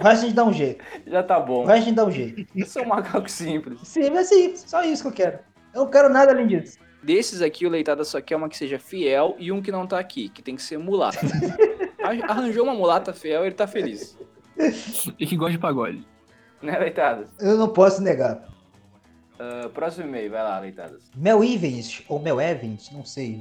O 0.00 0.02
resto 0.04 0.24
a 0.24 0.26
gente 0.26 0.34
dá 0.34 0.44
um 0.44 0.52
jeito. 0.52 0.84
Já 1.06 1.22
tá 1.22 1.38
bom. 1.40 1.62
O 1.62 1.66
resto 1.66 1.82
a 1.82 1.84
gente 1.86 1.94
dá 1.96 2.04
um 2.06 2.10
jeito. 2.10 2.46
Eu 2.56 2.66
sou 2.66 2.82
um 2.82 2.88
macaco 2.88 3.30
simples. 3.30 3.80
Sim, 3.84 4.10
mas 4.10 4.28
sim, 4.28 4.56
só 4.56 4.82
isso 4.82 5.02
que 5.02 5.08
eu 5.08 5.12
quero. 5.12 5.38
Eu 5.74 5.84
não 5.84 5.90
quero 5.90 6.08
nada 6.08 6.32
além 6.32 6.46
disso. 6.46 6.78
Desses 7.02 7.40
aqui, 7.42 7.66
o 7.66 7.70
Leitada 7.70 8.04
só 8.04 8.20
quer 8.20 8.36
uma 8.36 8.48
que 8.48 8.56
seja 8.56 8.78
fiel 8.78 9.34
e 9.38 9.50
um 9.52 9.60
que 9.62 9.72
não 9.72 9.86
tá 9.86 9.98
aqui, 9.98 10.28
que 10.28 10.42
tem 10.42 10.54
que 10.56 10.62
ser 10.62 10.78
mulata. 10.78 11.18
Ar- 12.02 12.30
Arranjou 12.30 12.64
uma 12.64 12.74
mulata 12.74 13.12
fiel, 13.12 13.44
ele 13.44 13.54
tá 13.54 13.66
feliz. 13.66 14.18
E 15.18 15.26
que 15.26 15.36
gosta 15.36 15.52
de 15.52 15.58
pagode. 15.58 16.06
Né, 16.62 16.78
Leitadas? 16.78 17.28
Eu 17.40 17.56
não 17.56 17.68
posso 17.68 18.02
negar. 18.02 18.46
Ah, 19.38 19.70
próximo 19.72 20.06
e-mail, 20.06 20.30
vai 20.30 20.42
lá, 20.42 20.58
Leitadas. 20.60 21.10
Mel 21.16 21.42
Evans, 21.42 22.02
ou 22.08 22.18
Mel 22.18 22.38
Evans, 22.40 22.90
não 22.92 23.04
sei. 23.04 23.40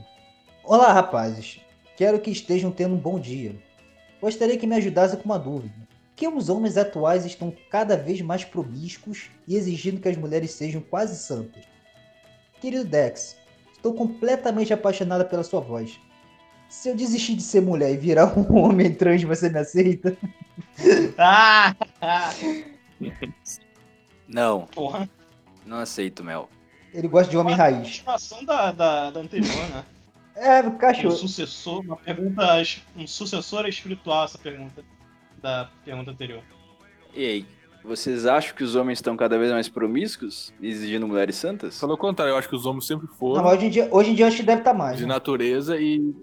Olá, 0.64 0.93
rapazes. 0.93 1.60
Quero 1.97 2.20
que 2.20 2.32
estejam 2.32 2.72
tendo 2.72 2.95
um 2.95 3.00
bom 3.00 3.20
dia. 3.20 3.56
Gostaria 4.22 4.57
que 4.57 4.67
me 4.67 4.76
ajudasse 4.76 5.15
com 5.17 5.24
uma 5.26 5.39
dúvida. 5.39 5.74
Por 5.80 6.15
que 6.15 6.28
os 6.28 6.49
homens 6.49 6.76
atuais 6.76 7.26
estão 7.26 7.53
cada 7.70 7.95
vez 7.95 8.20
mais 8.22 8.43
promíscuos 8.43 9.30
e 9.47 9.55
exigindo 9.55 10.01
que 10.01 10.09
as 10.09 10.17
mulheres 10.17 10.51
sejam 10.51 10.82
quase 10.82 11.15
santas? 11.17 11.63
Querido 12.59 12.84
Dex, 12.84 13.38
estou 13.72 13.93
completamente 13.93 14.74
apaixonada 14.74 15.24
pela 15.24 15.43
sua 15.43 15.61
voz. 15.61 15.97
Se 16.67 16.89
eu 16.89 16.95
desistir 16.95 17.36
de 17.36 17.41
ser 17.41 17.61
mulher 17.61 17.93
e 17.93 17.97
virar 17.97 18.38
um 18.38 18.53
homem 18.59 18.93
trans, 18.93 19.24
você 19.24 19.49
me 19.49 19.59
aceita? 19.59 20.15
Ah! 21.17 21.74
Não, 24.28 24.67
Porra. 24.67 25.09
não 25.65 25.78
aceito, 25.80 26.24
Mel. 26.24 26.47
Ele 26.93 27.07
gosta 27.07 27.32
de 27.32 27.38
homem 27.38 27.55
Uma 27.55 27.63
raiz. 27.63 27.97
continuação 27.97 28.45
da, 28.45 28.72
da, 28.72 29.09
da 29.09 29.20
anterior, 29.22 29.70
né? 29.70 29.84
É, 30.40 30.62
Um 30.62 30.78
cachorro. 30.78 31.16
sucessor, 31.16 31.82
uma 31.82 31.98
pergunta, 31.98 32.44
um 32.96 33.06
sucessor 33.06 33.68
espiritual 33.68 34.26
essa 34.26 34.38
pergunta 34.38 34.84
da 35.42 35.70
pergunta 35.84 36.12
anterior. 36.12 36.42
E 37.14 37.26
aí, 37.26 37.46
vocês 37.84 38.26
acham 38.26 38.56
que 38.56 38.64
os 38.64 38.76
homens 38.76 39.00
estão 39.00 39.16
cada 39.18 39.38
vez 39.38 39.52
mais 39.52 39.68
promíscuos, 39.70 40.54
exigindo 40.62 41.08
mulheres 41.08 41.36
santas? 41.36 41.80
Pelo 41.80 41.98
contrário, 41.98 42.32
eu 42.32 42.38
acho 42.38 42.48
que 42.48 42.56
os 42.56 42.66
homens 42.66 42.86
sempre 42.86 43.08
Não, 43.08 43.16
foram 43.16 43.44
mas 43.44 43.58
hoje 43.58 43.66
em 43.66 43.70
dia, 43.70 43.88
hoje 43.92 44.12
em 44.12 44.16
dia 44.16 44.28
acho 44.28 44.38
que 44.38 44.44
deve 44.44 44.62
estar 44.62 44.74
mais. 44.74 44.98
de 44.98 45.04
né? 45.04 45.10
natureza 45.10 45.78
e. 45.78 46.14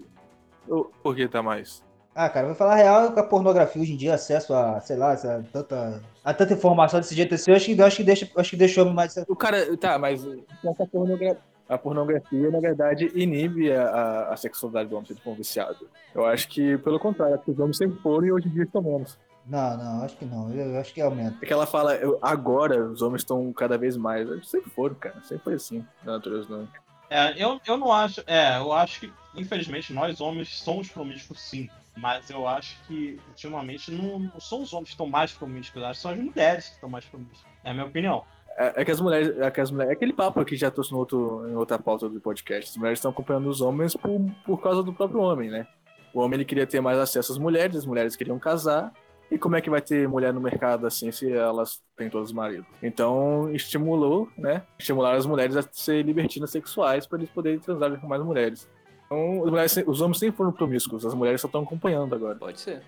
Por 1.01 1.15
que 1.15 1.27
tá 1.27 1.41
mais? 1.41 1.83
Ah, 2.13 2.29
cara, 2.29 2.47
vou 2.47 2.55
falar 2.55 2.73
a 2.73 2.75
real 2.77 3.11
com 3.11 3.19
a 3.19 3.23
pornografia 3.23 3.79
hoje 3.81 3.93
em 3.93 3.97
dia, 3.97 4.15
acesso 4.15 4.53
a, 4.53 4.81
sei 4.81 4.97
lá, 4.97 5.13
essa, 5.13 5.45
tanta, 5.53 6.01
a 6.25 6.33
tanta 6.33 6.53
informação 6.53 6.99
desse 6.99 7.13
jeito 7.13 7.35
assim, 7.35 7.51
eu 7.51 7.55
acho 7.55 7.65
que, 7.67 7.81
acho 7.81 7.97
que 7.97 8.03
deixa, 8.03 8.25
eu 8.25 8.41
acho 8.41 8.49
que 8.49 8.55
deixou 8.57 8.91
mais. 8.91 9.15
O 9.27 9.35
cara. 9.35 9.77
Tá, 9.77 9.99
mas 9.99 10.25
essa 10.65 10.85
pornografia. 10.87 11.37
A 11.69 11.77
pornografia, 11.77 12.49
na 12.49 12.59
verdade, 12.59 13.11
inibe 13.13 13.71
a, 13.73 13.83
a, 13.89 14.33
a 14.33 14.37
sexualidade 14.37 14.89
do 14.89 14.95
homem 14.95 15.05
se 15.07 15.13
ele 15.13 15.19
for 15.21 15.31
um 15.31 15.35
viciado. 15.35 15.89
Eu 16.15 16.25
acho 16.25 16.47
que, 16.47 16.77
pelo 16.77 16.99
contrário, 16.99 17.35
acho 17.35 17.43
que 17.43 17.51
os 17.51 17.59
homens 17.59 17.77
sempre 17.77 17.99
foram 18.01 18.25
e 18.27 18.31
hoje 18.31 18.47
em 18.47 18.51
dia 18.51 18.63
estão 18.63 18.81
menos. 18.81 19.17
Não, 19.45 19.77
não, 19.77 20.03
acho 20.03 20.15
que 20.17 20.25
não. 20.25 20.49
Eu 20.53 20.77
acho 20.79 20.93
que 20.93 21.01
aumenta. 21.01 21.37
É 21.41 21.45
que 21.45 21.53
ela 21.53 21.65
fala, 21.65 21.95
eu- 21.95 22.19
agora 22.21 22.85
os 22.85 23.01
homens 23.01 23.21
estão 23.21 23.51
cada 23.53 23.77
vez 23.77 23.95
mais. 23.97 24.29
Eles 24.29 24.49
sempre 24.49 24.69
foram, 24.71 24.95
cara. 24.95 25.21
Sempre 25.23 25.43
foi 25.43 25.53
assim, 25.55 25.85
na 26.03 26.13
natureza 26.13 26.47
do. 26.47 26.67
É, 27.09 27.41
eu, 27.41 27.59
eu 27.65 27.77
não 27.77 27.91
acho. 27.91 28.21
É, 28.27 28.57
eu 28.57 28.71
acho 28.73 28.99
que, 29.01 29.13
infelizmente, 29.35 29.93
nós 29.93 30.19
homens 30.19 30.49
somos 30.59 30.89
promíscuos 30.89 31.39
sim. 31.41 31.69
Mas 31.95 32.29
eu 32.29 32.47
acho 32.47 32.77
que, 32.85 33.19
ultimamente, 33.29 33.89
não, 33.91 34.19
não 34.19 34.39
são 34.39 34.61
os 34.61 34.71
homens 34.71 34.89
que 34.89 34.93
estão 34.93 35.07
mais 35.07 35.31
promíscuos, 35.31 35.83
acho 35.83 35.93
que 35.95 36.01
são 36.01 36.11
as 36.11 36.19
mulheres 36.19 36.67
que 36.67 36.75
estão 36.75 36.89
mais 36.89 37.05
promíscuas. 37.05 37.41
É 37.63 37.71
a 37.71 37.73
minha 37.73 37.85
opinião. 37.87 38.23
É, 38.57 38.81
é 38.81 38.85
que 38.85 38.91
as 38.91 38.99
mulheres. 38.99 39.37
É, 39.37 39.51
que 39.51 39.61
as 39.61 39.69
mulheres, 39.69 39.91
é 39.91 39.93
aquele 39.93 40.13
papo 40.13 40.43
que 40.43 40.55
já 40.55 40.71
trouxe 40.71 40.91
no 40.91 40.97
outro, 40.97 41.47
em 41.47 41.55
outra 41.55 41.77
pauta 41.77 42.09
do 42.09 42.19
podcast. 42.19 42.71
As 42.71 42.77
mulheres 42.77 42.97
estão 42.97 43.11
acompanhando 43.11 43.47
os 43.47 43.61
homens 43.61 43.95
por, 43.95 44.19
por 44.45 44.61
causa 44.61 44.81
do 44.81 44.91
próprio 44.91 45.21
homem, 45.21 45.49
né? 45.49 45.67
O 46.13 46.19
homem 46.19 46.37
ele 46.37 46.45
queria 46.45 46.65
ter 46.65 46.81
mais 46.81 46.97
acesso 46.97 47.31
às 47.31 47.37
mulheres, 47.37 47.75
as 47.75 47.85
mulheres 47.85 48.15
queriam 48.15 48.39
casar. 48.39 48.91
E 49.29 49.37
como 49.37 49.57
é 49.57 49.61
que 49.61 49.69
vai 49.69 49.81
ter 49.81 50.07
mulher 50.07 50.33
no 50.33 50.39
mercado 50.39 50.87
assim 50.87 51.11
se 51.11 51.31
elas 51.31 51.83
têm 51.97 52.09
todos 52.09 52.29
os 52.29 52.33
maridos? 52.33 52.65
Então 52.81 53.53
estimulou, 53.53 54.29
né? 54.37 54.63
Estimularam 54.79 55.17
as 55.17 55.25
mulheres 55.25 55.55
a 55.55 55.61
ser 55.61 56.01
libertinas 56.03 56.49
sexuais 56.49 57.05
para 57.05 57.19
eles 57.19 57.29
poderem 57.29 57.59
transar 57.59 57.99
com 57.99 58.07
mais 58.07 58.23
mulheres. 58.23 58.69
Então 59.05 59.43
as 59.43 59.49
mulheres, 59.51 59.83
os 59.85 60.01
homens 60.01 60.17
sempre 60.17 60.37
foram 60.37 60.51
promíscuos, 60.51 61.05
as 61.05 61.13
mulheres 61.13 61.41
só 61.41 61.47
estão 61.47 61.61
acompanhando 61.61 62.15
agora. 62.15 62.35
Pode 62.35 62.59
ser. 62.59 62.81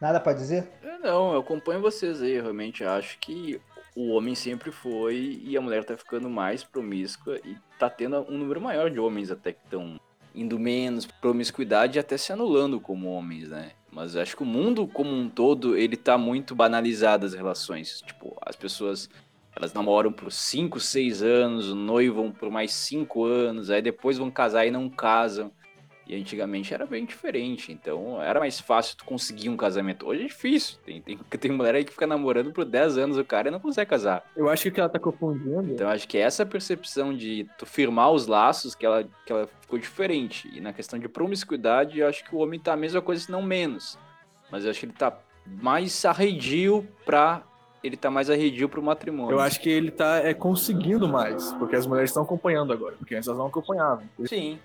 Nada 0.00 0.18
pra 0.18 0.32
dizer? 0.32 0.68
Eu 0.82 0.98
não, 0.98 1.34
eu 1.34 1.40
acompanho 1.40 1.80
vocês 1.80 2.20
aí. 2.22 2.32
Eu 2.32 2.42
realmente 2.42 2.82
acho 2.82 3.18
que 3.20 3.60
o 3.94 4.10
homem 4.10 4.34
sempre 4.34 4.70
foi 4.70 5.40
e 5.42 5.56
a 5.56 5.60
mulher 5.60 5.84
tá 5.84 5.96
ficando 5.96 6.28
mais 6.28 6.64
promíscua 6.64 7.38
e 7.44 7.56
tá 7.78 7.90
tendo 7.90 8.18
um 8.28 8.38
número 8.38 8.60
maior 8.60 8.90
de 8.90 8.98
homens 8.98 9.30
até 9.30 9.52
que 9.52 9.60
estão 9.64 10.00
indo 10.34 10.58
menos 10.58 11.04
promiscuidade 11.06 11.98
e 11.98 12.00
até 12.00 12.16
se 12.16 12.32
anulando 12.32 12.80
como 12.80 13.10
homens, 13.10 13.50
né? 13.50 13.72
Mas 13.90 14.16
acho 14.16 14.36
que 14.36 14.42
o 14.42 14.46
mundo 14.46 14.86
como 14.86 15.10
um 15.10 15.28
todo, 15.28 15.76
ele 15.76 15.96
tá 15.96 16.16
muito 16.16 16.54
banalizado 16.54 17.26
as 17.26 17.34
relações. 17.34 18.00
Tipo, 18.00 18.34
as 18.40 18.56
pessoas, 18.56 19.10
elas 19.54 19.74
namoram 19.74 20.10
por 20.10 20.32
5, 20.32 20.80
6 20.80 21.22
anos, 21.22 21.74
noivam 21.74 22.32
por 22.32 22.50
mais 22.50 22.72
5 22.72 23.24
anos, 23.24 23.70
aí 23.70 23.82
depois 23.82 24.16
vão 24.16 24.30
casar 24.30 24.66
e 24.66 24.70
não 24.70 24.88
casam. 24.88 25.52
E 26.12 26.20
antigamente 26.20 26.74
era 26.74 26.84
bem 26.84 27.06
diferente, 27.06 27.72
então 27.72 28.20
era 28.20 28.38
mais 28.38 28.60
fácil 28.60 28.98
tu 28.98 29.04
conseguir 29.06 29.48
um 29.48 29.56
casamento. 29.56 30.06
Hoje 30.06 30.24
é 30.24 30.26
difícil. 30.26 30.76
Tem, 30.84 31.00
tem, 31.00 31.16
tem 31.40 31.50
mulher 31.50 31.74
aí 31.74 31.84
que 31.84 31.92
fica 31.92 32.06
namorando 32.06 32.52
por 32.52 32.66
10 32.66 32.98
anos 32.98 33.16
o 33.16 33.24
cara 33.24 33.48
e 33.48 33.50
não 33.50 33.58
consegue 33.58 33.88
casar. 33.88 34.22
Eu 34.36 34.50
acho 34.50 34.64
que 34.64 34.68
o 34.68 34.72
que 34.72 34.80
ela 34.80 34.90
tá 34.90 34.98
confundindo. 34.98 35.72
Então 35.72 35.88
acho 35.88 36.06
que 36.06 36.18
essa 36.18 36.44
percepção 36.44 37.16
de 37.16 37.48
tu 37.56 37.64
firmar 37.64 38.12
os 38.12 38.26
laços 38.26 38.74
que 38.74 38.84
ela, 38.84 39.08
que 39.24 39.32
ela 39.32 39.48
ficou 39.62 39.78
diferente. 39.78 40.50
E 40.52 40.60
na 40.60 40.74
questão 40.74 40.98
de 40.98 41.08
promiscuidade, 41.08 42.00
eu 42.00 42.06
acho 42.06 42.22
que 42.24 42.36
o 42.36 42.40
homem 42.40 42.60
tá 42.60 42.74
a 42.74 42.76
mesma 42.76 43.00
coisa, 43.00 43.24
se 43.24 43.32
não 43.32 43.40
menos. 43.40 43.98
Mas 44.50 44.66
eu 44.66 44.70
acho 44.70 44.80
que 44.80 44.86
ele 44.86 44.92
tá 44.92 45.18
mais 45.46 46.04
arredio 46.04 46.86
pra. 47.06 47.42
Ele 47.82 47.96
tá 47.96 48.10
mais 48.10 48.28
arredio 48.28 48.68
pro 48.68 48.82
matrimônio. 48.82 49.32
Eu 49.32 49.40
acho 49.40 49.58
que 49.60 49.70
ele 49.70 49.90
tá 49.90 50.18
é, 50.18 50.34
conseguindo 50.34 51.08
mais, 51.08 51.52
porque 51.54 51.74
as 51.74 51.86
mulheres 51.86 52.10
estão 52.10 52.22
acompanhando 52.22 52.70
agora, 52.70 52.96
porque 52.96 53.14
antes 53.14 53.26
elas 53.26 53.38
não 53.38 53.46
acompanhavam. 53.46 54.04
Sim. 54.26 54.60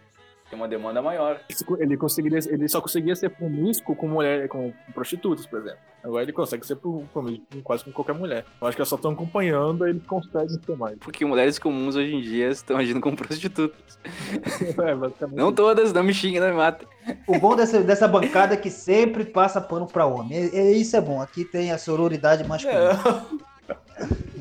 Tem 0.49 0.57
uma 0.57 0.67
demanda 0.67 1.01
maior. 1.01 1.41
Ele, 1.79 1.97
conseguiria, 1.97 2.39
ele 2.47 2.67
só 2.69 2.79
conseguia 2.79 3.15
ser 3.15 3.29
promíscuo 3.29 3.95
com 3.95 4.07
mulher, 4.07 4.47
com 4.47 4.71
prostitutas, 4.93 5.45
por 5.45 5.59
exemplo. 5.59 5.79
Agora 6.01 6.23
ele 6.23 6.31
consegue 6.31 6.65
ser 6.65 6.77
pro- 6.77 7.03
promíscuo 7.11 7.45
com 7.51 7.61
quase 7.61 7.83
com 7.83 7.91
qualquer 7.91 8.13
mulher. 8.15 8.45
Eu 8.61 8.67
acho 8.67 8.77
que 8.77 8.81
elas 8.81 8.87
só 8.87 8.95
estão 8.95 9.11
acompanhando, 9.11 9.83
aí 9.83 9.89
ele 9.89 9.99
consegue 10.07 10.53
ser 10.53 10.77
mais. 10.77 10.97
Porque 10.99 11.25
mulheres 11.25 11.59
comuns 11.59 11.97
hoje 11.97 12.15
em 12.15 12.21
dia 12.21 12.47
estão 12.47 12.77
agindo 12.77 13.01
como 13.01 13.17
prostitutas. 13.17 13.97
É, 14.87 14.95
basicamente. 14.95 15.37
Não 15.37 15.51
todas, 15.51 15.91
não 15.91 16.03
me 16.03 16.13
xinguem, 16.13 16.39
não 16.39 16.47
me 16.49 16.53
matem. 16.53 16.87
O 17.27 17.37
bom 17.39 17.55
dessa, 17.55 17.81
dessa 17.81 18.07
bancada 18.07 18.53
é 18.53 18.57
que 18.57 18.69
sempre 18.69 19.25
passa 19.25 19.59
pano 19.59 19.85
pra 19.85 20.05
homem. 20.05 20.37
É, 20.37 20.55
é- 20.55 20.71
isso 20.71 20.95
é 20.95 21.01
bom. 21.01 21.21
Aqui 21.21 21.43
tem 21.43 21.71
a 21.71 21.77
sororidade 21.77 22.43
masculina. 22.47 22.97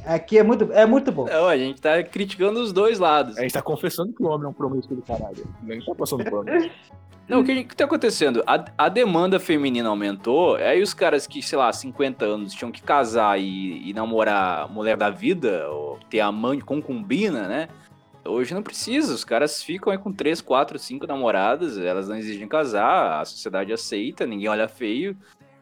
Aqui 0.04 0.38
é 0.38 0.42
muito, 0.42 0.72
é 0.72 0.86
muito 0.86 1.10
bom. 1.10 1.26
Não, 1.26 1.48
a 1.48 1.56
gente 1.56 1.80
tá 1.80 2.02
criticando 2.02 2.60
os 2.60 2.72
dois 2.72 2.98
lados. 2.98 3.36
A 3.36 3.42
gente 3.42 3.52
tá 3.52 3.62
confessando 3.62 4.12
que 4.12 4.22
o 4.22 4.26
homem 4.26 4.46
é 4.46 4.48
um 4.48 4.52
promíscuo 4.52 4.96
do 4.96 5.02
caralho. 5.02 5.44
Nem 5.62 5.84
tá 5.84 5.94
passando 5.94 6.24
pano. 6.24 6.44
Não, 7.28 7.40
o 7.40 7.44
que, 7.44 7.64
que 7.64 7.74
tá 7.74 7.86
acontecendo? 7.86 8.40
A, 8.46 8.64
a 8.78 8.88
demanda 8.88 9.40
feminina 9.40 9.88
aumentou, 9.88 10.54
aí 10.54 10.80
os 10.80 10.94
caras 10.94 11.26
que, 11.26 11.42
sei 11.42 11.58
lá, 11.58 11.72
50 11.72 12.24
anos 12.24 12.54
tinham 12.54 12.70
que 12.70 12.80
casar 12.80 13.40
e, 13.40 13.90
e 13.90 13.92
namorar 13.92 14.60
a 14.60 14.68
mulher 14.68 14.96
da 14.96 15.10
vida, 15.10 15.68
ou 15.68 15.98
ter 16.08 16.20
amante, 16.20 16.64
concubina, 16.64 17.48
né? 17.48 17.68
Hoje 18.24 18.54
não 18.54 18.62
precisa, 18.62 19.12
os 19.12 19.24
caras 19.24 19.60
ficam 19.60 19.92
aí 19.92 19.98
com 19.98 20.12
3, 20.12 20.40
4, 20.40 20.78
5 20.78 21.06
namoradas, 21.06 21.78
elas 21.78 22.08
não 22.08 22.16
exigem 22.16 22.46
casar, 22.46 23.20
a 23.20 23.24
sociedade 23.24 23.72
aceita, 23.72 24.24
ninguém 24.24 24.48
olha 24.48 24.68
feio, 24.68 25.16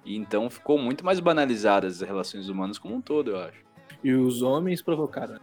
e 0.05 0.17
então 0.17 0.51
ficou 0.51 0.79
muito 0.79 1.05
mais 1.05 1.21
banalizadas 1.21 2.03
as 2.03 2.09
relações 2.09 2.49
humanas 2.49 2.79
como 2.79 2.95
um 2.95 3.01
todo, 3.01 3.33
eu 3.33 3.41
acho. 3.41 3.65
E 4.03 4.13
os 4.13 4.43
homens 4.43 4.83
provocaram, 4.83 5.39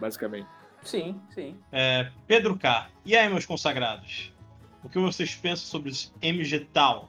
basicamente. 0.00 0.46
Sim, 0.82 1.18
sim. 1.30 1.56
É, 1.72 2.10
Pedro 2.26 2.56
K. 2.56 2.88
E 3.04 3.16
aí, 3.16 3.28
meus 3.28 3.46
consagrados? 3.46 4.32
O 4.82 4.88
que 4.88 4.98
vocês 4.98 5.34
pensam 5.34 5.66
sobre 5.66 5.90
os 5.90 6.12
MG 6.20 6.60
Tal? 6.72 7.08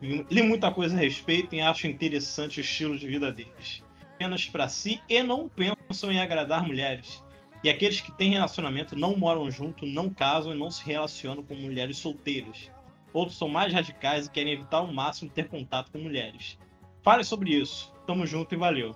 Li 0.00 0.42
muita 0.42 0.70
coisa 0.72 0.96
a 0.96 0.98
respeito 0.98 1.54
e 1.54 1.60
acho 1.60 1.86
interessante 1.86 2.58
o 2.58 2.62
estilo 2.62 2.98
de 2.98 3.06
vida 3.06 3.32
deles. 3.32 3.82
Apenas 4.14 4.46
pra 4.46 4.68
si 4.68 5.00
e 5.08 5.22
não 5.22 5.48
pensam 5.48 6.10
em 6.10 6.20
agradar 6.20 6.66
mulheres. 6.66 7.22
E 7.62 7.70
aqueles 7.70 8.00
que 8.00 8.12
têm 8.12 8.32
relacionamento 8.32 8.96
não 8.96 9.16
moram 9.16 9.50
junto, 9.50 9.86
não 9.86 10.10
casam 10.10 10.52
e 10.52 10.58
não 10.58 10.70
se 10.70 10.84
relacionam 10.84 11.42
com 11.42 11.54
mulheres 11.54 11.98
solteiras. 11.98 12.70
Outros 13.12 13.38
são 13.38 13.48
mais 13.48 13.72
radicais 13.72 14.26
e 14.26 14.30
querem 14.30 14.52
evitar 14.52 14.78
ao 14.78 14.92
máximo 14.92 15.30
ter 15.30 15.48
contato 15.48 15.90
com 15.90 15.98
mulheres. 15.98 16.58
Fale 17.02 17.24
sobre 17.24 17.50
isso. 17.50 17.92
Tamo 18.06 18.26
junto 18.26 18.54
e 18.54 18.58
valeu. 18.58 18.94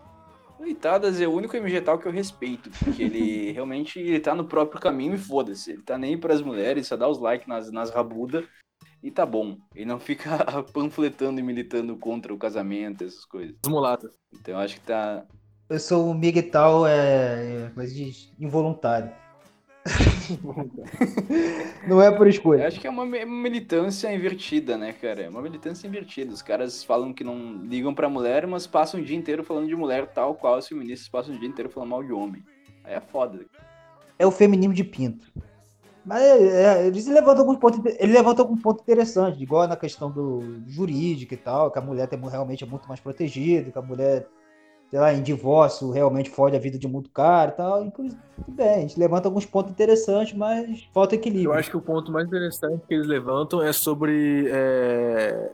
Leitadas 0.61 1.21
é 1.21 1.27
o 1.27 1.33
único 1.33 1.57
MG 1.57 1.81
tal 1.81 1.99
que 1.99 2.07
eu 2.07 2.13
respeito, 2.13 2.71
porque 2.71 3.03
ele 3.03 3.51
realmente 3.53 3.99
ele 3.99 4.21
tá 4.21 4.35
no 4.35 4.45
próprio 4.45 4.81
caminho 4.81 5.15
e 5.15 5.19
foda-se. 5.19 5.73
Ele 5.73 5.83
tá 5.83 5.99
nem 5.99 6.17
pras 6.17 6.41
mulheres, 6.41 6.87
só 6.87 6.97
dá 6.97 7.09
os 7.09 7.19
likes 7.19 7.49
nas, 7.49 7.73
nas 7.73 7.91
rabudas 7.91 8.45
e 9.03 9.11
tá 9.11 9.27
bom. 9.27 9.57
Ele 9.75 9.87
não 9.87 9.99
fica 9.99 10.39
panfletando 10.73 11.41
e 11.41 11.43
militando 11.43 11.97
contra 11.97 12.33
o 12.33 12.39
casamento, 12.39 13.03
essas 13.03 13.25
coisas. 13.25 13.57
Os 13.65 13.71
mulatas. 13.71 14.15
Então 14.33 14.55
eu 14.55 14.61
acho 14.61 14.77
que 14.77 14.87
tá. 14.87 15.27
Eu 15.69 15.81
sou 15.81 16.11
o 16.11 16.15
Miguel 16.15 16.87
é, 16.87 17.65
é 17.65 17.71
coisa 17.75 17.93
de 17.93 18.13
involuntário. 18.39 19.13
Não 21.87 22.01
é 22.01 22.11
por 22.11 22.27
Eu 22.27 22.31
escolha. 22.31 22.67
acho 22.67 22.81
que 22.81 22.87
é 22.87 22.91
uma 22.91 23.05
mi- 23.05 23.25
militância 23.25 24.13
invertida, 24.15 24.77
né, 24.77 24.93
cara? 24.93 25.23
É 25.23 25.29
uma 25.29 25.43
militância 25.43 25.87
invertida. 25.87 26.33
Os 26.33 26.43
caras 26.43 26.85
falam 26.85 27.13
que 27.13 27.25
não 27.25 27.63
ligam 27.65 27.95
pra 27.95 28.09
mulher, 28.09 28.47
mas 28.47 28.67
passam 28.67 29.01
o 29.01 29.05
dia 29.05 29.17
inteiro 29.17 29.45
falando 29.45 29.69
de 29.69 29.77
mulher, 29.77 30.07
tal 30.13 30.35
qual 30.35 30.59
os 30.59 30.69
feministas 30.69 31.09
passam 31.09 31.35
o 31.35 31.39
dia 31.39 31.49
inteiro 31.49 31.71
falando 31.71 31.91
mal 31.91 32.03
de 32.03 32.13
homem. 32.13 32.43
Aí 32.85 32.95
é 32.95 33.01
foda. 33.01 33.45
É 34.19 34.27
o 34.27 34.31
feminismo 34.31 34.75
de 34.75 34.85
pinto. 34.85 35.27
Mas 36.05 36.21
é, 36.21 36.83
é, 36.83 36.87
eles 36.87 37.07
levantam 37.07 37.43
alguns 37.43 37.59
pontos, 37.59 37.81
ele 37.99 38.13
levanta 38.13 38.43
algum 38.43 38.57
ponto 38.57 38.83
interessante, 38.83 39.41
igual 39.41 39.69
na 39.69 39.77
questão 39.77 40.11
do 40.11 40.61
jurídico 40.67 41.35
e 41.35 41.37
tal, 41.37 41.71
que 41.71 41.79
a 41.79 41.83
mulher 41.83 42.09
tem, 42.09 42.19
realmente 42.19 42.65
é 42.65 42.67
muito 42.67 42.89
mais 42.89 42.99
protegida, 42.99 43.71
que 43.71 43.79
a 43.79 43.83
mulher, 43.83 44.27
sei 44.93 45.01
lá, 45.01 45.11
em 45.11 45.23
divórcio 45.23 45.91
realmente 45.91 46.29
fode 46.29 46.55
a 46.55 46.59
vida 46.59 46.79
de 46.79 46.87
muito 46.87 47.09
cara 47.09 47.51
e 47.51 47.55
tal. 47.57 47.83
Inclusive, 47.83 48.21
tudo 48.45 48.55
bem, 48.55 48.75
a 48.75 48.81
gente 48.81 49.01
levanta 49.01 49.27
alguns 49.27 49.47
pontos 49.47 49.73
interessantes, 49.73 50.35
mas 50.37 50.87
falta 50.93 51.15
equilíbrio. 51.15 51.49
Eu 51.49 51.55
acho 51.55 51.71
que 51.71 51.77
o 51.79 51.81
ponto 51.81 52.13
mais 52.13 52.27
interessante 52.27 52.83
que 52.87 52.93
eles 52.93 53.07
levantam 53.07 53.63
é 53.63 53.73
sobre 53.73 54.47
é, 54.51 55.51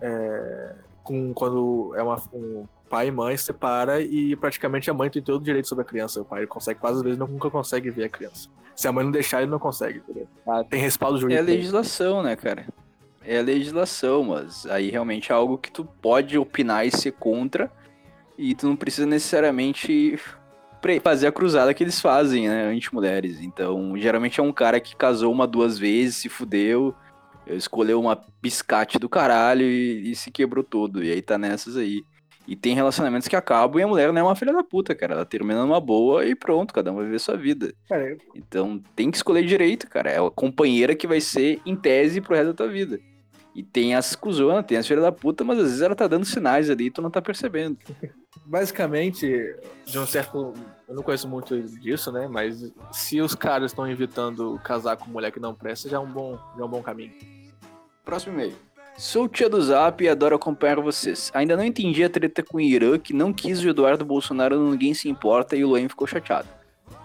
é, 0.00 0.74
com, 1.04 1.34
quando 1.34 1.92
é 1.96 2.02
uma, 2.02 2.16
um 2.32 2.64
pai 2.88 3.08
e 3.08 3.10
mãe 3.10 3.36
se 3.36 3.44
separa 3.44 4.00
e 4.00 4.34
praticamente 4.36 4.90
a 4.90 4.94
mãe 4.94 5.10
tem 5.10 5.20
todo 5.20 5.42
o 5.42 5.44
direito 5.44 5.68
sobre 5.68 5.82
a 5.82 5.86
criança. 5.86 6.22
O 6.22 6.24
pai 6.24 6.46
consegue 6.46 6.80
quase 6.80 6.96
às 6.96 7.02
vezes 7.02 7.18
não- 7.18 7.26
nunca 7.28 7.50
consegue 7.50 7.90
ver 7.90 8.04
a 8.04 8.08
criança. 8.08 8.48
Se 8.74 8.88
a 8.88 8.92
mãe 8.92 9.04
não 9.04 9.10
deixar, 9.12 9.42
ele 9.42 9.50
não 9.50 9.58
consegue. 9.58 9.98
entendeu? 9.98 10.26
Ah, 10.46 10.64
tem 10.64 10.80
respaldo 10.80 11.16
É 11.16 11.18
a 11.18 11.20
jurídico. 11.20 11.44
legislação, 11.50 12.22
né, 12.22 12.36
cara? 12.36 12.64
É 13.22 13.38
a 13.40 13.42
legislação, 13.42 14.24
mas 14.24 14.64
aí 14.66 14.88
realmente 14.90 15.30
é 15.30 15.34
algo 15.34 15.58
que 15.58 15.70
tu 15.70 15.84
pode 16.00 16.38
opinar 16.38 16.86
e 16.86 16.90
ser 16.90 17.12
contra, 17.12 17.70
e 18.38 18.54
tu 18.54 18.68
não 18.68 18.76
precisa 18.76 19.06
necessariamente 19.06 20.18
fazer 21.02 21.26
a 21.26 21.32
cruzada 21.32 21.74
que 21.74 21.82
eles 21.82 22.00
fazem, 22.00 22.48
né, 22.48 22.66
anti-mulheres. 22.66 23.40
Então, 23.40 23.98
geralmente 23.98 24.38
é 24.38 24.42
um 24.42 24.52
cara 24.52 24.78
que 24.80 24.94
casou 24.94 25.32
uma, 25.32 25.46
duas 25.46 25.76
vezes, 25.76 26.16
se 26.16 26.28
fudeu, 26.28 26.94
escolheu 27.48 28.00
uma 28.00 28.22
biscate 28.40 28.98
do 28.98 29.08
caralho 29.08 29.64
e, 29.64 30.12
e 30.12 30.14
se 30.14 30.30
quebrou 30.30 30.62
todo, 30.62 31.02
e 31.02 31.10
aí 31.10 31.20
tá 31.20 31.36
nessas 31.36 31.76
aí. 31.76 32.02
E 32.46 32.56
tem 32.56 32.74
relacionamentos 32.74 33.28
que 33.28 33.36
acabam 33.36 33.78
e 33.78 33.82
a 33.82 33.86
mulher 33.86 34.10
não 34.10 34.20
é 34.20 34.24
uma 34.24 34.34
filha 34.34 34.54
da 34.54 34.64
puta, 34.64 34.94
cara. 34.94 35.12
Ela 35.12 35.26
termina 35.26 35.60
numa 35.60 35.78
boa 35.78 36.24
e 36.24 36.34
pronto, 36.34 36.72
cada 36.72 36.90
um 36.90 36.94
vai 36.94 37.04
viver 37.04 37.18
sua 37.18 37.36
vida. 37.36 37.74
Cara, 37.86 38.16
Então 38.34 38.82
tem 38.96 39.10
que 39.10 39.18
escolher 39.18 39.44
direito, 39.44 39.86
cara. 39.86 40.10
É 40.10 40.18
a 40.18 40.30
companheira 40.30 40.94
que 40.94 41.06
vai 41.06 41.20
ser 41.20 41.60
em 41.66 41.76
tese 41.76 42.22
pro 42.22 42.34
resto 42.34 42.48
da 42.48 42.54
tua 42.54 42.68
vida. 42.68 42.98
E 43.58 43.64
tem 43.64 43.96
as 43.96 44.14
cuzonas, 44.14 44.64
tem 44.64 44.78
as 44.78 44.86
filhas 44.86 45.02
da 45.02 45.10
puta, 45.10 45.42
mas 45.42 45.58
às 45.58 45.64
vezes 45.64 45.82
ela 45.82 45.96
tá 45.96 46.06
dando 46.06 46.24
sinais 46.24 46.70
ali 46.70 46.86
e 46.86 46.90
tu 46.92 47.02
não 47.02 47.10
tá 47.10 47.20
percebendo. 47.20 47.76
basicamente, 48.46 49.26
de 49.84 49.98
um 49.98 50.06
certo. 50.06 50.54
Eu 50.88 50.94
não 50.94 51.02
conheço 51.02 51.28
muito 51.28 51.60
disso, 51.60 52.12
né? 52.12 52.28
Mas 52.28 52.72
se 52.92 53.20
os 53.20 53.34
caras 53.34 53.72
estão 53.72 53.90
evitando 53.90 54.60
casar 54.62 54.96
com 54.96 55.10
mulher 55.10 55.32
que 55.32 55.40
não 55.40 55.56
presta, 55.56 55.88
já 55.88 55.96
é 55.96 56.00
um 56.00 56.06
bom, 56.06 56.38
já 56.56 56.62
é 56.62 56.64
um 56.64 56.68
bom 56.68 56.80
caminho. 56.80 57.12
Próximo 58.04 58.34
e-mail. 58.34 58.54
Sou 58.96 59.28
tia 59.28 59.48
do 59.48 59.60
Zap 59.60 60.04
e 60.04 60.08
adoro 60.08 60.36
acompanhar 60.36 60.80
vocês. 60.80 61.28
Ainda 61.34 61.56
não 61.56 61.64
entendi 61.64 62.04
a 62.04 62.08
treta 62.08 62.44
com 62.44 62.58
o 62.58 62.60
Irã, 62.60 62.96
que 62.96 63.12
não 63.12 63.32
quis 63.32 63.60
o 63.64 63.68
Eduardo 63.68 64.04
Bolsonaro 64.04 64.56
no 64.56 64.70
Ninguém 64.70 64.94
Se 64.94 65.08
Importa 65.08 65.56
e 65.56 65.64
o 65.64 65.68
Luan 65.70 65.88
ficou 65.88 66.06
chateado. 66.06 66.48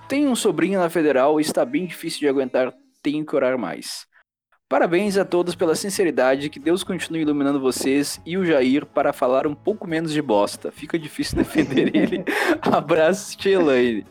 Tenho 0.07 0.29
um 0.29 0.35
sobrinho 0.35 0.79
na 0.79 0.89
federal 0.89 1.39
e 1.39 1.41
está 1.41 1.65
bem 1.65 1.87
difícil 1.87 2.19
de 2.19 2.27
aguentar, 2.27 2.71
tenho 3.01 3.25
que 3.25 3.35
orar 3.35 3.57
mais. 3.57 4.05
Parabéns 4.73 5.19
a 5.19 5.23
todos 5.23 5.53
pela 5.53 5.75
sinceridade, 5.75 6.49
que 6.49 6.57
Deus 6.57 6.83
continue 6.83 7.21
iluminando 7.21 7.59
vocês 7.59 8.19
e 8.25 8.39
o 8.39 8.43
Jair 8.43 8.87
para 8.87 9.13
falar 9.13 9.45
um 9.45 9.53
pouco 9.53 9.87
menos 9.87 10.11
de 10.11 10.19
bosta. 10.19 10.71
Fica 10.71 10.97
difícil 10.97 11.37
defender 11.45 11.95
ele. 11.95 12.25
Abraço, 12.59 13.37
tia 13.37 13.53
Elaine. 13.53 14.03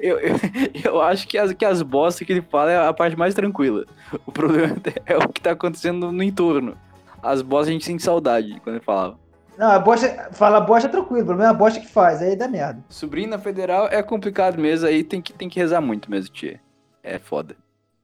Eu, 0.00 0.18
eu, 0.18 0.36
eu 0.84 1.02
acho 1.02 1.28
que 1.28 1.36
as, 1.36 1.52
que 1.52 1.66
as 1.66 1.82
bostas 1.82 2.26
que 2.26 2.32
ele 2.32 2.40
fala 2.40 2.72
é 2.72 2.88
a 2.88 2.94
parte 2.94 3.14
mais 3.14 3.34
tranquila. 3.34 3.84
O 4.24 4.32
problema 4.32 4.74
é 5.04 5.18
o 5.18 5.28
que 5.28 5.38
tá 5.38 5.50
acontecendo 5.50 6.10
no 6.10 6.22
entorno. 6.22 6.78
As 7.22 7.42
bostas 7.42 7.68
a 7.68 7.72
gente 7.72 7.84
sente 7.84 8.02
saudade 8.02 8.58
quando 8.64 8.76
ele 8.76 8.84
falava. 8.86 9.18
Não, 9.58 9.70
a 9.70 9.78
bosta, 9.78 10.30
fala 10.32 10.60
bosta 10.62 10.88
tranquilo, 10.88 11.24
o 11.24 11.26
problema 11.26 11.50
é 11.50 11.54
a 11.54 11.58
bosta 11.58 11.78
que 11.78 11.88
faz, 11.88 12.22
aí 12.22 12.34
dá 12.34 12.48
merda. 12.48 12.82
Sobrinho 12.88 13.28
na 13.28 13.38
federal 13.38 13.86
é 13.88 14.02
complicado 14.02 14.58
mesmo, 14.58 14.88
aí 14.88 15.04
tem 15.04 15.20
que, 15.20 15.34
tem 15.34 15.50
que 15.50 15.60
rezar 15.60 15.82
muito 15.82 16.10
mesmo, 16.10 16.32
tia. 16.32 16.58
É 17.02 17.18
foda. 17.18 17.54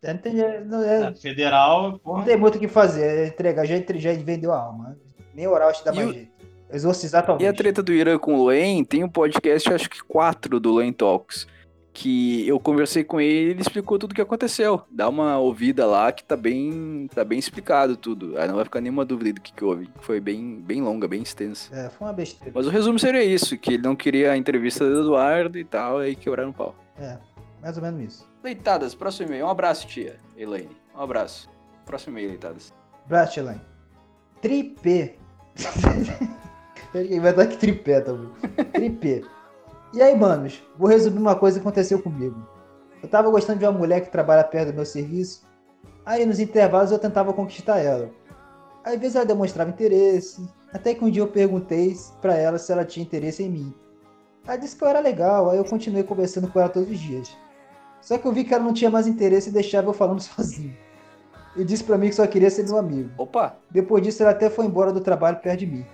É, 0.02 0.12
Não 0.12 0.20
tem, 0.20 0.32
não, 0.66 0.82
é- 0.82 1.06
A 1.08 1.14
federal, 1.14 1.92
não 1.92 1.98
porra. 1.98 2.24
tem 2.24 2.36
muito 2.36 2.56
o 2.56 2.58
que 2.58 2.68
fazer, 2.68 3.04
é 3.04 3.26
entregar, 3.28 3.64
já, 3.64 3.76
já 3.96 4.12
vendeu 4.14 4.52
a 4.52 4.58
alma. 4.58 4.96
Nem 5.34 5.46
oral 5.46 5.68
acho 5.68 5.78
que 5.80 5.84
dá 5.86 5.92
E 5.92 5.96
mais 5.96 6.08
o- 6.10 6.12
jeito. 6.12 6.32
Exorcizar 6.72 7.22
E 7.22 7.26
talvez. 7.26 7.50
a 7.50 7.52
treta 7.52 7.82
do 7.82 7.92
Irã 7.92 8.18
com 8.18 8.34
o 8.34 8.44
Loen, 8.44 8.82
tem 8.82 9.04
um 9.04 9.08
podcast, 9.08 9.72
acho 9.72 9.90
que 9.90 10.02
quatro 10.02 10.58
do 10.58 10.70
Loen 10.72 10.90
Talks, 10.92 11.46
que 11.92 12.48
eu 12.48 12.58
conversei 12.58 13.04
com 13.04 13.20
ele 13.20 13.48
e 13.48 13.50
ele 13.50 13.60
explicou 13.60 13.98
tudo 13.98 14.12
o 14.12 14.14
que 14.14 14.22
aconteceu. 14.22 14.80
Dá 14.90 15.06
uma 15.06 15.38
ouvida 15.38 15.84
lá 15.84 16.10
que 16.10 16.24
tá 16.24 16.34
bem, 16.34 17.06
tá 17.14 17.22
bem 17.22 17.38
explicado 17.38 17.94
tudo. 17.94 18.38
Aí 18.38 18.48
não 18.48 18.54
vai 18.54 18.64
ficar 18.64 18.80
nenhuma 18.80 19.04
dúvida 19.04 19.34
do 19.34 19.40
que, 19.42 19.52
que 19.52 19.62
houve. 19.62 19.90
Foi 20.00 20.18
bem, 20.18 20.62
bem 20.62 20.80
longa, 20.80 21.06
bem 21.06 21.20
extensa. 21.22 21.68
É, 21.76 21.90
foi 21.90 22.06
uma 22.06 22.14
besteira. 22.14 22.50
Mas 22.54 22.66
o 22.66 22.70
resumo 22.70 22.98
seria 22.98 23.22
isso, 23.22 23.58
que 23.58 23.74
ele 23.74 23.82
não 23.82 23.94
queria 23.94 24.32
a 24.32 24.36
entrevista 24.38 24.88
do 24.88 25.02
Eduardo 25.02 25.58
e 25.58 25.64
tal, 25.64 25.98
aí 25.98 26.16
quebraram 26.16 26.48
o 26.48 26.54
pau. 26.54 26.74
É, 26.98 27.18
mais 27.60 27.76
ou 27.76 27.82
menos 27.82 28.00
isso. 28.02 28.31
Leitadas, 28.42 28.92
próximo 28.94 29.28
e-mail. 29.28 29.46
Um 29.46 29.50
abraço, 29.50 29.86
tia 29.86 30.18
Elaine. 30.36 30.76
Um 30.96 31.00
abraço. 31.00 31.48
Próximo 31.86 32.18
e-mail, 32.18 32.30
Leitadas. 32.30 32.72
Bratilan. 33.06 33.60
Tripé. 34.40 35.14
Ele 36.92 37.20
vai 37.20 37.32
dar 37.32 37.46
que 37.46 37.56
tripé 37.56 38.00
também. 38.00 38.28
Tripé. 38.72 39.22
E 39.94 40.02
aí, 40.02 40.16
manos, 40.16 40.60
vou 40.76 40.88
resumir 40.88 41.18
uma 41.18 41.36
coisa 41.36 41.60
que 41.60 41.66
aconteceu 41.66 42.02
comigo. 42.02 42.44
Eu 43.00 43.08
tava 43.08 43.30
gostando 43.30 43.60
de 43.60 43.64
uma 43.64 43.78
mulher 43.78 44.00
que 44.00 44.10
trabalha 44.10 44.42
perto 44.42 44.70
do 44.70 44.74
meu 44.74 44.86
serviço. 44.86 45.46
Aí 46.04 46.26
nos 46.26 46.40
intervalos 46.40 46.90
eu 46.90 46.98
tentava 46.98 47.32
conquistar 47.32 47.78
ela. 47.78 48.10
Às 48.84 48.98
vezes 48.98 49.14
ela 49.14 49.24
demonstrava 49.24 49.70
interesse. 49.70 50.44
Até 50.72 50.94
que 50.94 51.04
um 51.04 51.10
dia 51.10 51.22
eu 51.22 51.28
perguntei 51.28 51.96
pra 52.20 52.34
ela 52.34 52.58
se 52.58 52.72
ela 52.72 52.84
tinha 52.84 53.04
interesse 53.04 53.44
em 53.44 53.50
mim. 53.50 53.74
Ela 54.44 54.56
disse 54.56 54.74
que 54.74 54.82
eu 54.82 54.88
era 54.88 54.98
legal, 54.98 55.48
aí 55.48 55.58
eu 55.58 55.64
continuei 55.64 56.02
conversando 56.02 56.48
com 56.48 56.58
ela 56.58 56.68
todos 56.68 56.90
os 56.90 56.98
dias. 56.98 57.36
Só 58.02 58.18
que 58.18 58.26
eu 58.26 58.32
vi 58.32 58.44
que 58.44 58.52
ela 58.52 58.62
não 58.64 58.74
tinha 58.74 58.90
mais 58.90 59.06
interesse 59.06 59.48
e 59.48 59.52
deixava 59.52 59.88
eu 59.88 59.92
falando 59.94 60.20
sozinho. 60.22 60.76
E 61.56 61.64
disse 61.64 61.84
pra 61.84 61.96
mim 61.96 62.08
que 62.08 62.14
só 62.14 62.26
queria 62.26 62.50
ser 62.50 62.64
meu 62.64 62.76
amigo. 62.76 63.10
Opa, 63.16 63.56
Depois 63.70 64.02
disso, 64.02 64.22
ela 64.22 64.32
até 64.32 64.50
foi 64.50 64.66
embora 64.66 64.92
do 64.92 65.00
trabalho 65.00 65.36
perto 65.38 65.60
de 65.60 65.66
mim. 65.66 65.86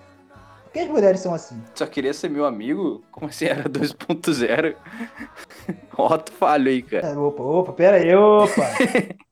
Por 0.65 0.73
que 0.73 0.81
as 0.81 0.89
mulheres 0.89 1.21
são 1.21 1.35
assim? 1.35 1.61
só 1.75 1.87
queria 1.87 2.13
ser 2.13 2.29
meu 2.29 2.45
amigo? 2.45 3.03
Como 3.11 3.27
assim 3.29 3.47
era 3.47 3.65
2.0? 3.69 4.77
Otto 5.97 6.33
falho 6.33 6.69
aí, 6.69 6.83
cara. 6.83 7.09
É, 7.09 7.17
opa, 7.17 7.43
opa, 7.43 7.73
pera 7.73 7.97
aí, 7.97 8.15
opa. 8.15 8.63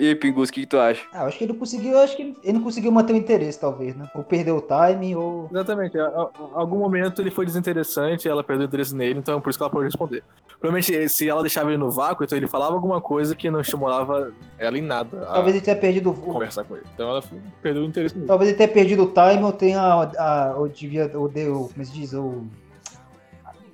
E 0.00 0.06
aí, 0.10 0.14
Pingus, 0.14 0.48
o 0.48 0.52
que, 0.52 0.60
que 0.60 0.66
tu 0.68 0.78
acha? 0.78 1.02
Ah, 1.12 1.22
eu 1.22 1.26
acho 1.26 1.36
que 1.38 1.42
ele 1.44 1.52
não 1.52 1.58
conseguiu, 1.58 1.90
eu 1.94 1.98
acho 1.98 2.16
que 2.16 2.22
ele, 2.44 2.52
não 2.52 2.62
conseguiu 2.62 2.92
manter 2.92 3.12
o 3.12 3.16
interesse, 3.16 3.58
talvez, 3.58 3.96
né? 3.96 4.08
Ou 4.14 4.22
perdeu 4.22 4.56
o 4.56 4.60
timing, 4.60 5.16
ou. 5.16 5.48
Exatamente. 5.50 5.98
A, 5.98 6.04
a- 6.06 6.30
a 6.54 6.60
algum 6.60 6.78
momento 6.78 7.20
ele 7.20 7.32
foi 7.32 7.44
desinteressante, 7.44 8.28
ela 8.28 8.44
perdeu 8.44 8.66
o 8.66 8.68
interesse 8.68 8.94
nele, 8.94 9.18
então 9.18 9.40
por 9.40 9.50
isso 9.50 9.58
que 9.58 9.62
ela 9.64 9.70
pôde 9.72 9.86
responder. 9.86 10.22
Provavelmente, 10.60 11.08
se 11.08 11.28
ela 11.28 11.40
deixava 11.42 11.70
ele 11.70 11.78
no 11.78 11.90
vácuo, 11.90 12.22
então 12.22 12.38
ele 12.38 12.46
falava 12.46 12.74
alguma 12.74 13.00
coisa 13.00 13.34
que 13.34 13.50
não 13.50 13.60
estimulava 13.60 14.32
ela 14.56 14.78
em 14.78 14.82
nada 14.82 15.22
a 15.22 15.32
Talvez 15.34 15.56
ele 15.56 15.64
tenha 15.64 15.76
perdido 15.76 16.10
o. 16.10 16.14
conversar 16.14 16.62
com 16.62 16.76
ele. 16.76 16.84
Então 16.94 17.08
ela 17.10 17.22
perdeu 17.60 17.82
o 17.82 17.86
interesse 17.86 18.14
nele. 18.14 18.28
Talvez 18.28 18.50
ele 18.50 18.56
tenha 18.56 18.68
perdido 18.68 19.02
o 19.02 19.06
timing, 19.08 19.42
ou 19.44 19.52
tenha. 19.52 19.80
A, 19.80 20.54
ou 20.56 20.68
devia. 20.68 21.10
Ou 21.14 21.28
deu. 21.28 21.70
Como 21.74 21.84
se 21.84 21.92
diz? 21.92 22.14
Ou. 22.14 22.44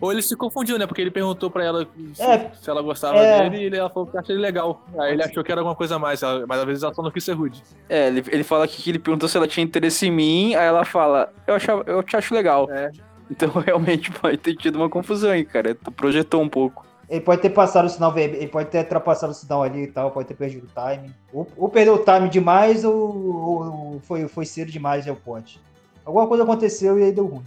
Ou 0.01 0.13
ele 0.13 0.23
se 0.23 0.37
confundiu, 0.37 0.79
né? 0.79 0.87
Porque 0.87 1.01
ele 1.01 1.11
perguntou 1.11 1.51
pra 1.51 1.65
ela 1.65 1.87
se, 2.15 2.23
É. 2.23 2.51
se 2.55 2.69
ela 2.71 2.83
gostava 2.83 3.19
É. 3.19 3.49
dele 3.49 3.75
e 3.75 3.79
ela 3.79 3.89
falou 3.91 4.09
que 4.09 4.17
acha 4.19 4.33
ele 4.33 4.41
legal. 4.41 4.83
Aí 4.99 5.13
ele 5.13 5.23
achou 5.23 5.43
que 5.43 5.51
era 5.51 5.61
alguma 5.61 5.75
coisa 5.75 5.97
a 5.97 5.99
mais, 5.99 6.21
mas 6.47 6.59
às 6.61 6.65
vezes 6.65 6.83
ela 6.83 6.95
só 6.95 7.03
não 7.03 7.11
quis 7.11 7.25
ser 7.25 7.33
rude. 7.33 7.63
É, 7.89 8.09
ele, 8.09 8.23
ele 8.29 8.45
fala 8.45 8.65
aqui 8.65 8.83
que 8.83 8.91
ele 8.91 8.99
perguntou 8.99 9.29
se 9.29 9.37
ela 9.37 9.47
tinha 9.49 9.65
interesse 9.65 10.07
em 10.07 10.11
mim, 10.11 10.55
aí 10.55 10.67
ela 10.67 10.85
fala, 10.85 11.33
eu, 11.47 11.55
achava, 11.55 11.83
eu 11.87 12.03
te 12.03 12.17
acho 12.17 12.35
legal. 12.35 12.69
É. 12.71 12.91
Então 13.31 13.49
realmente 13.65 14.11
pode 14.13 14.37
ter 14.39 14.55
tido 14.57 14.77
uma 14.77 14.89
confusão 14.91 15.31
aí, 15.31 15.45
cara. 15.45 15.75
Tu 15.75 15.91
projetou 15.91 16.43
um 16.43 16.49
pouco. 16.49 16.85
Ele 17.09 17.21
pode 17.21 17.43
ter 17.43 17.51
passado 17.51 17.85
o 17.85 17.89
sinal 17.89 18.11
vermelho, 18.13 18.41
ele 18.41 18.49
pode 18.51 18.71
ter 18.71 18.79
ultrapassado 18.79 19.31
o 19.33 19.35
sinal 19.35 19.63
ali 19.63 19.83
e 19.83 19.87
tal, 19.87 20.11
pode 20.11 20.27
ter 20.27 20.35
perdido 20.35 20.65
o 20.65 20.71
timing. 20.75 21.13
Ou, 21.33 21.47
ou 21.57 21.69
perdeu 21.69 21.95
o 21.95 21.99
timing 21.99 22.31
demais, 22.31 22.83
ou, 22.83 22.95
ou 22.95 24.01
foi, 24.05 24.27
foi 24.27 24.47
cedo 24.47 24.71
demais, 24.73 25.07
é 25.07 25.13
o 25.13 25.17
pote. 25.17 25.61
Alguma 26.05 26.27
coisa 26.27 26.45
aconteceu 26.45 26.99
e 26.99 27.03
aí 27.05 27.13
deu 27.13 27.27
ruim. 27.27 27.43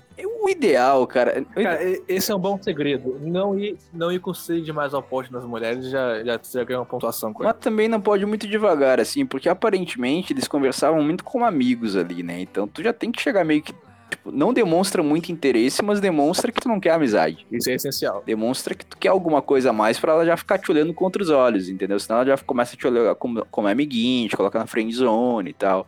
O 0.48 0.50
ideal, 0.50 1.06
cara. 1.06 1.40
ide- 1.40 1.64
Cara, 1.64 1.80
esse 2.08 2.32
é 2.32 2.36
um 2.36 2.40
bom 2.40 2.58
segredo. 2.62 3.20
Não 3.22 3.60
ir, 3.60 3.78
não 3.94 4.10
ir 4.12 4.20
com 4.20 4.34
sede 4.34 4.62
demais 4.62 4.94
ao 4.94 5.04
poste 5.04 5.32
nas 5.34 5.44
mulheres 5.46 5.90
já, 5.90 6.24
já, 6.24 6.40
já 6.42 6.64
ganha 6.64 6.80
uma 6.80 6.86
pontuação 6.86 7.34
com 7.34 7.44
ele. 7.44 7.52
Mas 7.52 7.62
também 7.62 7.88
não 7.90 8.00
pode 8.00 8.24
ir 8.24 8.26
muito 8.26 8.48
devagar, 8.48 9.00
assim, 9.00 9.26
porque 9.26 9.50
aparentemente 9.50 10.32
eles 10.32 10.48
conversavam 10.48 11.04
muito 11.04 11.24
como 11.24 11.44
amigos 11.44 11.96
ali, 11.98 12.24
né? 12.24 12.40
Então 12.40 12.68
tu 12.68 12.82
já 12.82 12.94
tem 12.94 13.12
que 13.12 13.22
chegar 13.22 13.44
meio 13.44 13.62
que 13.62 13.74
Tipo, 14.10 14.32
não 14.32 14.54
demonstra 14.54 15.04
muito 15.04 15.34
interesse, 15.34 15.84
mas 15.84 16.00
demonstra 16.00 16.50
que 16.50 16.62
tu 16.62 16.70
não 16.70 16.80
quer 16.80 16.92
amizade. 16.92 17.46
Isso 17.52 17.70
é 17.70 17.74
essencial. 17.74 18.24
Demonstra 18.26 18.74
que 18.74 18.86
tu 18.86 18.96
quer 18.98 19.10
alguma 19.10 19.42
coisa 19.42 19.72
a 19.72 19.74
mais 19.74 20.00
pra 20.00 20.14
ela 20.14 20.26
já 20.26 20.38
ficar 20.38 20.58
te 20.58 20.72
olhando 20.72 20.94
contra 20.94 21.22
os 21.22 21.30
olhos, 21.30 21.68
entendeu? 21.68 22.00
Senão 22.00 22.22
ela 22.22 22.26
já 22.28 22.38
começa 22.38 22.74
a 22.74 22.78
te 22.80 22.88
olhar 22.88 23.14
como, 23.16 23.46
como 23.52 23.68
amiguinho, 23.68 24.30
te 24.30 24.38
coloca 24.38 24.58
na 24.58 24.66
friend 24.66 24.96
zone 24.96 25.50
e 25.50 25.54
tal. 25.54 25.86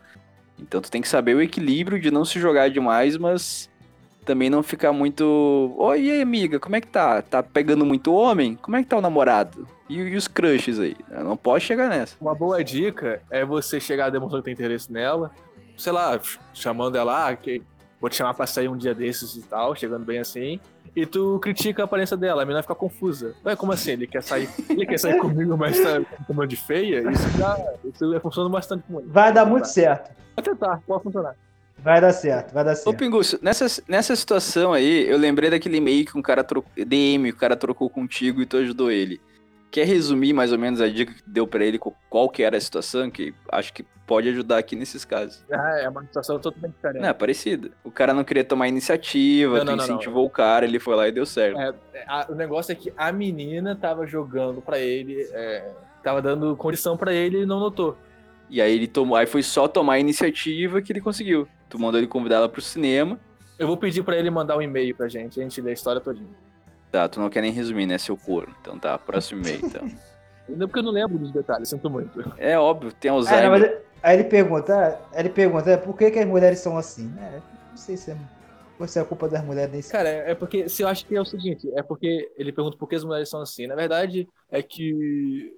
Então 0.60 0.82
tu 0.82 0.92
tem 0.92 1.02
que 1.02 1.08
saber 1.08 1.34
o 1.34 1.42
equilíbrio 1.42 1.98
de 1.98 2.12
não 2.12 2.26
se 2.26 2.42
jogar 2.42 2.70
demais, 2.70 3.16
mas 3.16 3.70
também 4.26 4.50
não 4.50 4.62
ficar 4.62 4.92
muito. 4.94 5.74
Oi, 5.78 6.02
e 6.02 6.12
aí, 6.12 6.22
amiga, 6.22 6.60
como 6.60 6.76
é 6.76 6.82
que 6.82 6.88
tá? 6.88 7.22
Tá 7.22 7.42
pegando 7.42 7.86
muito 7.86 8.14
homem? 8.14 8.56
Como 8.62 8.78
é 8.78 8.84
que 8.84 8.90
tá 8.90 8.98
o 8.98 9.02
namorado? 9.02 9.68
E, 9.90 9.98
e 9.98 10.16
os 10.16 10.28
crushes 10.28 10.80
aí? 10.80 10.96
Não 11.10 11.36
pode 11.36 11.64
chegar 11.64 11.90
nessa. 11.90 12.16
Uma 12.22 12.36
boa 12.36 12.64
dica 12.64 13.22
é 13.32 13.44
você 13.44 13.80
chegar 13.80 14.10
demonstrando 14.10 14.44
que 14.44 14.46
tem 14.46 14.54
interesse 14.54 14.92
nela, 14.92 15.32
sei 15.78 15.92
lá, 15.92 16.18
ch- 16.20 16.40
chamando 16.54 16.96
ela, 16.98 17.28
ah, 17.30 17.36
que 17.36 17.62
vou 18.00 18.10
te 18.10 18.16
chamar 18.18 18.34
pra 18.34 18.46
sair 18.46 18.68
um 18.70 18.78
dia 18.78 18.94
desses 18.94 19.36
e 19.36 19.42
tal, 19.42 19.76
chegando 19.76 20.06
bem 20.06 20.20
assim. 20.20 20.60
E 20.96 21.06
tu 21.06 21.40
critica 21.40 21.84
a 21.84 21.86
aparência 21.86 22.18
dela, 22.18 22.42
a 22.42 22.46
menina 22.46 22.62
fica 22.62 22.76
confusa. 22.76 23.36
Ué, 23.46 23.56
como 23.56 23.72
assim? 23.72 23.92
Ele 23.92 24.08
quer 24.08 24.24
sair, 24.24 24.50
ele 24.70 24.86
quer 24.86 24.98
sair 25.00 25.20
comigo, 25.20 25.56
mas 25.58 25.80
tá 25.80 26.00
me 26.00 26.06
chamando 26.28 26.48
de 26.50 26.56
feia? 26.56 27.10
Isso 27.12 27.30
já 27.38 27.74
isso 27.84 28.12
já 28.14 28.20
funciona 28.20 28.50
bastante 28.50 28.84
com 28.88 29.00
ele. 29.00 29.10
Vai 29.10 29.32
dar 29.32 29.46
muito 29.46 29.66
certo. 29.68 30.12
Pode 30.36 30.50
tentar, 30.50 30.82
pode 30.86 31.04
funcionar. 31.04 31.36
Vai 31.84 32.02
dar 32.02 32.12
certo, 32.14 32.54
vai 32.54 32.64
dar 32.64 32.74
Ô, 32.74 32.76
certo. 32.76 32.98
Pinguço, 32.98 33.40
nessa, 33.42 33.82
nessa 33.88 34.16
situação 34.16 34.74
aí, 34.74 35.08
eu 35.10 35.18
lembrei 35.18 35.50
daquele 35.50 35.78
e-mail 35.78 36.06
que 36.06 36.18
um 36.18 36.22
cara 36.22 36.44
trocou. 36.44 36.72
DM, 36.76 37.30
o 37.30 37.36
cara 37.36 37.56
trocou 37.56 37.90
contigo 37.90 38.42
e 38.42 38.46
tu 38.46 38.58
ajudou 38.58 38.92
ele. 38.92 39.22
Quer 39.72 39.86
resumir 39.86 40.34
mais 40.34 40.52
ou 40.52 40.58
menos 40.58 40.82
a 40.82 40.88
dica 40.90 41.14
que 41.14 41.22
deu 41.28 41.46
pra 41.46 41.64
ele 41.64 41.80
qual 42.10 42.28
que 42.30 42.42
era 42.42 42.58
a 42.58 42.62
situação? 42.62 43.10
Que 43.10 43.34
acho 43.52 43.72
que 43.72 43.86
pode 44.08 44.28
ajudar 44.30 44.58
aqui 44.58 44.76
nesses 44.76 45.06
casos. 45.06 45.44
Ah, 45.52 45.78
é 45.80 45.88
uma 45.88 46.02
situação 46.04 46.40
totalmente 46.40 46.74
diferente. 46.74 47.02
Não, 47.04 47.10
é 47.10 47.14
parecida. 47.14 47.70
O 47.84 47.92
cara 47.92 48.12
não 48.12 48.24
queria 48.24 48.44
tomar 48.44 48.68
iniciativa, 48.68 49.60
Não, 49.60 49.66
tu 49.66 49.66
não, 49.68 49.76
não, 49.76 49.88
não. 49.88 49.94
incentivou 49.96 50.26
o 50.26 50.30
cara, 50.30 50.66
ele 50.66 50.80
foi 50.80 50.96
lá 50.96 51.08
e 51.08 51.12
deu 51.12 51.26
certo. 51.26 51.60
É, 51.60 51.72
é, 51.94 52.04
a- 52.08 52.26
o 52.30 52.34
negócio 52.34 52.72
é 52.72 52.76
que 52.76 52.92
a 52.98 53.12
menina 53.12 53.76
tava 53.76 54.08
jogando 54.08 54.60
pra 54.60 54.80
ele, 54.80 55.22
é, 55.34 55.72
tava 56.04 56.20
dando 56.20 56.56
condição 56.58 56.98
pra 56.98 57.14
ele 57.14 57.36
e 57.36 57.40
ele 57.42 57.46
não 57.46 57.60
notou. 57.60 57.96
E 58.50 58.62
aí 58.62 58.74
ele 58.74 58.88
tomou, 58.88 59.16
aí 59.16 59.26
foi 59.28 59.44
só 59.44 59.68
tomar 59.68 59.94
a 59.94 60.00
iniciativa 60.00 60.82
que 60.82 60.92
ele 60.92 61.02
conseguiu. 61.02 61.48
Tu 61.70 61.80
mandou 61.80 62.00
ele 62.00 62.08
convidar 62.08 62.38
ela 62.38 62.50
pro 62.50 62.62
cinema. 62.62 63.20
Eu 63.58 63.68
vou 63.68 63.78
pedir 63.78 64.04
pra 64.04 64.18
ele 64.18 64.30
mandar 64.30 64.58
um 64.58 64.62
e-mail 64.62 64.96
pra 64.96 65.08
gente, 65.08 65.40
a 65.40 65.44
gente 65.44 65.62
lê 65.62 65.72
a 65.72 65.74
história 65.74 66.02
todinha. 66.02 66.30
Tá, 66.92 67.08
tu 67.08 67.20
não 67.20 67.30
quer 67.30 67.42
nem 67.42 67.52
resumir, 67.52 67.86
né, 67.86 67.98
seu 67.98 68.18
corno. 68.18 68.56
Então 68.62 68.80
tá, 68.80 68.98
próximo 68.98 69.42
e-mail, 69.42 69.60
então. 69.64 69.88
Ainda 70.50 70.68
porque 70.68 70.80
eu 70.80 70.84
não 70.84 70.92
lembro 70.92 71.20
dos 71.20 71.32
detalhes, 71.32 71.70
sinto 71.70 71.90
muito. 71.90 72.34
É 72.38 72.58
óbvio, 72.58 72.92
tem 72.92 73.10
Ah, 73.10 73.14
não, 73.14 73.20
Alzheimer. 73.20 73.50
mas 73.52 73.72
aí 74.02 74.16
ele 74.18 74.24
pergunta, 74.24 75.00
aí 75.14 75.20
ele 75.20 75.30
pergunta, 75.30 75.78
por 75.78 75.96
que, 75.96 76.10
que 76.10 76.18
as 76.18 76.26
mulheres 76.26 76.58
são 76.60 76.76
assim? 76.76 77.14
É, 77.20 77.40
não 77.70 77.78
sei 77.78 77.96
se 77.96 78.10
é, 78.10 78.88
se 78.88 79.00
é 79.00 79.04
culpa 79.04 79.30
das 79.30 79.46
mulheres 79.46 79.72
nesse. 79.72 79.92
Cara, 79.92 80.10
é 80.10 80.34
porque 80.34 80.68
se 80.68 80.82
eu 80.82 80.88
acho 80.88 81.06
que 81.06 81.16
é 81.16 81.22
o 81.22 81.26
seguinte, 81.26 81.70
é 81.76 81.84
porque 81.84 82.32
ele 82.36 82.52
pergunta 82.52 82.78
por 82.78 82.90
que 82.90 82.96
as 82.96 83.04
mulheres 83.04 83.30
são 83.30 83.42
assim. 83.42 83.68
Na 83.68 83.76
verdade, 83.76 84.28
é 84.50 84.64
que 84.64 85.54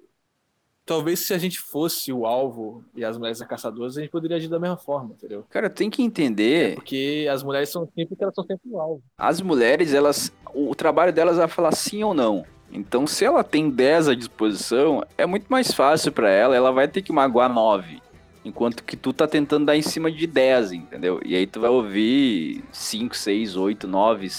talvez 0.92 1.20
se 1.20 1.32
a 1.32 1.38
gente 1.38 1.58
fosse 1.58 2.12
o 2.12 2.26
alvo 2.26 2.84
e 2.94 3.02
as 3.02 3.16
mulheres 3.16 3.40
as 3.40 3.48
caçadoras, 3.48 3.96
a 3.96 4.02
gente 4.02 4.10
poderia 4.10 4.36
agir 4.36 4.48
da 4.48 4.60
mesma 4.60 4.76
forma, 4.76 5.14
entendeu? 5.16 5.42
Cara, 5.48 5.70
tem 5.70 5.88
que 5.88 6.02
entender. 6.02 6.74
Porque 6.74 7.26
as 7.32 7.42
mulheres 7.42 7.70
são 7.70 7.86
porque 7.86 8.22
elas 8.22 8.34
são 8.34 8.44
sempre 8.44 8.70
o 8.70 8.78
alvo. 8.78 9.02
As 9.16 9.40
mulheres, 9.40 9.94
elas. 9.94 10.30
O 10.54 10.74
trabalho 10.74 11.10
delas 11.10 11.38
é 11.38 11.48
falar 11.48 11.72
sim 11.72 12.04
ou 12.04 12.12
não. 12.12 12.44
Então, 12.70 13.06
se 13.06 13.24
ela 13.24 13.42
tem 13.42 13.70
10 13.70 14.08
à 14.08 14.14
disposição, 14.14 15.02
é 15.16 15.24
muito 15.24 15.46
mais 15.48 15.72
fácil 15.72 16.12
pra 16.12 16.28
ela, 16.28 16.54
ela 16.54 16.70
vai 16.70 16.86
ter 16.86 17.00
que 17.00 17.12
magoar 17.12 17.50
9. 17.50 18.02
Enquanto 18.44 18.84
que 18.84 18.96
tu 18.96 19.14
tá 19.14 19.26
tentando 19.26 19.64
dar 19.64 19.76
em 19.76 19.82
cima 19.82 20.12
de 20.12 20.26
10, 20.26 20.72
entendeu? 20.72 21.20
E 21.24 21.34
aí 21.34 21.46
tu 21.46 21.58
vai 21.58 21.70
ouvir 21.70 22.62
5, 22.70 23.16
6, 23.16 23.56
8, 23.56 23.88
9 23.88 24.30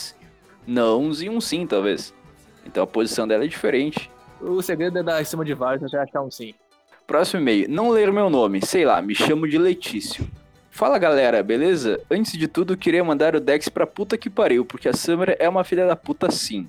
nãos 0.68 1.24
e 1.24 1.30
um 1.30 1.42
sim, 1.42 1.66
talvez. 1.66 2.14
Então 2.64 2.84
a 2.84 2.88
posição 2.88 3.28
dela 3.28 3.44
é 3.44 3.48
diferente. 3.48 4.12
O 4.46 4.62
segredo 4.62 5.00
é 5.00 5.04
dar 5.04 5.22
em 5.22 5.26
cima 5.26 5.46
de 5.46 5.54
vários 5.54 5.84
até 5.84 5.98
achar 5.98 6.22
um 6.22 6.30
sim. 6.30 6.54
Próximo 7.08 7.42
e-mail. 7.42 7.70
Não 7.70 7.90
ler 7.90 8.12
meu 8.12 8.30
nome. 8.30 8.66
Sei 8.66 8.86
lá, 8.86 9.02
me 9.02 9.16
chamo 9.16 9.48
de 9.48 9.58
Letício. 9.58 10.28
Fala 10.70 10.98
galera, 10.98 11.44
beleza? 11.44 12.02
Antes 12.10 12.34
de 12.34 12.48
tudo, 12.48 12.76
queria 12.76 13.04
mandar 13.04 13.36
o 13.36 13.40
Dex 13.40 13.70
pra 13.70 13.86
puta 13.86 14.18
que 14.18 14.30
pariu, 14.30 14.66
porque 14.66 14.90
a 14.90 14.94
Summer 14.94 15.36
é 15.40 15.48
uma 15.48 15.64
filha 15.64 15.86
da 15.86 15.96
puta 15.96 16.32
sim. 16.32 16.68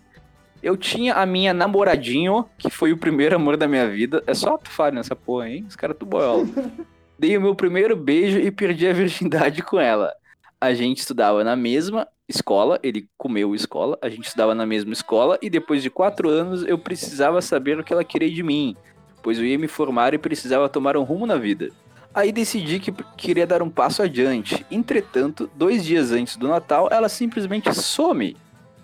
Eu 0.63 0.77
tinha 0.77 1.15
a 1.15 1.27
minha 1.27 1.55
namoradinho, 1.55 2.47
que 2.59 2.71
foi 2.71 2.93
o 2.93 2.99
primeiro 2.99 3.37
amor 3.37 3.57
da 3.57 3.67
minha 3.67 3.89
vida. 3.89 4.23
É 4.27 4.35
só 4.35 4.59
tu 4.59 4.71
falar 4.71 4.93
nessa 4.93 5.17
porra, 5.17 5.49
hein? 5.49 5.65
Os 5.69 5.75
caras 5.75 5.97
tu 5.99 6.07
boiola. 6.07 6.47
Dei 7.19 7.37
o 7.37 7.41
meu 7.41 7.55
primeiro 7.55 7.97
beijo 7.97 8.39
e 8.39 8.51
perdi 8.51 8.87
a 8.87 8.93
virgindade 8.93 9.63
com 9.63 9.81
ela. 9.81 10.13
A 10.61 10.75
gente 10.75 10.99
estudava 10.99 11.43
na 11.43 11.57
mesma 11.57 12.09
escola, 12.29 12.79
ele 12.83 13.09
comeu 13.17 13.55
escola, 13.55 13.99
a 14.01 14.09
gente 14.09 14.27
estudava 14.27 14.55
na 14.55 14.65
mesma 14.67 14.93
escola 14.93 15.39
e 15.43 15.51
depois 15.51 15.83
de 15.83 15.91
quatro 15.91 16.29
anos 16.29 16.65
eu 16.67 16.79
precisava 16.79 17.41
saber 17.43 17.79
o 17.79 17.85
que 17.85 17.93
ela 17.93 18.05
queria 18.05 18.31
de 18.31 18.43
mim, 18.43 18.77
pois 19.23 19.39
eu 19.39 19.45
ia 19.45 19.59
me 19.59 19.69
formar 19.69 20.15
e 20.15 20.19
precisava 20.19 20.69
tomar 20.69 20.97
um 20.97 21.03
rumo 21.03 21.27
na 21.27 21.37
vida. 21.37 21.69
Aí 22.15 22.31
decidi 22.31 22.79
que 22.79 22.93
queria 23.17 23.47
dar 23.47 23.61
um 23.61 23.69
passo 23.69 24.01
adiante. 24.01 24.65
Entretanto, 24.71 25.51
dois 25.57 25.85
dias 25.85 26.13
antes 26.13 26.37
do 26.37 26.47
Natal, 26.47 26.89
ela 26.91 27.09
simplesmente 27.09 27.75
some. 27.75 28.37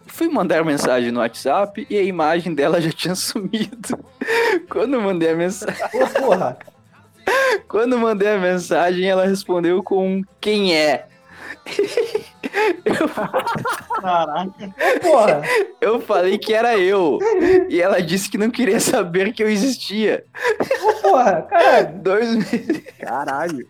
Fui 0.05 0.29
mandar 0.29 0.65
mensagem 0.65 1.13
no 1.13 1.21
WhatsApp 1.21 1.87
e 1.89 1.97
a 1.97 2.03
imagem 2.03 2.53
dela 2.53 2.81
já 2.81 2.91
tinha 2.91 3.15
sumido. 3.17 3.97
Quando 4.69 5.01
mandei 5.01 5.31
a 5.31 5.37
mensagem. 5.37 5.85
Ô, 5.95 6.21
porra! 6.21 6.59
Quando 7.69 7.97
mandei 7.99 8.29
a 8.29 8.39
mensagem, 8.39 9.09
ela 9.09 9.27
respondeu 9.27 9.81
com 9.81 10.23
quem 10.41 10.75
é. 10.75 11.07
Caraca. 14.01 14.75
Porra! 15.03 15.43
Eu 15.81 16.01
falei 16.01 16.39
que 16.39 16.53
era 16.55 16.77
eu. 16.79 17.19
E 17.69 17.81
ela 17.81 18.01
disse 18.01 18.31
que 18.31 18.39
não 18.39 18.51
queria 18.51 18.81
saber 18.81 19.33
que 19.33 19.43
eu 19.43 19.49
existia. 19.49 20.25
Porra! 21.03 21.43
Caralho! 21.43 21.99
Dois 21.99 22.37
meses. 22.37 22.83
Caralho. 22.99 23.67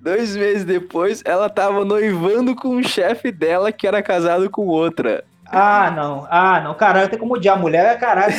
Dois 0.00 0.36
meses 0.36 0.64
depois, 0.64 1.22
ela 1.24 1.48
tava 1.48 1.84
noivando 1.84 2.54
com 2.54 2.68
um 2.68 2.82
chefe 2.82 3.32
dela 3.32 3.72
que 3.72 3.86
era 3.86 4.02
casado 4.02 4.50
com 4.50 4.66
outra. 4.66 5.24
Ah, 5.46 5.90
não. 5.90 6.26
Ah, 6.30 6.60
não. 6.60 6.74
Caralho, 6.74 7.08
tem 7.08 7.18
como 7.18 7.34
odiar 7.34 7.56
a 7.56 7.60
mulher, 7.60 7.98
caralho. 7.98 8.34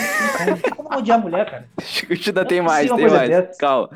Não 0.45 0.57
tem 0.57 0.71
como 0.71 0.93
odiar 0.93 1.17
a 1.17 1.21
mulher, 1.21 1.45
cara. 1.45 1.65
Ainda 2.27 2.45
tem 2.45 2.59
é 2.59 2.61
mais, 2.61 2.91
tem 2.91 3.07
mais. 3.07 3.29
dessa. 3.29 3.57
Calma. 3.57 3.89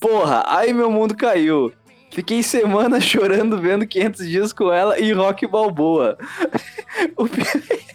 Porra, 0.00 0.44
aí 0.46 0.72
meu 0.72 0.90
mundo 0.90 1.16
caiu. 1.16 1.72
Fiquei 2.12 2.42
semanas 2.42 3.02
chorando 3.04 3.58
vendo 3.60 3.86
500 3.86 4.28
dias 4.28 4.52
com 4.52 4.70
ela 4.70 4.98
e 4.98 5.12
Rock 5.12 5.46
Balboa. 5.46 6.16
O 7.16 7.26
pior, 7.26 7.46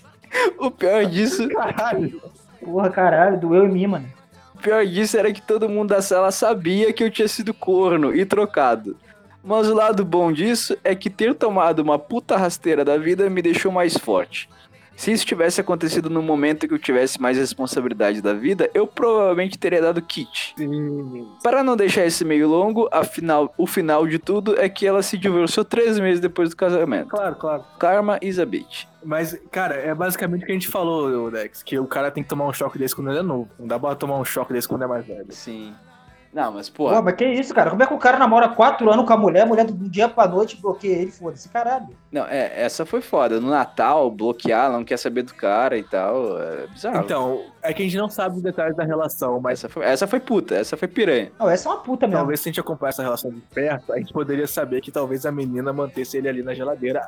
o 0.58 0.72
pior 0.72 1.06
disso, 1.06 1.48
Caralho. 1.50 2.20
Porra, 2.60 2.90
caralho, 2.90 3.40
doeu 3.40 3.66
em 3.66 3.72
mim, 3.72 3.86
mano. 3.86 4.12
o 4.56 4.58
pior 4.58 4.84
disso 4.88 5.18
era 5.18 5.32
que 5.32 5.42
todo 5.42 5.70
mundo 5.70 5.90
da 5.90 6.02
sala 6.02 6.32
sabia 6.32 6.92
que 6.92 7.04
eu 7.04 7.12
tinha 7.12 7.28
sido 7.28 7.54
corno 7.54 8.14
e 8.14 8.26
trocado. 8.26 8.98
Mas 9.44 9.70
o 9.70 9.76
lado 9.76 10.04
bom 10.04 10.32
disso 10.32 10.76
é 10.84 10.96
que 10.96 11.12
ter 11.12 11.36
tomado 11.36 11.80
uma 11.80 12.00
puta 12.00 12.36
rasteira 12.36 12.84
da 12.84 12.98
vida 12.98 13.30
me 13.30 13.42
deixou 13.42 13.72
mais 13.72 13.96
forte. 13.96 14.50
Se 14.98 15.12
isso 15.12 15.26
tivesse 15.26 15.62
acontecido 15.62 16.10
no 16.10 16.24
momento 16.24 16.68
que 16.68 16.74
eu 16.74 16.80
tivesse 16.80 17.22
mais 17.22 17.38
responsabilidade 17.38 18.20
da 18.20 18.34
vida, 18.34 18.68
eu 18.74 18.88
provavelmente 18.88 19.58
teria 19.58 19.80
dado 19.80 20.02
kit. 20.02 20.56
Sim. 20.58 21.28
Para 21.44 21.64
não 21.64 21.78
deixar 21.78 22.04
esse 22.04 22.26
meio 22.26 22.50
longo, 22.50 22.90
afinal, 22.92 23.54
o 23.58 23.68
final 23.68 24.08
de 24.08 24.18
tudo 24.18 24.60
é 24.60 24.68
que 24.68 24.88
ela 24.88 25.04
se 25.04 25.16
divorciou 25.16 25.64
três 25.64 26.00
meses 26.00 26.20
depois 26.20 26.50
do 26.50 26.56
casamento. 26.56 27.10
Claro, 27.10 27.36
claro. 27.36 27.64
Karma 27.78 28.18
is 28.24 28.40
a 28.40 28.46
bitch. 28.46 28.86
Mas, 29.06 29.40
cara, 29.52 29.76
é 29.76 29.94
basicamente 29.94 30.42
o 30.42 30.46
que 30.48 30.52
a 30.52 30.56
gente 30.56 30.68
falou, 30.68 31.30
Dex, 31.30 31.62
que 31.62 31.78
o 31.78 31.86
cara 31.86 32.10
tem 32.10 32.24
que 32.24 32.30
tomar 32.30 32.48
um 32.48 32.54
choque 32.54 32.80
desse 32.80 32.96
quando 32.96 33.12
ele 33.12 33.20
é 33.20 33.24
novo. 33.24 33.48
Não 33.60 33.68
dá 33.68 33.80
pra 33.80 33.96
tomar 33.96 34.18
um 34.18 34.26
choque 34.26 34.52
desse 34.52 34.68
quando 34.68 34.84
é 34.84 34.88
mais 34.88 35.06
velho. 35.06 35.28
Sim. 35.30 35.76
Não, 36.38 36.52
mas 36.52 36.70
pô. 36.70 36.88
Pô, 36.88 37.02
mas 37.02 37.16
que 37.16 37.26
isso, 37.26 37.52
cara? 37.52 37.72
Como 37.72 37.82
é 37.82 37.88
que 37.88 37.94
o 37.96 37.98
cara 37.98 38.20
namora 38.20 38.48
quatro 38.50 38.88
anos 38.92 39.08
com 39.08 39.12
a 39.12 39.18
mulher, 39.18 39.42
a 39.42 39.46
mulher 39.48 39.66
do 39.66 39.90
dia 39.90 40.08
pra 40.08 40.28
noite 40.28 40.56
bloqueia 40.62 40.98
ele, 41.02 41.10
foda-se, 41.12 41.50
caralho. 41.50 41.88
Não, 42.12 42.26
é, 42.28 42.62
essa 42.62 42.86
foi 42.86 43.02
foda. 43.02 43.40
No 43.42 43.50
Natal, 43.50 44.12
bloquear, 44.12 44.72
não 44.72 44.84
quer 44.84 44.98
saber 44.98 45.24
do 45.24 45.34
cara 45.34 45.76
e 45.80 45.82
tal. 45.84 46.40
É 46.40 46.68
bizarro. 46.68 47.04
Então, 47.04 47.44
é 47.64 47.74
que 47.74 47.82
a 47.82 47.86
gente 47.86 47.98
não 47.98 48.08
sabe 48.08 48.36
os 48.36 48.44
detalhes 48.44 48.78
da 48.78 48.84
relação, 48.84 49.40
mas 49.42 49.58
Essa 49.64 49.68
foi, 49.70 49.84
essa 49.84 50.06
foi 50.06 50.20
puta, 50.20 50.54
essa 50.54 50.78
foi 50.78 50.88
piranha. 50.88 51.32
Não, 51.40 51.50
essa 51.50 51.68
é 51.68 51.72
uma 51.72 51.82
puta 51.82 52.06
mesmo. 52.06 52.20
talvez 52.20 52.40
se 52.40 52.50
a 52.50 52.52
gente 52.52 52.60
acompanhar 52.60 52.90
essa 52.90 53.02
relação 53.02 53.32
de 53.32 53.42
perto, 53.42 53.92
a 53.92 53.98
gente 53.98 54.14
poderia 54.14 54.46
saber 54.46 54.80
que 54.82 54.92
talvez 54.92 55.26
a 55.26 55.32
menina 55.32 55.74
mantesse 55.74 56.18
ele 56.18 56.30
ali 56.30 56.44
na 56.44 56.54
geladeira. 56.54 57.02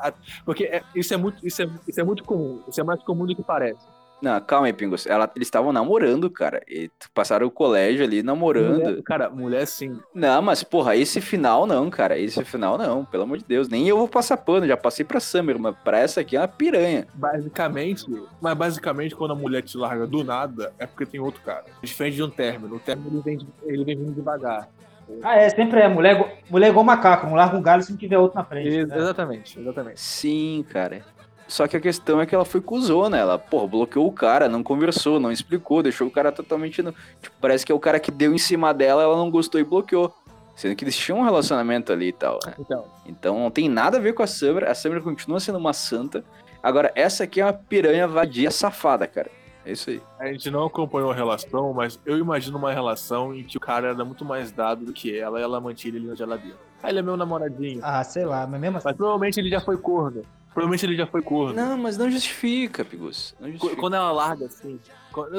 Porque 0.44 0.64
é- 0.64 0.82
isso, 0.96 1.14
é 1.14 1.18
muito, 1.18 1.46
isso, 1.46 1.62
é, 1.62 1.70
isso 1.88 2.02
é 2.02 2.04
muito 2.04 2.24
comum. 2.24 2.64
Isso 2.68 2.82
é 2.82 2.84
mais 2.84 3.04
comum 3.04 3.28
do 3.28 3.36
que 3.36 3.44
parece. 3.44 3.99
Não, 4.22 4.40
calma 4.42 4.68
aí, 4.68 4.74
Pingos. 4.74 5.08
Ela, 5.08 5.30
eles 5.36 5.48
estavam 5.48 5.72
namorando, 5.72 6.30
cara. 6.30 6.62
E 6.68 6.92
passaram 7.14 7.48
o 7.48 7.52
colégio 7.52 8.04
ali 8.04 8.22
namorando. 8.22 8.74
Mulher, 8.80 9.02
cara, 9.04 9.30
mulher 9.30 9.66
sim. 9.66 9.98
Não, 10.14 10.42
mas 10.42 10.62
porra, 10.64 10.96
esse 10.96 11.22
final 11.22 11.66
não, 11.66 11.90
cara. 11.90 12.18
Esse 12.20 12.44
final 12.44 12.78
não, 12.78 13.06
pelo 13.06 13.24
amor 13.24 13.38
de 13.38 13.46
Deus. 13.46 13.70
Nem 13.70 13.88
eu 13.88 13.98
vou 13.98 14.08
passar 14.08 14.36
pano, 14.38 14.68
já 14.68 14.76
passei 14.76 15.06
pra 15.06 15.20
Summer, 15.20 15.58
mas 15.58 15.76
pra 15.84 16.00
essa 16.00 16.22
aqui 16.22 16.36
é 16.36 16.42
uma 16.42 16.48
piranha. 16.48 17.08
Basicamente, 17.14 18.06
mas 18.42 18.54
basicamente 18.58 19.16
quando 19.16 19.32
a 19.32 19.36
mulher 19.36 19.62
te 19.62 19.78
larga 19.78 20.06
do 20.06 20.24
nada, 20.24 20.74
é 20.78 20.86
porque 20.86 21.06
tem 21.06 21.20
outro 21.20 21.42
cara. 21.42 21.66
Diferente 21.82 22.16
de 22.16 22.24
um 22.24 22.30
término. 22.30 22.76
O 22.76 22.80
término 22.80 23.10
ele 23.10 23.22
vem, 23.38 23.48
ele 23.66 23.84
vem 23.86 23.98
vindo 23.98 24.12
devagar. 24.14 24.68
Ah, 25.24 25.38
é, 25.38 25.50
sempre 25.50 25.80
é. 25.80 25.88
Mulher, 25.88 26.40
mulher 26.50 26.70
igual 26.70 26.84
macaco, 26.86 27.26
não 27.26 27.34
larga 27.36 27.58
um 27.58 27.62
galho 27.62 27.82
se 27.82 27.92
não 27.92 27.98
tiver 27.98 28.18
outro 28.18 28.38
na 28.38 28.44
frente. 28.44 28.68
Ex- 28.68 28.88
né? 28.88 28.98
Exatamente, 28.98 29.60
exatamente. 29.60 30.00
Sim, 30.00 30.64
cara. 30.70 31.04
Só 31.50 31.68
que 31.68 31.76
a 31.76 31.82
questão 31.82 32.22
é 32.22 32.28
que 32.28 32.36
ela 32.36 32.46
foi 32.46 32.62
cuzona. 32.62 33.18
Ela, 33.18 33.40
porra, 33.40 33.68
bloqueou 33.68 34.08
o 34.08 34.12
cara, 34.12 34.48
não 34.48 34.62
conversou, 34.62 35.20
não 35.20 35.32
explicou, 35.32 35.82
deixou 35.82 36.08
o 36.08 36.12
cara 36.12 36.32
totalmente. 36.32 36.82
No... 36.84 36.94
Tipo, 37.20 37.36
parece 37.42 37.66
que 37.66 37.72
é 37.72 37.76
o 37.76 37.80
cara 37.80 38.00
que 38.00 38.12
deu 38.12 38.34
em 38.34 38.38
cima 38.38 38.72
dela, 38.72 39.02
ela 39.02 39.18
não 39.18 39.32
gostou 39.32 39.60
e 39.60 39.64
bloqueou. 39.64 40.14
Sendo 40.56 40.76
que 40.76 40.84
eles 40.84 40.96
tinham 40.96 41.20
um 41.20 41.24
relacionamento 41.24 41.92
ali 41.92 42.10
e 42.10 42.14
tal, 42.14 42.38
né? 42.46 42.54
Então, 42.60 42.86
Então 43.06 43.40
não 43.40 43.50
tem 43.50 43.68
nada 43.68 43.98
a 43.98 44.00
ver 44.00 44.14
com 44.14 44.22
a 44.22 44.28
Samra. 44.28 44.70
A 44.70 44.76
Samra 44.76 45.02
continua 45.02 45.40
sendo 45.40 45.58
uma 45.58 45.74
santa. 45.74 46.24
Agora, 46.62 46.92
essa 46.96 47.24
aqui 47.24 47.42
é 47.42 47.46
uma 47.46 47.54
piranha 47.54 48.08
vadia 48.08 48.52
safada, 48.52 49.08
cara. 49.08 49.32
É 49.66 49.72
isso 49.72 49.90
aí. 49.90 50.02
a 50.20 50.28
gente 50.28 50.52
não 50.52 50.66
acompanhou 50.66 51.12
a 51.12 51.16
relação, 51.16 51.74
mas 51.74 52.00
eu 52.06 52.18
imagino 52.18 52.58
uma 52.58 52.72
relação 52.72 53.34
em 53.34 53.44
que 53.44 53.58
o 53.58 53.60
cara 53.60 53.90
era 53.90 54.06
muito 54.06 54.24
mais 54.24 54.52
dado 54.52 54.86
do 54.86 54.94
que 54.94 55.18
ela 55.18 55.40
e 55.40 55.44
ela 55.44 55.60
mantinha 55.60 55.96
ele 55.96 56.08
na 56.08 56.16
geladeira. 56.16 56.58
Ah, 56.84 56.90
ele 56.90 57.00
é 57.00 57.02
meu 57.02 57.18
namoradinho. 57.18 57.80
Ah, 57.84 58.04
sei 58.04 58.26
lá, 58.26 58.46
mas 58.46 58.60
mesmo 58.60 58.78
assim. 58.78 58.88
Mas 58.88 58.98
provavelmente 58.98 59.40
ele 59.40 59.50
já 59.50 59.60
foi 59.60 59.78
corno. 59.78 60.24
Provavelmente 60.54 60.86
ele 60.86 60.96
já 60.96 61.06
foi 61.08 61.22
corno. 61.22 61.54
Não, 61.54 61.78
mas 61.78 61.98
não 61.98 62.10
justifica, 62.10 62.84
Pigus. 62.84 63.36
Não 63.40 63.48
Qu- 63.48 63.52
justifica. 63.54 63.82
Quando 63.82 63.96
ela 63.96 64.12
larga 64.12 64.46
assim. 64.48 64.80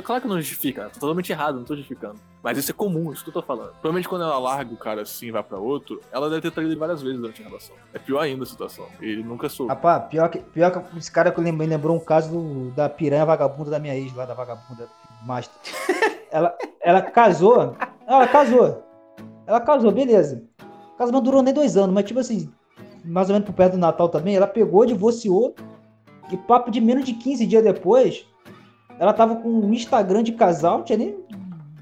Claro 0.05 0.21
que 0.23 0.29
não 0.29 0.37
justifica, 0.41 0.85
tá 0.85 0.91
totalmente 1.01 1.31
errado, 1.31 1.57
não 1.57 1.65
tô 1.65 1.75
justificando. 1.77 2.17
Mas 2.43 2.59
isso 2.59 2.71
é 2.71 2.75
comum, 2.75 3.13
isso 3.13 3.23
que 3.23 3.31
eu 3.31 3.35
tô 3.35 3.43
falando. 3.43 3.71
Provavelmente 3.73 4.09
quando 4.09 4.23
ela 4.23 4.39
larga 4.39 4.73
o 4.73 4.77
cara 4.77 5.03
assim 5.03 5.27
e 5.27 5.31
vai 5.31 5.43
pra 5.43 5.59
outro, 5.59 6.01
ela 6.11 6.29
deve 6.29 6.43
ter 6.43 6.51
traído 6.51 6.73
ele 6.73 6.79
várias 6.79 7.01
vezes 7.03 7.19
durante 7.21 7.41
a 7.43 7.47
relação. 7.47 7.77
É 7.95 7.99
pior 7.99 8.21
ainda 8.21 8.43
a 8.43 8.47
situação. 8.47 8.87
Ele 9.01 9.23
nunca 9.23 9.49
soube. 9.49 9.69
Rapaz, 9.73 10.05
pior 10.09 10.29
que, 10.29 10.39
pior 10.41 10.71
que 10.71 10.99
esse 10.99 11.11
cara 11.13 11.31
que 11.31 11.39
eu 11.39 11.45
lembrei 11.45 11.69
lembrou 11.69 11.97
um 11.97 12.01
caso 12.01 12.31
do- 12.31 12.71
da 12.73 12.89
piranha 12.89 13.25
vagabunda 13.25 13.71
da 13.71 13.79
minha 13.79 13.95
ex, 13.97 14.13
lá 14.15 14.25
da 14.27 14.35
vagabunda 14.35 14.89
Master. 15.25 15.55
ela, 16.33 16.57
ela 16.81 17.03
casou. 17.03 17.77
Ela 18.07 18.27
casou. 18.27 18.85
Ela 19.47 19.61
casou, 19.61 19.93
beleza. 19.93 20.43
O 20.95 20.97
casamento 20.97 21.13
não 21.15 21.23
durou 21.23 21.43
nem 21.43 21.55
dois 21.55 21.77
anos, 21.77 21.95
mas 21.95 22.05
tipo 22.05 22.19
assim, 22.21 22.53
mais 23.05 23.29
ou 23.29 23.35
menos 23.35 23.47
por 23.47 23.55
perto 23.55 23.73
do 23.73 23.79
Natal 23.79 24.09
também, 24.09 24.37
ela 24.37 24.47
pegou, 24.47 24.87
divorciou. 24.87 25.55
E 26.31 26.37
papo 26.37 26.71
de 26.71 26.81
menos 26.81 27.05
de 27.05 27.13
15 27.15 27.45
dias 27.47 27.65
depois, 27.65 28.25
ela 28.99 29.13
tava 29.13 29.37
com 29.37 29.49
um 29.49 29.73
Instagram 29.73 30.23
de 30.23 30.33
casal, 30.33 30.79
não 30.79 30.85
tinha 30.85 30.99
nem. 30.99 31.19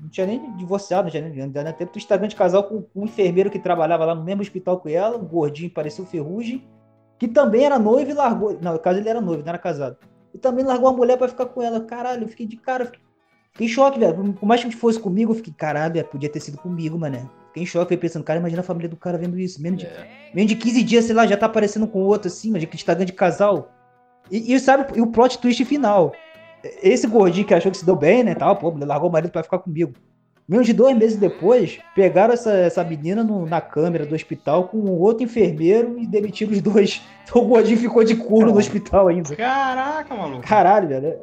Não 0.00 0.08
tinha 0.08 0.26
nem 0.26 0.56
divorciado, 0.56 1.04
não 1.04 1.10
tinha 1.10 1.28
nem. 1.28 1.46
Não 1.46 1.72
teve 1.72 1.90
um 1.94 1.98
Instagram 1.98 2.28
de 2.28 2.36
casal 2.36 2.64
com, 2.64 2.80
com 2.80 3.00
um 3.00 3.04
enfermeiro 3.04 3.50
que 3.50 3.58
trabalhava 3.58 4.06
lá 4.06 4.14
no 4.14 4.24
mesmo 4.24 4.40
hospital 4.40 4.80
que 4.80 4.92
ela, 4.92 5.18
um 5.18 5.24
gordinho, 5.24 5.70
parecia 5.70 6.02
o 6.02 6.06
ferrugem 6.06 6.66
que 7.18 7.26
também 7.26 7.64
era 7.64 7.78
noivo 7.78 8.10
e 8.10 8.14
largou. 8.14 8.56
Não, 8.60 8.72
no 8.72 8.78
caso 8.78 9.00
ele 9.00 9.08
era 9.08 9.20
noivo, 9.20 9.42
não 9.42 9.48
era 9.48 9.58
casado. 9.58 9.96
E 10.32 10.38
também 10.38 10.64
largou 10.64 10.88
a 10.88 10.92
mulher 10.92 11.18
pra 11.18 11.28
ficar 11.28 11.46
com 11.46 11.60
ela. 11.60 11.80
Caralho, 11.80 12.24
eu 12.24 12.28
fiquei 12.28 12.46
de 12.46 12.56
cara. 12.56 12.86
Fiquei, 12.86 13.00
fiquei 13.52 13.66
em 13.66 13.70
choque, 13.70 13.98
velho. 13.98 14.32
Por 14.34 14.46
mais 14.46 14.62
que 14.62 14.70
fosse 14.70 15.00
comigo, 15.00 15.32
eu 15.32 15.36
fiquei, 15.36 15.52
caralho, 15.52 15.94
velho, 15.94 16.06
podia 16.06 16.30
ter 16.30 16.40
sido 16.40 16.56
comigo, 16.58 16.96
mané. 16.96 17.28
Fiquei 17.48 17.62
em 17.62 17.66
choque, 17.66 17.86
fiquei 17.86 17.96
pensando, 17.98 18.24
cara, 18.24 18.38
imagina 18.38 18.60
a 18.60 18.64
família 18.64 18.88
do 18.88 18.96
cara 18.96 19.18
vendo 19.18 19.38
isso. 19.38 19.60
Menos 19.60 19.80
de, 19.80 19.86
menos 20.34 20.50
de 20.50 20.56
15 20.56 20.82
dias, 20.82 21.04
sei 21.04 21.14
lá, 21.14 21.26
já 21.26 21.36
tá 21.36 21.46
aparecendo 21.46 21.86
com 21.86 22.00
outro 22.00 22.28
assim, 22.28 22.50
mas 22.52 22.62
de 22.62 22.68
Instagram 22.72 23.04
de 23.04 23.12
casal. 23.12 23.70
E, 24.30 24.54
e 24.54 24.60
sabe, 24.60 24.86
e 24.96 25.00
o 25.00 25.06
plot 25.06 25.38
twist 25.38 25.64
final. 25.64 26.12
Esse 26.82 27.06
gordinho 27.06 27.46
que 27.46 27.54
achou 27.54 27.70
que 27.70 27.78
se 27.78 27.86
deu 27.86 27.96
bem, 27.96 28.22
né, 28.24 28.34
tal, 28.34 28.56
pô, 28.56 28.70
largou 28.84 29.08
o 29.08 29.12
marido 29.12 29.30
pra 29.30 29.42
ficar 29.42 29.58
comigo. 29.58 29.92
Menos 30.48 30.66
de 30.66 30.72
dois 30.72 30.96
meses 30.96 31.18
depois, 31.18 31.78
pegaram 31.94 32.32
essa, 32.32 32.50
essa 32.52 32.82
menina 32.82 33.22
no- 33.22 33.44
na 33.46 33.60
câmera 33.60 34.06
do 34.06 34.14
hospital 34.14 34.66
com 34.68 34.78
um 34.78 34.98
outro 34.98 35.22
enfermeiro 35.22 35.98
e 35.98 36.06
demitiram 36.06 36.52
os 36.52 36.60
dois. 36.60 37.02
Então 37.28 37.42
o 37.42 37.46
gordinho 37.48 37.78
ficou 37.78 38.02
de 38.02 38.16
couro 38.16 38.50
no 38.50 38.58
hospital 38.58 39.08
ainda. 39.08 39.36
Caraca, 39.36 40.14
maluco. 40.14 40.40
Caralho, 40.48 40.88
velho. 40.88 41.18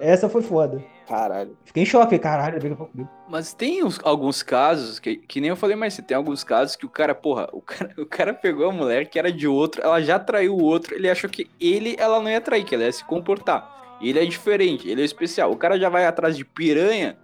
Essa 0.00 0.26
foi 0.26 0.40
foda. 0.40 0.82
Caralho. 1.08 1.56
Fiquei 1.64 1.84
em 1.84 1.86
choque, 1.86 2.18
caralho, 2.18 2.60
comigo. 2.76 3.08
Mas 3.28 3.54
tem 3.54 3.82
uns- 3.82 3.98
alguns 4.04 4.42
casos, 4.42 4.98
que, 4.98 5.16
que 5.16 5.40
nem 5.40 5.48
eu 5.48 5.56
falei 5.56 5.74
mais, 5.74 5.96
tem 5.96 6.14
alguns 6.16 6.44
casos 6.44 6.76
que 6.76 6.84
o 6.84 6.88
cara, 6.90 7.14
porra, 7.14 7.48
o 7.52 7.62
cara, 7.62 7.94
o 7.96 8.04
cara 8.04 8.34
pegou 8.34 8.68
a 8.68 8.72
mulher 8.72 9.08
que 9.08 9.18
era 9.18 9.32
de 9.32 9.48
outro, 9.48 9.80
ela 9.82 10.02
já 10.02 10.18
traiu 10.18 10.54
o 10.54 10.62
outro, 10.62 10.94
ele 10.94 11.08
achou 11.08 11.30
que 11.30 11.48
ele, 11.58 11.96
ela 11.98 12.20
não 12.20 12.30
ia 12.30 12.40
trair, 12.40 12.64
que 12.64 12.74
ela 12.74 12.84
ia 12.84 12.92
se 12.92 13.04
comportar. 13.04 13.76
Ele 14.02 14.18
é 14.18 14.24
diferente, 14.26 14.88
ele 14.88 15.00
é 15.02 15.04
especial. 15.04 15.50
O 15.50 15.56
cara 15.56 15.78
já 15.78 15.88
vai 15.88 16.04
atrás 16.06 16.36
de 16.36 16.44
piranha, 16.44 17.16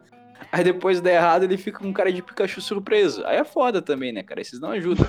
aí 0.53 0.65
depois 0.65 1.01
dá 1.01 1.13
errado, 1.13 1.43
ele 1.45 1.57
fica 1.57 1.79
com 1.79 1.87
um 1.89 1.93
cara 1.93 2.13
de 2.13 2.23
Pikachu 2.23 2.61
surpreso. 2.61 3.25
Aí 3.27 3.37
é 3.37 3.45
foda 3.45 3.81
também, 3.83 4.13
né, 4.13 4.23
cara? 4.23 4.41
Esses 4.41 4.61
não 4.61 4.71
ajudam. 4.71 5.07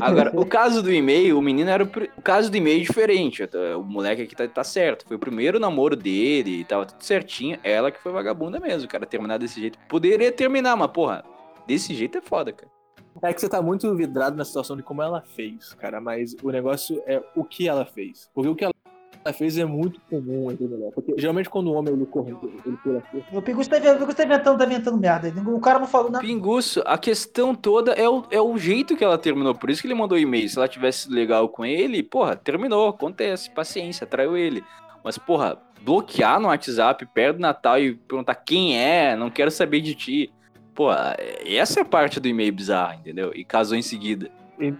Agora, 0.00 0.30
o 0.34 0.44
caso 0.46 0.82
do 0.82 0.92
e-mail, 0.92 1.38
o 1.38 1.42
menino 1.42 1.70
era 1.70 1.82
o, 1.84 1.86
pri- 1.86 2.10
o 2.16 2.22
caso 2.22 2.50
do 2.50 2.56
e-mail 2.56 2.78
é 2.80 2.84
diferente. 2.84 3.42
O 3.76 3.82
moleque 3.82 4.22
aqui 4.22 4.34
tá, 4.36 4.46
tá 4.46 4.64
certo. 4.64 5.06
Foi 5.06 5.16
o 5.16 5.20
primeiro 5.20 5.58
namoro 5.60 5.96
dele 5.96 6.60
e 6.60 6.64
tudo 6.64 6.94
certinho. 7.00 7.58
Ela 7.62 7.90
que 7.90 8.00
foi 8.02 8.12
vagabunda 8.12 8.58
mesmo, 8.60 8.88
cara. 8.88 9.06
Terminar 9.06 9.38
desse 9.38 9.60
jeito. 9.60 9.78
Poderia 9.88 10.30
terminar, 10.32 10.76
mas, 10.76 10.90
porra, 10.90 11.24
desse 11.66 11.94
jeito 11.94 12.18
é 12.18 12.22
foda, 12.22 12.52
cara. 12.52 12.70
É 13.22 13.32
que 13.32 13.40
você 13.40 13.48
tá 13.48 13.60
muito 13.60 13.94
vidrado 13.94 14.36
na 14.36 14.44
situação 14.44 14.74
de 14.74 14.82
como 14.82 15.02
ela 15.02 15.20
fez, 15.36 15.74
cara, 15.74 16.00
mas 16.00 16.34
o 16.42 16.50
negócio 16.50 17.02
é 17.06 17.22
o 17.36 17.44
que 17.44 17.68
ela 17.68 17.84
fez. 17.84 18.30
Porque 18.34 18.48
o 18.48 18.54
que 18.56 18.64
ela 18.64 18.71
fez 19.30 19.58
é 19.58 19.64
muito 19.64 20.00
comum 20.08 20.50
entre 20.50 20.66
mulher. 20.66 20.90
Porque 20.92 21.14
geralmente 21.18 21.50
quando 21.50 21.68
o 21.68 21.74
homem 21.74 21.92
ele 21.92 22.06
corre, 22.06 22.34
ele 22.64 22.76
pula. 22.82 23.02
O 23.30 23.42
Pinguço 23.42 23.68
tá, 23.68 23.78
Pinguço 23.78 24.16
tá 24.16 24.24
inventando, 24.24 24.58
tá 24.58 24.64
inventando 24.64 24.96
merda. 24.96 25.32
O 25.50 25.60
cara 25.60 25.78
não 25.78 25.86
falou 25.86 26.10
nada. 26.10 26.24
Pinguço, 26.24 26.82
a 26.86 26.96
questão 26.96 27.54
toda 27.54 27.92
é 27.92 28.08
o, 28.08 28.24
é 28.30 28.40
o 28.40 28.56
jeito 28.56 28.96
que 28.96 29.04
ela 29.04 29.18
terminou. 29.18 29.54
Por 29.54 29.68
isso 29.68 29.82
que 29.82 29.86
ele 29.86 29.94
mandou 29.94 30.18
e-mail. 30.18 30.48
Se 30.48 30.56
ela 30.56 30.66
tivesse 30.66 31.00
sido 31.00 31.14
legal 31.14 31.48
com 31.48 31.64
ele, 31.64 32.02
porra, 32.02 32.34
terminou. 32.34 32.88
Acontece. 32.88 33.50
Paciência, 33.50 34.06
traiu 34.06 34.36
ele. 34.36 34.64
Mas, 35.04 35.18
porra, 35.18 35.58
bloquear 35.82 36.40
no 36.40 36.48
WhatsApp 36.48 37.04
perto 37.06 37.36
do 37.36 37.42
Natal 37.42 37.78
e 37.78 37.94
perguntar 37.94 38.34
quem 38.36 38.78
é, 38.78 39.16
não 39.16 39.30
quero 39.30 39.50
saber 39.50 39.80
de 39.80 39.94
ti. 39.94 40.32
Porra, 40.74 41.16
essa 41.44 41.80
é 41.80 41.82
a 41.82 41.86
parte 41.86 42.18
do 42.18 42.28
e-mail 42.28 42.52
bizarra, 42.52 42.94
entendeu? 42.94 43.32
E 43.34 43.44
casou 43.44 43.76
em 43.76 43.82
seguida. 43.82 44.30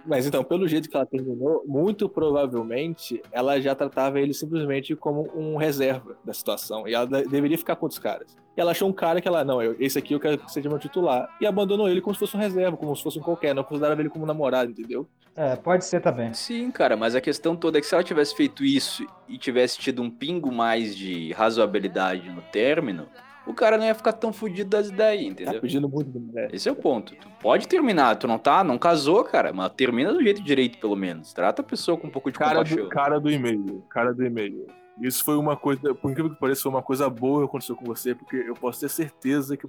Mas 0.07 0.27
então, 0.27 0.45
pelo 0.45 0.69
jeito 0.69 0.89
que 0.89 0.97
ela 0.97 1.07
terminou, 1.07 1.65
muito 1.67 2.09
provavelmente 2.09 3.23
ela 3.33 3.61
já 3.61 3.75
tratava 3.75 4.21
ele 4.21 4.35
simplesmente 4.35 4.95
como 4.95 5.29
um 5.35 5.57
reserva 5.57 6.17
da 6.25 6.33
situação. 6.33 6.87
E 6.87 6.95
ela 6.95 7.07
de- 7.07 7.25
deveria 7.29 7.59
ficar 7.59 7.77
com 7.77 7.87
outros 7.87 7.99
caras. 7.99 8.37
E 8.57 8.61
ela 8.61 8.73
achou 8.73 8.89
um 8.89 8.93
cara 8.93 9.21
que 9.21 9.27
ela, 9.27 9.43
não, 9.45 9.63
eu- 9.63 9.75
esse 9.81 9.99
aqui 9.99 10.13
eu 10.15 10.21
quero 10.21 10.37
que 10.39 10.53
seja 10.53 10.69
meu 10.69 10.79
titular. 10.79 11.29
E 11.41 11.47
abandonou 11.47 11.89
ele 11.89 12.01
como 12.03 12.15
se 12.15 12.21
fosse 12.21 12.37
um 12.37 12.41
reserva, 12.41 12.77
como 12.77 12.95
se 12.95 13.03
fosse 13.03 13.19
um 13.19 13.23
qualquer. 13.23 13.55
Não 13.55 13.65
considerava 13.65 14.01
ele 14.01 14.11
como 14.11 14.27
namorado, 14.27 14.71
entendeu? 14.71 15.09
É, 15.35 15.57
pode 15.57 15.85
ser 15.87 16.01
também. 16.01 16.35
Sim, 16.35 16.71
cara, 16.71 16.95
mas 16.95 17.15
a 17.15 17.21
questão 17.21 17.57
toda 17.57 17.79
é 17.79 17.81
que 17.81 17.87
se 17.87 17.95
ela 17.95 18.05
tivesse 18.05 18.37
feito 18.37 18.63
isso 18.63 19.07
e 19.27 19.39
tivesse 19.39 19.79
tido 19.79 20.03
um 20.03 20.11
pingo 20.11 20.53
mais 20.53 20.95
de 20.95 21.33
razoabilidade 21.33 22.29
no 22.29 22.43
término, 22.43 23.09
o 23.47 23.53
cara 23.53 23.77
não 23.77 23.85
ia 23.85 23.95
ficar 23.95 24.13
tão 24.13 24.33
fudido 24.33 24.71
das 24.71 24.89
ideias, 24.89 25.23
entendeu? 25.23 25.55
Tá 25.55 25.61
pedindo 25.61 25.89
muito 25.89 26.11
da 26.11 26.21
mulher. 26.21 26.55
Esse 26.55 26.69
é 26.69 26.73
o 26.73 26.77
ponto. 26.77 27.15
Tu 27.15 27.29
pode 27.41 27.67
terminar, 27.67 28.17
tu 28.17 28.29
não 28.29 28.39
tá, 28.39 28.63
não 28.63 28.79
casou, 28.79 29.25
cara, 29.25 29.53
mas 29.53 29.73
termina 29.73 30.13
do 30.13 30.23
jeito 30.23 30.43
direito, 30.43 30.79
pelo 30.79 30.95
menos. 30.97 31.33
Trata 31.33 31.63
a 31.63 31.65
pessoa 31.65 31.97
com 31.99 32.07
um 32.07 32.11
pouco 32.11 32.31
de 32.31 32.39
Cara 32.39 32.57
compaixão. 32.57 32.85
do, 32.85 32.89
cara 32.89 33.21
do 33.21 33.31
e-mail, 33.31 33.85
cara 33.91 34.15
do 34.15 34.25
e-mail. 34.25 34.67
Isso 35.01 35.25
foi 35.25 35.37
uma 35.37 35.57
coisa, 35.57 35.95
por 35.95 36.11
incrível 36.11 36.33
que 36.33 36.39
pareça, 36.39 36.63
foi 36.63 36.71
uma 36.71 36.83
coisa 36.83 37.09
boa 37.09 37.41
que 37.41 37.47
aconteceu 37.47 37.75
com 37.75 37.85
você, 37.85 38.15
porque 38.15 38.37
eu 38.37 38.55
posso 38.55 38.81
ter 38.81 38.89
certeza 38.89 39.57
que 39.57 39.67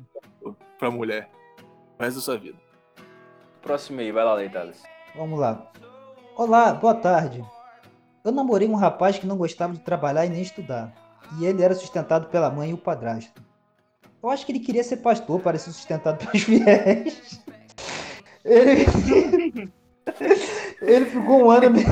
pra 0.78 0.92
mulher, 0.92 1.30
o 1.98 2.04
resto 2.04 2.18
da 2.18 2.22
sua 2.22 2.38
vida. 2.38 2.58
Próximo 3.62 4.02
aí, 4.02 4.12
vai 4.12 4.24
lá, 4.24 4.34
Leitadas. 4.34 4.84
Vamos 5.16 5.40
lá. 5.40 5.72
Olá, 6.36 6.74
boa 6.74 6.94
tarde. 6.94 7.44
Eu 8.24 8.32
namorei 8.32 8.68
um 8.68 8.76
rapaz 8.76 9.18
que 9.18 9.26
não 9.26 9.38
gostava 9.38 9.74
de 9.74 9.80
trabalhar 9.80 10.26
e 10.26 10.30
nem 10.30 10.42
estudar. 10.42 10.94
E 11.40 11.46
ele 11.46 11.64
era 11.64 11.74
sustentado 11.74 12.28
pela 12.28 12.50
mãe 12.50 12.72
e 12.72 12.74
o 12.74 12.78
padrasto. 12.78 13.42
Eu 14.24 14.30
acho 14.30 14.46
que 14.46 14.54
ele 14.54 14.60
queria 14.60 14.84
ser 14.84 14.98
pastor 14.98 15.42
para 15.42 15.58
ser 15.58 15.72
sustentado 15.72 16.18
pelos 16.18 16.44
fiéis. 16.44 17.44
Ele, 18.46 18.86
ele 20.82 21.06
ficou 21.06 21.44
um 21.44 21.52
ano. 21.52 21.76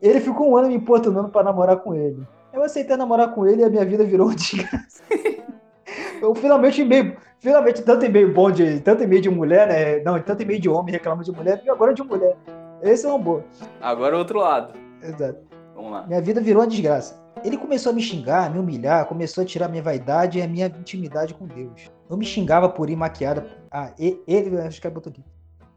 Ele 0.00 0.20
ficou 0.20 0.52
um 0.52 0.56
ano 0.56 0.68
me 0.68 0.76
importunando 0.76 1.28
para 1.28 1.42
namorar 1.42 1.78
com 1.78 1.92
ele. 1.92 2.24
Eu 2.52 2.62
aceitei 2.62 2.96
namorar 2.96 3.34
com 3.34 3.44
ele 3.44 3.62
e 3.62 3.64
a 3.64 3.68
minha 3.68 3.84
vida 3.84 4.04
virou 4.04 4.28
uma 4.28 4.36
desgraça. 4.36 5.02
Eu 6.22 6.32
finalmente 6.36 6.82
e-mail, 6.82 7.16
finalmente 7.40 7.82
tanto 7.82 8.04
e-mail 8.04 8.32
bom 8.32 8.48
de 8.48 8.78
tanto 8.78 9.02
e-mail 9.02 9.20
de 9.20 9.28
mulher, 9.28 9.66
né? 9.66 10.00
Não, 10.04 10.16
tanto 10.20 10.44
e-mail 10.44 10.60
de 10.60 10.68
homem 10.68 10.92
reclamando 10.92 11.24
de 11.24 11.36
mulher, 11.36 11.60
e 11.64 11.68
agora 11.68 11.92
de 11.92 12.04
mulher. 12.04 12.36
Esse 12.80 13.06
é 13.06 13.12
um 13.12 13.18
bom. 13.18 13.42
Agora 13.80 14.14
o 14.14 14.20
outro 14.20 14.38
lado. 14.38 14.72
Exato. 15.02 15.40
Vamos 15.74 15.90
lá. 15.90 16.06
Minha 16.06 16.20
vida 16.20 16.40
virou 16.40 16.62
uma 16.62 16.68
desgraça. 16.68 17.20
Ele 17.44 17.56
começou 17.56 17.90
a 17.90 17.94
me 17.94 18.02
xingar, 18.02 18.50
me 18.50 18.58
humilhar, 18.58 19.06
começou 19.06 19.42
a 19.42 19.46
tirar 19.46 19.68
minha 19.68 19.82
vaidade 19.82 20.38
e 20.38 20.42
a 20.42 20.48
minha 20.48 20.66
intimidade 20.66 21.34
com 21.34 21.46
Deus. 21.46 21.90
Eu 22.08 22.16
me 22.16 22.24
xingava 22.24 22.68
por 22.68 22.88
ir 22.88 22.96
maquiada. 22.96 23.46
Ah, 23.70 23.92
ele, 23.98 24.22
acho 24.60 24.80
que 24.80 24.86
ele 24.86 24.94
botou 24.94 25.10
aqui. 25.10 25.24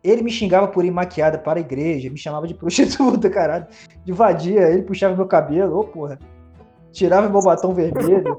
Ele 0.03 0.23
me 0.23 0.31
xingava 0.31 0.67
por 0.67 0.83
ir 0.83 0.91
maquiada 0.91 1.37
para 1.37 1.59
a 1.59 1.61
igreja, 1.61 2.09
me 2.09 2.17
chamava 2.17 2.47
de 2.47 2.53
prostituta, 2.55 3.29
caralho. 3.29 3.67
De 4.03 4.11
vadia, 4.11 4.69
ele 4.69 4.83
puxava 4.83 5.15
meu 5.15 5.27
cabelo, 5.27 5.79
ô 5.79 5.83
porra. 5.83 6.17
Tirava 6.91 7.29
meu 7.29 7.41
batom 7.41 7.73
vermelho, 7.73 8.37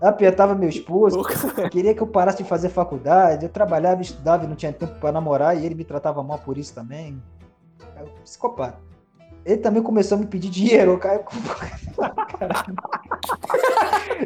apertava 0.00 0.56
meus 0.56 0.76
pulsos, 0.76 1.24
queria 1.70 1.94
que 1.94 2.02
eu 2.02 2.06
parasse 2.06 2.38
de 2.38 2.48
fazer 2.48 2.68
faculdade. 2.68 3.44
Eu 3.44 3.48
trabalhava, 3.48 4.02
estudava 4.02 4.44
e 4.44 4.48
não 4.48 4.56
tinha 4.56 4.72
tempo 4.72 4.98
para 4.98 5.12
namorar 5.12 5.56
e 5.56 5.64
ele 5.64 5.76
me 5.76 5.84
tratava 5.84 6.20
mal 6.22 6.38
por 6.38 6.58
isso 6.58 6.74
também. 6.74 7.22
É 7.96 8.02
um 8.02 8.08
psicopata. 8.24 8.91
Ele 9.44 9.56
também 9.56 9.82
começou 9.82 10.16
a 10.16 10.20
me 10.20 10.26
pedir 10.26 10.48
dinheiro, 10.50 10.96
cara. 10.98 11.24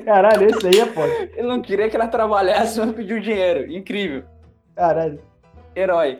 Caralho, 0.04 0.50
esse 0.50 0.66
aí 0.66 0.80
é 0.80 0.86
foda. 0.86 1.12
Ele 1.34 1.48
não 1.48 1.62
queria 1.62 1.88
que 1.88 1.96
ela 1.96 2.06
trabalhasse, 2.08 2.78
mas 2.78 2.92
pediu 2.94 3.20
dinheiro. 3.20 3.70
Incrível. 3.72 4.24
Caralho. 4.74 5.20
Herói. 5.74 6.18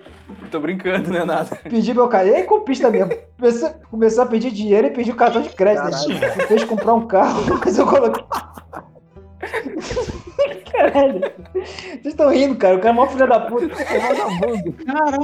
Tô 0.50 0.60
brincando, 0.60 1.10
não 1.10 1.20
é 1.20 1.24
nada. 1.24 1.56
Pedi 1.62 1.94
meu 1.94 2.08
cartão. 2.08 2.30
E 2.32 2.36
aí, 2.36 2.42
compista 2.44 2.90
mesmo. 2.90 3.10
Começou, 3.38 3.70
começou 3.90 4.24
a 4.24 4.26
pedir 4.26 4.50
dinheiro 4.50 4.86
e 4.86 4.90
pediu 4.90 5.16
cartão 5.16 5.40
de 5.40 5.48
crédito. 5.50 6.08
né? 6.08 6.30
Fez 6.46 6.64
comprar 6.64 6.94
um 6.94 7.06
carro, 7.06 7.42
mas 7.64 7.78
eu 7.78 7.86
coloquei. 7.86 8.22
Caralho. 10.70 11.20
Vocês 11.54 12.06
estão 12.06 12.30
rindo, 12.30 12.56
cara. 12.56 12.76
O 12.76 12.78
cara 12.78 12.90
é 12.90 12.92
mó 12.92 13.06
filho 13.06 13.28
da 13.28 13.40
puta. 13.40 13.82
É 13.82 13.98
vagabundo. 13.98 14.74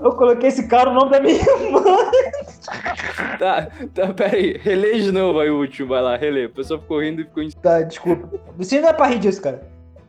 Eu 0.03 0.13
coloquei 0.13 0.49
esse 0.49 0.67
cara 0.67 0.91
no 0.91 1.01
nome 1.01 1.11
da 1.11 1.21
minha 1.21 1.35
irmã. 1.35 1.83
Tá, 3.39 3.69
tá, 3.95 4.15
pera 4.15 4.37
aí. 4.37 4.57
Relê 4.59 5.01
de 5.01 5.13
novo 5.13 5.41
aí 5.41 5.51
o 5.51 5.59
último, 5.59 5.89
vai 5.89 6.03
lá, 6.03 6.17
relê. 6.17 6.47
O 6.47 6.51
pessoal 6.51 6.81
ficou 6.81 7.01
rindo 7.01 7.21
e 7.21 7.25
ficou... 7.25 7.47
Tá, 7.61 7.83
desculpa. 7.83 8.29
Você 8.57 8.81
não 8.81 8.89
é 8.89 8.93
pra 8.93 9.07
rir 9.07 9.19
disso, 9.19 9.43
cara. 9.43 9.63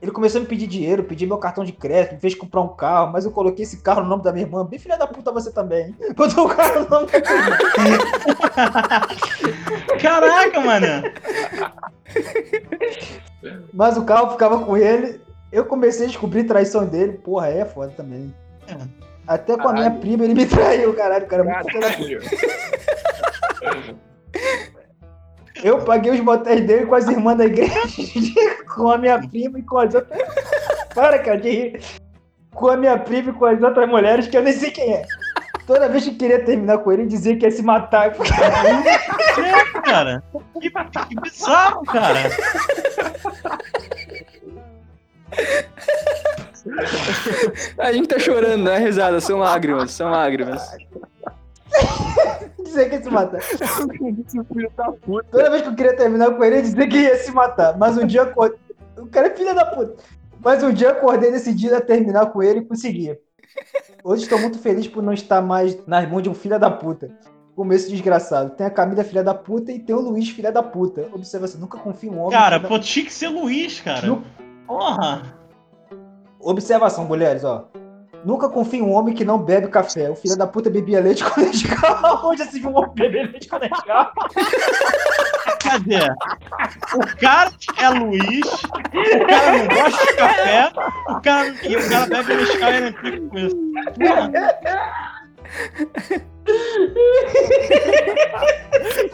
Ele 0.04 0.12
começou 0.12 0.40
a 0.40 0.42
me 0.42 0.48
pedir 0.50 0.68
dinheiro, 0.68 1.06
pedir 1.06 1.26
meu 1.26 1.38
cartão 1.38 1.64
de 1.64 1.72
crédito, 1.72 2.16
me 2.16 2.20
fez 2.20 2.36
comprar 2.36 2.60
um 2.60 2.68
carro, 2.68 3.14
mas 3.14 3.24
eu 3.24 3.32
coloquei 3.32 3.64
esse 3.64 3.78
carro 3.82 4.04
no 4.04 4.10
nome 4.10 4.22
da 4.22 4.34
minha 4.34 4.46
irmã. 4.46 4.66
Bem 4.66 4.78
filha 4.78 4.98
da 4.98 5.08
puta 5.08 5.32
você 5.32 5.50
também. 5.50 5.96
Botou 6.14 6.46
o 6.46 6.50
carro 6.50 6.82
no 6.82 6.90
nome 6.90 7.08
da 7.08 7.22
minha 7.22 7.96
irmã. 7.96 8.12
Caraca, 10.02 10.60
mano. 10.60 10.88
Mas 13.74 13.96
o 13.96 14.04
carro 14.04 14.32
ficava 14.32 14.60
com 14.66 14.76
ele. 14.76 15.22
Eu 15.50 15.64
comecei 15.64 16.06
a 16.06 16.10
descobrir 16.10 16.44
traição 16.44 16.86
dele. 16.86 17.14
Porra, 17.14 17.48
é 17.48 17.64
foda 17.64 17.94
também. 17.96 18.36
Até 19.26 19.56
com 19.56 19.70
a 19.70 19.74
minha 19.74 19.92
prima 19.92 20.26
ele 20.26 20.34
me 20.34 20.44
traiu, 20.52 20.94
caralho. 20.94 21.24
O 21.24 21.30
cara 21.30 21.44
é 21.44 21.46
muito 21.46 21.66
puta. 21.72 21.88
Eu 25.62 25.80
paguei 25.80 26.12
os 26.12 26.20
motéis 26.20 26.62
dele 26.62 26.86
com 26.86 26.96
as 26.96 27.08
irmãs 27.08 27.38
da 27.38 27.46
igreja, 27.46 27.74
com 28.74 28.90
a 28.90 28.98
minha 28.98 29.20
prima 29.28 29.60
e 29.60 29.64
com 29.64 29.78
as 29.78 29.94
outras. 29.94 30.22
Para, 30.94 31.20
cara, 31.20 31.38
de 31.38 31.50
rir. 31.50 31.82
Com 32.52 32.70
a 32.70 32.78
minha 32.78 32.98
prima 32.98 33.32
e 33.32 33.34
com 33.34 33.46
as 33.46 33.62
outras 33.62 33.88
mulheres 33.90 34.28
que 34.28 34.38
eu 34.38 34.44
nem 34.44 34.54
sei 34.54 34.72
quem 34.72 34.94
é. 34.94 35.06
Toda 35.66 35.88
vez 35.90 36.04
que 36.04 36.16
queria 36.16 36.44
terminar 36.44 36.80
com 36.80 36.92
ele, 36.92 37.06
dizia 37.06 37.38
que 37.38 37.46
ia 37.46 37.52
se 37.52 37.62
matar. 37.64 38.08
É, 38.08 38.12
cara. 39.82 40.24
Que, 40.60 40.70
que 40.70 41.22
bizarro, 41.22 41.84
cara. 41.86 42.20
A 47.78 47.92
gente 47.92 48.08
tá 48.08 48.20
chorando, 48.20 48.64
não 48.64 48.72
é 48.72 48.80
risada, 48.80 49.20
são 49.20 49.40
lágrimas, 49.40 49.92
são 49.92 50.12
lágrimas. 50.12 50.62
Dizer 52.64 52.90
que 52.90 52.96
ia 52.96 53.04
se 53.04 53.10
matar. 53.10 53.42
Toda 55.32 55.50
vez 55.50 55.62
que 55.62 55.68
eu 55.70 55.76
queria 55.76 55.96
terminar 55.96 56.32
com 56.32 56.44
ele, 56.44 56.56
ele 56.56 56.62
dizia 56.64 56.88
que 56.88 56.98
ia 56.98 57.18
se 57.18 57.32
matar. 57.32 57.78
Mas 57.78 57.98
um 57.98 58.06
dia 58.06 58.22
eu 58.22 58.26
acordei. 58.26 58.60
O 58.98 59.08
cara 59.08 59.28
é 59.28 59.36
filho 59.36 59.54
da 59.56 59.66
puta. 59.66 59.96
Mas 60.44 60.62
um 60.64 60.72
dia 60.74 60.88
eu 60.88 60.92
acordei 60.94 61.32
decidido 61.32 61.76
a 61.76 61.82
terminar 61.82 62.28
com 62.28 62.42
ele 62.44 62.60
e 62.60 62.66
consegui. 62.66 63.18
Hoje 64.04 64.24
estou 64.24 64.40
muito 64.40 64.60
feliz 64.60 64.88
por 64.88 65.02
não 65.04 65.14
estar 65.14 65.42
mais 65.42 65.78
nas 65.88 66.10
mãos 66.10 66.22
de 66.22 66.30
um 66.30 66.34
filho 66.34 66.60
da 66.60 66.70
puta. 66.70 67.10
Como 67.56 67.72
esse 67.72 67.90
desgraçado. 67.90 68.50
Tem 68.52 68.66
a 68.66 68.70
Camila 68.72 69.04
filha 69.04 69.24
da 69.24 69.34
puta 69.34 69.72
e 69.72 69.78
tem 69.80 69.96
o 69.96 70.00
Luiz 70.00 70.30
filha 70.30 70.52
da 70.52 70.64
puta. 70.64 71.08
Observa 71.14 71.48
você, 71.48 71.58
nunca 71.58 71.78
confia 71.78 72.10
em 72.10 72.14
um 72.14 72.20
homem. 72.20 72.32
Cara, 72.32 72.58
da- 72.58 72.68
pô, 72.68 72.80
tinha 72.80 73.06
que 73.06 73.14
ser 73.14 73.28
Luiz, 73.28 73.80
cara. 73.80 74.02
Porra. 74.66 75.22
Observação, 76.40 77.06
mulheres, 77.06 77.44
ó. 77.44 77.70
Nunca 78.26 78.48
confie 78.48 78.80
em 78.80 78.82
um 78.82 78.94
homem 78.94 79.14
que 79.14 79.26
não 79.26 79.38
bebe 79.38 79.68
café. 79.68 80.10
O 80.10 80.16
filho 80.16 80.38
da 80.38 80.48
puta 80.48 80.70
bebia 80.70 81.02
leite 81.02 81.24
com 81.24 81.42
Nescau. 81.42 82.22
Onde 82.26 82.46
se 82.46 82.60
viu 82.60 82.70
um 82.70 82.78
homem 82.78 82.94
beber 82.96 83.32
leite 83.32 83.48
com 83.48 83.60
Nescau? 83.60 84.12
Cadê? 85.62 86.00
O 86.96 87.20
cara 87.20 87.52
é 87.78 87.90
Luiz, 87.90 88.54
o 88.54 89.28
cara 89.28 89.58
não 89.58 89.68
gosta 89.68 90.06
de 90.06 90.14
café, 90.16 90.72
o 91.10 91.22
cara, 91.22 91.56
e 91.64 91.76
o 91.76 91.90
cara 91.90 92.06
bebe 92.06 92.36
Nescau 92.36 92.74
e 92.74 92.82
não 92.82 92.94
fica 92.94 93.22
com 93.30 93.38
isso. 93.38 93.58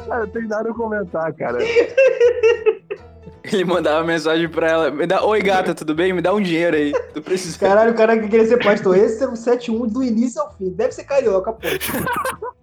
Cara, 0.08 0.28
tem 0.28 0.48
nada 0.48 0.70
a 0.70 0.74
comentar, 0.74 1.34
cara. 1.34 1.60
Ele 3.52 3.66
mandava 3.66 4.04
mensagem 4.06 4.50
pra 4.50 4.70
ela. 4.70 4.92
Me 4.92 5.06
dá, 5.06 5.24
Oi, 5.24 5.42
gata, 5.42 5.74
tudo 5.74 5.96
bem? 5.96 6.14
Me 6.14 6.22
dá 6.22 6.34
um 6.34 6.42
dinheiro 6.42 6.76
aí. 6.76 6.92
Tô 7.14 7.22
precisando. 7.22 7.60
Caralho, 7.70 7.92
o 7.92 7.96
cara 7.96 8.18
que 8.18 8.28
queria 8.28 8.46
ser 8.46 8.64
pastor. 8.64 8.98
Esse 8.98 9.24
era 9.24 9.32
o 9.32 9.36
7-1 9.36 9.88
do 9.88 10.04
início 10.04 10.42
ao 10.42 10.54
fim. 10.56 10.70
Deve 10.72 10.92
ser 10.92 11.04
carioca, 11.04 11.54
pô. 11.54 11.60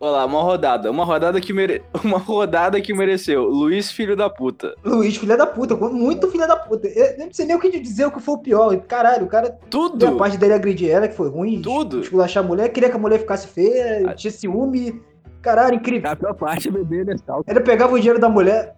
Olha 0.00 0.10
lá, 0.10 0.26
uma 0.26 0.42
rodada. 0.42 0.90
Uma 0.90 1.04
rodada 1.04 1.40
que 1.40 1.52
mere... 1.52 1.82
Uma 2.02 2.18
rodada 2.18 2.80
que 2.80 2.92
mereceu. 2.92 3.44
Luiz, 3.44 3.90
filho 3.90 4.16
da 4.16 4.28
puta. 4.28 4.74
Luiz, 4.84 5.16
filha 5.16 5.36
da 5.36 5.46
puta. 5.46 5.74
muito 5.76 6.30
filha 6.30 6.46
da 6.46 6.56
puta. 6.56 6.88
Eu 6.88 7.18
não 7.18 7.32
sei 7.32 7.46
nem 7.46 7.56
o 7.56 7.60
que 7.60 7.80
dizer 7.80 8.04
o 8.04 8.10
que 8.10 8.20
foi 8.20 8.34
o 8.34 8.38
pior. 8.38 8.76
Caralho, 8.82 9.24
o 9.24 9.28
cara. 9.28 9.56
Tudo. 9.70 10.06
A 10.06 10.12
parte 10.12 10.36
dele 10.36 10.54
agredir 10.54 10.90
ela, 10.90 11.08
que 11.08 11.14
foi 11.14 11.28
ruim. 11.28 11.62
Tudo. 11.62 12.00
Esculachar 12.00 12.44
a 12.44 12.46
mulher, 12.46 12.68
queria 12.70 12.90
que 12.90 12.96
a 12.96 12.98
mulher 12.98 13.20
ficasse 13.20 13.46
feia, 13.46 14.12
tinha 14.14 14.30
ciúme. 14.30 15.00
Caralho, 15.40 15.76
incrível. 15.76 16.10
A 16.10 16.16
pior 16.16 16.34
parte 16.34 16.68
é 16.68 16.72
beber 16.72 17.06
Nescau. 17.06 17.44
Ele 17.46 17.60
pegava 17.60 17.94
o 17.94 17.98
dinheiro 17.98 18.18
da 18.18 18.28
mulher. 18.28 18.74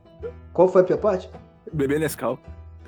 Qual 0.59 0.67
foi 0.67 0.81
a 0.83 0.85
pior 0.85 0.99
parte? 0.99 1.31
Beber 1.73 2.01
Nescau. 2.01 2.37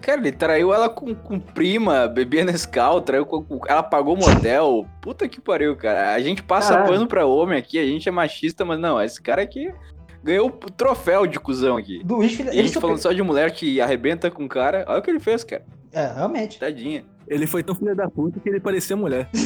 Cara, 0.00 0.18
ele 0.20 0.32
traiu 0.32 0.74
ela 0.74 0.88
com, 0.88 1.14
com 1.14 1.38
prima, 1.38 2.08
bebia 2.08 2.44
Nescau, 2.44 3.00
traiu 3.00 3.24
com, 3.24 3.44
com- 3.44 3.60
Ela 3.68 3.80
pagou 3.80 4.16
motel. 4.16 4.84
Puta 5.00 5.28
que 5.28 5.40
pariu, 5.40 5.76
cara. 5.76 6.12
A 6.12 6.18
gente 6.20 6.42
passa 6.42 6.72
Caralho. 6.72 6.92
pano 6.92 7.06
pra 7.06 7.26
homem 7.26 7.56
aqui, 7.56 7.78
a 7.78 7.84
gente 7.86 8.08
é 8.08 8.10
machista, 8.10 8.64
mas 8.64 8.80
não, 8.80 9.00
esse 9.00 9.22
cara 9.22 9.42
aqui 9.42 9.72
ganhou 10.20 10.48
o 10.48 10.50
troféu 10.50 11.28
de 11.28 11.38
cuzão 11.38 11.76
aqui. 11.76 12.02
Luiz, 12.04 12.32
filha. 12.32 12.48
E 12.48 12.50
a 12.50 12.54
Ele 12.54 12.66
gente 12.66 12.80
falando 12.80 12.98
só 12.98 13.12
de 13.12 13.22
mulher 13.22 13.52
que 13.52 13.80
arrebenta 13.80 14.32
com 14.32 14.46
o 14.46 14.48
cara. 14.48 14.84
Olha 14.88 14.98
o 14.98 15.02
que 15.02 15.08
ele 15.10 15.20
fez, 15.20 15.44
cara. 15.44 15.64
É, 15.92 16.12
realmente. 16.12 16.58
Tadinha. 16.58 17.04
Ele 17.28 17.46
foi 17.46 17.62
tão 17.62 17.76
filho 17.76 17.94
da 17.94 18.10
puta 18.10 18.40
que 18.40 18.48
ele 18.48 18.58
parecia 18.58 18.96
mulher. 18.96 19.28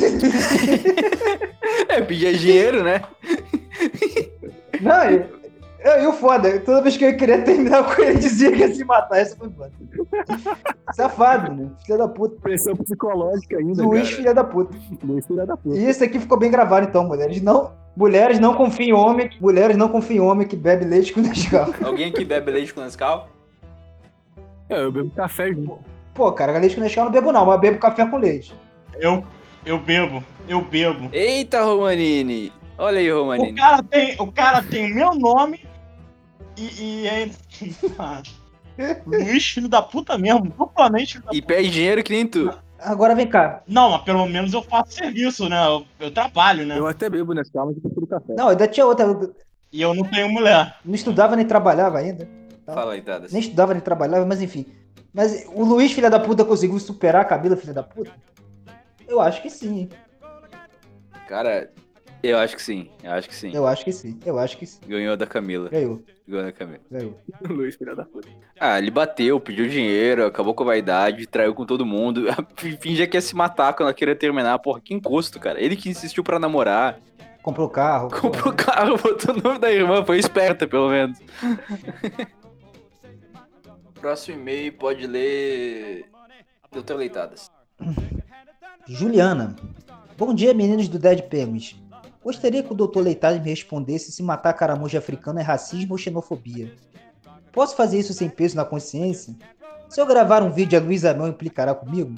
É, 1.89 2.01
pedia 2.01 2.33
dinheiro, 2.33 2.83
né? 2.83 3.03
Não, 4.81 5.11
e, 5.13 5.25
eu- 5.85 6.03
e 6.03 6.07
o 6.07 6.13
foda, 6.13 6.59
toda 6.61 6.81
vez 6.83 6.97
que 6.97 7.05
eu 7.05 7.17
queria 7.17 7.43
terminar 7.43 7.85
com 7.95 8.03
ele, 8.03 8.19
dizia 8.19 8.51
que 8.53 8.59
ia 8.59 8.75
se 8.75 8.85
matar. 8.85 9.19
Essa 9.19 9.37
foi 9.37 9.49
foda. 9.51 9.71
Safado, 10.95 11.53
né? 11.55 11.71
Filha 11.85 11.99
da 11.99 12.09
puta. 12.09 12.37
Pressão 12.41 12.75
psicológica 12.77 13.59
ainda, 13.59 13.83
Luiz, 13.83 14.05
cara. 14.09 14.17
filha 14.17 14.35
da 14.35 14.45
puta. 14.45 14.77
Luiz, 15.03 15.27
filha 15.27 15.47
da 15.47 15.57
puta. 15.57 15.77
E 15.77 15.89
isso 15.89 16.03
aqui 16.05 16.19
ficou 16.19 16.39
bem 16.39 16.51
gravado, 16.51 16.87
então, 16.89 17.05
mulheres. 17.07 17.41
Não, 17.43 17.73
mulheres 17.97 18.39
não 18.39 18.55
confiem 18.55 18.91
em 18.91 18.93
homem. 18.93 19.31
Mulheres 19.41 19.77
não 19.77 19.89
confiem 19.89 20.19
em 20.19 20.21
homem 20.21 20.47
que 20.47 20.57
bebe 20.57 20.85
leite 20.85 21.13
com 21.13 21.21
Nescau. 21.21 21.73
Alguém 21.85 22.09
aqui 22.11 22.25
bebe 22.25 22.51
leite 22.51 22.73
com 22.73 22.81
Nescau? 22.81 23.29
É, 24.69 24.81
eu 24.83 24.91
bebo 24.93 25.11
café 25.11 25.53
junto. 25.53 25.79
Pô, 26.15 26.31
cara, 26.33 26.59
leite 26.59 26.77
com 26.77 26.81
Nescau 26.83 27.03
eu 27.03 27.07
não 27.07 27.13
bebo 27.13 27.33
não, 27.33 27.45
mas 27.47 27.61
bebo 27.61 27.79
café 27.79 28.07
com 28.07 28.17
leite. 28.17 28.55
Eu, 28.99 29.25
eu 29.67 29.79
bebo, 29.79 30.23
eu 30.49 30.61
bebo. 30.63 31.09
Eita, 31.13 31.63
Romanini. 31.63 32.53
Olha 32.79 32.99
aí, 32.99 33.13
O 33.13 33.21
Romanini. 33.21 33.55
cara 33.55 33.83
tem, 33.83 34.17
o 34.19 34.31
cara 34.33 34.63
tem 34.63 34.91
o 34.91 34.95
meu 34.95 35.15
nome 35.15 35.61
e, 36.57 36.83
e 36.83 37.07
é. 37.07 37.31
Luiz, 39.07 39.47
filho 39.47 39.69
da 39.69 39.81
puta 39.81 40.19
mesmo, 40.19 40.53
duplamente 40.57 41.15
filho 41.15 41.25
da 41.25 41.31
E 41.33 41.41
pede 41.41 41.71
dinheiro 41.71 42.03
que 42.03 42.13
nem 42.13 42.27
tu. 42.27 42.53
Agora 42.79 43.15
vem 43.15 43.27
cá. 43.27 43.63
Não, 43.67 43.93
mas 43.93 44.03
pelo 44.03 44.27
menos 44.27 44.53
eu 44.53 44.63
faço 44.63 44.93
serviço, 44.93 45.49
né? 45.49 45.65
Eu, 45.67 45.87
eu 46.01 46.11
trabalho, 46.11 46.67
né? 46.67 46.79
Eu 46.79 46.87
até 46.87 47.09
bebo 47.09 47.33
Nescau, 47.33 47.67
mas 47.67 47.77
eu 47.77 47.83
prefiro 47.83 48.07
café. 48.07 48.35
Não, 48.37 48.49
ainda 48.49 48.69
tinha 48.69 48.85
outra. 48.85 49.07
E 49.73 49.81
eu 49.81 49.95
não 49.95 50.05
tenho 50.05 50.29
mulher. 50.29 50.77
Não 50.85 50.95
estudava 50.95 51.35
nem 51.35 51.47
trabalhava 51.47 51.99
ainda. 51.99 52.29
Fala 52.67 52.93
aí, 52.93 53.03
Tadas. 53.03 53.33
Nem 53.33 53.41
estudava 53.41 53.75
nem 53.75 53.83
trabalhava, 53.83 54.27
mas 54.27 54.43
enfim. 54.43 54.67
Mas 55.13 55.47
o 55.55 55.65
Luiz, 55.65 55.93
filha 55.93 56.11
da 56.11 56.19
puta, 56.19 56.45
conseguiu 56.45 56.79
superar 56.79 57.23
a 57.23 57.25
Camila, 57.25 57.57
filha 57.57 57.73
da 57.73 57.83
puta? 57.83 58.11
Eu 59.07 59.21
acho 59.21 59.41
que 59.41 59.49
sim. 59.49 59.89
Cara, 61.29 61.71
eu 62.29 62.39
acho 62.39 62.57
que 62.57 62.63
sim. 62.63 62.89
Eu 63.03 63.13
acho 63.13 63.29
que 63.29 63.35
sim. 63.35 63.55
Eu 63.55 63.67
acho 63.67 63.85
que 63.85 63.93
sim. 63.93 64.19
Eu 64.25 64.39
acho 64.39 64.57
que 64.57 64.67
sim. 64.67 64.81
Ganhou 64.87 65.17
da 65.17 65.27
Camila. 65.27 65.69
Ganhou. 65.69 66.03
Ganhou 66.27 66.45
da 66.45 66.53
Camila. 66.53 66.81
Ganhou. 66.91 67.19
Luiz, 67.49 67.77
filha 67.77 67.95
da 67.95 68.05
puta. 68.05 68.29
Ah, 68.59 68.79
ele 68.79 68.91
bateu, 68.91 69.39
pediu 69.39 69.69
dinheiro, 69.69 70.27
acabou 70.27 70.55
com 70.55 70.63
a 70.63 70.67
vaidade, 70.67 71.27
traiu 71.27 71.55
com 71.55 71.67
todo 71.67 71.85
mundo. 71.85 72.25
Fingia 72.81 73.07
que 73.07 73.17
ia 73.17 73.21
se 73.21 73.37
matar 73.37 73.75
quando 73.75 73.89
ela 73.89 73.95
queria 73.95 74.17
terminar. 74.17 74.59
Porra, 74.59 74.81
que 74.81 74.95
encosto, 74.95 75.39
cara. 75.39 75.61
Ele 75.61 75.77
que 75.77 75.89
insistiu 75.89 76.25
pra 76.25 76.39
namorar. 76.39 76.99
Comprou 77.43 77.69
carro. 77.69 78.09
Comprou 78.11 78.53
o 78.53 78.57
carro, 78.57 78.97
botou 78.97 79.35
o 79.35 79.43
nome 79.43 79.59
da 79.59 79.71
irmã, 79.71 80.03
foi 80.03 80.19
esperta, 80.19 80.67
pelo 80.67 80.89
menos. 80.89 81.19
Próximo 84.01 84.39
e-mail 84.39 84.73
pode 84.73 85.07
ler. 85.07 86.07
Doutor 86.73 86.97
Leitadas. 86.97 87.51
Juliana. 88.89 89.55
Bom 90.17 90.33
dia, 90.33 90.55
meninos 90.55 90.89
do 90.89 90.99
Dead 90.99 91.23
Penguins. 91.23 91.77
Gostaria 92.25 92.63
que 92.63 92.73
o 92.73 92.75
Dr. 92.75 93.01
Leitado 93.01 93.39
me 93.39 93.51
respondesse 93.51 94.11
se 94.11 94.23
matar 94.23 94.55
caramujo 94.55 94.97
africano 94.97 95.39
é 95.39 95.43
racismo 95.43 95.93
ou 95.93 95.99
xenofobia. 95.99 96.73
Posso 97.53 97.77
fazer 97.77 97.99
isso 97.99 98.15
sem 98.15 98.31
peso 98.31 98.57
na 98.57 98.65
consciência? 98.65 99.35
Se 99.91 100.01
eu 100.01 100.07
gravar 100.07 100.43
um 100.43 100.51
vídeo, 100.51 100.79
a 100.79 100.83
Luísa 100.83 101.13
Mel 101.13 101.29
implicará 101.29 101.75
comigo? 101.75 102.15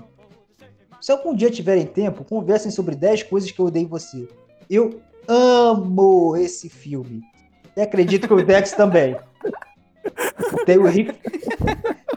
Se 1.00 1.10
algum 1.10 1.34
dia 1.34 1.50
tiverem 1.50 1.84
tempo, 1.84 2.24
conversem 2.24 2.70
sobre 2.70 2.94
10 2.94 3.24
coisas 3.24 3.50
que 3.50 3.58
eu 3.58 3.66
odeio 3.66 3.84
em 3.84 3.88
você. 3.88 4.28
Eu 4.70 5.02
amo 5.26 6.36
esse 6.36 6.68
filme. 6.68 7.22
E 7.76 7.80
acredito 7.80 8.28
que 8.28 8.34
o 8.34 8.44
Dex 8.44 8.72
também. 8.72 9.16
Tem 10.64 10.78
o 10.78 10.86
Riff, 10.86 11.12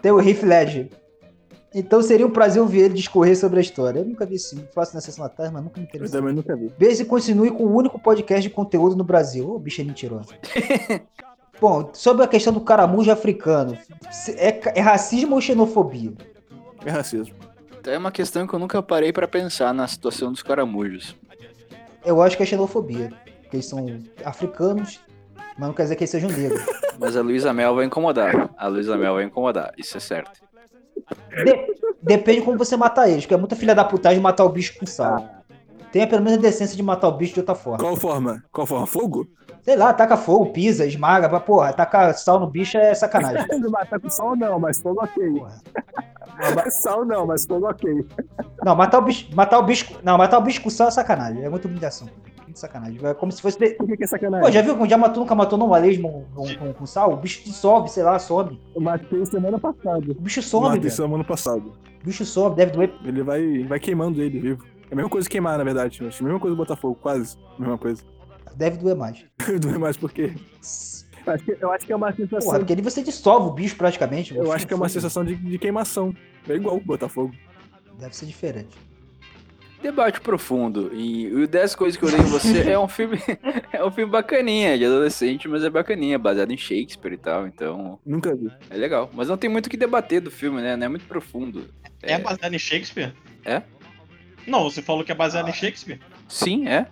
tem 0.01 0.11
o 0.11 0.17
Riff 0.17 0.45
Ledger. 0.45 0.89
Então 1.73 2.01
seria 2.01 2.25
um 2.25 2.31
prazer 2.31 2.61
ouvir 2.61 2.81
ele 2.81 2.93
discorrer 2.95 3.37
sobre 3.37 3.59
a 3.59 3.61
história. 3.61 3.99
Eu 3.99 4.05
nunca 4.05 4.25
vi 4.25 4.35
esse 4.35 4.49
filme, 4.55 4.67
faço 4.73 4.95
na 4.95 5.01
sessão 5.01 5.23
da 5.23 5.29
tarde, 5.29 5.53
mas 5.53 5.63
nunca 5.63 5.79
me 5.79 5.85
Eu 5.85 5.89
interessei. 5.89 6.19
também 6.19 6.33
nunca 6.33 6.55
vi. 6.55 6.71
Beijo 6.77 7.01
e 7.03 7.05
continue 7.05 7.51
com 7.51 7.63
o 7.63 7.75
único 7.75 7.99
podcast 7.99 8.41
de 8.41 8.49
conteúdo 8.53 8.95
no 8.95 9.03
Brasil. 9.03 9.49
Ô, 9.49 9.59
bicho 9.59 9.81
é 9.81 9.83
mentiroso. 9.83 10.29
Bom, 11.61 11.89
sobre 11.93 12.23
a 12.23 12.27
questão 12.27 12.53
do 12.53 12.61
caramujo 12.61 13.11
africano, 13.11 13.77
é, 14.37 14.79
é 14.79 14.81
racismo 14.81 15.35
ou 15.35 15.41
xenofobia? 15.41 16.13
É 16.85 16.89
racismo. 16.89 17.35
Então 17.79 17.93
é 17.93 17.97
uma 17.97 18.11
questão 18.11 18.47
que 18.47 18.53
eu 18.53 18.59
nunca 18.59 18.81
parei 18.81 19.11
pra 19.11 19.27
pensar 19.27 19.73
na 19.73 19.87
situação 19.87 20.31
dos 20.31 20.41
caramujos. 20.41 21.15
Eu 22.05 22.21
acho 22.21 22.37
que 22.37 22.43
é 22.43 22.45
xenofobia. 22.45 23.11
Porque 23.41 23.57
eles 23.57 23.65
são 23.65 23.85
africanos, 24.23 24.99
mas 25.57 25.67
não 25.67 25.73
quer 25.73 25.83
dizer 25.83 25.95
que 25.95 26.03
eles 26.03 26.11
sejam 26.11 26.29
negros. 26.29 26.61
Mas 26.99 27.15
a 27.15 27.21
Luísa 27.21 27.53
Mel 27.53 27.73
vai 27.73 27.85
incomodar. 27.85 28.49
A 28.57 28.67
Luísa 28.67 28.97
Mel 28.97 29.13
vai 29.15 29.23
incomodar, 29.23 29.71
isso 29.77 29.95
é 29.95 30.01
certo. 30.01 30.41
De- 31.43 31.75
depende 32.01 32.39
de 32.39 32.45
como 32.45 32.57
você 32.57 32.75
matar 32.77 33.09
eles, 33.09 33.23
porque 33.23 33.33
é 33.33 33.37
muita 33.37 33.55
filha 33.55 33.75
da 33.75 33.83
putagem 33.85 34.19
matar 34.21 34.43
o 34.45 34.49
bicho 34.49 34.77
com 34.79 34.85
sal. 34.85 35.39
Tenha 35.91 36.07
pelo 36.07 36.21
menos 36.23 36.37
a 36.37 36.41
decência 36.41 36.75
de 36.75 36.83
matar 36.83 37.07
o 37.07 37.13
bicho 37.13 37.33
de 37.33 37.39
outra 37.39 37.55
forma. 37.55 37.79
Qual 37.79 37.95
forma? 37.95 38.43
Qual 38.51 38.67
forma? 38.67 38.85
Fogo? 38.85 39.27
Sei 39.63 39.75
lá, 39.75 39.93
taca 39.93 40.15
fogo, 40.15 40.47
pisa, 40.51 40.85
esmaga, 40.85 41.27
mas 41.27 41.43
porra, 41.43 41.73
tacar 41.73 42.13
sal 42.13 42.39
no 42.39 42.47
bicho 42.47 42.77
é 42.77 42.93
sacanagem. 42.93 43.45
Matar 43.69 43.99
com 43.99 44.09
sal 44.09 44.35
não, 44.35 44.59
mas 44.59 44.79
fogo 44.79 45.01
ok. 45.03 45.43
sal 46.69 47.05
não, 47.05 47.25
mas 47.25 47.45
fogo 47.45 47.67
ok. 47.67 48.05
Não, 48.63 48.75
matar 48.75 48.99
o 48.99 49.01
bicho, 49.01 49.27
matar 49.35 49.59
o 49.59 49.63
bicho, 49.63 49.99
não, 50.03 50.17
matar 50.17 50.37
o 50.37 50.41
bicho 50.41 50.61
com 50.61 50.69
sal 50.69 50.87
é 50.87 50.91
sacanagem, 50.91 51.43
é 51.43 51.49
muita 51.49 51.67
humilhação. 51.67 52.07
Muito 52.49 52.59
sacanagem. 52.59 52.99
É 53.03 53.13
como 53.13 53.31
se 53.31 53.43
fosse. 53.43 53.57
Por 53.75 53.85
que, 53.85 53.95
que 53.95 54.03
é 54.03 54.07
sacanagem? 54.07 54.43
Pô, 54.43 54.51
já 54.51 54.63
viu? 54.63 54.85
Já 54.87 54.97
matou, 54.97 55.21
nunca 55.21 55.35
matou 55.35 55.59
num 55.59 55.71
lesmo 55.71 56.25
com, 56.33 56.55
com, 56.55 56.73
com 56.73 56.85
sal? 56.87 57.13
O 57.13 57.17
bicho 57.17 57.43
dissolve, 57.43 57.89
sei 57.89 58.01
lá, 58.01 58.17
some. 58.17 58.59
Eu 58.75 58.81
matei 58.81 59.23
semana 59.27 59.59
passada. 59.59 60.11
O 60.11 60.21
bicho 60.21 60.39
Eu 60.39 60.43
some, 60.43 60.65
matei 60.65 60.81
velho. 60.81 60.91
semana 60.91 61.23
passada. 61.23 61.61
O 61.61 62.05
bicho 62.05 62.25
some, 62.25 62.55
deve 62.55 62.71
doer. 62.71 62.91
Ele 63.05 63.21
vai, 63.21 63.63
vai 63.65 63.79
queimando 63.79 64.19
ele 64.19 64.39
vivo. 64.39 64.65
É 64.89 64.93
a 64.93 64.95
mesma 64.95 65.11
coisa 65.11 65.27
que 65.29 65.33
queimar, 65.33 65.59
na 65.59 65.63
verdade. 65.63 65.99
mas 66.01 66.19
A 66.19 66.23
mesma 66.23 66.39
coisa 66.39 66.55
que 66.55 66.57
botar 66.57 66.75
fogo, 66.75 66.95
quase. 66.95 67.37
A 67.55 67.61
mesma 67.61 67.77
coisa. 67.77 68.01
Deve 68.55 68.77
doer 68.77 68.95
mais. 68.95 69.23
Doer 69.61 69.77
mais 69.77 69.95
porque. 69.95 70.33
Eu 71.27 71.33
acho 71.33 71.43
que, 71.45 71.57
eu 71.61 71.71
acho 71.71 71.85
que 71.85 71.93
é 71.93 71.95
uma 71.95 72.11
sensação. 72.11 72.39
Porra, 72.39 72.57
porque 72.57 72.73
ali 72.73 72.81
você 72.81 73.03
dissolve 73.03 73.49
o 73.49 73.53
bicho 73.53 73.75
praticamente. 73.75 74.35
eu 74.35 74.45
o 74.47 74.51
acho 74.51 74.65
que 74.65 74.73
é 74.73 74.75
uma 74.75 74.89
sensação 74.89 75.23
de, 75.23 75.35
de 75.35 75.59
queimação. 75.59 76.15
É 76.47 76.53
igual 76.53 76.79
botar 76.79 77.09
fogo. 77.09 77.31
Deve 77.99 78.15
ser 78.15 78.25
diferente. 78.25 78.75
Debate 79.81 80.19
profundo. 80.19 80.91
E 80.93 81.27
o 81.33 81.47
10 81.47 81.75
coisas 81.75 81.97
que 81.97 82.03
eu 82.03 82.11
dei 82.11 82.19
em 82.19 82.23
você 82.23 82.71
é 82.71 82.77
um 82.77 82.87
filme. 82.87 83.17
é 83.71 83.83
um 83.83 83.89
filme 83.89 84.11
bacaninha, 84.11 84.77
de 84.77 84.85
adolescente, 84.85 85.47
mas 85.47 85.63
é 85.63 85.69
bacaninha, 85.69 86.19
baseado 86.19 86.51
em 86.51 86.57
Shakespeare 86.57 87.13
e 87.13 87.17
tal, 87.17 87.47
então. 87.47 87.99
Nunca 88.05 88.35
vi. 88.35 88.51
É 88.69 88.75
legal. 88.75 89.09
Mas 89.13 89.29
não 89.29 89.37
tem 89.37 89.49
muito 89.49 89.67
o 89.67 89.69
que 89.69 89.77
debater 89.77 90.19
do 90.19 90.29
filme, 90.29 90.61
né? 90.61 90.75
Não 90.75 90.85
é 90.85 90.89
muito 90.89 91.05
profundo. 91.05 91.67
É 92.01 92.17
baseado 92.17 92.53
em 92.53 92.59
Shakespeare? 92.59 93.13
É? 93.45 93.61
Não, 94.45 94.63
você 94.63 94.81
falou 94.81 95.03
que 95.03 95.11
é 95.11 95.15
baseado 95.15 95.47
em 95.47 95.53
Shakespeare? 95.53 95.99
Sim, 96.27 96.67
é. 96.67 96.87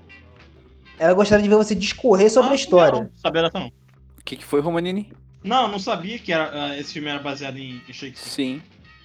Ela 0.97 1.13
gostaria 1.13 1.43
de 1.43 1.49
ver 1.49 1.55
você 1.55 1.75
discorrer 1.75 2.31
sobre 2.31 2.51
a 2.51 2.55
história. 2.55 3.01
Não, 3.01 3.11
sabia 3.15 3.43
dessa 3.43 3.59
não. 3.59 3.67
O 3.67 4.23
que, 4.23 4.35
que 4.35 4.45
foi, 4.45 4.61
Romanini? 4.61 5.11
Não, 5.43 5.67
não 5.67 5.79
sabia 5.79 6.17
que 6.19 6.33
era, 6.33 6.49
ah, 6.53 6.77
esse 6.77 6.93
filme 6.93 7.09
era 7.09 7.19
baseado 7.19 7.57
em, 7.57 7.81
em 7.87 7.93
Shakespeare. 7.93 8.29
Sim. 8.29 8.61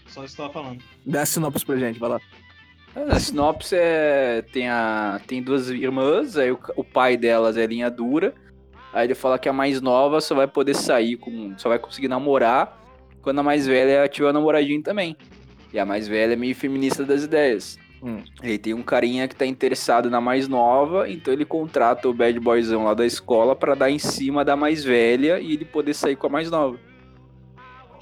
Só 0.06 0.24
isso 0.24 0.36
que 0.36 0.42
eu 0.42 0.48
tava 0.48 0.64
falando. 0.64 0.82
Dá 1.06 1.22
a 1.22 1.26
sinopse 1.26 1.64
pra 1.64 1.76
gente, 1.76 1.98
vai 1.98 2.10
lá. 2.10 2.20
A 2.94 3.18
sinopse 3.18 3.74
é. 3.76 4.42
Tem, 4.52 4.68
a, 4.68 5.20
tem 5.26 5.42
duas 5.42 5.70
irmãs, 5.70 6.36
aí 6.36 6.50
o, 6.52 6.58
o 6.76 6.84
pai 6.84 7.16
delas 7.16 7.56
é 7.56 7.66
linha 7.66 7.90
dura. 7.90 8.34
Aí 8.92 9.06
ele 9.06 9.14
fala 9.14 9.38
que 9.38 9.48
a 9.48 9.52
mais 9.52 9.80
nova 9.80 10.20
só 10.20 10.34
vai 10.34 10.46
poder 10.46 10.74
sair 10.74 11.16
com. 11.16 11.54
Só 11.56 11.68
vai 11.68 11.78
conseguir 11.78 12.08
namorar 12.08 12.78
quando 13.22 13.38
a 13.38 13.42
mais 13.42 13.66
velha 13.66 14.06
tiver 14.08 14.32
namoradinho 14.32 14.82
também. 14.82 15.16
E 15.72 15.78
a 15.78 15.86
mais 15.86 16.06
velha 16.06 16.34
é 16.34 16.36
meio 16.36 16.54
feminista 16.54 17.04
das 17.04 17.24
ideias. 17.24 17.78
Hum. 18.02 18.22
Aí 18.42 18.58
tem 18.58 18.74
um 18.74 18.82
carinha 18.82 19.28
que 19.28 19.36
tá 19.36 19.46
interessado 19.46 20.10
na 20.10 20.20
mais 20.20 20.48
nova, 20.48 21.08
então 21.08 21.32
ele 21.32 21.44
contrata 21.44 22.08
o 22.08 22.12
bad 22.12 22.38
boyzão 22.40 22.84
lá 22.84 22.94
da 22.94 23.06
escola 23.06 23.54
pra 23.54 23.76
dar 23.76 23.90
em 23.90 23.98
cima 23.98 24.44
da 24.44 24.56
mais 24.56 24.82
velha 24.82 25.38
e 25.38 25.52
ele 25.52 25.64
poder 25.64 25.94
sair 25.94 26.16
com 26.16 26.26
a 26.26 26.30
mais 26.30 26.50
nova. 26.50 26.78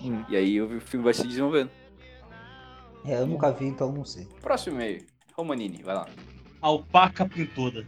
Hum. 0.02 0.24
E 0.28 0.36
aí 0.36 0.60
o 0.60 0.80
filme 0.80 1.04
vai 1.04 1.12
se 1.12 1.26
desenvolvendo. 1.26 1.70
É, 3.04 3.14
eu 3.16 3.26
nunca 3.26 3.50
vi, 3.50 3.66
então 3.66 3.90
não 3.92 4.04
sei. 4.04 4.26
Próximo 4.42 4.76
e-mail. 4.76 5.04
Romanini, 5.36 5.82
vai 5.82 5.94
lá. 5.94 6.06
Alpaca 6.60 7.24
pintuda. 7.26 7.86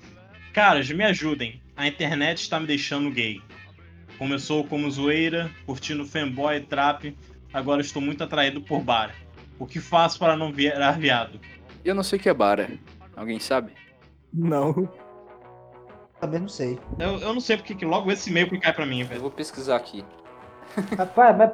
Caras, 0.53 0.91
me 0.91 1.05
ajudem. 1.05 1.61
A 1.77 1.87
internet 1.87 2.39
está 2.43 2.59
me 2.59 2.67
deixando 2.67 3.11
gay. 3.11 3.41
Começou 4.19 4.65
como 4.65 4.91
zoeira, 4.91 5.51
curtindo 5.67 6.07
fanboy 6.07 6.57
e 6.57 6.61
trap. 6.61 7.17
Agora 7.53 7.81
estou 7.81 8.01
muito 8.01 8.23
atraído 8.25 8.61
por 8.63 8.81
bar. 8.81 9.15
O 9.59 9.67
que 9.67 9.81
faço 9.81 10.19
para 10.19 10.37
não 10.37 10.53
virar 10.53 10.93
viado? 10.93 11.39
Eu 11.85 11.95
não 11.95 12.03
sei 12.03 12.19
o 12.19 12.23
que 12.23 12.29
é 12.29 12.35
bara. 12.35 12.71
Alguém 13.17 13.39
sabe? 13.39 13.73
Não. 14.33 14.89
Também 16.21 16.41
não 16.41 16.49
sei. 16.49 16.79
Eu, 16.99 17.19
eu 17.19 17.35
não 17.35 17.41
sei 17.41 17.57
porque 17.57 17.75
que 17.75 17.85
logo 17.85 18.11
esse 18.11 18.31
e-mail 18.31 18.49
que 18.49 18.59
cai 18.59 18.73
pra 18.73 18.87
mim, 18.87 19.01
Eu 19.01 19.07
velho. 19.09 19.21
vou 19.23 19.31
pesquisar 19.31 19.77
aqui. 19.77 20.05
Rapaz, 20.97 21.37
mas, 21.37 21.51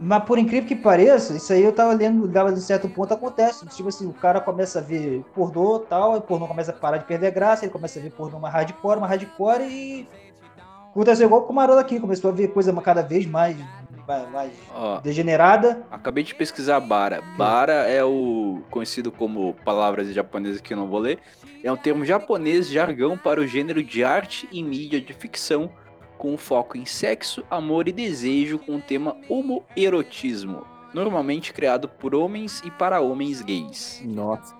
mas 0.00 0.24
por 0.24 0.38
incrível 0.38 0.66
que 0.66 0.74
pareça, 0.74 1.34
isso 1.34 1.52
aí 1.52 1.62
eu 1.62 1.72
tava 1.72 1.92
lendo, 1.92 2.26
dava 2.26 2.52
de 2.52 2.60
certo 2.60 2.88
ponto, 2.88 3.14
acontece. 3.14 3.66
Tipo 3.68 3.88
assim, 3.88 4.06
o 4.06 4.12
cara 4.12 4.40
começa 4.40 4.78
a 4.80 4.82
ver 4.82 5.24
pornô 5.34 5.76
e 5.76 5.86
tal, 5.86 6.14
e 6.14 6.18
o 6.18 6.20
pornô 6.20 6.46
começa 6.46 6.72
a 6.72 6.74
parar 6.74 6.98
de 6.98 7.04
perder 7.04 7.30
graça, 7.30 7.64
ele 7.64 7.72
começa 7.72 7.98
a 7.98 8.02
ver 8.02 8.10
pornô 8.10 8.38
mais 8.38 8.52
hardcore, 8.52 9.00
mais 9.00 9.10
hardcore 9.10 9.62
e. 9.62 10.08
Aconteceu 10.90 11.26
igual 11.26 11.42
com 11.42 11.52
o 11.52 11.56
Marola 11.56 11.80
aqui, 11.80 11.98
começou 11.98 12.30
a 12.30 12.32
ver 12.32 12.52
coisa 12.52 12.72
cada 12.80 13.02
vez 13.02 13.26
mais, 13.26 13.56
mais, 14.06 14.30
mais 14.30 14.52
Ó, 14.72 15.00
degenerada. 15.00 15.84
acabei 15.90 16.22
de 16.22 16.32
pesquisar 16.32 16.78
bara. 16.78 17.20
Bara 17.36 17.72
é 17.72 18.04
o 18.04 18.62
conhecido 18.70 19.10
como 19.10 19.54
palavras 19.64 20.14
japonesas 20.14 20.60
que 20.60 20.72
eu 20.72 20.76
não 20.76 20.86
vou 20.86 21.00
ler. 21.00 21.18
É 21.64 21.72
um 21.72 21.76
termo 21.76 22.04
japonês 22.04 22.68
jargão 22.68 23.18
para 23.18 23.40
o 23.40 23.46
gênero 23.46 23.82
de 23.82 24.04
arte 24.04 24.48
e 24.52 24.62
mídia 24.62 25.00
de 25.00 25.12
ficção 25.12 25.68
com 26.18 26.36
foco 26.36 26.76
em 26.78 26.84
sexo, 26.86 27.44
amor 27.50 27.88
e 27.88 27.92
desejo 27.92 28.58
com 28.58 28.76
o 28.76 28.80
tema 28.80 29.16
homoerotismo, 29.28 30.64
normalmente 30.92 31.52
criado 31.52 31.88
por 31.88 32.14
homens 32.14 32.62
e 32.64 32.70
para 32.70 33.00
homens 33.00 33.42
gays. 33.42 34.02
Nossa. 34.04 34.54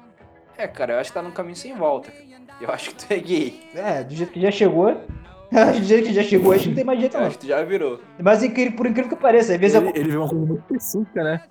É, 0.57 0.67
cara, 0.69 0.95
eu 0.95 0.99
acho 1.01 1.11
que 1.11 1.15
tá 1.15 1.23
num 1.23 1.31
caminho 1.31 1.57
sem 1.57 1.75
volta. 1.75 2.13
Eu 2.61 2.71
acho 2.71 2.91
que 2.91 2.97
tu 3.07 3.13
é 3.13 3.19
gay. 3.19 3.61
É, 3.75 4.05
do 4.05 4.15
jeito 4.15 4.33
que 4.33 4.41
já 4.41 4.51
chegou. 4.51 4.93
do 5.51 5.83
jeito 5.85 6.07
que 6.09 6.15
já 6.15 6.23
chegou, 6.23 6.53
acho 6.53 6.63
que 6.65 6.69
não 6.69 6.77
tem 6.77 6.85
mais 6.85 7.01
jeito 7.01 7.15
Eu 7.17 7.21
não. 7.21 7.27
acho 7.27 7.39
que 7.39 7.45
tu 7.47 7.49
já 7.49 7.63
virou. 7.65 8.01
Mas 8.21 8.43
incrível- 8.43 8.77
por 8.77 8.87
incrível 8.87 9.11
que 9.11 9.17
pareça, 9.17 9.55
às 9.55 9.61
vezes 9.61 9.77
Ele, 9.77 9.89
eu... 9.89 9.93
ele 9.95 10.11
vê 10.11 10.17
uma 10.17 10.29
coisa 10.29 10.47
muito 10.47 10.61
específica, 10.63 11.25
né? 11.25 11.43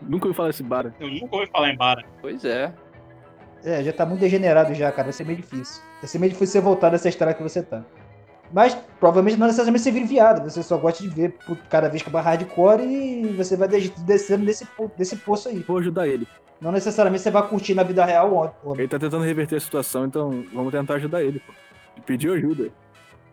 Nunca 0.00 0.26
ouvi 0.26 0.36
falar 0.36 0.48
desse 0.48 0.62
bara. 0.62 0.94
Eu 1.00 1.08
nunca 1.08 1.36
ouvi 1.36 1.48
falar 1.50 1.70
em 1.70 1.76
bara. 1.76 2.04
Pois 2.20 2.44
é. 2.44 2.72
É, 3.64 3.82
já 3.82 3.92
tá 3.92 4.04
muito 4.04 4.20
degenerado 4.20 4.74
já, 4.74 4.90
cara. 4.90 5.04
Vai 5.04 5.12
ser 5.12 5.24
meio 5.24 5.36
difícil. 5.36 5.80
Vai 6.00 6.08
ser 6.08 6.18
meio 6.18 6.32
difícil 6.32 6.52
você 6.52 6.60
voltar 6.60 6.90
dessa 6.90 7.08
estrada 7.08 7.32
que 7.34 7.42
você 7.42 7.62
tá. 7.62 7.84
Mas 8.52 8.76
provavelmente 9.00 9.38
não 9.38 9.46
necessariamente 9.46 9.82
você 9.82 9.90
vira 9.90 10.06
viado. 10.06 10.44
Você 10.50 10.62
só 10.62 10.76
gosta 10.76 11.02
de 11.02 11.08
ver 11.08 11.36
por- 11.46 11.56
cada 11.70 11.88
vez 11.88 12.02
que 12.02 12.10
vai 12.10 12.22
hardcore 12.22 12.82
e 12.82 13.32
você 13.36 13.56
vai 13.56 13.66
des- 13.68 13.90
descendo 13.90 14.44
desse, 14.44 14.66
desse 14.96 15.16
poço 15.16 15.48
aí. 15.48 15.60
Vou 15.60 15.78
ajudar 15.78 16.06
ele. 16.06 16.28
Não 16.60 16.70
necessariamente 16.70 17.22
você 17.22 17.30
vai 17.30 17.46
curtir 17.48 17.74
na 17.74 17.82
vida 17.82 18.04
real 18.04 18.30
o 18.30 18.34
homem. 18.36 18.52
Ele 18.80 18.88
tá 18.88 18.98
tentando 18.98 19.24
reverter 19.24 19.56
a 19.56 19.60
situação, 19.60 20.04
então 20.04 20.44
vamos 20.52 20.70
tentar 20.70 20.94
ajudar 20.94 21.22
ele, 21.22 21.40
pô. 21.40 21.52
Ele 21.96 22.04
pediu 22.06 22.34
ajuda. 22.34 22.70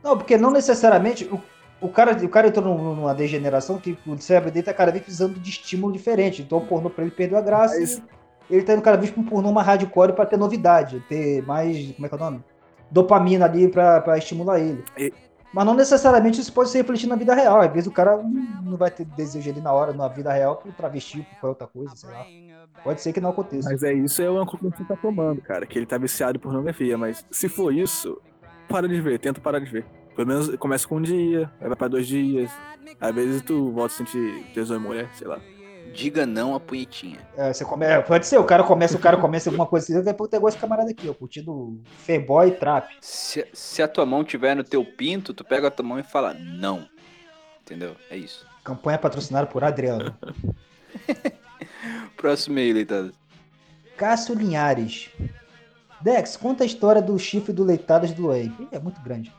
Não, 0.04 0.18
porque 0.18 0.38
não 0.38 0.52
necessariamente. 0.52 1.26
O, 1.26 1.40
o, 1.82 1.90
cara, 1.90 2.14
o 2.14 2.30
cara 2.30 2.48
entrou 2.48 2.66
num- 2.66 2.96
numa 2.96 3.14
degeneração 3.14 3.78
que 3.78 3.98
o 4.08 4.18
cérebro 4.18 4.50
dele 4.52 4.66
tá 4.66 4.74
cada 4.74 4.92
vez 4.92 5.04
precisando 5.04 5.40
de 5.40 5.50
estímulo 5.50 5.92
diferente. 5.94 6.42
Então 6.42 6.58
o 6.60 6.66
pornô 6.66 6.90
pra 6.90 7.04
ele 7.04 7.12
perdeu 7.12 7.38
a 7.38 7.42
graça. 7.42 7.78
Mas- 7.80 8.02
ele 8.50 8.64
tá 8.64 8.74
indo 8.74 8.82
cada 8.82 8.98
vez 8.98 9.12
pra 9.12 9.22
um 9.22 9.26
pornô 9.26 9.52
mais 9.52 9.68
hardcore 9.68 10.14
pra 10.14 10.26
ter 10.26 10.38
novidade. 10.38 11.04
Ter 11.08 11.44
mais. 11.46 11.92
Como 11.92 12.06
é 12.06 12.10
que 12.10 12.16
é 12.16 12.18
o 12.18 12.22
nome? 12.22 12.44
Dopamina 12.92 13.46
ali 13.46 13.68
pra, 13.68 14.02
pra 14.02 14.18
estimular 14.18 14.60
ele. 14.60 14.84
E- 14.98 15.14
Mas 15.54 15.66
não 15.66 15.74
necessariamente 15.74 16.40
isso 16.40 16.54
pode 16.54 16.70
ser 16.70 16.80
refletido 16.80 17.10
na 17.10 17.16
vida 17.16 17.34
real. 17.34 17.60
Às 17.62 17.72
vezes 17.72 17.88
o 17.88 17.92
cara 17.92 18.18
não 18.64 18.78
vai 18.78 18.92
ter 18.92 19.06
desejo 19.06 19.50
ali 19.50 19.62
na 19.62 19.72
hora, 19.74 19.94
na 19.94 20.08
vida 20.08 20.32
real, 20.32 20.58
por 20.58 20.72
travesti, 20.74 21.18
por 21.22 21.26
qualquer 21.40 21.48
outra 21.48 21.68
coisa, 21.68 21.96
sei 21.96 22.10
lá. 22.10 22.26
Pode 22.84 23.02
ser 23.02 23.12
que 23.14 23.20
não 23.20 23.32
aconteça. 23.32 23.70
Mas 23.70 23.84
é 23.84 23.94
isso, 23.94 24.22
é 24.22 24.30
uma 24.30 24.46
conclusão 24.46 24.72
que 24.72 24.78
você 24.78 24.84
tá 24.86 24.96
tomando, 24.96 25.42
cara. 25.42 25.66
Que 25.66 25.78
ele 25.80 25.86
tá 25.86 25.98
viciado 25.98 26.38
em 26.38 26.40
pornografia. 26.40 26.98
Mas 26.98 27.26
se 27.32 27.50
for 27.50 27.74
isso, 27.74 28.22
para 28.70 28.88
de 28.88 29.02
ver, 29.02 29.20
tenta 29.20 29.42
parar 29.42 29.60
de 29.60 29.66
ver. 29.70 29.86
Pelo 30.16 30.28
menos 30.28 30.56
começa 30.58 30.88
com 30.88 30.98
um 30.98 31.02
dia, 31.02 31.50
vai 31.60 31.76
pra 31.76 31.88
dois 31.88 32.06
dias. 32.08 32.52
Às 33.00 33.14
vezes 33.16 33.42
tu 33.42 33.72
volta 33.72 33.94
a 33.94 33.98
sentir 33.98 34.44
tesão 34.54 34.78
em 34.78 34.80
mulher, 34.82 35.10
sei 35.14 35.28
lá. 35.28 35.40
Diga 35.94 36.26
não 36.26 36.56
à 36.56 36.60
punhetinha. 36.60 37.20
É, 37.36 37.54
você 37.54 37.66
come... 37.66 37.86
é, 37.86 38.02
pode 38.02 38.26
ser, 38.26 38.38
o 38.38 38.44
cara 38.44 38.64
começa, 38.64 38.96
o 38.96 39.00
cara 39.00 39.18
começa 39.18 39.50
alguma 39.50 39.66
coisa 39.66 39.86
assim, 39.86 39.94
daqui 39.96 40.10
a 40.10 40.14
pouco 40.14 40.32
tem 40.32 40.48
esse 40.48 40.58
camarada 40.58 40.92
aqui, 40.92 41.10
ó, 41.10 41.14
curtindo 41.14 41.82
fanboy 42.06 42.50
e 42.50 42.52
trap. 42.52 42.96
Se, 43.02 43.48
se 43.54 43.82
a 43.82 43.88
tua 43.88 44.06
mão 44.06 44.24
tiver 44.24 44.56
no 44.56 44.64
teu 44.64 44.84
pinto, 44.86 45.34
tu 45.34 45.44
pega 45.44 45.68
a 45.68 45.72
tua 45.72 45.86
mão 45.86 46.00
e 46.00 46.04
fala 46.04 46.34
não. 46.34 46.88
Entendeu? 47.62 47.96
É 48.10 48.18
isso. 48.18 48.46
Campanha 48.64 48.98
patrocinada 48.98 49.48
por 49.48 49.64
Adriano. 49.64 50.16
Próximo 52.18 52.54
e-mail, 52.54 52.76
leitado. 52.76 53.14
Cássio 53.96 54.36
Linhares. 54.36 55.10
Dex, 56.02 56.38
conta 56.38 56.64
a 56.64 56.68
história 56.68 57.02
do 57.02 57.18
chifre 57.20 57.52
do 57.52 57.64
Leitadas 57.64 58.12
do 58.12 58.28
Whey. 58.28 58.52
É 58.72 58.80
muito 58.80 59.02
grande. 59.02 59.34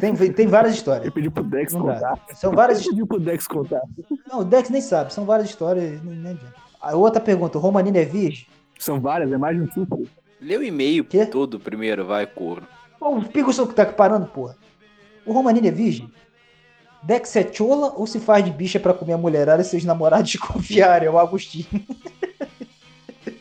Tem, 0.00 0.14
tem 0.32 0.46
várias 0.46 0.74
histórias. 0.74 1.04
Ele 1.04 1.10
pediu 1.10 1.30
pro 1.30 1.44
Dex 1.44 1.72
Não 1.72 1.86
dá. 1.86 1.94
contar. 1.94 2.18
São 2.34 2.52
várias 2.52 2.80
Ele 2.80 2.88
pediu 2.90 3.06
pro 3.06 3.20
Dex 3.20 3.46
contar. 3.46 3.82
Não, 4.28 4.40
o 4.40 4.44
Dex 4.44 4.70
nem 4.70 4.80
sabe, 4.80 5.12
são 5.12 5.24
várias 5.24 5.48
histórias. 5.48 6.02
Nem. 6.02 6.38
A 6.80 6.94
outra 6.96 7.20
pergunta, 7.20 7.58
o 7.58 7.60
Romanini 7.60 7.98
é 7.98 8.04
virgem? 8.04 8.46
São 8.78 9.00
várias, 9.00 9.30
é 9.30 9.38
mais 9.38 9.56
de 9.56 9.62
um 9.62 9.66
tipo. 9.66 10.06
Lê 10.40 10.56
o 10.56 10.62
e-mail 10.62 11.06
todo 11.30 11.60
primeiro, 11.60 12.04
vai, 12.04 12.26
corno. 12.26 12.66
Pô, 12.98 13.16
o 13.16 13.24
Pingo 13.24 13.52
que 13.68 13.74
tá 13.74 13.86
parando, 13.86 14.26
porra. 14.26 14.56
O 15.24 15.32
Romanini 15.32 15.68
é 15.68 15.70
virgem? 15.70 16.10
Dex 17.02 17.34
é 17.36 17.52
chola 17.52 17.92
ou 17.96 18.06
se 18.06 18.20
faz 18.20 18.44
de 18.44 18.50
bicha 18.50 18.78
pra 18.78 18.94
comer 18.94 19.14
a 19.14 19.18
mulherada 19.18 19.62
e 19.62 19.64
seus 19.64 19.84
namorados 19.84 20.30
desconfiarem? 20.30 21.08
É 21.08 21.10
o 21.10 21.18
Agostinho. 21.18 21.66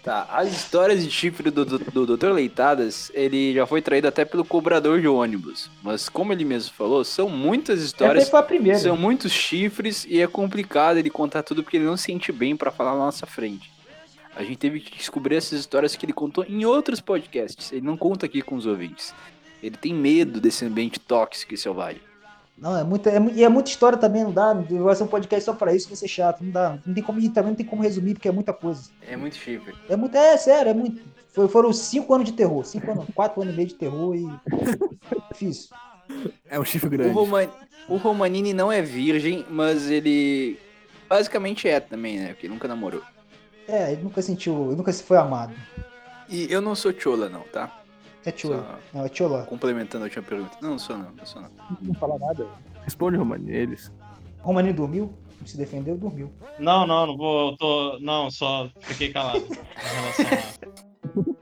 Tá, 0.03 0.28
as 0.32 0.52
histórias 0.52 1.03
de 1.03 1.10
chifre 1.10 1.49
do, 1.49 1.66
do, 1.66 1.80
do 1.80 2.18
Dr. 2.18 2.30
Leitadas, 2.30 3.12
ele 3.14 3.53
já 3.53 3.66
foi 3.66 3.82
traído 3.82 4.08
até 4.08 4.24
pelo 4.24 4.45
cobrador 4.45 5.02
de 5.02 5.08
ônibus. 5.08 5.70
Mas 5.82 6.08
como 6.08 6.34
ele 6.34 6.45
mesmo 6.45 6.74
falou, 6.74 7.03
são 7.03 7.30
muitas 7.30 7.82
histórias. 7.82 8.24
Essa 8.24 8.32
foi 8.32 8.40
a 8.40 8.44
primeira. 8.44 8.78
São 8.78 8.95
muitos 8.95 9.32
chifres 9.32 10.06
e 10.08 10.22
é 10.22 10.28
complicado 10.28 10.98
ele 10.98 11.10
contar 11.10 11.44
tudo 11.44 11.64
porque 11.64 11.78
ele 11.78 11.86
não 11.86 11.98
se 11.98 12.06
sente 12.06 12.32
bem 12.32 12.56
pra 12.56 12.72
falar 12.72 12.91
na 12.91 13.06
nossa 13.06 13.26
frente. 13.26 13.72
A 14.36 14.44
gente 14.44 14.58
teve 14.58 14.80
que 14.80 14.98
descobrir 14.98 15.36
essas 15.36 15.60
histórias 15.60 15.95
que 15.95 16.06
ele 16.06 16.14
contou 16.14 16.45
em 16.48 16.64
outros 16.64 17.02
podcasts. 17.02 17.72
Ele 17.72 17.82
não 17.82 17.98
conta 17.98 18.26
aqui 18.26 18.41
com 18.41 18.56
os 18.56 18.66
ouvintes. 18.66 19.14
Ele 19.62 19.78
tem 19.78 19.94
medo 19.94 20.40
desse 20.40 20.66
ambiente 20.66 20.99
tóxico 20.99 21.53
e 21.53 21.58
selvagem. 21.58 22.02
Não, 22.61 22.77
é 22.77 22.83
muita, 22.83 23.09
é, 23.09 23.19
e 23.33 23.43
é 23.43 23.49
muita 23.49 23.71
história 23.71 23.97
também, 23.97 24.23
não 24.23 24.31
dá. 24.31 24.53
Vai 24.53 24.95
ser 24.95 25.01
um 25.03 25.07
podcast 25.07 25.43
só 25.45 25.53
pra 25.53 25.73
isso, 25.73 25.88
vai 25.88 25.97
ser 25.97 26.07
chato, 26.07 26.43
não 26.43 26.51
dá. 26.51 26.77
Não 26.85 26.93
tem 26.93 27.03
como, 27.03 27.19
também 27.33 27.49
não 27.49 27.55
tem 27.55 27.65
como 27.65 27.81
resumir, 27.81 28.13
porque 28.13 28.27
é 28.27 28.31
muita 28.31 28.53
coisa. 28.53 28.91
É 29.01 29.17
muito 29.17 29.35
chifre. 29.35 29.73
É 29.89 29.95
muito, 29.95 30.15
é 30.15 30.38
sério, 30.38 30.69
é 30.69 30.73
muito. 30.73 31.01
Foi- 31.33 31.47
foram 31.47 31.73
cinco 31.73 32.13
anos 32.13 32.27
de 32.29 32.33
terror, 32.33 32.63
cinco 32.63 32.91
anos, 32.91 33.05
quatro 33.15 33.41
anos 33.41 33.55
e 33.55 33.57
meio 33.57 33.67
de 33.67 33.73
terror 33.73 34.15
e. 34.15 34.27
Difícil. 35.33 35.75
É 36.47 36.59
um 36.59 36.63
chifre 36.63 36.88
O, 36.88 36.91
grande. 36.91 37.13
Roman... 37.13 37.47
o 37.89 37.97
Romanini 37.97 38.53
não 38.53 38.71
é 38.71 38.79
virgem, 38.79 39.43
mas 39.49 39.89
ele 39.89 40.59
basicamente 41.09 41.67
é 41.67 41.79
também, 41.79 42.19
né? 42.19 42.27
Porque 42.33 42.47
nunca 42.47 42.67
namorou. 42.67 43.01
É, 43.67 43.93
ele 43.93 44.03
nunca 44.03 44.21
sentiu, 44.21 44.67
ele 44.67 44.75
nunca 44.75 44.91
se 44.93 45.01
foi 45.01 45.17
amado. 45.17 45.53
E 46.29 46.45
eu 46.51 46.61
não 46.61 46.75
sou 46.75 46.93
chola, 46.97 47.27
não, 47.27 47.41
tá? 47.41 47.81
É 48.26 48.31
chola. 48.31 48.80
Só 48.91 48.98
Não, 48.98 49.06
é 49.06 49.10
chola. 49.14 49.43
Complementando 49.43 50.03
a 50.03 50.07
última 50.07 50.23
pergunta. 50.23 50.57
Não, 50.61 50.72
não 50.72 50.80
sou 50.80 50.98
não, 50.98 51.11
não 51.11 51.26
sou 51.26 51.41
não. 51.41 51.49
Não 51.81 51.93
fala 51.95 52.19
nada. 52.19 52.48
Responde, 52.84 53.18
Romani, 53.18 53.52
eles. 53.52 53.91
Romanini 54.41 54.73
dormiu? 54.73 55.14
Se 55.45 55.57
defendeu, 55.57 55.98
dormiu. 55.98 56.31
Não, 56.60 56.85
não, 56.85 57.07
não 57.07 57.18
vou. 57.18 57.52
eu 57.52 57.57
Tô, 57.57 57.99
não, 57.99 58.30
só 58.30 58.69
fiquei 58.81 59.11
calado 59.11 59.39
em 59.39 59.95
relação 59.95 60.26
a. 61.38 61.41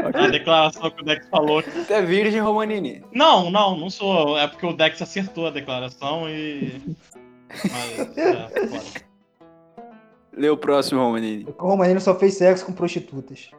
A 0.00 0.28
declaração 0.28 0.90
que 0.90 1.02
o 1.02 1.04
Dex 1.04 1.28
falou. 1.28 1.62
Você 1.62 1.92
é 1.92 2.02
virgem, 2.02 2.40
Romanini? 2.40 3.04
Não, 3.12 3.50
não, 3.50 3.76
não 3.76 3.90
sou. 3.90 4.38
É 4.38 4.46
porque 4.46 4.64
o 4.64 4.72
Dex 4.72 5.00
acertou 5.02 5.46
a 5.46 5.50
declaração 5.50 6.28
e. 6.28 6.80
Mas, 7.48 8.16
é. 8.16 9.04
Lê 10.32 10.48
o 10.48 10.56
próximo, 10.56 11.00
Romanini. 11.02 11.46
O 11.58 11.66
Romanini 11.66 12.00
só 12.00 12.14
fez 12.14 12.34
sexo 12.34 12.64
com 12.64 12.72
prostitutas. 12.72 13.50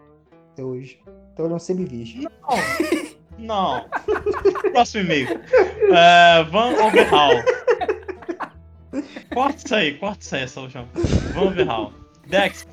Até 0.54 0.64
hoje. 0.64 1.00
Então 1.34 1.46
ele 1.46 1.54
é 1.54 1.56
um 1.56 1.60
semi-virgem. 1.60 2.28
Não. 3.38 3.86
Próximo 4.72 5.04
e-mail. 5.04 5.28
É, 5.94 6.44
Van 6.44 6.74
Overhaul. 6.86 7.42
Corta 9.34 9.66
isso 9.66 9.76
aí, 9.76 9.94
corta 9.98 10.22
isso 10.22 10.36
aí, 10.36 10.44
essa 10.44 10.62
última. 10.62 10.88
Van 11.34 11.42
Overhaul. 11.42 11.94
Dex. 12.28 12.68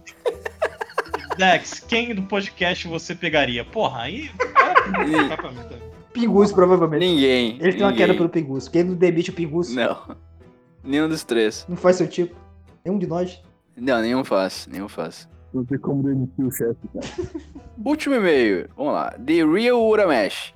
Dex, 1.37 1.81
quem 1.81 2.15
do 2.15 2.23
podcast 2.23 2.87
você 2.89 3.15
pegaria? 3.15 3.65
Porra, 3.65 4.03
aí. 4.03 4.31
Também. 4.93 5.29
Pinguço, 6.13 6.55
provavelmente. 6.55 7.07
Ninguém. 7.07 7.59
Ele 7.61 7.73
tem 7.73 7.83
uma 7.83 7.91
ninguém. 7.91 8.07
queda 8.07 8.15
pelo 8.17 8.29
Pinguço. 8.29 8.71
Ele 8.75 8.89
não 8.89 8.95
demite 8.97 9.31
o 9.31 9.33
Pinguço. 9.33 9.75
Não. 9.75 10.17
Nenhum 10.83 11.09
dos 11.09 11.23
três. 11.23 11.65
Não 11.69 11.77
faz 11.77 11.97
seu 11.97 12.09
tipo. 12.09 12.35
Nenhum 12.85 12.99
de 12.99 13.07
nós. 13.07 13.41
Não, 13.77 14.01
nenhum 14.01 14.25
faz, 14.25 14.67
nenhum 14.71 14.89
faz. 14.89 15.29
Não 15.53 15.65
tem 15.65 15.79
como 15.79 16.03
demitir 16.03 16.45
o 16.45 16.51
chefe, 16.51 16.89
cara. 16.93 17.31
Último 17.85 18.15
e-mail. 18.15 18.69
Vamos 18.77 18.93
lá. 18.93 19.11
The 19.13 19.45
Real 19.45 19.83
Uramesh. 19.83 20.55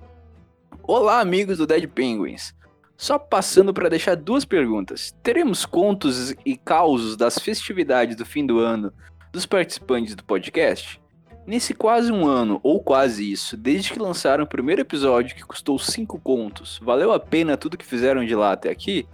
Olá, 0.83 1.21
amigos 1.21 1.59
do 1.59 1.67
Dead 1.67 1.89
Penguins. 1.89 2.55
Só 2.97 3.19
passando 3.19 3.73
para 3.73 3.89
deixar 3.89 4.15
duas 4.15 4.45
perguntas. 4.45 5.15
Teremos 5.23 5.65
contos 5.65 6.35
e 6.45 6.57
causos 6.57 7.17
das 7.17 7.39
festividades 7.39 8.17
do 8.17 8.27
fim 8.27 8.45
do 8.45 8.59
ano 8.59 8.93
dos 9.33 9.47
participantes 9.47 10.15
do 10.15 10.23
podcast? 10.23 11.01
Nesse 11.47 11.75
quase 11.75 12.13
um 12.13 12.27
ano, 12.27 12.61
ou 12.63 12.81
quase 12.81 13.33
isso, 13.33 13.57
desde 13.57 13.93
que 13.93 13.99
lançaram 13.99 14.45
o 14.45 14.47
primeiro 14.47 14.83
episódio 14.83 15.35
que 15.35 15.43
custou 15.43 15.77
cinco 15.79 16.21
contos, 16.21 16.79
valeu 16.81 17.13
a 17.13 17.19
pena 17.19 17.57
tudo 17.57 17.77
que 17.77 17.85
fizeram 17.85 18.25
de 18.25 18.35
lá 18.35 18.53
até 18.53 18.71
aqui? 18.71 19.09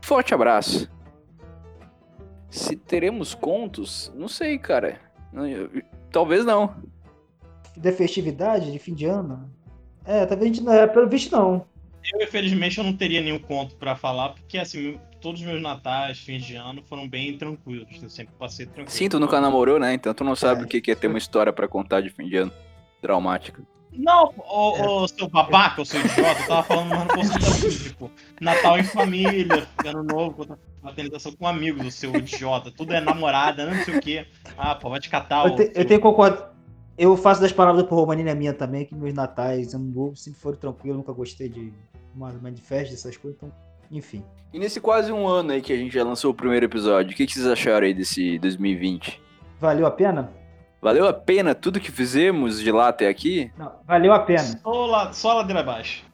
Forte 0.00 0.32
abraço. 0.32 0.88
Se 2.48 2.76
teremos 2.76 3.34
contos, 3.34 4.12
não 4.14 4.28
sei, 4.28 4.56
cara. 4.58 4.98
Não, 5.34 5.44
Talvez 6.10 6.44
não. 6.44 6.74
Da 7.76 7.92
festividade 7.92 8.70
de 8.70 8.78
fim 8.78 8.94
de 8.94 9.04
ano. 9.04 9.50
É, 10.04 10.24
talvez 10.24 10.50
a 10.50 10.54
gente 10.54 10.64
não. 10.64 10.72
É, 10.72 10.86
pelo 10.86 11.08
visto 11.08 11.32
não. 11.32 11.66
Eu, 12.12 12.22
infelizmente, 12.22 12.78
eu 12.78 12.84
não 12.84 12.96
teria 12.96 13.20
nenhum 13.20 13.38
conto 13.38 13.74
pra 13.76 13.96
falar, 13.96 14.30
porque, 14.30 14.58
assim, 14.58 15.00
todos 15.20 15.40
os 15.40 15.46
meus 15.46 15.60
natais, 15.60 16.18
fins 16.18 16.44
de 16.44 16.54
ano, 16.54 16.82
foram 16.82 17.08
bem 17.08 17.36
tranquilos. 17.36 17.88
Eu 18.00 18.10
sempre 18.10 18.34
passei 18.38 18.66
tranquilo. 18.66 18.90
Sim, 18.90 19.08
tu 19.08 19.18
nunca 19.18 19.40
namorou, 19.40 19.78
né? 19.78 19.92
Então 19.94 20.14
tu 20.14 20.22
não 20.22 20.36
sabe 20.36 20.64
o 20.64 20.68
que 20.68 20.90
é 20.90 20.94
ter 20.94 21.08
uma 21.08 21.18
história 21.18 21.52
pra 21.52 21.66
contar 21.66 22.00
de 22.00 22.10
fim 22.10 22.28
de 22.28 22.36
ano. 22.36 22.52
Traumática. 23.00 23.62
Não, 23.96 24.34
ô, 24.36 25.02
ô, 25.02 25.08
seu 25.08 25.28
babaca, 25.28 25.80
ô 25.80 25.84
seu 25.84 26.00
idiota, 26.00 26.40
eu 26.40 26.46
tava 26.46 26.62
falando 26.64 26.90
no 26.90 27.06
conceito 27.08 27.46
assim, 27.46 27.70
tipo, 27.70 28.10
Natal 28.40 28.78
em 28.78 28.82
família, 28.82 29.68
ano 29.84 30.02
novo, 30.02 30.58
fraternização 30.88 31.32
com 31.32 31.46
amigos, 31.46 31.86
o 31.86 31.90
seu 31.90 32.14
idiota. 32.14 32.70
Tudo 32.70 32.92
é 32.92 33.00
namorada, 33.00 33.66
não 33.66 33.84
sei 33.84 33.96
o 33.96 34.00
quê. 34.00 34.26
Ah, 34.56 34.74
pô, 34.74 34.90
vai 34.90 35.00
te 35.00 35.08
catar, 35.10 35.46
Eu, 35.46 35.56
te- 35.56 35.72
eu 35.74 35.84
tenho 35.84 35.98
que 36.00 36.06
concordar. 36.06 36.52
Eu 36.96 37.16
faço 37.16 37.40
das 37.40 37.50
palavras 37.52 37.84
pro 37.86 37.96
Romanini 37.96 38.30
a 38.30 38.34
minha 38.36 38.52
também, 38.54 38.84
que 38.86 38.94
meus 38.94 39.12
natais, 39.12 39.74
ano 39.74 39.84
novo, 39.84 40.14
sempre 40.16 40.38
foram 40.40 40.56
tranquilos, 40.56 40.96
nunca 40.98 41.12
gostei 41.12 41.48
de 41.48 41.72
uma, 42.14 42.28
uma 42.30 42.52
de 42.52 42.62
festa, 42.62 42.94
essas 42.94 43.16
coisas, 43.16 43.36
então, 43.42 43.52
enfim. 43.90 44.22
E 44.52 44.58
nesse 44.60 44.80
quase 44.80 45.10
um 45.10 45.26
ano 45.26 45.50
aí 45.52 45.60
que 45.60 45.72
a 45.72 45.76
gente 45.76 45.92
já 45.92 46.04
lançou 46.04 46.30
o 46.30 46.34
primeiro 46.34 46.64
episódio, 46.66 47.12
o 47.12 47.16
que, 47.16 47.26
que 47.26 47.32
vocês 47.32 47.46
acharam 47.48 47.84
aí 47.86 47.92
desse 47.92 48.38
2020? 48.38 49.20
Valeu 49.60 49.86
a 49.86 49.90
pena? 49.90 50.30
Valeu 50.80 51.08
a 51.08 51.12
pena 51.12 51.52
tudo 51.54 51.80
que 51.80 51.90
fizemos 51.90 52.60
de 52.60 52.70
lá 52.70 52.88
até 52.88 53.08
aqui? 53.08 53.50
Não, 53.58 53.72
valeu 53.86 54.12
a 54.12 54.20
pena. 54.20 54.42
Só, 54.62 54.86
la- 54.86 55.12
só 55.12 55.30
a 55.30 55.34
ladeira 55.34 55.60
abaixo. 55.60 56.04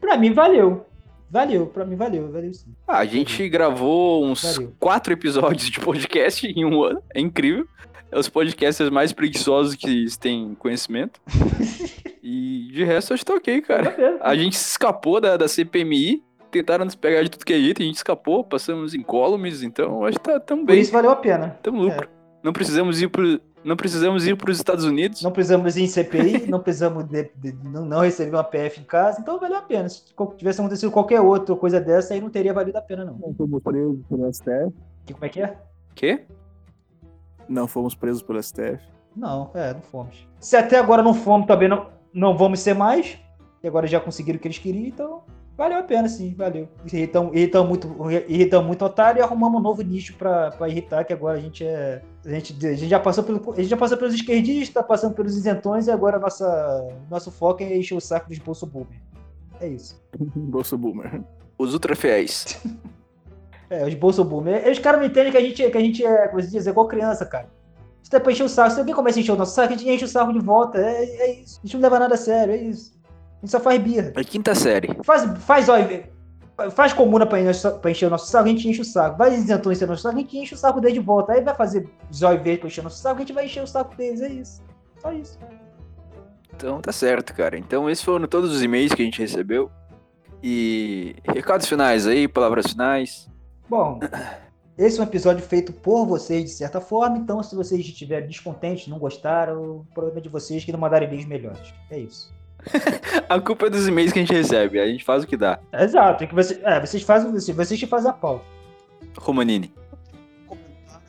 Pra 0.00 0.16
mim, 0.16 0.32
valeu. 0.32 0.86
Valeu, 1.32 1.66
pra 1.66 1.86
mim, 1.86 1.96
valeu, 1.96 2.30
valeu 2.30 2.52
sim. 2.52 2.74
Ah, 2.86 2.98
a 2.98 3.04
gente 3.06 3.48
gravou 3.48 4.22
uns 4.22 4.42
Valeu. 4.54 4.74
quatro 4.78 5.14
episódios 5.14 5.70
de 5.70 5.80
podcast 5.80 6.46
em 6.46 6.62
um 6.62 6.84
ano. 6.84 7.02
É 7.14 7.20
incrível. 7.20 7.66
É 8.10 8.18
os 8.18 8.28
podcasters 8.28 8.90
mais 8.90 9.14
preguiçosos 9.14 9.74
que 9.74 10.04
têm 10.20 10.54
conhecimento. 10.54 11.18
E 12.24 12.68
de 12.72 12.84
resto, 12.84 13.12
acho 13.12 13.24
que 13.24 13.32
tá 13.32 13.36
ok, 13.36 13.60
cara. 13.62 14.18
A 14.20 14.36
gente 14.36 14.56
se 14.56 14.70
escapou 14.70 15.20
da, 15.20 15.36
da 15.36 15.48
CPMI. 15.48 16.22
Tentaram 16.52 16.84
nos 16.84 16.94
pegar 16.94 17.20
de 17.24 17.28
tudo 17.28 17.44
que 17.44 17.52
é 17.52 17.58
jeito, 17.58 17.82
a 17.82 17.84
gente 17.84 17.96
escapou, 17.96 18.44
passamos 18.44 18.94
incólumes, 18.94 19.62
então 19.64 20.04
acho 20.04 20.18
que 20.20 20.24
tá 20.24 20.38
tão 20.38 20.58
Por 20.58 20.66
bem. 20.66 20.80
isso 20.80 20.92
valeu 20.92 21.10
a 21.10 21.16
pena. 21.16 21.58
Tamo 21.62 21.82
lucro. 21.82 22.08
Não 22.40 22.52
precisamos 22.52 23.02
ir 23.02 23.08
pro. 23.08 23.40
Não 23.64 23.76
precisamos 23.76 24.26
ir 24.26 24.36
pros 24.36 24.56
Estados 24.56 24.84
Unidos. 24.84 25.22
Não 25.22 25.30
precisamos 25.30 25.76
ir 25.76 25.82
em 25.84 25.86
CPI, 25.86 26.46
não 26.50 26.58
precisamos 26.60 27.04
de- 27.04 27.30
de- 27.36 27.52
não, 27.64 27.84
não 27.84 28.00
receber 28.00 28.34
uma 28.36 28.42
PF 28.42 28.80
em 28.80 28.84
casa, 28.84 29.20
então 29.20 29.38
valeu 29.38 29.58
a 29.58 29.62
pena. 29.62 29.88
Se 29.88 30.02
tivesse 30.36 30.60
acontecido 30.60 30.90
qualquer 30.90 31.20
outra 31.20 31.54
coisa 31.54 31.80
dessa, 31.80 32.12
aí 32.14 32.20
não 32.20 32.28
teria 32.30 32.52
valido 32.52 32.76
a 32.78 32.82
pena, 32.82 33.04
não. 33.04 33.14
Não 33.18 33.34
fomos 33.34 33.62
presos 33.62 33.98
pelo 34.08 34.32
STF. 34.32 34.72
Que, 35.06 35.12
como 35.12 35.24
é 35.24 35.28
que 35.28 35.42
é? 35.42 35.56
Quê? 35.94 36.24
Não 37.48 37.66
fomos 37.68 37.94
presos 37.94 38.22
pelo 38.22 38.42
STF. 38.42 38.82
Não, 39.14 39.50
é, 39.54 39.74
não 39.74 39.82
fomos. 39.82 40.26
Se 40.40 40.56
até 40.56 40.78
agora 40.78 41.02
não 41.02 41.14
fomos, 41.14 41.46
também 41.46 41.68
não, 41.68 41.86
não 42.12 42.36
vamos 42.36 42.60
ser 42.60 42.74
mais. 42.74 43.18
E 43.62 43.68
agora 43.68 43.86
já 43.86 44.00
conseguiram 44.00 44.38
o 44.38 44.40
que 44.40 44.48
eles 44.48 44.58
queriam, 44.58 44.86
então 44.86 45.22
valeu 45.56 45.78
a 45.78 45.82
pena, 45.82 46.08
sim, 46.08 46.34
valeu. 46.34 46.68
Irritamos 46.90 47.34
irritam 47.34 47.66
muito, 47.66 47.88
irritam 48.28 48.62
muito 48.62 48.84
otário 48.84 49.20
e 49.20 49.22
arrumamos 49.22 49.60
um 49.60 49.62
novo 49.62 49.82
nicho 49.82 50.14
pra, 50.16 50.50
pra 50.50 50.68
irritar, 50.68 51.04
que 51.04 51.12
agora 51.12 51.38
a 51.38 51.40
gente 51.40 51.64
é. 51.64 52.02
A 52.24 52.30
gente, 52.30 52.66
a 52.66 52.74
gente 52.74 52.88
já 52.88 53.00
passou 53.00 53.24
pelo. 53.24 53.52
A 53.52 53.56
gente 53.56 53.68
já 53.68 53.76
passou 53.76 53.96
pelos 53.96 54.14
esquerdistas, 54.14 54.74
tá 54.74 54.82
passando 54.82 55.14
pelos 55.14 55.36
isentões, 55.36 55.86
e 55.86 55.90
agora 55.90 56.18
nossa, 56.18 56.88
nosso 57.10 57.30
foco 57.30 57.62
é 57.62 57.76
encher 57.76 57.96
o 57.96 58.00
saco 58.00 58.28
dos 58.28 58.38
bolso 58.38 58.66
boomer. 58.66 59.00
É 59.60 59.68
isso. 59.68 60.02
Bolso 60.34 60.76
Boomer. 60.76 61.22
Os 61.56 61.72
ultra 61.72 61.94
fiéis. 61.94 62.60
É, 63.70 63.86
os 63.86 63.94
bolso 63.94 64.22
boomer. 64.22 64.70
Os 64.70 64.78
caras 64.78 65.00
não 65.00 65.06
entendem 65.06 65.32
que 65.32 65.38
a 65.38 65.40
gente, 65.40 65.70
que 65.70 65.78
a 65.78 65.80
gente 65.80 66.04
é, 66.04 66.28
como 66.28 66.42
se 66.42 66.50
diz, 66.50 66.66
é 66.66 66.70
igual 66.70 66.86
criança, 66.86 67.24
cara. 67.24 67.48
Você 68.02 68.10
tá 68.10 68.20
pra 68.20 68.30
encher 68.30 68.42
o 68.42 68.48
saco. 68.48 68.70
Se 68.72 68.78
alguém 68.78 68.94
começa 68.94 69.18
a 69.18 69.22
encher 69.22 69.32
o 69.32 69.36
nosso 69.36 69.54
saco, 69.54 69.72
a 69.72 69.76
gente 69.78 69.88
enche 69.88 70.04
o 70.04 70.08
saco 70.08 70.30
de 70.30 70.40
volta. 70.40 70.76
É, 70.76 71.04
é 71.04 71.40
isso. 71.40 71.58
A 71.58 71.66
gente 71.66 71.76
não 71.76 71.82
leva 71.82 71.98
nada 71.98 72.12
a 72.12 72.18
sério, 72.18 72.52
é 72.52 72.58
isso. 72.58 72.92
A 73.42 73.46
gente 73.46 73.50
só 73.50 73.60
faz 73.60 73.82
birra. 73.82 74.12
É 74.14 74.22
quinta 74.22 74.54
série. 74.54 74.96
Faz, 75.02 75.24
faz, 75.44 75.68
ó, 75.68 75.74
faz 76.70 76.92
comuna 76.92 77.26
pra 77.26 77.40
encher, 77.40 77.72
pra 77.72 77.90
encher 77.90 78.06
o 78.06 78.10
nosso 78.10 78.30
saco, 78.30 78.44
a 78.44 78.48
gente 78.48 78.68
enche 78.68 78.80
o 78.80 78.84
saco. 78.84 79.18
Vai 79.18 79.34
isentão 79.34 79.72
encher 79.72 79.84
o 79.84 79.88
nosso 79.88 80.02
saco, 80.02 80.16
a 80.16 80.20
gente 80.20 80.38
enche 80.38 80.54
o 80.54 80.58
saco 80.58 80.80
deles 80.80 80.94
de 80.94 81.00
volta. 81.00 81.32
Aí 81.32 81.42
vai 81.42 81.54
fazer 81.54 81.88
zóio 82.14 82.42
verde 82.42 82.60
pra 82.60 82.68
encher 82.68 82.80
o 82.80 82.84
nosso 82.84 83.02
saco, 83.02 83.16
a 83.16 83.20
gente 83.20 83.32
vai 83.32 83.46
encher 83.46 83.62
o 83.62 83.66
saco 83.66 83.96
deles, 83.96 84.20
é 84.20 84.28
isso. 84.28 84.62
Só 85.00 85.12
isso. 85.12 85.38
Então 86.54 86.80
tá 86.80 86.92
certo, 86.92 87.34
cara. 87.34 87.58
Então 87.58 87.90
esses 87.90 88.04
foram 88.04 88.28
todos 88.28 88.54
os 88.54 88.62
e-mails 88.62 88.94
que 88.94 89.02
a 89.02 89.04
gente 89.04 89.20
recebeu. 89.20 89.70
E 90.40 91.16
recados 91.24 91.66
finais 91.66 92.06
aí, 92.06 92.28
palavras 92.28 92.68
finais. 92.68 93.28
Bom, 93.68 94.00
Esse 94.76 94.98
é 94.98 95.02
um 95.02 95.06
episódio 95.06 95.44
feito 95.44 95.72
por 95.72 96.06
vocês, 96.06 96.44
de 96.44 96.50
certa 96.50 96.80
forma. 96.80 97.18
Então, 97.18 97.42
se 97.42 97.54
vocês 97.54 97.80
estiverem 97.80 98.26
descontentes, 98.26 98.88
não 98.88 98.98
gostaram, 98.98 99.62
o 99.62 99.86
problema 99.92 100.18
é 100.18 100.22
de 100.22 100.28
vocês 100.30 100.64
que 100.64 100.72
não 100.72 100.78
mandaram 100.78 101.06
e-mails 101.06 101.26
melhores. 101.26 101.74
É 101.90 101.98
isso. 101.98 102.32
A 103.28 103.40
culpa 103.40 103.66
é 103.66 103.70
dos 103.70 103.86
e-mails 103.88 104.12
que 104.12 104.18
a 104.18 104.22
gente 104.22 104.32
recebe. 104.34 104.78
A 104.80 104.86
gente 104.86 105.04
faz 105.04 105.24
o 105.24 105.26
que 105.26 105.36
dá. 105.36 105.58
Exato. 105.72 106.24
É 106.24 106.26
que 106.26 106.34
você, 106.34 106.60
é, 106.62 106.80
vocês 106.80 107.02
fazem 107.02 107.30
vocês, 107.32 107.56
vocês 107.56 107.78
que 107.78 107.86
fazem 107.86 108.10
a 108.10 108.14
pauta. 108.14 108.44
Romanini. 109.18 109.72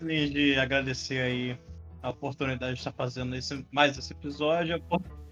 Além 0.01 0.29
de 0.29 0.59
agradecer 0.59 1.19
aí 1.21 1.57
a 2.01 2.09
oportunidade 2.09 2.73
de 2.73 2.79
estar 2.79 2.91
fazendo 2.91 3.33
esse, 3.35 3.65
mais 3.71 3.97
esse 3.97 4.11
episódio. 4.11 4.81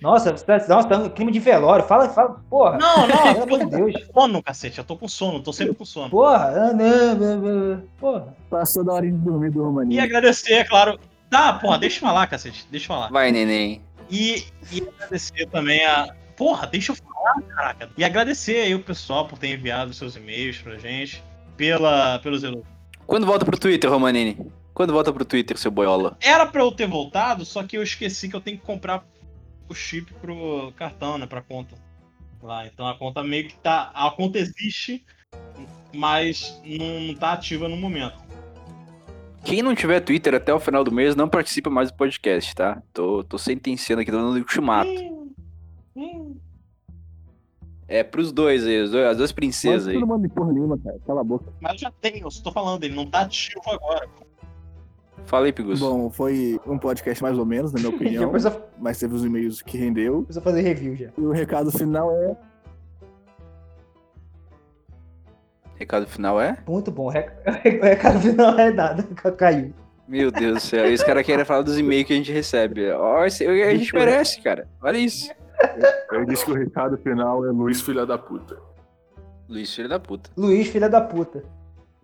Nossa, 0.01 0.31
você 0.31 0.45
tá, 0.45 0.57
nossa, 0.69 0.87
tá 0.87 0.97
um 0.97 1.09
clima 1.09 1.31
de 1.31 1.39
velório. 1.39 1.85
Fala, 1.85 2.07
fala, 2.09 2.41
porra. 2.49 2.77
Não, 2.77 3.07
não, 3.07 3.33
Pelo 3.33 3.43
amor 3.43 3.59
de 3.59 3.65
Deus. 3.65 3.93
sono, 4.13 4.41
cacete. 4.41 4.77
Eu 4.79 4.85
tô 4.85 4.95
com 4.95 5.07
sono, 5.07 5.41
tô 5.41 5.51
sempre 5.51 5.75
com 5.75 5.83
sono. 5.83 6.09
Porra, 6.09 6.69
ah, 6.69 6.73
não, 6.73 7.15
não, 7.15 7.37
não, 7.41 7.83
porra. 7.99 8.33
Passou 8.49 8.83
da 8.85 8.93
hora 8.93 9.05
de 9.05 9.11
dormir 9.11 9.51
do 9.51 9.59
E 9.59 9.63
Romaninho. 9.63 10.03
agradecer, 10.03 10.53
é 10.53 10.63
claro. 10.63 10.97
Tá, 11.29 11.53
porra, 11.53 11.77
deixa 11.77 11.97
eu 11.97 12.01
falar, 12.01 12.27
cacete. 12.27 12.65
Deixa 12.71 12.85
eu 12.85 12.87
falar. 12.95 13.09
Vai, 13.09 13.31
neném. 13.31 13.81
E, 14.11 14.43
e 14.71 14.81
agradecer 14.81 15.47
também 15.47 15.85
a. 15.85 16.13
Porra, 16.35 16.67
deixa 16.67 16.91
eu 16.91 16.95
falar, 16.95 17.41
caraca. 17.41 17.89
E 17.97 18.03
agradecer 18.03 18.57
aí 18.61 18.75
o 18.75 18.83
pessoal 18.83 19.27
por 19.27 19.39
ter 19.39 19.53
enviado 19.53 19.93
seus 19.93 20.15
e-mails 20.15 20.57
pra 20.57 20.77
gente. 20.77 21.23
Pela, 21.55 22.19
pelos 22.19 22.43
elogios. 22.43 22.67
Quando 23.05 23.25
volta 23.25 23.45
pro 23.45 23.57
Twitter, 23.57 23.89
Romanini? 23.89 24.37
Quando 24.73 24.93
volta 24.93 25.13
pro 25.13 25.25
Twitter, 25.25 25.57
seu 25.57 25.69
boiola? 25.69 26.17
Era 26.19 26.45
pra 26.45 26.61
eu 26.61 26.71
ter 26.71 26.87
voltado, 26.87 27.45
só 27.45 27.61
que 27.63 27.77
eu 27.77 27.83
esqueci 27.83 28.27
que 28.27 28.35
eu 28.35 28.41
tenho 28.41 28.57
que 28.57 28.65
comprar 28.65 29.05
o 29.69 29.73
chip 29.73 30.13
pro 30.15 30.73
cartão, 30.75 31.17
né? 31.17 31.25
Pra 31.25 31.41
conta. 31.41 31.75
Lá. 32.41 32.65
Então 32.65 32.87
a 32.87 32.97
conta 32.97 33.23
meio 33.23 33.47
que 33.47 33.55
tá. 33.55 33.91
A 33.93 34.09
conta 34.11 34.39
existe, 34.39 35.05
mas 35.93 36.59
não, 36.65 36.99
não 37.01 37.15
tá 37.15 37.33
ativa 37.33 37.67
no 37.67 37.77
momento. 37.77 38.17
Quem 39.43 39.61
não 39.63 39.73
tiver 39.75 39.99
Twitter 40.01 40.35
até 40.35 40.53
o 40.53 40.59
final 40.59 40.83
do 40.83 40.91
mês 40.91 41.15
não 41.15 41.27
participa 41.27 41.69
mais 41.69 41.91
do 41.91 41.97
podcast, 41.97 42.53
tá? 42.55 42.81
Tô, 42.93 43.23
tô 43.23 43.37
sentenciando 43.37 44.01
aqui, 44.01 44.11
tô 44.11 44.17
dando 44.17 44.35
ultimato. 44.37 44.89
É 47.87 48.03
pros 48.03 48.31
dois 48.31 48.65
aí, 48.65 48.81
os 48.83 48.91
dois- 48.91 49.05
as 49.07 49.17
duas 49.17 49.31
princesas 49.31 49.87
aí. 49.87 49.95
Todo 49.99 50.07
mundo 50.07 50.29
por 50.29 50.53
Lima, 50.53 50.77
cara. 50.77 50.97
Cala 51.05 51.21
a 51.21 51.23
boca. 51.23 51.51
Mas 51.59 51.73
eu 51.73 51.79
já 51.79 51.91
tenho, 51.99 52.25
eu 52.25 52.31
só 52.31 52.43
tô 52.43 52.51
falando, 52.51 52.83
ele 52.83 52.95
não 52.95 53.05
tá 53.05 53.21
ativo 53.21 53.61
agora. 53.67 54.07
Fala 55.25 55.45
aí, 55.47 55.51
Pigus. 55.53 55.79
Bom, 55.79 56.09
foi 56.09 56.59
um 56.65 56.77
podcast 56.77 57.21
mais 57.21 57.37
ou 57.37 57.45
menos, 57.45 57.73
na 57.73 57.79
minha 57.79 57.89
opinião. 57.93 58.25
Depois 58.25 58.45
eu, 58.45 58.61
mas 58.79 58.97
teve 58.97 59.13
os 59.13 59.25
e-mails 59.25 59.61
que 59.61 59.77
rendeu. 59.77 60.25
eu 60.33 60.41
fazer 60.41 60.61
review 60.61 60.95
já. 60.95 61.09
E 61.17 61.21
o 61.21 61.31
recado 61.31 61.69
final 61.71 62.11
é. 62.11 62.37
Recado 65.81 66.05
final 66.05 66.39
é? 66.39 66.57
Muito 66.67 66.91
bom. 66.91 67.05
O 67.05 67.09
rec- 67.09 67.31
o 67.47 67.83
recado 67.83 68.19
final 68.19 68.57
é 68.59 68.71
nada. 68.71 69.01
Caiu. 69.35 69.73
Meu 70.07 70.29
Deus 70.29 70.53
do 70.55 70.59
céu, 70.59 70.85
esse 70.85 71.03
cara 71.03 71.23
quer 71.23 71.43
falar 71.43 71.63
dos 71.63 71.75
e-mails 71.79 72.05
que 72.05 72.13
a 72.13 72.15
gente 72.17 72.31
recebe. 72.31 72.91
Ó, 72.91 73.17
a 73.21 73.27
gente 73.29 73.91
merece, 73.95 74.39
cara. 74.41 74.67
Olha 74.79 74.97
isso. 74.99 75.31
Eu 76.11 76.23
disse 76.25 76.45
que 76.45 76.51
o 76.51 76.53
recado 76.53 76.97
final 76.99 77.43
é 77.45 77.49
Luiz, 77.49 77.81
filha 77.81 78.05
da 78.05 78.15
puta. 78.17 78.57
Luiz, 79.49 79.73
filho 79.73 79.89
da 79.89 79.99
puta. 79.99 80.29
Luiz, 80.37 80.67
filha 80.67 80.87
da 80.87 81.01
puta. 81.01 81.43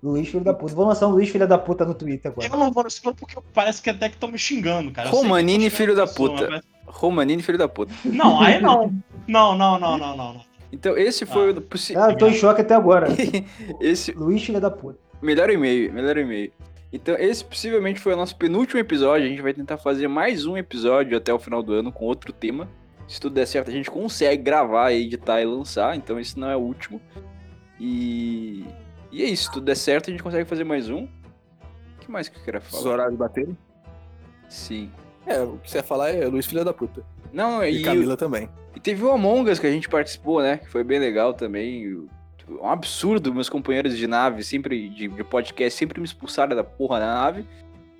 Luiz, 0.02 0.28
filho 0.28 0.44
da 0.44 0.54
puta. 0.56 0.74
Vou 0.74 0.88
lançar 0.88 1.08
um 1.08 1.12
Luiz, 1.12 1.30
filha 1.30 1.46
da 1.46 1.58
puta 1.60 1.86
no 1.86 1.94
Twitter 1.94 2.32
agora. 2.32 2.48
Eu 2.48 2.58
não 2.58 2.72
vou 2.72 2.84
nesse 2.84 3.00
plano 3.00 3.16
porque 3.20 3.36
parece 3.54 3.80
que 3.82 3.92
até 3.92 4.10
que 4.10 4.16
estão 4.16 4.32
me 4.32 4.40
xingando, 4.40 4.90
cara. 4.92 5.10
Eu 5.10 5.12
Romanini, 5.14 5.70
filho 5.70 5.96
da 5.96 6.08
xingando 6.08 6.34
a 6.34 6.36
puta. 6.38 6.46
pessoa, 6.48 6.64
Romanini, 6.88 7.44
filho 7.44 7.58
da 7.60 7.68
puta. 7.68 7.94
mas- 8.04 8.14
Não, 8.16 8.42
aí 8.42 8.60
não. 8.60 8.92
Não, 9.28 9.56
não, 9.56 9.80
não, 9.80 9.98
não, 10.00 10.18
não. 10.18 10.34
não. 10.34 10.42
Então, 10.72 10.98
esse 10.98 11.26
foi 11.26 11.52
o 11.52 11.62
possível. 11.62 12.04
Ah, 12.04 12.12
eu 12.12 12.18
tô 12.18 12.28
em 12.28 12.34
choque 12.34 12.62
até 12.62 12.74
agora. 12.76 13.08
Esse 13.80 14.12
Luiz, 14.12 14.44
filha 14.44 14.60
da 14.60 14.70
puta. 14.70 15.00
Melhor 15.22 15.50
e-mail, 15.50 15.94
melhor 15.94 16.18
e-mail. 16.18 16.52
Então, 16.92 17.16
esse 17.16 17.44
possivelmente 17.44 18.00
foi 18.00 18.14
o 18.14 18.16
nosso 18.16 18.36
penúltimo 18.38 18.80
episódio. 18.80 19.26
A 19.26 19.30
gente 19.30 19.42
vai 19.42 19.54
tentar 19.54 19.78
fazer 19.78 20.08
mais 20.08 20.46
um 20.46 20.56
episódio 20.56 21.18
até 21.18 21.34
o 21.34 21.40
final 21.40 21.62
do 21.62 21.74
ano 21.74 21.92
com 21.92 22.06
outro 22.06 22.32
tema. 22.32 22.68
Se 23.08 23.20
tudo 23.20 23.34
der 23.34 23.46
certo, 23.46 23.70
a 23.70 23.74
gente 23.74 23.90
consegue 23.92 24.42
gravar, 24.42 24.92
editar 24.94 25.42
e 25.42 25.46
lançar. 25.46 25.96
Então, 25.96 26.20
esse 26.20 26.40
não 26.40 26.50
é 26.50 26.56
o 26.56 26.60
último. 26.60 27.02
E. 27.80 28.66
E 29.12 29.24
é 29.24 29.26
isso. 29.26 29.46
Se 29.46 29.52
tudo 29.52 29.66
der 29.66 29.76
certo, 29.76 30.10
a 30.10 30.12
gente 30.12 30.24
consegue 30.24 30.46
fazer 30.48 30.64
mais 30.64 30.90
um. 30.90 31.04
O 31.04 32.00
que 32.00 32.12
mais 32.12 32.30
que 32.30 32.38
eu 32.38 32.44
queria 32.44 32.60
Os 32.60 32.68
falar? 32.70 32.94
horários 32.94 33.18
baterem. 33.18 33.58
Sim. 34.50 34.90
É, 35.26 35.42
o 35.42 35.58
que 35.58 35.70
você 35.70 35.80
ia 35.80 35.84
falar 35.84 36.10
é 36.10 36.26
Luiz, 36.26 36.46
filha 36.46 36.64
da 36.64 36.74
puta. 36.74 37.04
Não, 37.34 37.64
E 37.64 37.80
e, 37.80 37.82
Camila 37.84 38.16
também. 38.18 38.50
e 38.76 38.80
teve 38.80 39.04
o 39.04 39.12
Among 39.12 39.50
Us 39.50 39.60
que 39.60 39.68
a 39.68 39.72
gente 39.72 39.90
participou, 39.90 40.42
né? 40.42 40.58
Que 40.58 40.70
foi 40.70 40.84
bem 40.84 41.00
legal 41.00 41.34
também. 41.34 42.08
Um 42.50 42.70
absurdo, 42.70 43.34
meus 43.34 43.50
companheiros 43.50 43.98
de 43.98 44.08
nave, 44.08 44.42
sempre 44.44 44.90
de, 44.90 45.08
de 45.10 45.24
podcast, 45.24 45.78
sempre 45.78 46.00
me 46.00 46.06
expulsaram 46.06 46.56
da 46.56 46.64
porra 46.64 47.00
da 47.00 47.08
nave. 47.08 47.46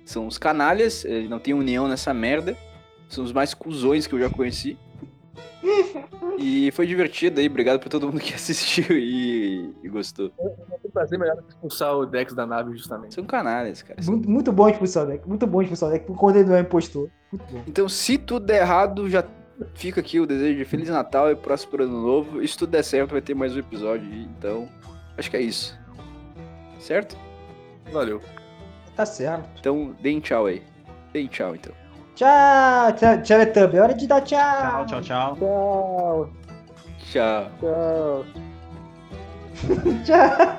São 0.04 0.26
os 0.26 0.38
canalhas, 0.38 1.04
eles 1.04 1.28
não 1.28 1.38
tem 1.38 1.52
união 1.52 1.86
nessa 1.86 2.14
merda. 2.14 2.56
São 3.08 3.22
os 3.24 3.32
mais 3.32 3.52
cuzões 3.52 4.06
que 4.06 4.14
eu 4.14 4.18
já 4.18 4.30
conheci. 4.30 4.78
E 6.38 6.70
foi 6.70 6.86
divertido 6.86 7.40
aí, 7.40 7.48
obrigado 7.48 7.80
por 7.80 7.88
todo 7.88 8.06
mundo 8.06 8.20
que 8.20 8.32
assistiu 8.34 8.96
e, 8.96 9.74
e 9.82 9.88
gostou. 9.88 10.30
Tem 10.30 10.90
prazer 10.90 11.18
melhor 11.18 11.36
do 11.36 11.42
que 11.42 11.50
expulsar 11.50 11.96
o 11.96 12.06
Dex 12.06 12.32
da 12.32 12.46
nave, 12.46 12.72
justamente. 12.72 13.14
São 13.14 13.24
canalhas, 13.24 13.82
cara. 13.82 14.00
Muito, 14.04 14.30
muito 14.30 14.52
bom 14.52 14.68
expulsar 14.68 15.04
o 15.04 15.06
deck. 15.06 15.28
Muito 15.28 15.46
bom 15.46 15.62
expulsar 15.62 15.88
o 15.88 15.92
deck 15.92 16.06
quando 16.06 16.36
ele 16.36 16.48
não 16.48 16.56
é 16.56 16.60
impostor. 16.60 17.10
Muito 17.32 17.52
bom. 17.52 17.62
Então, 17.66 17.88
se 17.88 18.16
tudo 18.16 18.46
der 18.46 18.62
errado, 18.62 19.08
já 19.10 19.24
fica 19.74 20.00
aqui 20.00 20.20
o 20.20 20.26
desejo 20.26 20.56
de 20.58 20.64
Feliz 20.64 20.88
Natal 20.88 21.30
e 21.30 21.36
próximo 21.36 21.82
ano 21.82 22.00
novo. 22.00 22.42
E 22.42 22.48
se 22.48 22.56
tudo 22.56 22.70
der 22.70 22.84
certo, 22.84 23.12
vai 23.12 23.20
ter 23.20 23.34
mais 23.34 23.54
um 23.54 23.58
episódio. 23.58 24.08
aí. 24.10 24.28
Então, 24.38 24.68
acho 25.16 25.30
que 25.30 25.36
é 25.36 25.42
isso. 25.42 25.78
Certo? 26.78 27.16
Valeu. 27.92 28.22
Tá 28.94 29.04
certo. 29.04 29.48
Então, 29.58 29.94
deem 30.00 30.20
tchau 30.20 30.46
aí. 30.46 30.62
Deem 31.12 31.26
tchau, 31.26 31.54
então. 31.54 31.74
Tchau, 32.18 32.92
tchau, 32.96 33.22
Teletubby. 33.22 33.76
É 33.76 33.80
hora 33.80 33.94
de 33.94 34.08
dar 34.08 34.20
tchau. 34.22 34.86
Tchau, 34.86 35.00
tchau, 35.00 35.36
tchau. 35.36 35.36
Tchau. 35.36 36.30
Tchau. 37.12 37.46
Tchau. 37.60 38.24
tchau. 40.04 40.58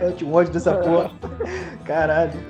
Eu 0.00 0.12
tinha 0.12 0.30
um 0.30 0.32
ódio 0.32 0.52
dessa 0.52 0.76
porra. 0.76 1.10
Caralho. 1.84 2.40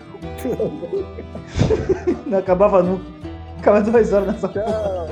Não 2.26 2.38
acabava 2.38 2.82
nunca. 2.82 3.04
Ficava 3.56 3.80
duas 3.80 4.12
horas 4.12 4.34
nessa 4.34 4.48
porra. 4.50 5.08